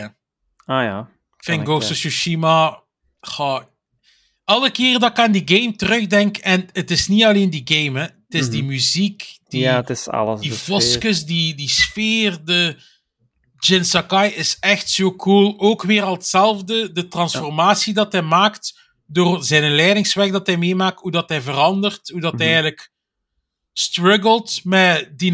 Ah 0.65 0.83
ja. 0.83 1.09
Ik 1.37 1.45
vind 1.45 1.63
Ghost 1.67 1.85
eh, 1.87 1.91
of 1.93 1.97
Tsushima... 1.99 2.83
ga- 3.21 3.69
alle 4.45 4.71
keer 4.71 4.99
dat 4.99 5.11
ik 5.11 5.19
aan 5.19 5.33
die 5.33 5.43
game 5.59 5.77
terugdenk, 5.77 6.37
en 6.37 6.69
het 6.73 6.91
is 6.91 7.09
niet 7.09 7.25
alleen 7.25 7.51
die 7.51 7.63
game, 7.65 7.99
hè, 7.99 8.05
het 8.05 8.15
is 8.29 8.51
die 8.51 8.63
Mhm. 8.63 8.71
muziek, 8.71 9.39
die, 9.49 9.61
ja, 9.61 9.77
het 9.77 9.91
is 9.91 10.09
alles. 10.09 10.41
die 10.41 10.53
vosjes, 10.53 11.25
die, 11.25 11.55
die 11.55 11.69
sfeer, 11.69 12.45
de... 12.45 12.77
Jin 13.59 13.85
Sakai 13.85 14.31
is 14.31 14.57
echt 14.61 14.91
zo 14.91 15.15
cool. 15.15 15.55
Ook 15.61 15.83
weer 15.83 16.03
al 16.03 16.13
hetzelfde, 16.15 16.93
de 16.93 17.09
transformatie 17.09 17.95
dat 17.95 18.13
hij 18.13 18.23
maakt 18.23 18.79
door 19.07 19.45
zijn 19.45 19.75
leidingsweg 19.75 20.31
dat 20.31 20.47
hij 20.47 20.57
meemaakt, 20.57 21.01
hoe 21.01 21.11
dat 21.11 21.29
hij 21.29 21.41
verandert, 21.41 22.09
hoe 22.09 22.21
dat 22.21 22.33
hij 22.33 22.41
Mhm. 22.47 22.53
eigenlijk 22.55 22.93
struggelt 23.73 24.65
met 24.65 25.19
die 25.19 25.33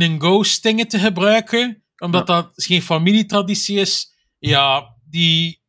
dingen 0.61 0.89
te 0.89 0.99
gebruiken, 0.99 1.85
omdat 1.99 2.27
dat 2.27 2.51
geen 2.55 2.83
familietraditie 2.83 3.79
is. 3.79 4.13
Ja, 4.39 4.97
die, 5.05 5.63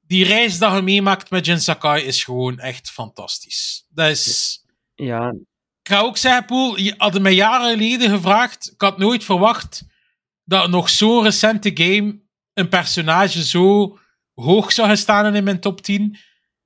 die 0.00 0.24
reis 0.24 0.58
dat 0.58 0.74
je 0.74 0.82
meemaakt 0.82 1.30
met 1.30 1.46
Jin 1.46 1.60
Sakai 1.60 2.02
is 2.04 2.24
gewoon 2.24 2.58
echt 2.58 2.90
fantastisch. 2.90 3.86
Dat 3.88 4.10
is... 4.10 4.62
Ja, 4.94 5.28
Ik 5.82 5.94
ga 5.94 6.00
ook 6.00 6.16
zeggen, 6.16 6.44
Poel, 6.44 6.78
je 6.78 6.94
had 6.96 7.20
mij 7.20 7.34
jaren 7.34 7.70
geleden 7.70 8.10
gevraagd. 8.10 8.70
Ik 8.72 8.80
had 8.80 8.98
nooit 8.98 9.24
verwacht 9.24 9.84
dat 10.44 10.70
nog 10.70 10.88
zo'n 10.88 11.22
recente 11.22 11.70
game 11.74 12.20
een 12.54 12.68
personage 12.68 13.44
zo 13.44 13.98
hoog 14.34 14.72
zou 14.72 14.86
gaan 14.88 14.96
staan 14.96 15.34
in 15.34 15.44
mijn 15.44 15.60
top 15.60 15.80
10. 15.80 16.18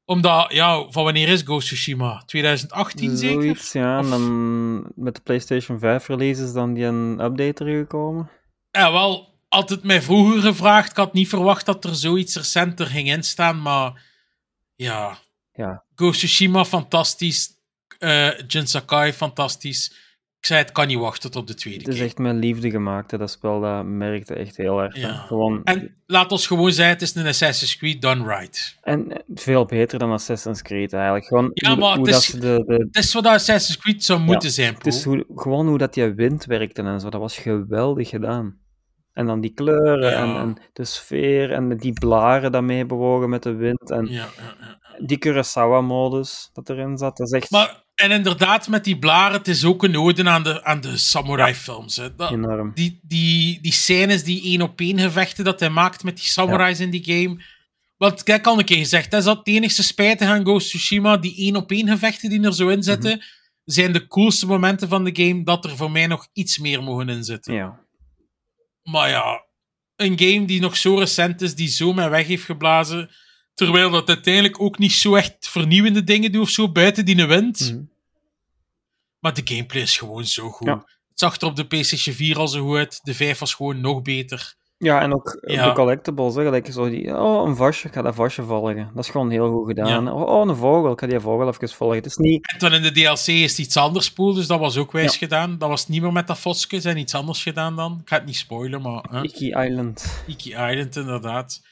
Omdat, 0.04 0.52
ja, 0.52 0.86
van 0.90 1.04
wanneer 1.04 1.28
is 1.28 1.42
Ghost 1.42 1.66
Tsushima? 1.66 2.22
2018 2.26 3.16
zeker? 3.16 3.42
zoiets, 3.42 3.72
ja. 3.72 3.98
Of- 3.98 4.04
En 4.04 4.10
dan 4.10 4.92
met 4.94 5.14
de 5.14 5.20
PlayStation 5.20 5.78
5 5.78 6.06
release 6.06 6.42
is 6.42 6.52
dan 6.52 6.74
die 6.74 6.84
een 6.84 7.20
update 7.20 7.64
er 7.64 7.78
gekomen. 7.78 8.30
Ja, 8.70 8.92
wel, 8.92 9.38
had 9.48 9.68
het 9.68 9.82
mij 9.82 10.02
vroeger 10.02 10.40
gevraagd. 10.42 10.90
Ik 10.90 10.96
had 10.96 11.12
niet 11.12 11.28
verwacht 11.28 11.66
dat 11.66 11.84
er 11.84 11.94
zoiets 11.94 12.36
recenter 12.36 12.86
ging 12.86 13.08
instaan, 13.08 13.62
maar 13.62 14.02
ja. 14.76 15.18
Ja. 15.52 15.84
Ghost 15.94 16.18
Tsushima, 16.18 16.64
fantastisch. 16.64 17.50
Eh 17.98 18.30
Jin 18.46 18.66
Sakai, 18.66 19.12
fantastisch. 19.12 20.11
Ik 20.42 20.48
zei, 20.48 20.60
het 20.60 20.72
kan 20.72 20.86
niet 20.86 20.98
wachten 20.98 21.30
tot 21.30 21.40
op 21.40 21.46
de 21.46 21.54
tweede 21.54 21.78
Het 21.78 21.88
is 21.88 21.94
keer. 21.94 22.04
echt 22.04 22.18
met 22.18 22.34
liefde 22.36 22.70
gemaakt, 22.70 23.10
hè. 23.10 23.18
dat 23.18 23.30
spel. 23.30 23.60
Dat 23.60 23.84
merkte 23.84 24.34
echt 24.34 24.56
heel 24.56 24.82
erg. 24.82 24.96
Ja. 24.96 25.12
Gewoon, 25.12 25.60
En 25.64 25.94
laat 26.06 26.32
ons 26.32 26.46
gewoon 26.46 26.72
zeggen, 26.72 26.94
het 26.94 27.02
is 27.02 27.14
een 27.14 27.26
Assassin's 27.26 27.76
Creed 27.76 28.02
done 28.02 28.26
right. 28.36 28.78
en 28.80 29.24
veel 29.34 29.64
beter 29.64 29.98
dan 29.98 30.12
Assassin's 30.12 30.62
Creed 30.62 30.92
eigenlijk. 30.92 31.24
Gewoon 31.26 31.50
Ja, 31.54 31.68
hoe, 31.70 31.78
maar 31.78 31.96
hoe 31.96 32.04
het 32.04 32.12
dat 32.12 32.20
is- 32.22 32.30
ze 32.30 32.38
de, 32.38 32.62
de, 32.66 32.74
Het 32.92 32.96
is 33.04 33.12
wat 33.12 33.26
Assassin's 33.26 33.78
Creed 33.80 34.04
zou 34.04 34.20
moeten 34.20 34.50
zijn, 34.50 34.74
het 34.74 34.86
is 34.86 35.04
hoe, 35.04 35.24
gewoon 35.34 35.66
hoe 35.68 35.78
dat 35.78 35.94
je 35.94 36.14
wind 36.14 36.44
werkte 36.44 36.82
en 36.82 37.00
zo. 37.00 37.08
Dat 37.10 37.20
was 37.20 37.38
geweldig 37.38 38.08
gedaan. 38.08 38.58
En 39.12 39.26
dan 39.26 39.40
die 39.40 39.52
kleuren 39.54 40.10
Ja. 40.10 40.22
en, 40.22 40.36
en 40.36 40.56
de 40.72 40.84
sfeer 40.84 41.52
en 41.52 41.76
die 41.76 41.92
blaren 41.92 42.52
dat 42.52 42.62
mee 42.62 42.86
bewogen 42.86 43.28
met 43.28 43.42
de 43.42 43.54
wind. 43.54 43.90
En 43.90 44.06
Ja, 44.06 44.12
ja, 44.36 44.54
ja. 44.60 44.78
die 45.06 45.18
Kurosawa-modus 45.18 46.50
dat 46.52 46.68
erin 46.70 46.96
zat. 46.98 47.16
Dat 47.16 47.26
is 47.26 47.32
echt 47.32 47.50
Maar, 47.50 47.81
en 47.94 48.10
inderdaad, 48.10 48.68
met 48.68 48.84
die 48.84 48.98
blaren, 48.98 49.38
het 49.38 49.48
is 49.48 49.64
ook 49.64 49.82
een 49.82 49.96
ode 49.96 50.24
aan 50.28 50.42
de, 50.42 50.64
aan 50.64 50.80
de 50.80 50.96
samurai-films. 50.96 51.96
hè. 51.96 52.14
Dat- 52.14 52.30
enorm. 52.30 52.70
die, 52.74 53.00
die, 53.02 53.60
die 53.60 53.72
scènes, 53.72 54.24
die 54.24 54.42
één 54.42 54.62
op 54.62 54.80
één 54.80 54.98
gevechten 54.98 55.44
dat 55.44 55.60
hij 55.60 55.70
maakt 55.70 56.04
met 56.04 56.16
die 56.16 56.26
samurais 56.26 56.80
in 56.80 56.90
die 56.90 57.04
game. 57.04 57.42
Want 57.96 58.22
kijk, 58.22 58.46
al 58.46 58.58
een 58.58 58.64
keer 58.64 58.76
gezegd, 58.76 59.10
dat 59.10 59.20
is 59.20 59.26
dat 59.26 59.38
het 59.38 59.46
enigste 59.48 59.82
spijtig 59.82 60.28
aan 60.28 60.44
Ghost 60.44 60.68
Tsushima, 60.68 61.16
die 61.16 61.36
één 61.36 61.56
op 61.56 61.70
één 61.70 61.88
gevechten 61.88 62.30
die 62.30 62.42
er 62.42 62.54
zo 62.54 62.68
in 62.68 62.82
zitten. 62.82 63.22
zijn 63.64 63.92
de 63.92 64.06
coolste 64.06 64.46
momenten 64.46 64.88
van 64.88 65.04
de 65.04 65.10
game 65.24 65.44
dat 65.44 65.64
er 65.64 65.76
voor 65.76 65.90
mij 65.90 66.06
nog 66.06 66.28
iets 66.32 66.58
meer 66.58 66.82
mogen 66.82 67.08
inzitten. 67.08 67.54
Ja. 67.54 67.80
Maar 68.82 69.08
ja, 69.08 69.44
een 69.96 70.18
game 70.18 70.44
die 70.44 70.60
nog 70.60 70.76
zo 70.76 70.96
recent 70.98 71.40
is, 71.42 71.54
die 71.54 71.68
zo 71.68 71.92
mij 71.92 72.10
weg 72.10 72.26
heeft 72.26 72.44
geblazen, 72.44 73.10
terwijl 73.54 73.90
dat 73.90 74.08
uiteindelijk 74.08 74.60
ook 74.60 74.78
niet 74.78 74.92
zo 74.92 75.14
echt 75.14 75.36
vernieuwende 75.40 76.04
dingen 76.04 76.32
doet 76.32 76.42
of 76.42 76.48
zo, 76.48 76.68
buiten 76.68 77.04
die 77.04 77.26
wind. 77.26 77.60
Mhm. 77.72 77.82
Maar 79.18 79.34
de 79.34 79.42
gameplay 79.44 79.82
is 79.82 79.98
gewoon 79.98 80.24
zo 80.24 80.48
goed. 80.50 80.66
Ja. 80.66 80.74
Het 81.08 81.20
zag 81.20 81.40
er 81.40 81.46
op 81.46 81.56
de 81.56 81.66
PlayStation 81.66 82.14
4 82.14 82.38
al 82.38 82.48
zo 82.48 82.64
goed 82.66 82.76
uit. 82.76 83.00
De 83.02 83.14
5 83.14 83.38
was 83.38 83.54
gewoon 83.54 83.80
nog 83.80 84.02
beter. 84.02 84.54
Ja, 84.78 85.00
en 85.00 85.14
ook 85.14 85.38
Ja. 85.46 85.68
de 85.68 85.74
collectibles, 85.74 86.34
hè, 86.34 86.42
gelijk 86.42 86.72
zo 86.72 86.88
die, 86.88 87.16
oh, 87.16 87.48
een 87.48 87.56
vosje, 87.56 87.86
ik 87.86 87.94
ga 87.94 88.02
dat 88.02 88.14
vosje 88.14 88.42
volgen. 88.42 88.90
Dat 88.94 89.04
is 89.04 89.10
gewoon 89.10 89.30
heel 89.30 89.50
goed 89.50 89.66
gedaan. 89.66 90.04
Ja. 90.04 90.12
Oh, 90.12 90.48
een 90.48 90.56
vogel, 90.56 90.92
ik 90.92 91.00
ga 91.00 91.06
die 91.06 91.20
vogel 91.20 91.48
even 91.48 91.68
volgen. 91.68 91.96
Het 91.96 92.06
is 92.06 92.16
niet, 92.16 92.52
En 92.52 92.58
toen 92.58 92.72
in 92.72 92.82
de 92.82 92.92
DLC 92.92 93.26
is 93.26 93.50
het 93.50 93.58
iets 93.58 93.76
anders 93.76 94.12
pool, 94.12 94.34
dus 94.34 94.46
dat 94.46 94.58
was 94.58 94.76
ook 94.76 94.92
wijs 94.92 95.16
gedaan. 95.16 95.58
Dat 95.58 95.68
was 95.68 95.88
niet 95.88 96.02
meer 96.02 96.12
met 96.12 96.26
dat 96.26 96.38
vosje, 96.38 96.80
zijn 96.80 96.96
iets 96.96 97.14
anders 97.14 97.42
gedaan 97.42 97.76
dan. 97.76 97.98
Ik 98.00 98.08
ga 98.08 98.16
het 98.16 98.26
niet 98.26 98.36
spoilen, 98.36 98.82
maar... 98.82 99.04
Hè? 99.10 99.22
Iki 99.22 99.46
Island. 99.46 100.22
Iki 100.26 100.50
Island, 100.50 100.96
inderdaad. 100.96 101.62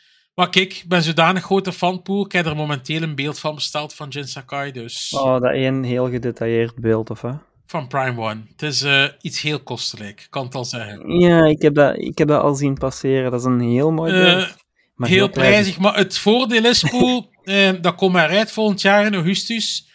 Maar 0.40 0.50
kijk, 0.50 0.74
ik 0.74 0.88
ben 0.88 1.02
zodanig 1.02 1.42
grote 1.42 1.72
fanpool. 1.72 2.24
Ik 2.24 2.32
heb 2.32 2.46
er 2.46 2.56
momenteel 2.56 3.02
een 3.02 3.14
beeld 3.14 3.38
van 3.38 3.54
besteld 3.54 3.94
van 3.94 4.08
Jin 4.08 4.28
Sakai, 4.28 4.72
dus... 4.72 5.12
Oh, 5.16 5.40
dat 5.40 5.52
één 5.52 5.82
heel 5.82 6.10
gedetailleerd 6.10 6.74
beeld, 6.74 7.10
of 7.10 7.20
hè? 7.20 7.30
Van 7.66 7.86
Prime 7.86 8.20
One. 8.20 8.40
Het 8.50 8.62
is 8.62 8.82
eh, 8.82 9.04
iets 9.20 9.40
heel 9.40 9.60
kostelijk, 9.60 10.26
kan 10.30 10.44
het 10.44 10.54
al 10.54 10.64
zeggen. 10.64 11.18
Ja, 11.18 11.44
ik 11.44 11.62
heb, 11.62 11.74
dat, 11.74 11.98
ik 11.98 12.18
heb 12.18 12.28
dat 12.28 12.42
al 12.42 12.54
zien 12.54 12.74
passeren. 12.74 13.30
Dat 13.30 13.40
is 13.40 13.46
een 13.46 13.60
heel 13.60 13.90
mooi 13.90 14.12
Eh, 14.12 14.24
beeld. 14.24 14.56
Maar 14.94 15.08
heel 15.08 15.28
prijzig, 15.28 15.78
maar 15.78 15.96
het 15.96 16.18
voordeel 16.18 16.64
is, 16.64 16.84
Poel, 16.90 17.30
eh, 17.42 17.70
dat 17.80 17.94
komt 17.94 18.12
maar 18.12 18.28
uit 18.28 18.52
volgend 18.52 18.80
jaar 18.80 19.06
in 19.06 19.14
augustus. 19.14 19.88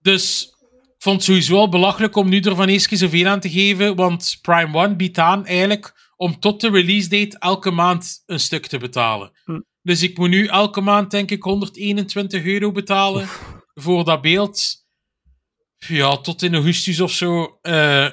Dus 0.00 0.42
ik 0.80 1.02
vond 1.02 1.16
het 1.16 1.24
sowieso 1.24 1.56
al 1.56 1.68
belachelijk 1.68 2.16
om 2.16 2.28
nu 2.28 2.40
er 2.40 2.56
van 2.56 2.68
eens 2.68 2.88
keer 2.88 2.98
zoveel 2.98 3.26
aan 3.26 3.40
te 3.40 3.50
geven, 3.50 3.96
want 3.96 4.38
Prime 4.42 4.78
One 4.78 4.96
biedt 4.96 5.18
aan 5.18 5.46
eigenlijk 5.46 6.01
om 6.22 6.38
tot 6.38 6.60
de 6.60 6.70
release 6.70 7.08
date 7.08 7.38
elke 7.38 7.70
maand 7.70 8.22
een 8.26 8.40
stuk 8.40 8.66
te 8.66 8.78
betalen. 8.78 9.30
Hm. 9.44 9.60
Dus 9.82 10.02
ik 10.02 10.18
moet 10.18 10.28
nu 10.28 10.46
elke 10.46 10.80
maand 10.80 11.10
denk 11.10 11.30
ik 11.30 11.42
121 11.42 12.44
euro 12.44 12.72
betalen 12.72 13.26
voor 13.74 14.04
dat 14.04 14.20
beeld. 14.20 14.84
Ja, 15.76 16.16
tot 16.16 16.42
in 16.42 16.54
augustus 16.54 17.00
of 17.00 17.10
zo. 17.10 17.58
Eh, 17.62 18.04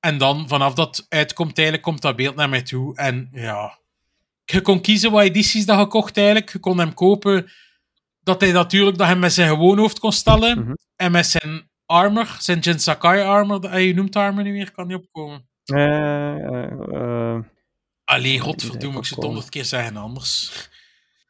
en 0.00 0.18
dan, 0.18 0.48
vanaf 0.48 0.74
dat 0.74 1.06
uitkomt, 1.08 1.56
eigenlijk 1.56 1.86
komt 1.86 2.02
dat 2.02 2.16
beeld 2.16 2.34
naar 2.34 2.48
mij 2.48 2.62
toe. 2.62 2.96
En 2.96 3.28
ja, 3.32 3.78
je 4.44 4.60
kon 4.60 4.80
kiezen 4.80 5.10
wat 5.10 5.22
edities 5.22 5.66
dat 5.66 5.78
je 5.78 5.86
kocht 5.86 6.16
eigenlijk. 6.16 6.52
Je 6.52 6.58
kon 6.58 6.78
hem 6.78 6.94
kopen 6.94 7.50
dat 8.20 8.40
hij 8.40 8.52
natuurlijk 8.52 8.98
dat 8.98 9.06
hij 9.06 9.16
met 9.16 9.32
zijn 9.32 9.48
gewoon 9.48 9.78
hoofd 9.78 9.98
kon 9.98 10.12
stellen. 10.12 10.58
Mhm. 10.58 10.74
En 10.96 11.12
met 11.12 11.26
zijn 11.26 11.70
armor, 11.86 12.36
zijn 12.38 12.58
Jin 12.58 12.80
Sakai 12.80 13.22
armor, 13.22 13.60
dat- 13.60 13.80
je 13.80 13.94
noemt 13.94 14.16
armor 14.16 14.42
niet 14.42 14.52
meer, 14.52 14.72
kan 14.72 14.86
niet 14.86 14.96
opkomen. 14.96 15.48
Eh, 15.64 16.34
eh, 16.46 16.72
eh, 16.92 17.38
Allee, 18.06 18.40
godverdomme, 18.40 18.98
ik 18.98 19.04
zit 19.04 19.22
honderd 19.22 19.48
keer 19.48 19.64
zeggen 19.64 19.96
anders. 19.96 20.52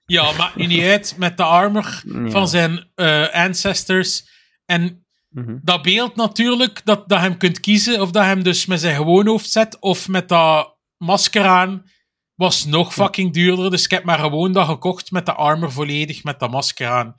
Ja, 0.06 0.32
maakt 0.32 0.56
nu 0.56 0.66
niet 0.66 0.82
uit 0.82 1.14
met 1.16 1.36
de 1.36 1.42
armor 1.42 2.02
ja. 2.04 2.30
van 2.30 2.48
zijn 2.48 2.90
eh, 2.94 3.28
ancestors. 3.32 4.28
En 4.64 5.06
mhm. 5.28 5.58
dat 5.62 5.82
beeld 5.82 6.16
natuurlijk, 6.16 6.84
dat, 6.84 7.08
dat 7.08 7.18
je 7.18 7.24
hem 7.24 7.36
kunt 7.36 7.60
kiezen 7.60 8.00
of 8.00 8.10
dat 8.10 8.24
hem 8.24 8.42
dus 8.42 8.66
met 8.66 8.80
zijn 8.80 8.96
gewoon 8.96 9.26
hoofd 9.26 9.50
zet 9.50 9.80
of 9.80 10.08
met 10.08 10.28
dat 10.28 10.78
masker 10.96 11.44
aan, 11.44 11.90
was 12.34 12.64
nog 12.64 12.92
fucking 12.92 13.32
duurder. 13.32 13.70
Dus 13.70 13.84
ik 13.84 13.90
heb 13.90 14.04
maar 14.04 14.18
gewoon 14.18 14.52
dat 14.52 14.66
gekocht 14.66 15.10
met 15.10 15.26
de 15.26 15.34
armor 15.34 15.72
volledig, 15.72 16.24
met 16.24 16.38
dat 16.38 16.50
masker 16.50 16.88
aan. 16.88 17.14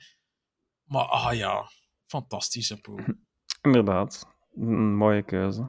Maar 0.84 1.04
ah 1.04 1.34
ja, 1.34 1.70
fantastische 2.06 2.80
pool. 2.80 3.00
Inderdaad. 3.62 4.26
Een 4.54 4.96
mooie 4.96 5.22
keuze. 5.22 5.68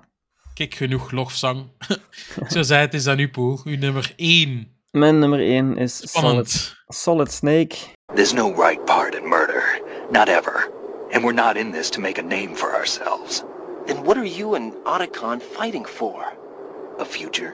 Kijk, 0.60 0.76
genoeg 0.76 1.12
lofzang. 1.12 1.70
Zo 2.54 2.62
zei 2.62 2.82
het, 2.82 2.94
is 2.94 3.04
dat 3.04 3.18
nu 3.18 3.30
pool. 3.30 3.60
Uw 3.64 3.78
nummer 3.78 4.14
1. 4.16 4.68
Mijn 4.92 5.20
nummer 5.20 5.40
1 5.40 5.78
is 5.78 5.96
Solid, 5.96 6.10
Spannend. 6.10 6.76
Solid 6.88 7.32
Snake. 7.32 7.76
There's 8.14 8.34
no 8.34 8.54
right 8.54 8.86
part 8.86 9.16
in 9.16 9.28
murder. 9.28 9.82
Not 10.12 10.28
ever. 10.28 10.72
And 11.12 11.24
we're 11.24 11.42
not 11.44 11.56
in 11.56 11.72
this 11.72 11.90
to 11.90 12.02
make 12.02 12.22
a 12.22 12.24
name 12.24 12.56
for 12.56 12.74
ourselves. 12.76 13.44
Then 13.86 14.04
what 14.04 14.18
are 14.18 14.28
you 14.28 14.56
and 14.56 14.74
Otacon 14.84 15.42
fighting 15.42 15.88
for? 15.88 16.26
A 17.00 17.06
future? 17.06 17.54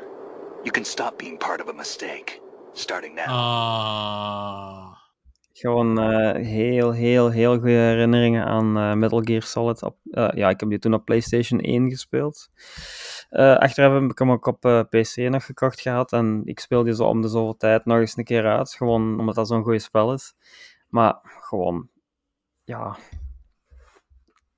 You 0.64 0.72
can 0.72 0.86
stop 0.86 1.18
being 1.18 1.38
part 1.38 1.62
of 1.62 1.68
a 1.68 1.74
mistake. 1.74 2.42
Starting 2.74 3.16
now. 3.16 3.26
Ah. 3.28 4.85
Gewoon 5.58 6.00
eh, 6.00 6.46
heel, 6.46 6.92
heel, 6.92 7.30
heel 7.30 7.54
goede 7.54 7.70
herinneringen 7.72 8.46
aan 8.46 8.78
eh, 8.78 8.94
Metal 8.94 9.22
Gear 9.22 9.42
Solid. 9.42 9.82
Eh, 9.82 10.30
ja, 10.34 10.50
ik 10.50 10.60
heb 10.60 10.70
die 10.70 10.80
toen 10.80 10.94
op 10.94 11.06
PlayStation 11.06 11.60
1 11.60 11.90
gespeeld. 11.90 12.50
Achteraf 13.30 13.94
heb 13.94 14.12
ik 14.12 14.20
hem 14.20 14.32
ook 14.32 14.46
op 14.46 14.60
PC 14.90 15.16
nog 15.16 15.46
gekocht 15.46 15.82
gehad. 15.82 16.12
En 16.12 16.42
ik 16.46 16.60
speel 16.60 16.84
die 16.84 16.96
zo 16.96 17.04
om 17.04 17.22
de 17.22 17.28
zoveel 17.28 17.58
tijd 17.58 17.86
nog 17.86 17.98
eens 17.98 18.18
een 18.18 18.24
keer 18.24 18.46
uit. 18.46 18.74
Gewoon 18.74 19.20
omdat 19.20 19.36
dat 19.36 19.48
zo'n 19.48 19.64
goed 19.64 19.82
spel 19.82 20.14
is. 20.14 20.34
Maar 20.90 21.20
gewoon, 21.24 21.90
ja. 22.64 22.98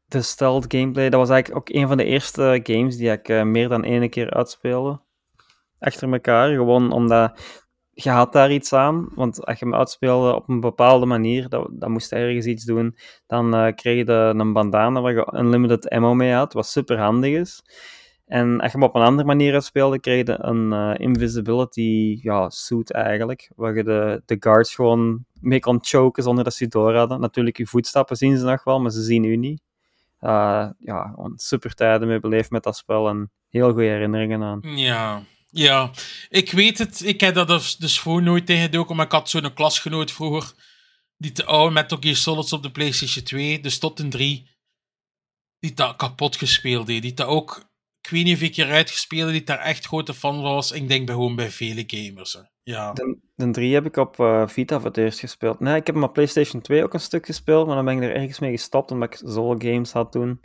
De 0.05 0.21
stealth 0.21 0.65
gameplay, 0.67 1.09
dat 1.09 1.19
was 1.19 1.29
eigenlijk 1.29 1.59
ook 1.59 1.75
een 1.75 1.87
van 1.87 1.97
de 1.97 2.05
eerste 2.05 2.59
games 2.63 2.97
die 2.97 3.11
ik 3.11 3.43
meer 3.45 3.69
dan 3.69 3.83
één 3.83 4.09
keer 4.09 4.33
uitspeelde. 4.33 5.01
Achter 5.79 6.11
elkaar. 6.13 6.49
Gewoon 6.49 6.91
omdat 6.91 7.39
je 8.03 8.09
had 8.09 8.33
daar 8.33 8.51
iets 8.51 8.73
aan, 8.73 9.09
want 9.15 9.45
als 9.45 9.59
je 9.59 9.65
hem 9.65 9.75
uitspeelde 9.75 10.35
op 10.35 10.49
een 10.49 10.59
bepaalde 10.59 11.05
manier, 11.05 11.49
dat, 11.49 11.87
moest 11.87 12.11
ergens 12.11 12.45
iets 12.45 12.63
doen, 12.63 12.97
dan 13.27 13.55
eh, 13.55 13.73
kreeg 13.75 14.05
je 14.05 14.11
een 14.11 14.53
bandana 14.53 15.01
waar 15.01 15.13
je 15.13 15.33
unlimited 15.33 15.89
ammo 15.89 16.13
mee 16.13 16.33
had, 16.33 16.53
wat 16.53 16.67
super 16.67 16.97
handig 16.99 17.33
is. 17.33 17.63
En 18.25 18.59
als 18.59 18.71
je 18.71 18.77
hem 18.77 18.87
op 18.87 18.95
een 18.95 19.01
andere 19.01 19.27
manier 19.27 19.53
uitspeelde, 19.53 19.99
kreeg 19.99 20.27
je 20.27 20.35
een 20.37 20.73
eh, 20.73 20.93
invisibility 20.97 22.19
ja, 22.21 22.49
suit 22.49 22.91
eigenlijk, 22.91 23.51
waar 23.55 23.75
je 23.75 23.83
de, 23.83 24.21
de 24.25 24.37
guards 24.39 24.75
gewoon 24.75 25.25
mee 25.41 25.59
kon 25.59 25.77
choken 25.81 26.23
zonder 26.23 26.43
dat 26.43 26.53
ze 26.53 26.63
je 26.63 26.69
door 26.69 26.95
hadden. 26.95 27.19
Natuurlijk, 27.19 27.57
je 27.57 27.67
voetstappen 27.67 28.15
zien 28.15 28.37
ze 28.37 28.45
nog 28.45 28.63
wel, 28.63 28.79
maar 28.79 28.91
ze 28.91 29.01
zien 29.01 29.23
u 29.23 29.35
niet. 29.35 29.61
Eh, 30.19 30.69
ja, 30.79 31.15
super 31.35 31.73
tijden 31.73 32.07
mee 32.07 32.19
beleefd 32.19 32.51
met 32.51 32.63
dat 32.63 32.77
spel 32.77 33.07
en 33.07 33.31
heel 33.49 33.71
goede 33.71 33.87
herinneringen 33.87 34.43
aan. 34.43 34.59
Ja, 34.61 35.21
ja. 35.49 35.91
Ik 36.29 36.51
weet 36.51 36.77
het. 36.77 37.05
Ik 37.05 37.21
heb 37.21 37.35
dat 37.35 37.47
dus, 37.47 37.75
dus 37.75 37.99
voor 37.99 38.21
nooit 38.21 38.45
tegengedoken, 38.45 38.95
maar 38.95 39.05
ik 39.05 39.11
had 39.11 39.29
zo'n 39.29 39.53
klasgenoot 39.53 40.11
vroeger 40.11 40.53
die 41.17 41.31
te 41.31 41.45
oude 41.45 41.73
Metal 41.73 41.97
Gear 41.99 42.15
Solids 42.15 42.53
op 42.53 42.63
de 42.63 42.71
PlayStation 42.71 43.23
2, 43.23 43.59
dus 43.59 43.79
tot 43.79 43.99
een 43.99 44.09
3, 44.09 44.49
die 45.59 45.73
dat 45.73 45.95
kapot 45.95 46.35
gespeeld. 46.35 46.87
Die 46.87 47.13
dat 47.13 47.27
ook, 47.27 47.69
ik 48.01 48.09
weet 48.09 48.23
niet 48.23 48.35
of 48.35 48.41
ik 48.41 48.51
keer 48.51 48.71
uitgespeeld 48.71 49.31
die 49.31 49.43
daar 49.43 49.59
echt 49.59 49.85
grote 49.85 50.13
fan 50.13 50.41
was. 50.41 50.71
Ik 50.71 50.87
denk 50.87 51.05
bij, 51.05 51.15
gewoon 51.15 51.35
bij 51.35 51.49
vele 51.49 51.83
gamers. 51.87 52.37
Ja. 52.63 52.93
De, 52.93 53.17
de 53.35 53.51
3 53.51 53.73
heb 53.73 53.85
ik 53.85 53.97
op 53.97 54.19
eh, 54.19 54.47
Vita 54.47 54.77
voor 54.77 54.87
het 54.87 54.97
eerst 54.97 55.19
gespeeld. 55.19 55.59
Nee, 55.59 55.75
ik 55.75 55.85
heb 55.85 55.95
hem 55.95 56.03
op 56.03 56.13
PlayStation 56.13 56.61
2 56.61 56.83
ook 56.83 56.93
een 56.93 56.99
stuk 56.99 57.25
gespeeld, 57.25 57.67
maar 57.67 57.75
dan 57.75 57.85
ben 57.85 57.97
ik 57.97 58.03
er 58.03 58.15
ergens 58.15 58.39
mee 58.39 58.51
gestopt 58.51 58.91
omdat 58.91 59.13
ik 59.13 59.29
zoveel 59.29 59.71
games 59.71 59.91
had 59.91 60.11
toen. 60.11 60.41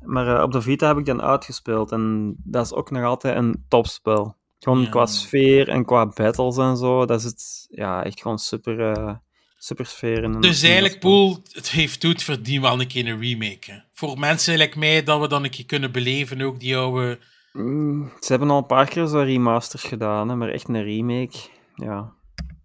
Maar 0.00 0.36
eh, 0.36 0.42
op 0.42 0.52
de 0.52 0.62
Vita 0.62 0.86
heb 0.86 0.98
ik 0.98 1.06
dan 1.06 1.22
uitgespeeld 1.22 1.92
en 1.92 2.34
dat 2.44 2.64
is 2.64 2.72
ook 2.72 2.90
nog 2.90 3.04
altijd 3.04 3.36
een 3.36 3.64
topspel. 3.68 4.36
Gewoon 4.64 4.80
Ja. 4.82 4.88
qua 4.88 5.06
sfeer 5.06 5.68
en 5.68 5.84
qua 5.84 6.06
battles 6.06 6.56
en 6.56 6.76
zo, 6.76 7.06
dat 7.06 7.18
is 7.18 7.24
het 7.24 7.66
ja, 7.70 8.04
echt 8.04 8.20
gewoon 8.20 8.38
super, 8.38 8.92
eh, 8.92 9.14
super 9.58 9.86
sfeer 9.86 10.22
in 10.22 10.40
Dus 10.40 10.62
in 10.62 10.70
eigenlijk. 10.70 11.00
Poel, 11.00 11.38
het 11.52 11.70
heeft 11.70 12.00
doet 12.00 12.22
verdient 12.22 12.62
wel 12.62 12.80
een 12.80 12.86
keer 12.86 13.08
een 13.08 13.20
remake. 13.20 13.72
hè. 13.72 13.76
Voor 13.92 14.18
mensen 14.18 14.56
like 14.58 14.78
mij, 14.78 15.02
dat 15.02 15.20
we 15.20 15.28
dan 15.28 15.44
een 15.44 15.50
keer 15.50 15.66
kunnen 15.66 15.92
beleven, 15.92 16.40
ook 16.42 16.60
die 16.60 16.76
oude... 16.76 17.18
Mm, 17.52 18.12
ze 18.20 18.26
hebben 18.32 18.50
al 18.50 18.56
een 18.58 18.66
paar 18.66 18.88
keer 18.88 19.06
zo 19.06 19.18
remasters 19.18 19.82
gedaan, 19.82 20.28
hè, 20.28 20.36
maar 20.36 20.48
echt 20.48 20.68
een 20.68 20.82
remake, 20.82 21.36
ja, 21.74 22.12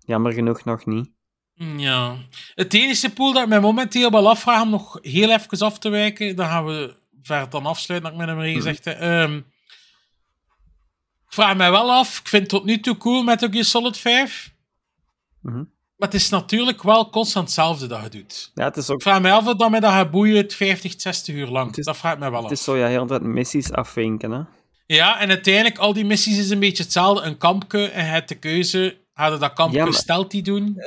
jammer 0.05 0.33
genoeg 0.33 0.63
nog 0.63 0.85
niet. 0.85 1.09
Ja. 1.77 2.15
Het 2.55 2.73
enige 2.73 3.09
pool 3.13 3.33
dat 3.33 3.43
ik 3.43 3.49
mij 3.49 3.59
momenteel 3.59 4.11
wel 4.11 4.29
afvraag 4.29 4.61
om 4.61 4.69
nog 4.69 4.97
heel 5.01 5.31
even 5.31 5.59
af 5.59 5.79
te 5.79 5.89
wijken, 5.89 6.35
dan 6.35 6.47
gaan 6.47 6.65
we 6.65 6.95
ver 7.21 7.49
dan 7.49 7.65
afsluiten, 7.65 8.11
dat 8.11 8.19
ik 8.19 8.25
met 8.27 8.35
hem 8.37 8.53
gezegd. 8.55 8.87
Ehm, 8.87 9.41
ik 11.29 11.35
vraag 11.35 11.55
mij 11.55 11.71
wel 11.71 11.91
af, 11.91 12.19
ik 12.19 12.27
vind 12.27 12.41
het 12.41 12.51
tot 12.51 12.65
nu 12.65 12.79
toe 12.79 12.97
cool 12.97 13.23
met 13.23 13.47
Gear 13.51 13.63
Solid 13.63 13.97
5, 13.97 14.53
Mhm. 15.41 15.55
maar 15.55 15.65
het 16.09 16.13
is 16.13 16.29
natuurlijk 16.29 16.83
wel 16.83 17.09
constant 17.09 17.45
hetzelfde 17.45 17.87
dat 17.87 18.03
je 18.03 18.09
doet. 18.09 18.51
Ja, 18.53 18.63
het 18.63 18.77
is 18.77 18.89
ook 18.89 18.95
Ik 18.95 19.01
vraag 19.01 19.21
mij 19.21 19.31
af 19.33 19.47
of 19.47 19.55
dat 19.55 19.69
mij 19.69 19.79
dat 19.79 19.91
gaat 19.91 20.11
boeien 20.11 20.51
50, 20.51 20.93
60 20.97 21.35
uur 21.35 21.47
lang. 21.47 21.67
Het 21.67 21.77
is- 21.77 21.85
dat 21.85 21.97
vraag 21.97 22.13
ik 22.13 22.19
mij 22.19 22.29
wel 22.31 22.39
af. 22.43 22.49
Het 22.49 22.57
is 22.57 22.63
zo 22.63 22.77
ja, 22.77 22.87
heel 22.87 23.05
tijd 23.05 23.21
missies 23.21 23.71
afvinken, 23.71 24.31
hè. 24.31 24.41
Ja, 24.85 25.19
en 25.19 25.29
uiteindelijk, 25.29 25.77
al 25.77 25.93
die 25.93 26.05
missies 26.05 26.37
is 26.37 26.49
een 26.49 26.59
beetje 26.59 26.83
hetzelfde. 26.83 27.23
Een 27.25 27.37
kampje 27.37 27.87
en 27.89 28.05
je 28.05 28.11
hebt 28.11 28.29
de 28.29 28.35
keuze, 28.35 28.97
je 29.13 29.37
dat 29.39 29.53
kampje 29.53 29.77
Ja, 29.77 29.83
maar- 29.83 29.93
stealthy 29.93 30.41
doen? 30.41 30.77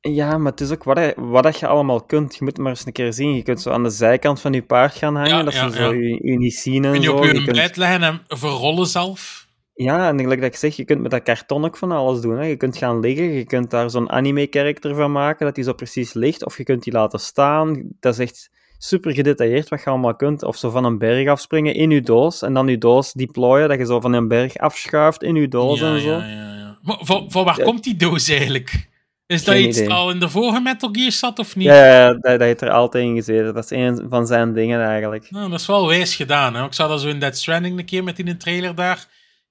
Ja, 0.00 0.38
maar 0.38 0.50
het 0.50 0.60
is 0.60 0.70
ook 0.70 0.84
wat, 0.84 0.98
je- 0.98 1.14
wat 1.16 1.42
dat 1.42 1.58
je 1.58 1.66
allemaal 1.66 2.00
kunt. 2.02 2.32
Je 2.32 2.38
moet 2.40 2.52
het 2.52 2.58
maar 2.60 2.70
eens 2.70 2.86
een 2.86 2.92
keer 2.92 3.12
zien. 3.12 3.34
Je 3.34 3.42
kunt 3.42 3.60
zo 3.60 3.70
aan 3.70 3.82
de 3.82 3.90
zijkant 3.90 4.40
van 4.40 4.52
je 4.52 4.62
paard 4.62 4.94
gaan 4.94 5.14
hangen, 5.16 5.30
Ja, 5.36 5.42
dat 5.42 5.54
ja, 5.54 5.70
ze 5.70 5.76
zo 5.76 5.94
je, 5.94 6.18
je 6.22 6.38
niet 6.38 6.54
zien 6.54 6.84
en 6.84 6.90
Kun 6.92 7.00
je 7.00 7.06
zo. 7.06 7.16
op 7.16 7.24
Je 7.24 7.34
je 7.34 7.44
kunt- 7.44 7.76
leggen 7.76 8.02
en 8.02 8.22
verrollen 8.28 8.86
zelf? 8.86 9.45
Ja, 9.78 10.08
en 10.08 10.20
gelijk 10.20 10.40
dat 10.40 10.50
ik 10.50 10.56
zeg, 10.56 10.76
je 10.76 10.84
kunt 10.84 11.00
met 11.00 11.10
dat 11.10 11.22
karton 11.22 11.64
ook 11.64 11.76
van 11.76 11.92
alles 11.92 12.20
doen. 12.20 12.38
Hè. 12.38 12.44
Je 12.46 12.56
kunt 12.56 12.76
gaan 12.76 13.00
liggen, 13.00 13.32
je 13.32 13.44
kunt 13.44 13.70
daar 13.70 13.90
zo'n 13.90 14.10
anime-character 14.10 14.94
van 14.94 15.12
maken, 15.12 15.46
dat 15.46 15.54
die 15.54 15.64
zo 15.64 15.72
precies 15.72 16.12
ligt. 16.12 16.44
Of 16.44 16.56
je 16.56 16.64
kunt 16.64 16.82
die 16.82 16.92
laten 16.92 17.18
staan. 17.18 17.82
Dat 18.00 18.12
is 18.12 18.18
echt 18.18 18.50
super 18.78 19.12
gedetailleerd 19.12 19.68
wat 19.68 19.82
je 19.82 19.90
allemaal 19.90 20.16
kunt. 20.16 20.42
Of 20.42 20.56
zo 20.56 20.70
van 20.70 20.84
een 20.84 20.98
berg 20.98 21.28
afspringen 21.28 21.74
in 21.74 21.90
je 21.90 22.00
doos 22.00 22.42
en 22.42 22.52
dan 22.54 22.66
je 22.68 22.78
doos 22.78 23.12
deployen, 23.12 23.68
dat 23.68 23.78
je 23.78 23.86
zo 23.86 24.00
van 24.00 24.12
een 24.12 24.28
berg 24.28 24.56
afschuift 24.56 25.22
in 25.22 25.34
je 25.34 25.48
doos 25.48 25.78
ja, 25.80 25.94
en 25.94 26.00
zo. 26.00 26.08
ja, 26.10 26.18
ja, 26.18 26.54
ja. 26.54 26.78
Maar 26.82 26.98
van, 27.00 27.30
van 27.30 27.44
waar 27.44 27.58
Ja. 27.58 27.64
komt 27.64 27.84
die 27.84 27.96
doos 27.96 28.28
eigenlijk? 28.28 28.88
Is 29.26 29.44
dat 29.44 29.56
iets 29.56 29.78
idee. 29.78 29.92
al 29.92 30.10
in 30.10 30.18
de 30.20 30.28
vorige 30.28 30.60
Metal 30.60 30.88
Gear 30.92 31.12
zat 31.12 31.38
of 31.38 31.56
niet? 31.56 31.66
Ja, 31.66 31.86
ja, 31.86 32.12
dat, 32.12 32.22
dat 32.22 32.40
heeft 32.40 32.60
er 32.60 32.70
altijd 32.70 33.04
in 33.04 33.14
gezeten. 33.14 33.54
Dat 33.54 33.64
is 33.64 33.70
een 33.70 34.06
van 34.08 34.26
zijn 34.26 34.52
dingen 34.52 34.80
eigenlijk. 34.84 35.30
Nou, 35.30 35.50
dat 35.50 35.60
is 35.60 35.66
wel 35.66 35.86
wijs 35.86 36.14
gedaan. 36.16 36.54
Hè? 36.54 36.64
Ik 36.64 36.72
zag 36.72 36.88
dat 36.88 37.00
zo 37.00 37.08
in 37.08 37.18
Dead 37.18 37.36
Stranding 37.36 37.78
een 37.78 37.84
keer 37.84 38.04
met 38.04 38.18
in 38.18 38.28
een 38.28 38.38
trailer 38.38 38.74
daar. 38.74 39.06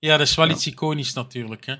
Ja, 0.05 0.17
dat 0.17 0.27
is 0.27 0.35
wel 0.35 0.49
iets 0.49 0.67
iconisch 0.67 1.13
natuurlijk. 1.13 1.65
Hè? 1.65 1.75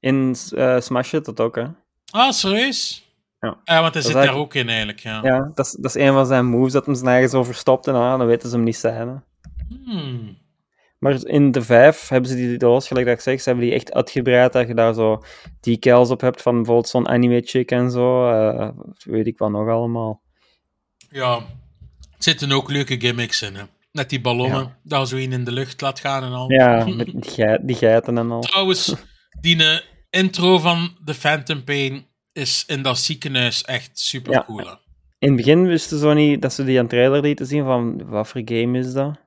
In 0.00 0.36
eh, 0.54 0.80
Smash 0.80 1.10
dat 1.10 1.40
ook, 1.40 1.56
hè. 1.56 1.66
Ah, 2.10 2.32
serieus? 2.32 3.08
Ja. 3.40 3.60
Ja, 3.64 3.80
want 3.80 3.94
hij 3.94 4.02
zit 4.02 4.12
daar 4.12 4.34
ook 4.34 4.54
in 4.54 4.68
eigenlijk. 4.68 4.98
Ja. 5.00 5.20
Ja, 5.22 5.50
dat 5.54 5.66
is, 5.66 5.72
dat 5.72 5.94
is 5.96 6.02
een 6.02 6.12
van 6.12 6.26
zijn 6.26 6.46
moves, 6.46 6.72
dat 6.72 6.86
hem 6.86 6.94
zijn 6.94 7.08
eigen 7.08 7.30
zo 7.30 7.44
verstopt 7.44 7.86
en 7.86 7.94
ah, 7.94 8.18
dan 8.18 8.26
weten 8.26 8.48
ze 8.48 8.54
hem 8.54 8.64
niet 8.64 8.76
zijn. 8.76 9.08
Hè. 9.08 9.14
Hmm. 9.84 10.38
Maar 10.98 11.24
in 11.26 11.50
de 11.50 11.62
vijf 11.62 12.08
hebben 12.08 12.30
ze 12.30 12.36
die 12.36 12.56
doos, 12.58 12.86
gelijk 12.86 13.06
dat 13.06 13.14
ik 13.14 13.20
zeg, 13.20 13.40
ze 13.40 13.48
hebben 13.48 13.66
die 13.66 13.74
echt 13.74 13.92
uitgebreid, 13.92 14.52
dat 14.52 14.68
je 14.68 14.74
daar 14.74 14.94
zo 14.94 15.22
decals 15.60 16.10
op 16.10 16.20
hebt 16.20 16.42
van 16.42 16.54
bijvoorbeeld 16.54 16.88
zo'n 16.88 17.08
anime 17.08 17.40
chick 17.44 17.70
en 17.70 17.90
zo. 17.90 18.30
eh, 18.30 18.68
weet 19.04 19.26
ik 19.26 19.38
wat 19.38 19.50
nog 19.50 19.68
allemaal. 19.68 20.22
Ja, 21.10 21.36
er 21.36 21.44
zitten 22.18 22.52
ook 22.52 22.70
leuke 22.70 23.00
gimmicks 23.00 23.42
in. 23.42 23.54
Hè? 23.54 23.62
Net 23.92 24.10
die 24.10 24.20
ballonnen, 24.20 24.58
Ja. 24.60 24.78
dat 24.82 25.08
zo 25.08 25.16
in 25.16 25.44
de 25.44 25.52
lucht 25.52 25.80
laat 25.80 26.00
gaan 26.00 26.22
en 26.24 26.32
al. 26.32 26.50
Ja, 26.52 26.84
met 26.86 27.06
die, 27.06 27.16
gei- 27.30 27.58
die 27.62 27.76
geiten 27.76 28.18
en 28.18 28.30
al. 28.30 28.40
Trouwens, 28.40 28.94
die 29.40 29.64
eh, 29.64 29.78
intro 30.10 30.58
van 30.58 30.96
The 31.04 31.14
Phantom 31.14 31.64
Pain 31.64 32.06
is 32.32 32.64
in 32.66 32.82
dat 32.82 32.98
ziekenhuis 32.98 33.62
echt 33.64 33.98
super 33.98 34.32
Ja. 34.32 34.44
cool. 34.46 34.58
hè. 34.58 34.72
In 35.18 35.28
het 35.28 35.36
begin 35.36 35.66
wisten 35.66 35.98
ze 35.98 36.08
niet 36.08 36.42
dat 36.42 36.52
ze 36.52 36.64
die 36.64 36.78
aan 36.78 36.86
trailer 36.88 37.20
lieten 37.20 37.46
zien 37.46 37.64
van 37.64 38.08
wat 38.08 38.28
voor 38.28 38.42
game 38.44 38.78
is 38.78 38.92
dat? 38.92 39.18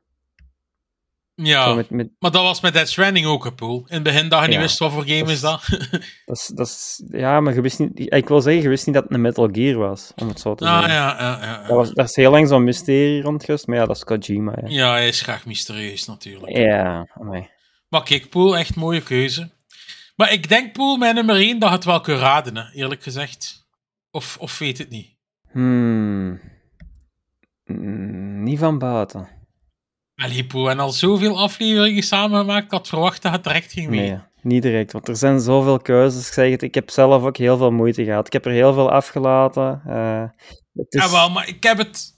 Ja, 1.35 1.63
Zo 1.63 1.75
met, 1.75 1.89
met, 1.89 2.09
maar 2.19 2.31
dat 2.31 2.41
was 2.41 2.61
met 2.61 2.73
Dead 2.73 2.89
Stranding 2.89 3.25
ook 3.25 3.45
een 3.45 3.55
pool. 3.55 3.77
In 3.87 3.93
het 3.93 4.03
begin 4.03 4.29
dat 4.29 4.39
je 4.41 4.45
niet 4.45 4.55
Ja. 4.55 4.61
wist 4.61 4.79
wat 4.79 4.91
voor 4.91 5.07
game 5.07 5.31
is 5.31 5.39
dat. 5.41 5.61
dat 6.25 6.37
is, 6.37 6.51
dat 6.55 6.67
is, 6.67 7.03
ja, 7.07 7.39
maar 7.39 7.53
je 7.53 7.61
wist 7.61 7.79
niet, 7.79 8.13
ik 8.13 8.27
wil 8.27 8.41
zeggen, 8.41 8.61
je 8.63 8.69
wist 8.69 8.85
niet 8.85 8.95
dat 8.95 9.03
het 9.03 9.13
een 9.13 9.21
Metal 9.21 9.49
Gear 9.51 9.77
was, 9.77 10.11
om 10.15 10.27
het 10.27 10.39
zo 10.39 10.55
te 10.55 10.65
ah, 10.65 10.73
zeggen. 10.79 10.93
ja, 10.93 11.17
ja, 11.19 11.39
ja, 11.41 11.67
Dat, 11.67 11.75
was, 11.77 11.91
dat 11.91 12.09
is 12.09 12.15
heel 12.15 12.31
lang 12.31 12.47
zo'n 12.47 12.63
mysterie 12.63 13.21
rond 13.21 13.43
geweest, 13.43 13.67
maar 13.67 13.77
ja, 13.77 13.85
dat 13.85 13.95
is 13.95 14.03
Kojima. 14.03 14.53
Ja, 14.61 14.67
Ja, 14.67 14.91
hij 14.91 15.07
is 15.07 15.21
graag 15.21 15.45
mysterieus 15.45 16.05
natuurlijk. 16.05 16.57
ja 16.57 17.07
amai. 17.13 17.49
Maar 17.89 18.03
kijk, 18.03 18.29
Poel, 18.29 18.57
echt 18.57 18.75
mooie 18.75 19.01
keuze. 19.01 19.51
Maar 20.15 20.31
ik 20.31 20.49
denk, 20.49 20.73
Poel, 20.73 20.97
mijn 20.97 21.15
nummer 21.15 21.35
1, 21.35 21.59
dat 21.59 21.71
het 21.71 21.83
wel 21.83 22.01
kunt 22.01 22.19
raden, 22.19 22.57
hè, 22.57 22.71
eerlijk 22.71 23.03
gezegd. 23.03 23.67
Of, 24.11 24.37
of 24.39 24.57
weet 24.57 24.77
het 24.77 24.89
niet. 24.89 25.15
Hmm. 25.51 26.41
Mm, 27.65 28.43
niet 28.43 28.59
van 28.59 28.77
buiten. 28.77 29.27
Allee, 30.23 30.43
Poel, 30.45 30.69
en 30.69 30.79
al 30.79 30.91
zoveel 30.91 31.39
afleveringen 31.39 32.03
samengemaakt, 32.03 32.65
ik 32.65 32.71
had 32.71 32.87
verwacht 32.87 33.21
dat 33.21 33.31
het 33.31 33.43
direct 33.43 33.71
ging 33.71 33.89
mee. 33.89 34.09
Nee, 34.09 34.17
niet 34.41 34.61
direct, 34.61 34.91
want 34.91 35.07
er 35.07 35.15
zijn 35.15 35.39
zoveel 35.39 35.79
keuzes. 35.79 36.27
Ik 36.27 36.33
zeg 36.33 36.49
het, 36.51 36.61
ik 36.61 36.75
heb 36.75 36.89
zelf 36.89 37.23
ook 37.23 37.37
heel 37.37 37.57
veel 37.57 37.71
moeite 37.71 38.03
gehad. 38.03 38.27
Ik 38.27 38.33
heb 38.33 38.45
er 38.45 38.51
heel 38.51 38.73
veel 38.73 38.91
afgelaten. 38.91 39.81
eh, 39.87 40.23
het 40.73 40.93
is... 40.93 41.03
Jawel, 41.03 41.29
maar 41.29 41.47
ik 41.47 41.63
heb 41.63 41.77
het, 41.77 42.17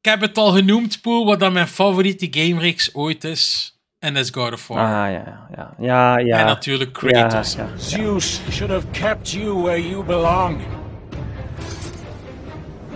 ik 0.00 0.10
heb 0.10 0.20
het 0.20 0.38
al 0.38 0.50
genoemd, 0.52 1.00
Poel, 1.00 1.24
wat 1.26 1.40
dan 1.40 1.52
mijn 1.52 1.66
favoriete 1.68 2.28
gamereeks 2.30 2.94
ooit 2.94 3.24
is. 3.24 3.74
En 3.98 4.14
dat 4.14 4.24
is 4.24 4.30
God 4.30 4.52
of 4.52 4.68
War. 4.68 4.78
Ah, 4.78 4.84
ja, 4.86 5.08
ja, 5.10 5.48
ja. 5.56 5.74
Ja, 5.78 6.18
ja. 6.18 6.38
En 6.38 6.46
natuurlijk 6.46 6.92
Kratos. 6.92 7.54
Ja, 7.54 7.62
ja. 7.62 7.78
Zeus 7.78 8.40
should 8.50 8.72
have 8.72 8.86
kept 8.90 9.30
you 9.30 9.62
where 9.62 9.88
you 9.88 10.04
belong. 10.04 10.60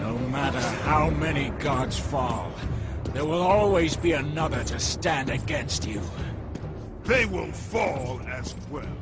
No 0.03 0.18
matter 0.30 0.62
how 0.84 1.18
many 1.18 1.53
gods 1.62 1.99
fall, 1.99 2.45
there 3.12 3.24
will 3.26 3.42
always 3.42 3.96
be 4.00 4.16
another 4.16 4.64
to 4.64 4.78
stand 4.78 5.30
against 5.30 5.84
you. 5.84 6.00
They 7.04 7.26
will 7.26 7.52
fall 7.52 8.20
as 8.40 8.54
well. 8.70 8.96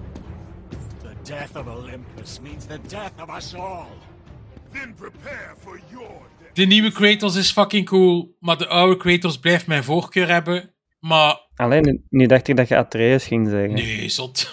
The 1.02 1.14
death 1.22 1.56
of 1.56 1.66
Olympus 1.68 2.40
means 2.40 2.66
the 2.66 2.78
death 2.88 3.12
of 3.20 3.28
us 3.36 3.54
all. 3.54 3.88
Then 4.72 4.94
prepare 4.94 5.54
for 5.58 5.80
your 5.90 6.08
death. 6.40 6.54
De 6.54 6.64
nieuwe 6.66 6.90
Kratos 6.92 7.36
is 7.36 7.50
fucking 7.52 7.86
cool, 7.86 8.36
maar 8.40 8.56
de 8.58 8.66
oude 8.66 8.96
Kratos 8.96 9.38
blijft 9.38 9.66
mijn 9.66 9.84
voorkeur 9.84 10.28
hebben. 10.28 10.72
Maar 11.00 11.46
Alleen, 11.54 12.04
nu- 12.10 12.26
dacht 12.26 12.48
ik 12.48 12.56
dat 12.56 12.68
je 12.68 12.76
Atreus 12.76 13.26
ging 13.26 13.48
zeggen. 13.48 13.72
Nee, 13.72 14.08
zot. 14.08 14.50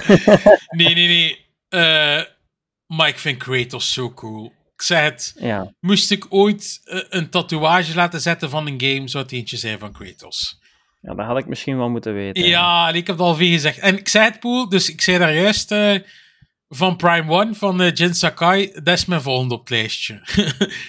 nee, 0.76 0.94
nee, 0.94 1.06
nee. 1.06 1.44
Eh, 1.68 2.22
maar 2.86 3.08
ik 3.08 3.18
vind 3.18 3.38
Kratos 3.38 3.92
zo 3.92 4.12
cool. 4.12 4.52
Ik 4.76 4.82
zeg 4.82 5.00
het, 5.02 5.34
Ja, 5.38 5.72
moest 5.80 6.10
ik 6.10 6.26
ooit 6.28 6.80
eh, 6.84 7.00
een 7.08 7.30
tatoeage 7.30 7.94
laten 7.94 8.20
zetten 8.20 8.50
van 8.50 8.66
een 8.66 8.80
game, 8.80 9.08
zou 9.08 9.24
het 9.24 9.32
eentje 9.32 9.56
zijn 9.56 9.78
van 9.78 9.92
Kratos. 9.92 10.58
ja, 11.00 11.14
dat 11.14 11.26
had 11.26 11.38
ik 11.38 11.46
misschien 11.46 11.76
wel 11.76 11.88
moeten 11.88 12.14
weten. 12.14 12.46
Ja, 12.46 12.88
ik 12.88 13.06
heb 13.06 13.16
het 13.16 13.26
al 13.26 13.34
veel 13.34 13.50
gezegd. 13.50 13.78
En 13.78 13.98
ik 13.98 14.08
zei 14.08 14.24
het, 14.24 14.40
Poel, 14.40 14.68
dus 14.68 14.90
ik 14.90 15.00
zei 15.00 15.18
daar 15.18 15.34
juist 15.34 15.72
eh, 15.72 15.94
van 16.68 16.96
Prime 16.96 17.30
One, 17.32 17.54
van 17.54 17.80
eh, 17.80 17.92
Jin 17.94 18.14
Sakai, 18.14 18.70
dat 18.72 18.94
is 18.98 19.04
mijn 19.04 19.22
volgende 19.22 19.54
op 19.54 19.60
het 19.60 19.70
lijstje. 19.70 20.20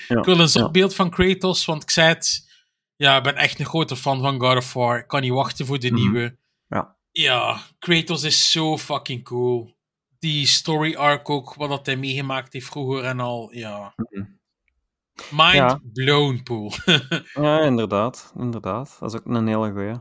Ja, 0.08 0.18
ik 0.18 0.24
wil 0.26 0.40
een 0.40 0.50
ja. 0.52 0.70
beeld 0.72 0.96
van 0.96 1.10
Kratos, 1.10 1.66
want 1.66 1.84
ik 1.84 1.90
zei 1.90 2.08
het, 2.08 2.48
ja, 2.96 3.18
ik 3.18 3.24
ben 3.24 3.36
echt 3.36 3.60
een 3.60 3.66
grote 3.66 3.96
fan 3.96 4.22
van 4.22 4.40
God 4.40 4.58
of 4.58 4.74
War. 4.74 4.98
Ik 5.00 5.08
kan 5.08 5.22
niet 5.22 5.32
wachten 5.32 5.66
voor 5.66 5.80
de 5.80 5.92
Mhm. 5.92 6.02
nieuwe. 6.02 6.38
Ja. 6.68 6.96
Ja, 7.12 7.62
Kratos 7.80 8.24
is 8.24 8.52
zo 8.52 8.78
fucking 8.78 9.24
cool. 9.24 9.76
Die 10.28 10.46
story 10.46 10.96
arc 10.96 11.30
ook, 11.30 11.54
wat 11.54 11.70
dat 11.70 11.86
hij 11.86 11.96
meegemaakt 11.96 12.54
heeft 12.54 12.66
vroeger 12.66 13.04
en 13.04 13.20
al, 13.20 13.50
ja. 13.52 13.94
Mhm. 13.96 14.26
Mind 15.32 15.54
Ja. 15.54 15.80
blown, 15.94 16.42
Poel. 16.44 16.72
Ja, 17.44 17.60
inderdaad. 17.62 18.34
Inderdaad. 18.38 18.98
Dat 19.00 19.14
is 19.14 19.20
ook 19.20 19.26
een 19.26 19.48
hele 19.48 19.72
goeie. 19.72 20.00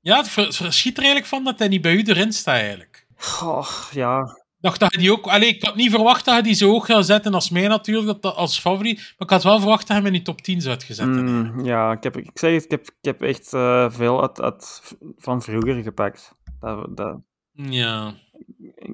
ja, 0.00 0.16
het, 0.16 0.28
ver- 0.28 0.44
het 0.46 0.56
verschiet 0.56 0.96
er 0.96 1.02
eigenlijk 1.02 1.32
van 1.32 1.44
dat 1.44 1.58
hij 1.58 1.68
niet 1.68 1.80
bij 1.82 1.92
u 1.94 2.02
erin 2.02 2.32
staat, 2.32 2.54
eigenlijk. 2.54 3.06
Goh, 3.16 3.68
ja. 3.92 4.24
Dacht 4.58 4.80
dat 4.80 4.92
je 4.92 4.98
die 4.98 5.12
ook... 5.12 5.26
Allee, 5.26 5.48
ik 5.48 5.62
had 5.62 5.76
niet 5.76 5.90
verwacht 5.90 6.24
dat 6.24 6.36
je 6.36 6.42
die 6.42 6.54
zo 6.54 6.70
hoog 6.70 6.86
zou 6.86 7.02
zetten 7.02 7.34
als 7.34 7.50
mij 7.50 7.68
natuurlijk, 7.68 8.06
dat, 8.06 8.22
dat 8.22 8.34
als 8.36 8.58
favoriet. 8.58 8.96
Maar 8.96 9.14
ik 9.28 9.30
had 9.30 9.42
wel 9.42 9.58
verwacht 9.58 9.86
dat 9.86 9.88
je 9.88 9.94
hem 9.94 10.06
in 10.06 10.12
die 10.12 10.22
top 10.22 10.40
10 10.42 10.60
zou 10.60 10.78
hebben. 10.86 11.24
Mm, 11.24 11.64
ja, 11.64 11.92
ik, 11.92 12.02
heb, 12.02 12.16
ik 12.16 12.30
zeg 12.34 12.52
het, 12.54 12.64
ik 12.64 12.70
heb, 12.70 12.80
ik 12.86 12.94
heb 13.00 13.22
echt 13.22 13.52
eh, 13.52 13.90
veel 13.90 14.22
uit, 14.22 14.40
uit, 14.40 14.82
van 15.16 15.42
vroeger 15.42 15.82
gepakt. 15.82 16.32
Dat, 16.60 16.96
dat, 16.96 17.18
Ja. 17.52 18.14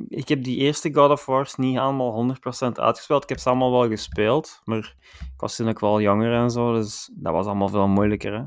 Ik 0.08 0.28
heb 0.28 0.44
die 0.44 0.56
eerste 0.56 0.94
God 0.94 1.10
of 1.10 1.26
War's 1.26 1.54
niet 1.56 1.78
allemaal 1.78 2.12
100% 2.12 2.72
uitgespeeld. 2.72 3.22
Ik 3.22 3.28
heb 3.28 3.38
ze 3.38 3.48
allemaal 3.48 3.70
wel 3.72 3.88
gespeeld, 3.88 4.60
maar 4.64 4.78
ik 5.18 5.40
was 5.40 5.56
toen 5.56 5.68
ook 5.68 5.80
wel 5.80 6.00
jonger 6.00 6.32
en 6.34 6.50
zo, 6.50 6.72
dus 6.72 7.10
dat 7.14 7.32
was 7.32 7.46
allemaal 7.46 7.68
veel 7.68 7.88
moeilijker. 7.88 8.32
Hè? 8.32 8.42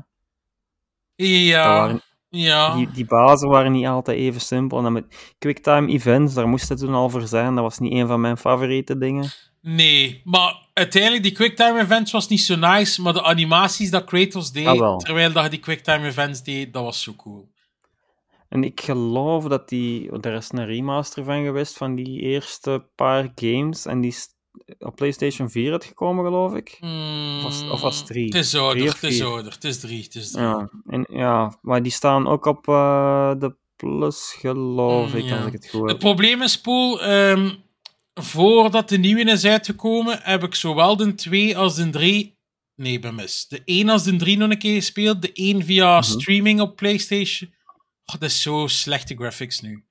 Ja. 1.24 1.68
Waren- 1.68 2.00
ja. 2.28 2.74
Die, 2.74 2.90
die 2.90 3.04
bazen 3.06 3.48
waren 3.48 3.72
niet 3.72 3.86
altijd 3.86 4.18
even 4.18 4.40
simpel. 4.40 4.76
En 4.78 4.84
dan 4.84 4.92
met 4.92 5.34
quicktime 5.38 5.88
events, 5.88 6.34
daar 6.34 6.48
moest 6.48 6.68
het 6.68 6.78
toen 6.78 6.94
al 6.94 7.10
voor 7.10 7.26
zijn. 7.26 7.54
Dat 7.54 7.64
was 7.64 7.78
niet 7.78 7.92
een 7.92 8.06
van 8.06 8.20
mijn 8.20 8.36
favoriete 8.36 8.98
dingen. 8.98 9.30
Nee, 9.60 10.20
maar 10.24 10.68
uiteindelijk, 10.72 11.22
die 11.22 11.32
quicktime 11.32 11.80
events 11.80 12.12
was 12.12 12.28
niet 12.28 12.40
zo 12.40 12.56
nice, 12.56 13.02
maar 13.02 13.12
de 13.12 13.22
animaties 13.22 13.90
dat 13.90 14.04
Kratos 14.04 14.52
deed, 14.52 14.66
Ah, 14.66 14.96
terwijl 14.96 15.32
dat 15.32 15.44
je 15.44 15.50
die 15.50 15.58
quicktime 15.58 16.06
events 16.06 16.42
deed, 16.42 16.72
dat 16.72 16.82
was 16.82 17.02
zo 17.02 17.14
cool. 17.14 17.48
En 18.48 18.64
ik 18.64 18.80
geloof 18.80 19.44
dat 19.44 19.68
die... 19.68 20.10
want 20.10 20.26
Er 20.26 20.34
is 20.34 20.48
een 20.52 20.66
remaster 20.66 21.24
van 21.24 21.44
geweest 21.44 21.76
van 21.76 21.94
die 21.94 22.20
eerste 22.20 22.86
paar 22.94 23.32
games. 23.34 23.86
En 23.86 24.00
die 24.00 24.10
is 24.10 24.28
op 24.78 24.96
PlayStation 24.96 25.50
4 25.50 25.72
uitgekomen, 25.72 26.24
geloof 26.24 26.54
ik. 26.54 26.76
Mm, 26.80 27.42
was- 27.42 27.68
of 27.70 27.80
was 27.80 27.98
het 27.98 28.06
drie? 28.06 28.24
Het 28.24 28.34
is 28.34 28.54
ouder, 28.54 28.84
het 28.86 29.02
is 29.02 29.22
ouder. 29.22 29.52
Het 29.52 29.64
is 29.64 29.80
drie, 29.80 30.02
het 30.02 30.14
is 30.14 30.30
drie. 30.30 30.44
Ja, 30.44 30.70
en, 30.86 31.06
ja, 31.10 31.58
maar 31.62 31.82
die 31.82 31.92
staan 31.92 32.26
ook 32.28 32.44
op 32.44 32.68
eh, 32.68 33.32
de 33.38 33.56
Plus, 33.76 34.36
geloof 34.38 35.12
Mm, 35.12 35.18
ik, 35.18 35.24
ja. 35.24 35.36
als 35.36 35.46
ik 35.46 35.52
het 35.52 35.68
goed 35.68 35.88
Het 35.88 35.98
probleem 35.98 36.42
is, 36.42 36.60
Poel, 36.60 37.02
ehm, 37.02 37.50
voordat 38.14 38.88
de 38.88 38.98
nieuwe 38.98 39.24
is 39.24 39.44
uitgekomen, 39.44 40.18
heb 40.22 40.42
ik 40.42 40.54
zowel 40.54 40.96
de 40.96 41.14
2 41.14 41.58
als 41.58 41.74
de 41.76 41.90
3. 41.90 42.38
Nee, 42.74 42.98
ben 42.98 43.14
mis. 43.14 43.46
De 43.48 43.62
1 43.64 43.88
als 43.88 44.02
de 44.04 44.16
3 44.16 44.36
nog 44.36 44.50
een 44.50 44.58
keer 44.58 44.74
gespeeld. 44.74 45.22
De 45.22 45.30
1 45.34 45.62
via 45.64 45.92
Mhm. 45.98 46.02
streaming 46.02 46.60
op 46.60 46.76
PlayStation. 46.76 47.54
Oh, 48.06 48.20
dat 48.20 48.30
is 48.30 48.42
zo 48.42 48.66
slechte 48.66 49.14
graphics 49.14 49.60
nu. 49.60 49.84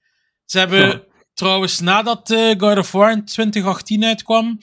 Ze 0.45 0.57
hebben 0.59 1.03
trouwens, 1.33 1.79
nadat 1.79 2.31
eh, 2.31 2.53
God 2.57 2.77
of 2.77 2.91
War 2.91 3.11
in 3.11 3.25
2018 3.25 4.03
uitkwam, 4.05 4.59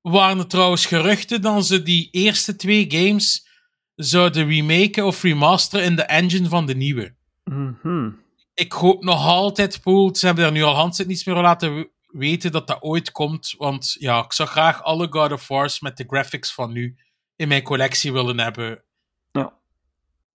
waren 0.00 0.38
er 0.38 0.46
trouwens 0.46 0.86
geruchten 0.86 1.42
dat 1.42 1.66
ze 1.66 1.82
die 1.82 2.08
eerste 2.10 2.56
twee 2.56 2.84
games 2.88 3.48
zouden 3.94 4.46
remaken 4.48 5.06
of 5.06 5.22
remasteren 5.22 5.84
in 5.84 5.96
de 5.96 6.02
engine 6.02 6.48
van 6.48 6.66
de 6.66 6.74
nieuwe 6.74 7.14
Mhm. 7.44 8.10
ik 8.54 8.72
hoop 8.72 9.04
nog 9.04 9.26
altijd, 9.26 9.80
Poel, 9.80 10.14
ze 10.14 10.26
hebben 10.26 10.44
er 10.44 10.52
nu 10.52 10.62
al 10.62 10.74
handzet 10.74 11.06
niets 11.06 11.24
meer 11.24 11.34
laten 11.36 11.88
weten 12.06 12.52
dat 12.52 12.66
dat 12.66 12.82
ooit 12.82 13.10
komt. 13.12 13.54
Want 13.58 13.96
ja, 13.98 14.24
ik 14.24 14.32
zou 14.32 14.48
graag 14.48 14.82
alle 14.82 15.06
God 15.10 15.32
of 15.32 15.48
Wars 15.48 15.80
met 15.80 15.96
de 15.96 16.04
graphics 16.06 16.52
van 16.52 16.72
nu 16.72 16.96
in 17.36 17.48
mijn 17.48 17.62
collectie 17.62 18.12
willen 18.12 18.38
hebben. 18.40 18.84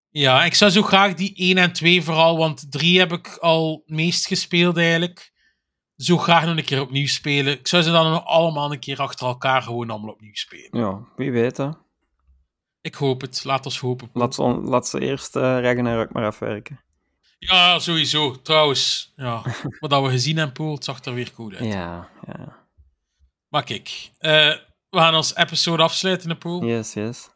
Ja. 0.09 0.45
Ik 0.45 0.53
zou 0.53 0.71
zo 0.71 0.81
graag 0.81 1.13
die 1.13 1.33
1 1.35 1.57
en 1.57 1.73
2 1.73 2.03
vooral, 2.03 2.37
want 2.37 2.71
3 2.71 2.99
heb 2.99 3.11
ik 3.11 3.37
al 3.37 3.83
meest 3.85 4.27
gespeeld 4.27 4.77
eigenlijk. 4.77 5.31
Zo 5.95 6.17
graag 6.17 6.45
nog 6.45 6.57
een 6.57 6.63
keer 6.63 6.81
opnieuw 6.81 7.07
spelen. 7.07 7.59
Ik 7.59 7.67
zou 7.67 7.83
ze 7.83 7.91
dan 7.91 8.11
nog 8.11 8.25
allemaal 8.25 8.71
een 8.71 8.79
keer 8.79 8.99
achter 8.99 9.27
elkaar 9.27 9.61
gewoon 9.61 9.89
allemaal 9.89 10.13
opnieuw 10.13 10.33
spelen. 10.33 10.79
Ja, 10.79 10.99
wie 11.15 11.31
weet, 11.31 11.57
hè. 11.57 11.69
Ik 12.81 12.95
hoop 12.95 13.21
het. 13.21 13.43
Laat 13.43 13.65
ons 13.65 13.79
hopen. 13.79 14.09
Laat 14.13 14.35
ze, 14.35 14.41
laat 14.43 14.87
ze 14.87 14.99
eerst 14.99 15.35
eh 15.35 15.41
Ragnarok 15.41 16.13
maar 16.13 16.25
afwerken. 16.25 16.79
Ja, 17.39 17.79
sowieso. 17.79 18.41
Trouwens, 18.41 19.11
ja, 19.15 19.41
wat 19.79 20.01
we 20.03 20.09
gezien 20.09 20.37
hebben, 20.37 20.53
Poel, 20.53 20.73
het 20.73 20.83
zag 20.83 21.05
er 21.05 21.13
weer 21.13 21.31
cool 21.33 21.51
uit. 21.51 21.73
Ja, 21.73 22.09
ja. 22.27 22.67
Maar 23.47 23.63
kijk, 23.63 24.11
eh, 24.17 24.55
we 24.89 24.97
gaan 24.97 25.15
ons 25.15 25.35
episode 25.35 25.83
afsluiten, 25.83 26.37
Poel. 26.37 26.65
Yes, 26.65 26.93
yes. 26.93 27.29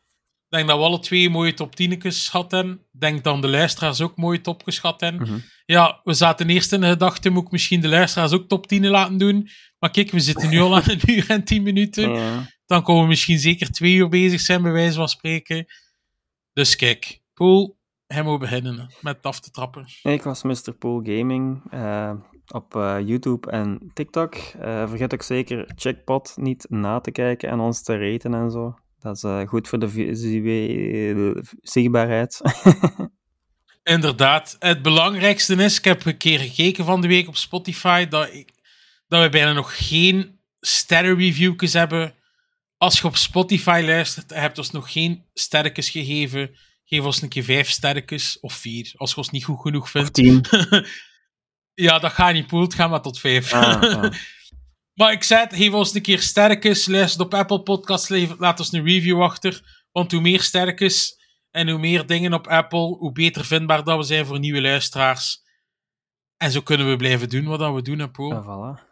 Ik 0.54 0.60
denk 0.60 0.72
dat 0.72 0.80
we 0.80 0.86
alle 0.86 1.00
twee 1.00 1.30
mooie 1.30 1.54
top 1.54 1.76
10 1.76 2.02
gehad 2.02 2.52
hebben. 2.52 2.74
Ik 2.74 3.00
denk 3.00 3.24
dat 3.24 3.42
de 3.42 3.48
luisteraars 3.48 4.02
ook 4.02 4.18
mooie 4.18 4.42
top 4.42 4.64
geschat 4.64 5.02
hebben. 5.02 5.28
Mhm. 5.28 5.40
Ja, 5.66 6.02
we 6.04 6.14
zaten 6.14 6.50
eerst 6.50 6.74
in 6.74 6.82
de 6.82 6.88
gedachte, 6.88 7.30
moet 7.30 7.46
ik 7.46 7.52
misschien 7.52 7.82
de 7.82 7.88
luisteraars 7.88 8.32
ook 8.32 8.48
top 8.48 8.68
10 8.68 8.88
laten 8.88 9.18
doen. 9.18 9.50
Maar 9.80 9.92
kijk, 9.92 10.12
we 10.12 10.20
zitten 10.20 10.50
nu 10.50 10.60
al 10.60 10.76
aan 10.76 10.84
een 10.86 11.02
uur 11.16 11.30
en 11.30 11.44
10 11.44 11.64
minuten. 11.64 12.14
Ja. 12.14 12.50
Dan 12.66 12.84
komen 12.84 13.02
we 13.02 13.08
misschien 13.08 13.40
zeker 13.40 13.72
twee 13.72 13.96
uur 13.96 14.10
bezig 14.10 14.40
zijn, 14.40 14.62
bij 14.62 14.72
wijze 14.72 14.96
van 14.96 15.10
spreken. 15.10 15.66
Dus 16.54 16.76
kijk, 16.76 17.22
Poel, 17.34 17.78
hij 18.08 18.24
moet 18.24 18.40
beginnen 18.40 18.94
met 19.02 19.18
af 19.22 19.40
te 19.40 19.52
trappen. 19.52 19.86
Ik 20.04 20.24
was 20.24 20.44
Mr. 20.44 20.74
Pool 20.80 21.02
Gaming 21.04 21.62
eh, 21.70 22.14
op 22.48 22.76
eh, 22.76 22.98
YouTube 23.06 23.52
en 23.52 23.92
TikTok. 23.94 24.36
Eh, 24.36 24.88
vergeet 24.88 25.14
ook 25.14 25.24
zeker 25.24 25.72
Checkpot 25.76 26.34
niet 26.36 26.66
na 26.70 27.00
te 27.00 27.12
kijken 27.12 27.50
en 27.50 27.60
ons 27.60 27.84
te 27.84 27.98
raten 27.98 28.34
en 28.34 28.52
zo. 28.52 28.76
Dat 29.04 29.16
is 29.16 29.24
eh, 29.24 29.48
goed 29.48 29.68
voor 29.68 29.80
de 29.80 29.90
visuele 29.90 31.44
zichtbaarheid. 31.62 32.42
Inderdaad. 33.84 34.56
Het 34.60 34.82
belangrijkste 34.82 35.56
is, 35.56 35.78
ik 35.78 35.84
heb 35.84 36.06
een 36.06 36.18
keer 36.18 36.40
gekeken 36.40 36.86
van 36.86 37.02
de 37.02 37.08
week 37.08 37.28
op 37.28 37.36
Spotify, 37.36 38.08
dat, 38.08 38.34
ik, 38.34 38.50
dat 39.08 39.22
we 39.24 39.30
bijna 39.30 39.54
nog 39.54 39.88
geen 39.88 40.40
sterrenreviewjes 40.60 41.74
hebben. 41.74 42.16
Als 42.78 43.00
je 43.00 43.08
op 43.08 43.18
Spotify 43.18 43.82
luistert 43.86 44.32
en 44.32 44.42
hebt 44.42 44.58
ons 44.58 44.72
nog 44.72 44.92
geen 44.92 45.26
sterretjes 45.34 45.90
gegeven, 45.90 46.56
geef 46.86 47.04
ons 47.04 47.22
een 47.22 47.30
keer 47.30 47.44
vijf 47.44 47.70
sterretjes, 47.70 48.40
of 48.40 48.54
vier, 48.54 48.92
als 48.96 49.12
je 49.12 49.18
ons 49.18 49.30
niet 49.30 49.44
goed 49.44 49.62
genoeg 49.62 49.84
Of 49.84 49.90
vindt. 49.90 50.14
tien. 50.14 50.46
ja, 51.86 52.00
dat 52.00 52.12
gaat 52.12 52.34
niet 52.34 52.48
poelt, 52.48 52.74
ga 52.74 52.88
maar 52.88 53.02
tot 53.02 53.20
vijf. 53.20 53.54
Ah, 53.54 53.82
ah. 53.82 54.14
Maar 54.94 55.12
ik 55.12 55.24
zei 55.24 55.42
het, 55.42 55.56
geef 55.56 55.72
ons 55.74 55.94
een 55.96 56.02
keer 56.02 56.20
sterretjes, 56.22 56.86
luister 56.88 57.22
op 57.26 57.34
Apple 57.34 57.62
Podcasts, 57.62 58.10
laat 58.38 58.60
ons 58.60 58.72
een 58.72 58.84
review 58.86 59.22
achter. 59.22 59.82
Want 59.92 60.12
hoe 60.12 60.22
meer 60.22 60.42
sterretjes 60.42 61.22
en 61.52 61.70
hoe 61.70 61.80
meer 61.80 62.06
dingen 62.06 62.34
op 62.34 62.48
Apple, 62.48 62.80
hoe 62.80 63.12
beter 63.12 63.46
vindbaar 63.46 63.84
dat 63.84 63.98
we 63.98 64.04
zijn 64.04 64.26
voor 64.26 64.40
nieuwe 64.40 64.62
luisteraars. 64.62 65.42
En 66.38 66.52
zo 66.52 66.62
kunnen 66.62 66.90
we 66.90 66.96
blijven 66.96 67.30
doen 67.30 67.46
wat 67.46 67.74
we 67.74 67.82
doen, 67.82 68.00
hè. 68.00 68.06
Ah, 68.36 68.46
voilà. 68.48 68.92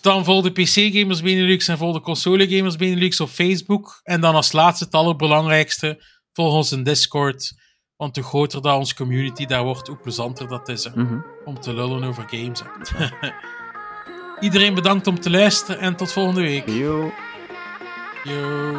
Dan 0.00 0.24
volg 0.24 0.42
de 0.44 0.50
PC-gamers 0.62 1.22
Benelux 1.22 1.68
en 1.68 1.78
volg 1.78 1.94
de 1.94 2.00
console-gamers 2.00 2.76
Benelux 2.76 3.20
op 3.20 3.28
Facebook. 3.28 4.00
En 4.02 4.20
dan 4.20 4.34
als 4.34 4.52
laatste, 4.52 4.84
het 4.84 4.94
allerbelangrijkste, 4.94 6.04
volg 6.32 6.54
ons 6.54 6.72
in 6.72 6.82
Discord. 6.82 7.52
Want 7.96 8.16
hoe 8.16 8.24
groter 8.24 8.62
dat 8.62 8.78
onze 8.78 8.94
community 8.94 9.46
daar 9.46 9.64
wordt, 9.64 9.86
hoe 9.86 9.96
plezanter 9.96 10.48
dat 10.48 10.68
is. 10.68 10.84
Hè, 10.84 10.90
Mhm. 10.90 11.20
om 11.44 11.60
te 11.60 11.74
lullen 11.74 12.04
over 12.04 12.24
games. 12.28 12.62
Iedereen 14.40 14.74
bedankt 14.74 15.06
om 15.06 15.20
te 15.20 15.30
luisteren 15.30 15.80
en 15.80 15.96
tot 15.96 16.12
volgende 16.12 16.40
week. 16.40 16.68
Yo. 16.68 17.12
Yo. 18.24 18.74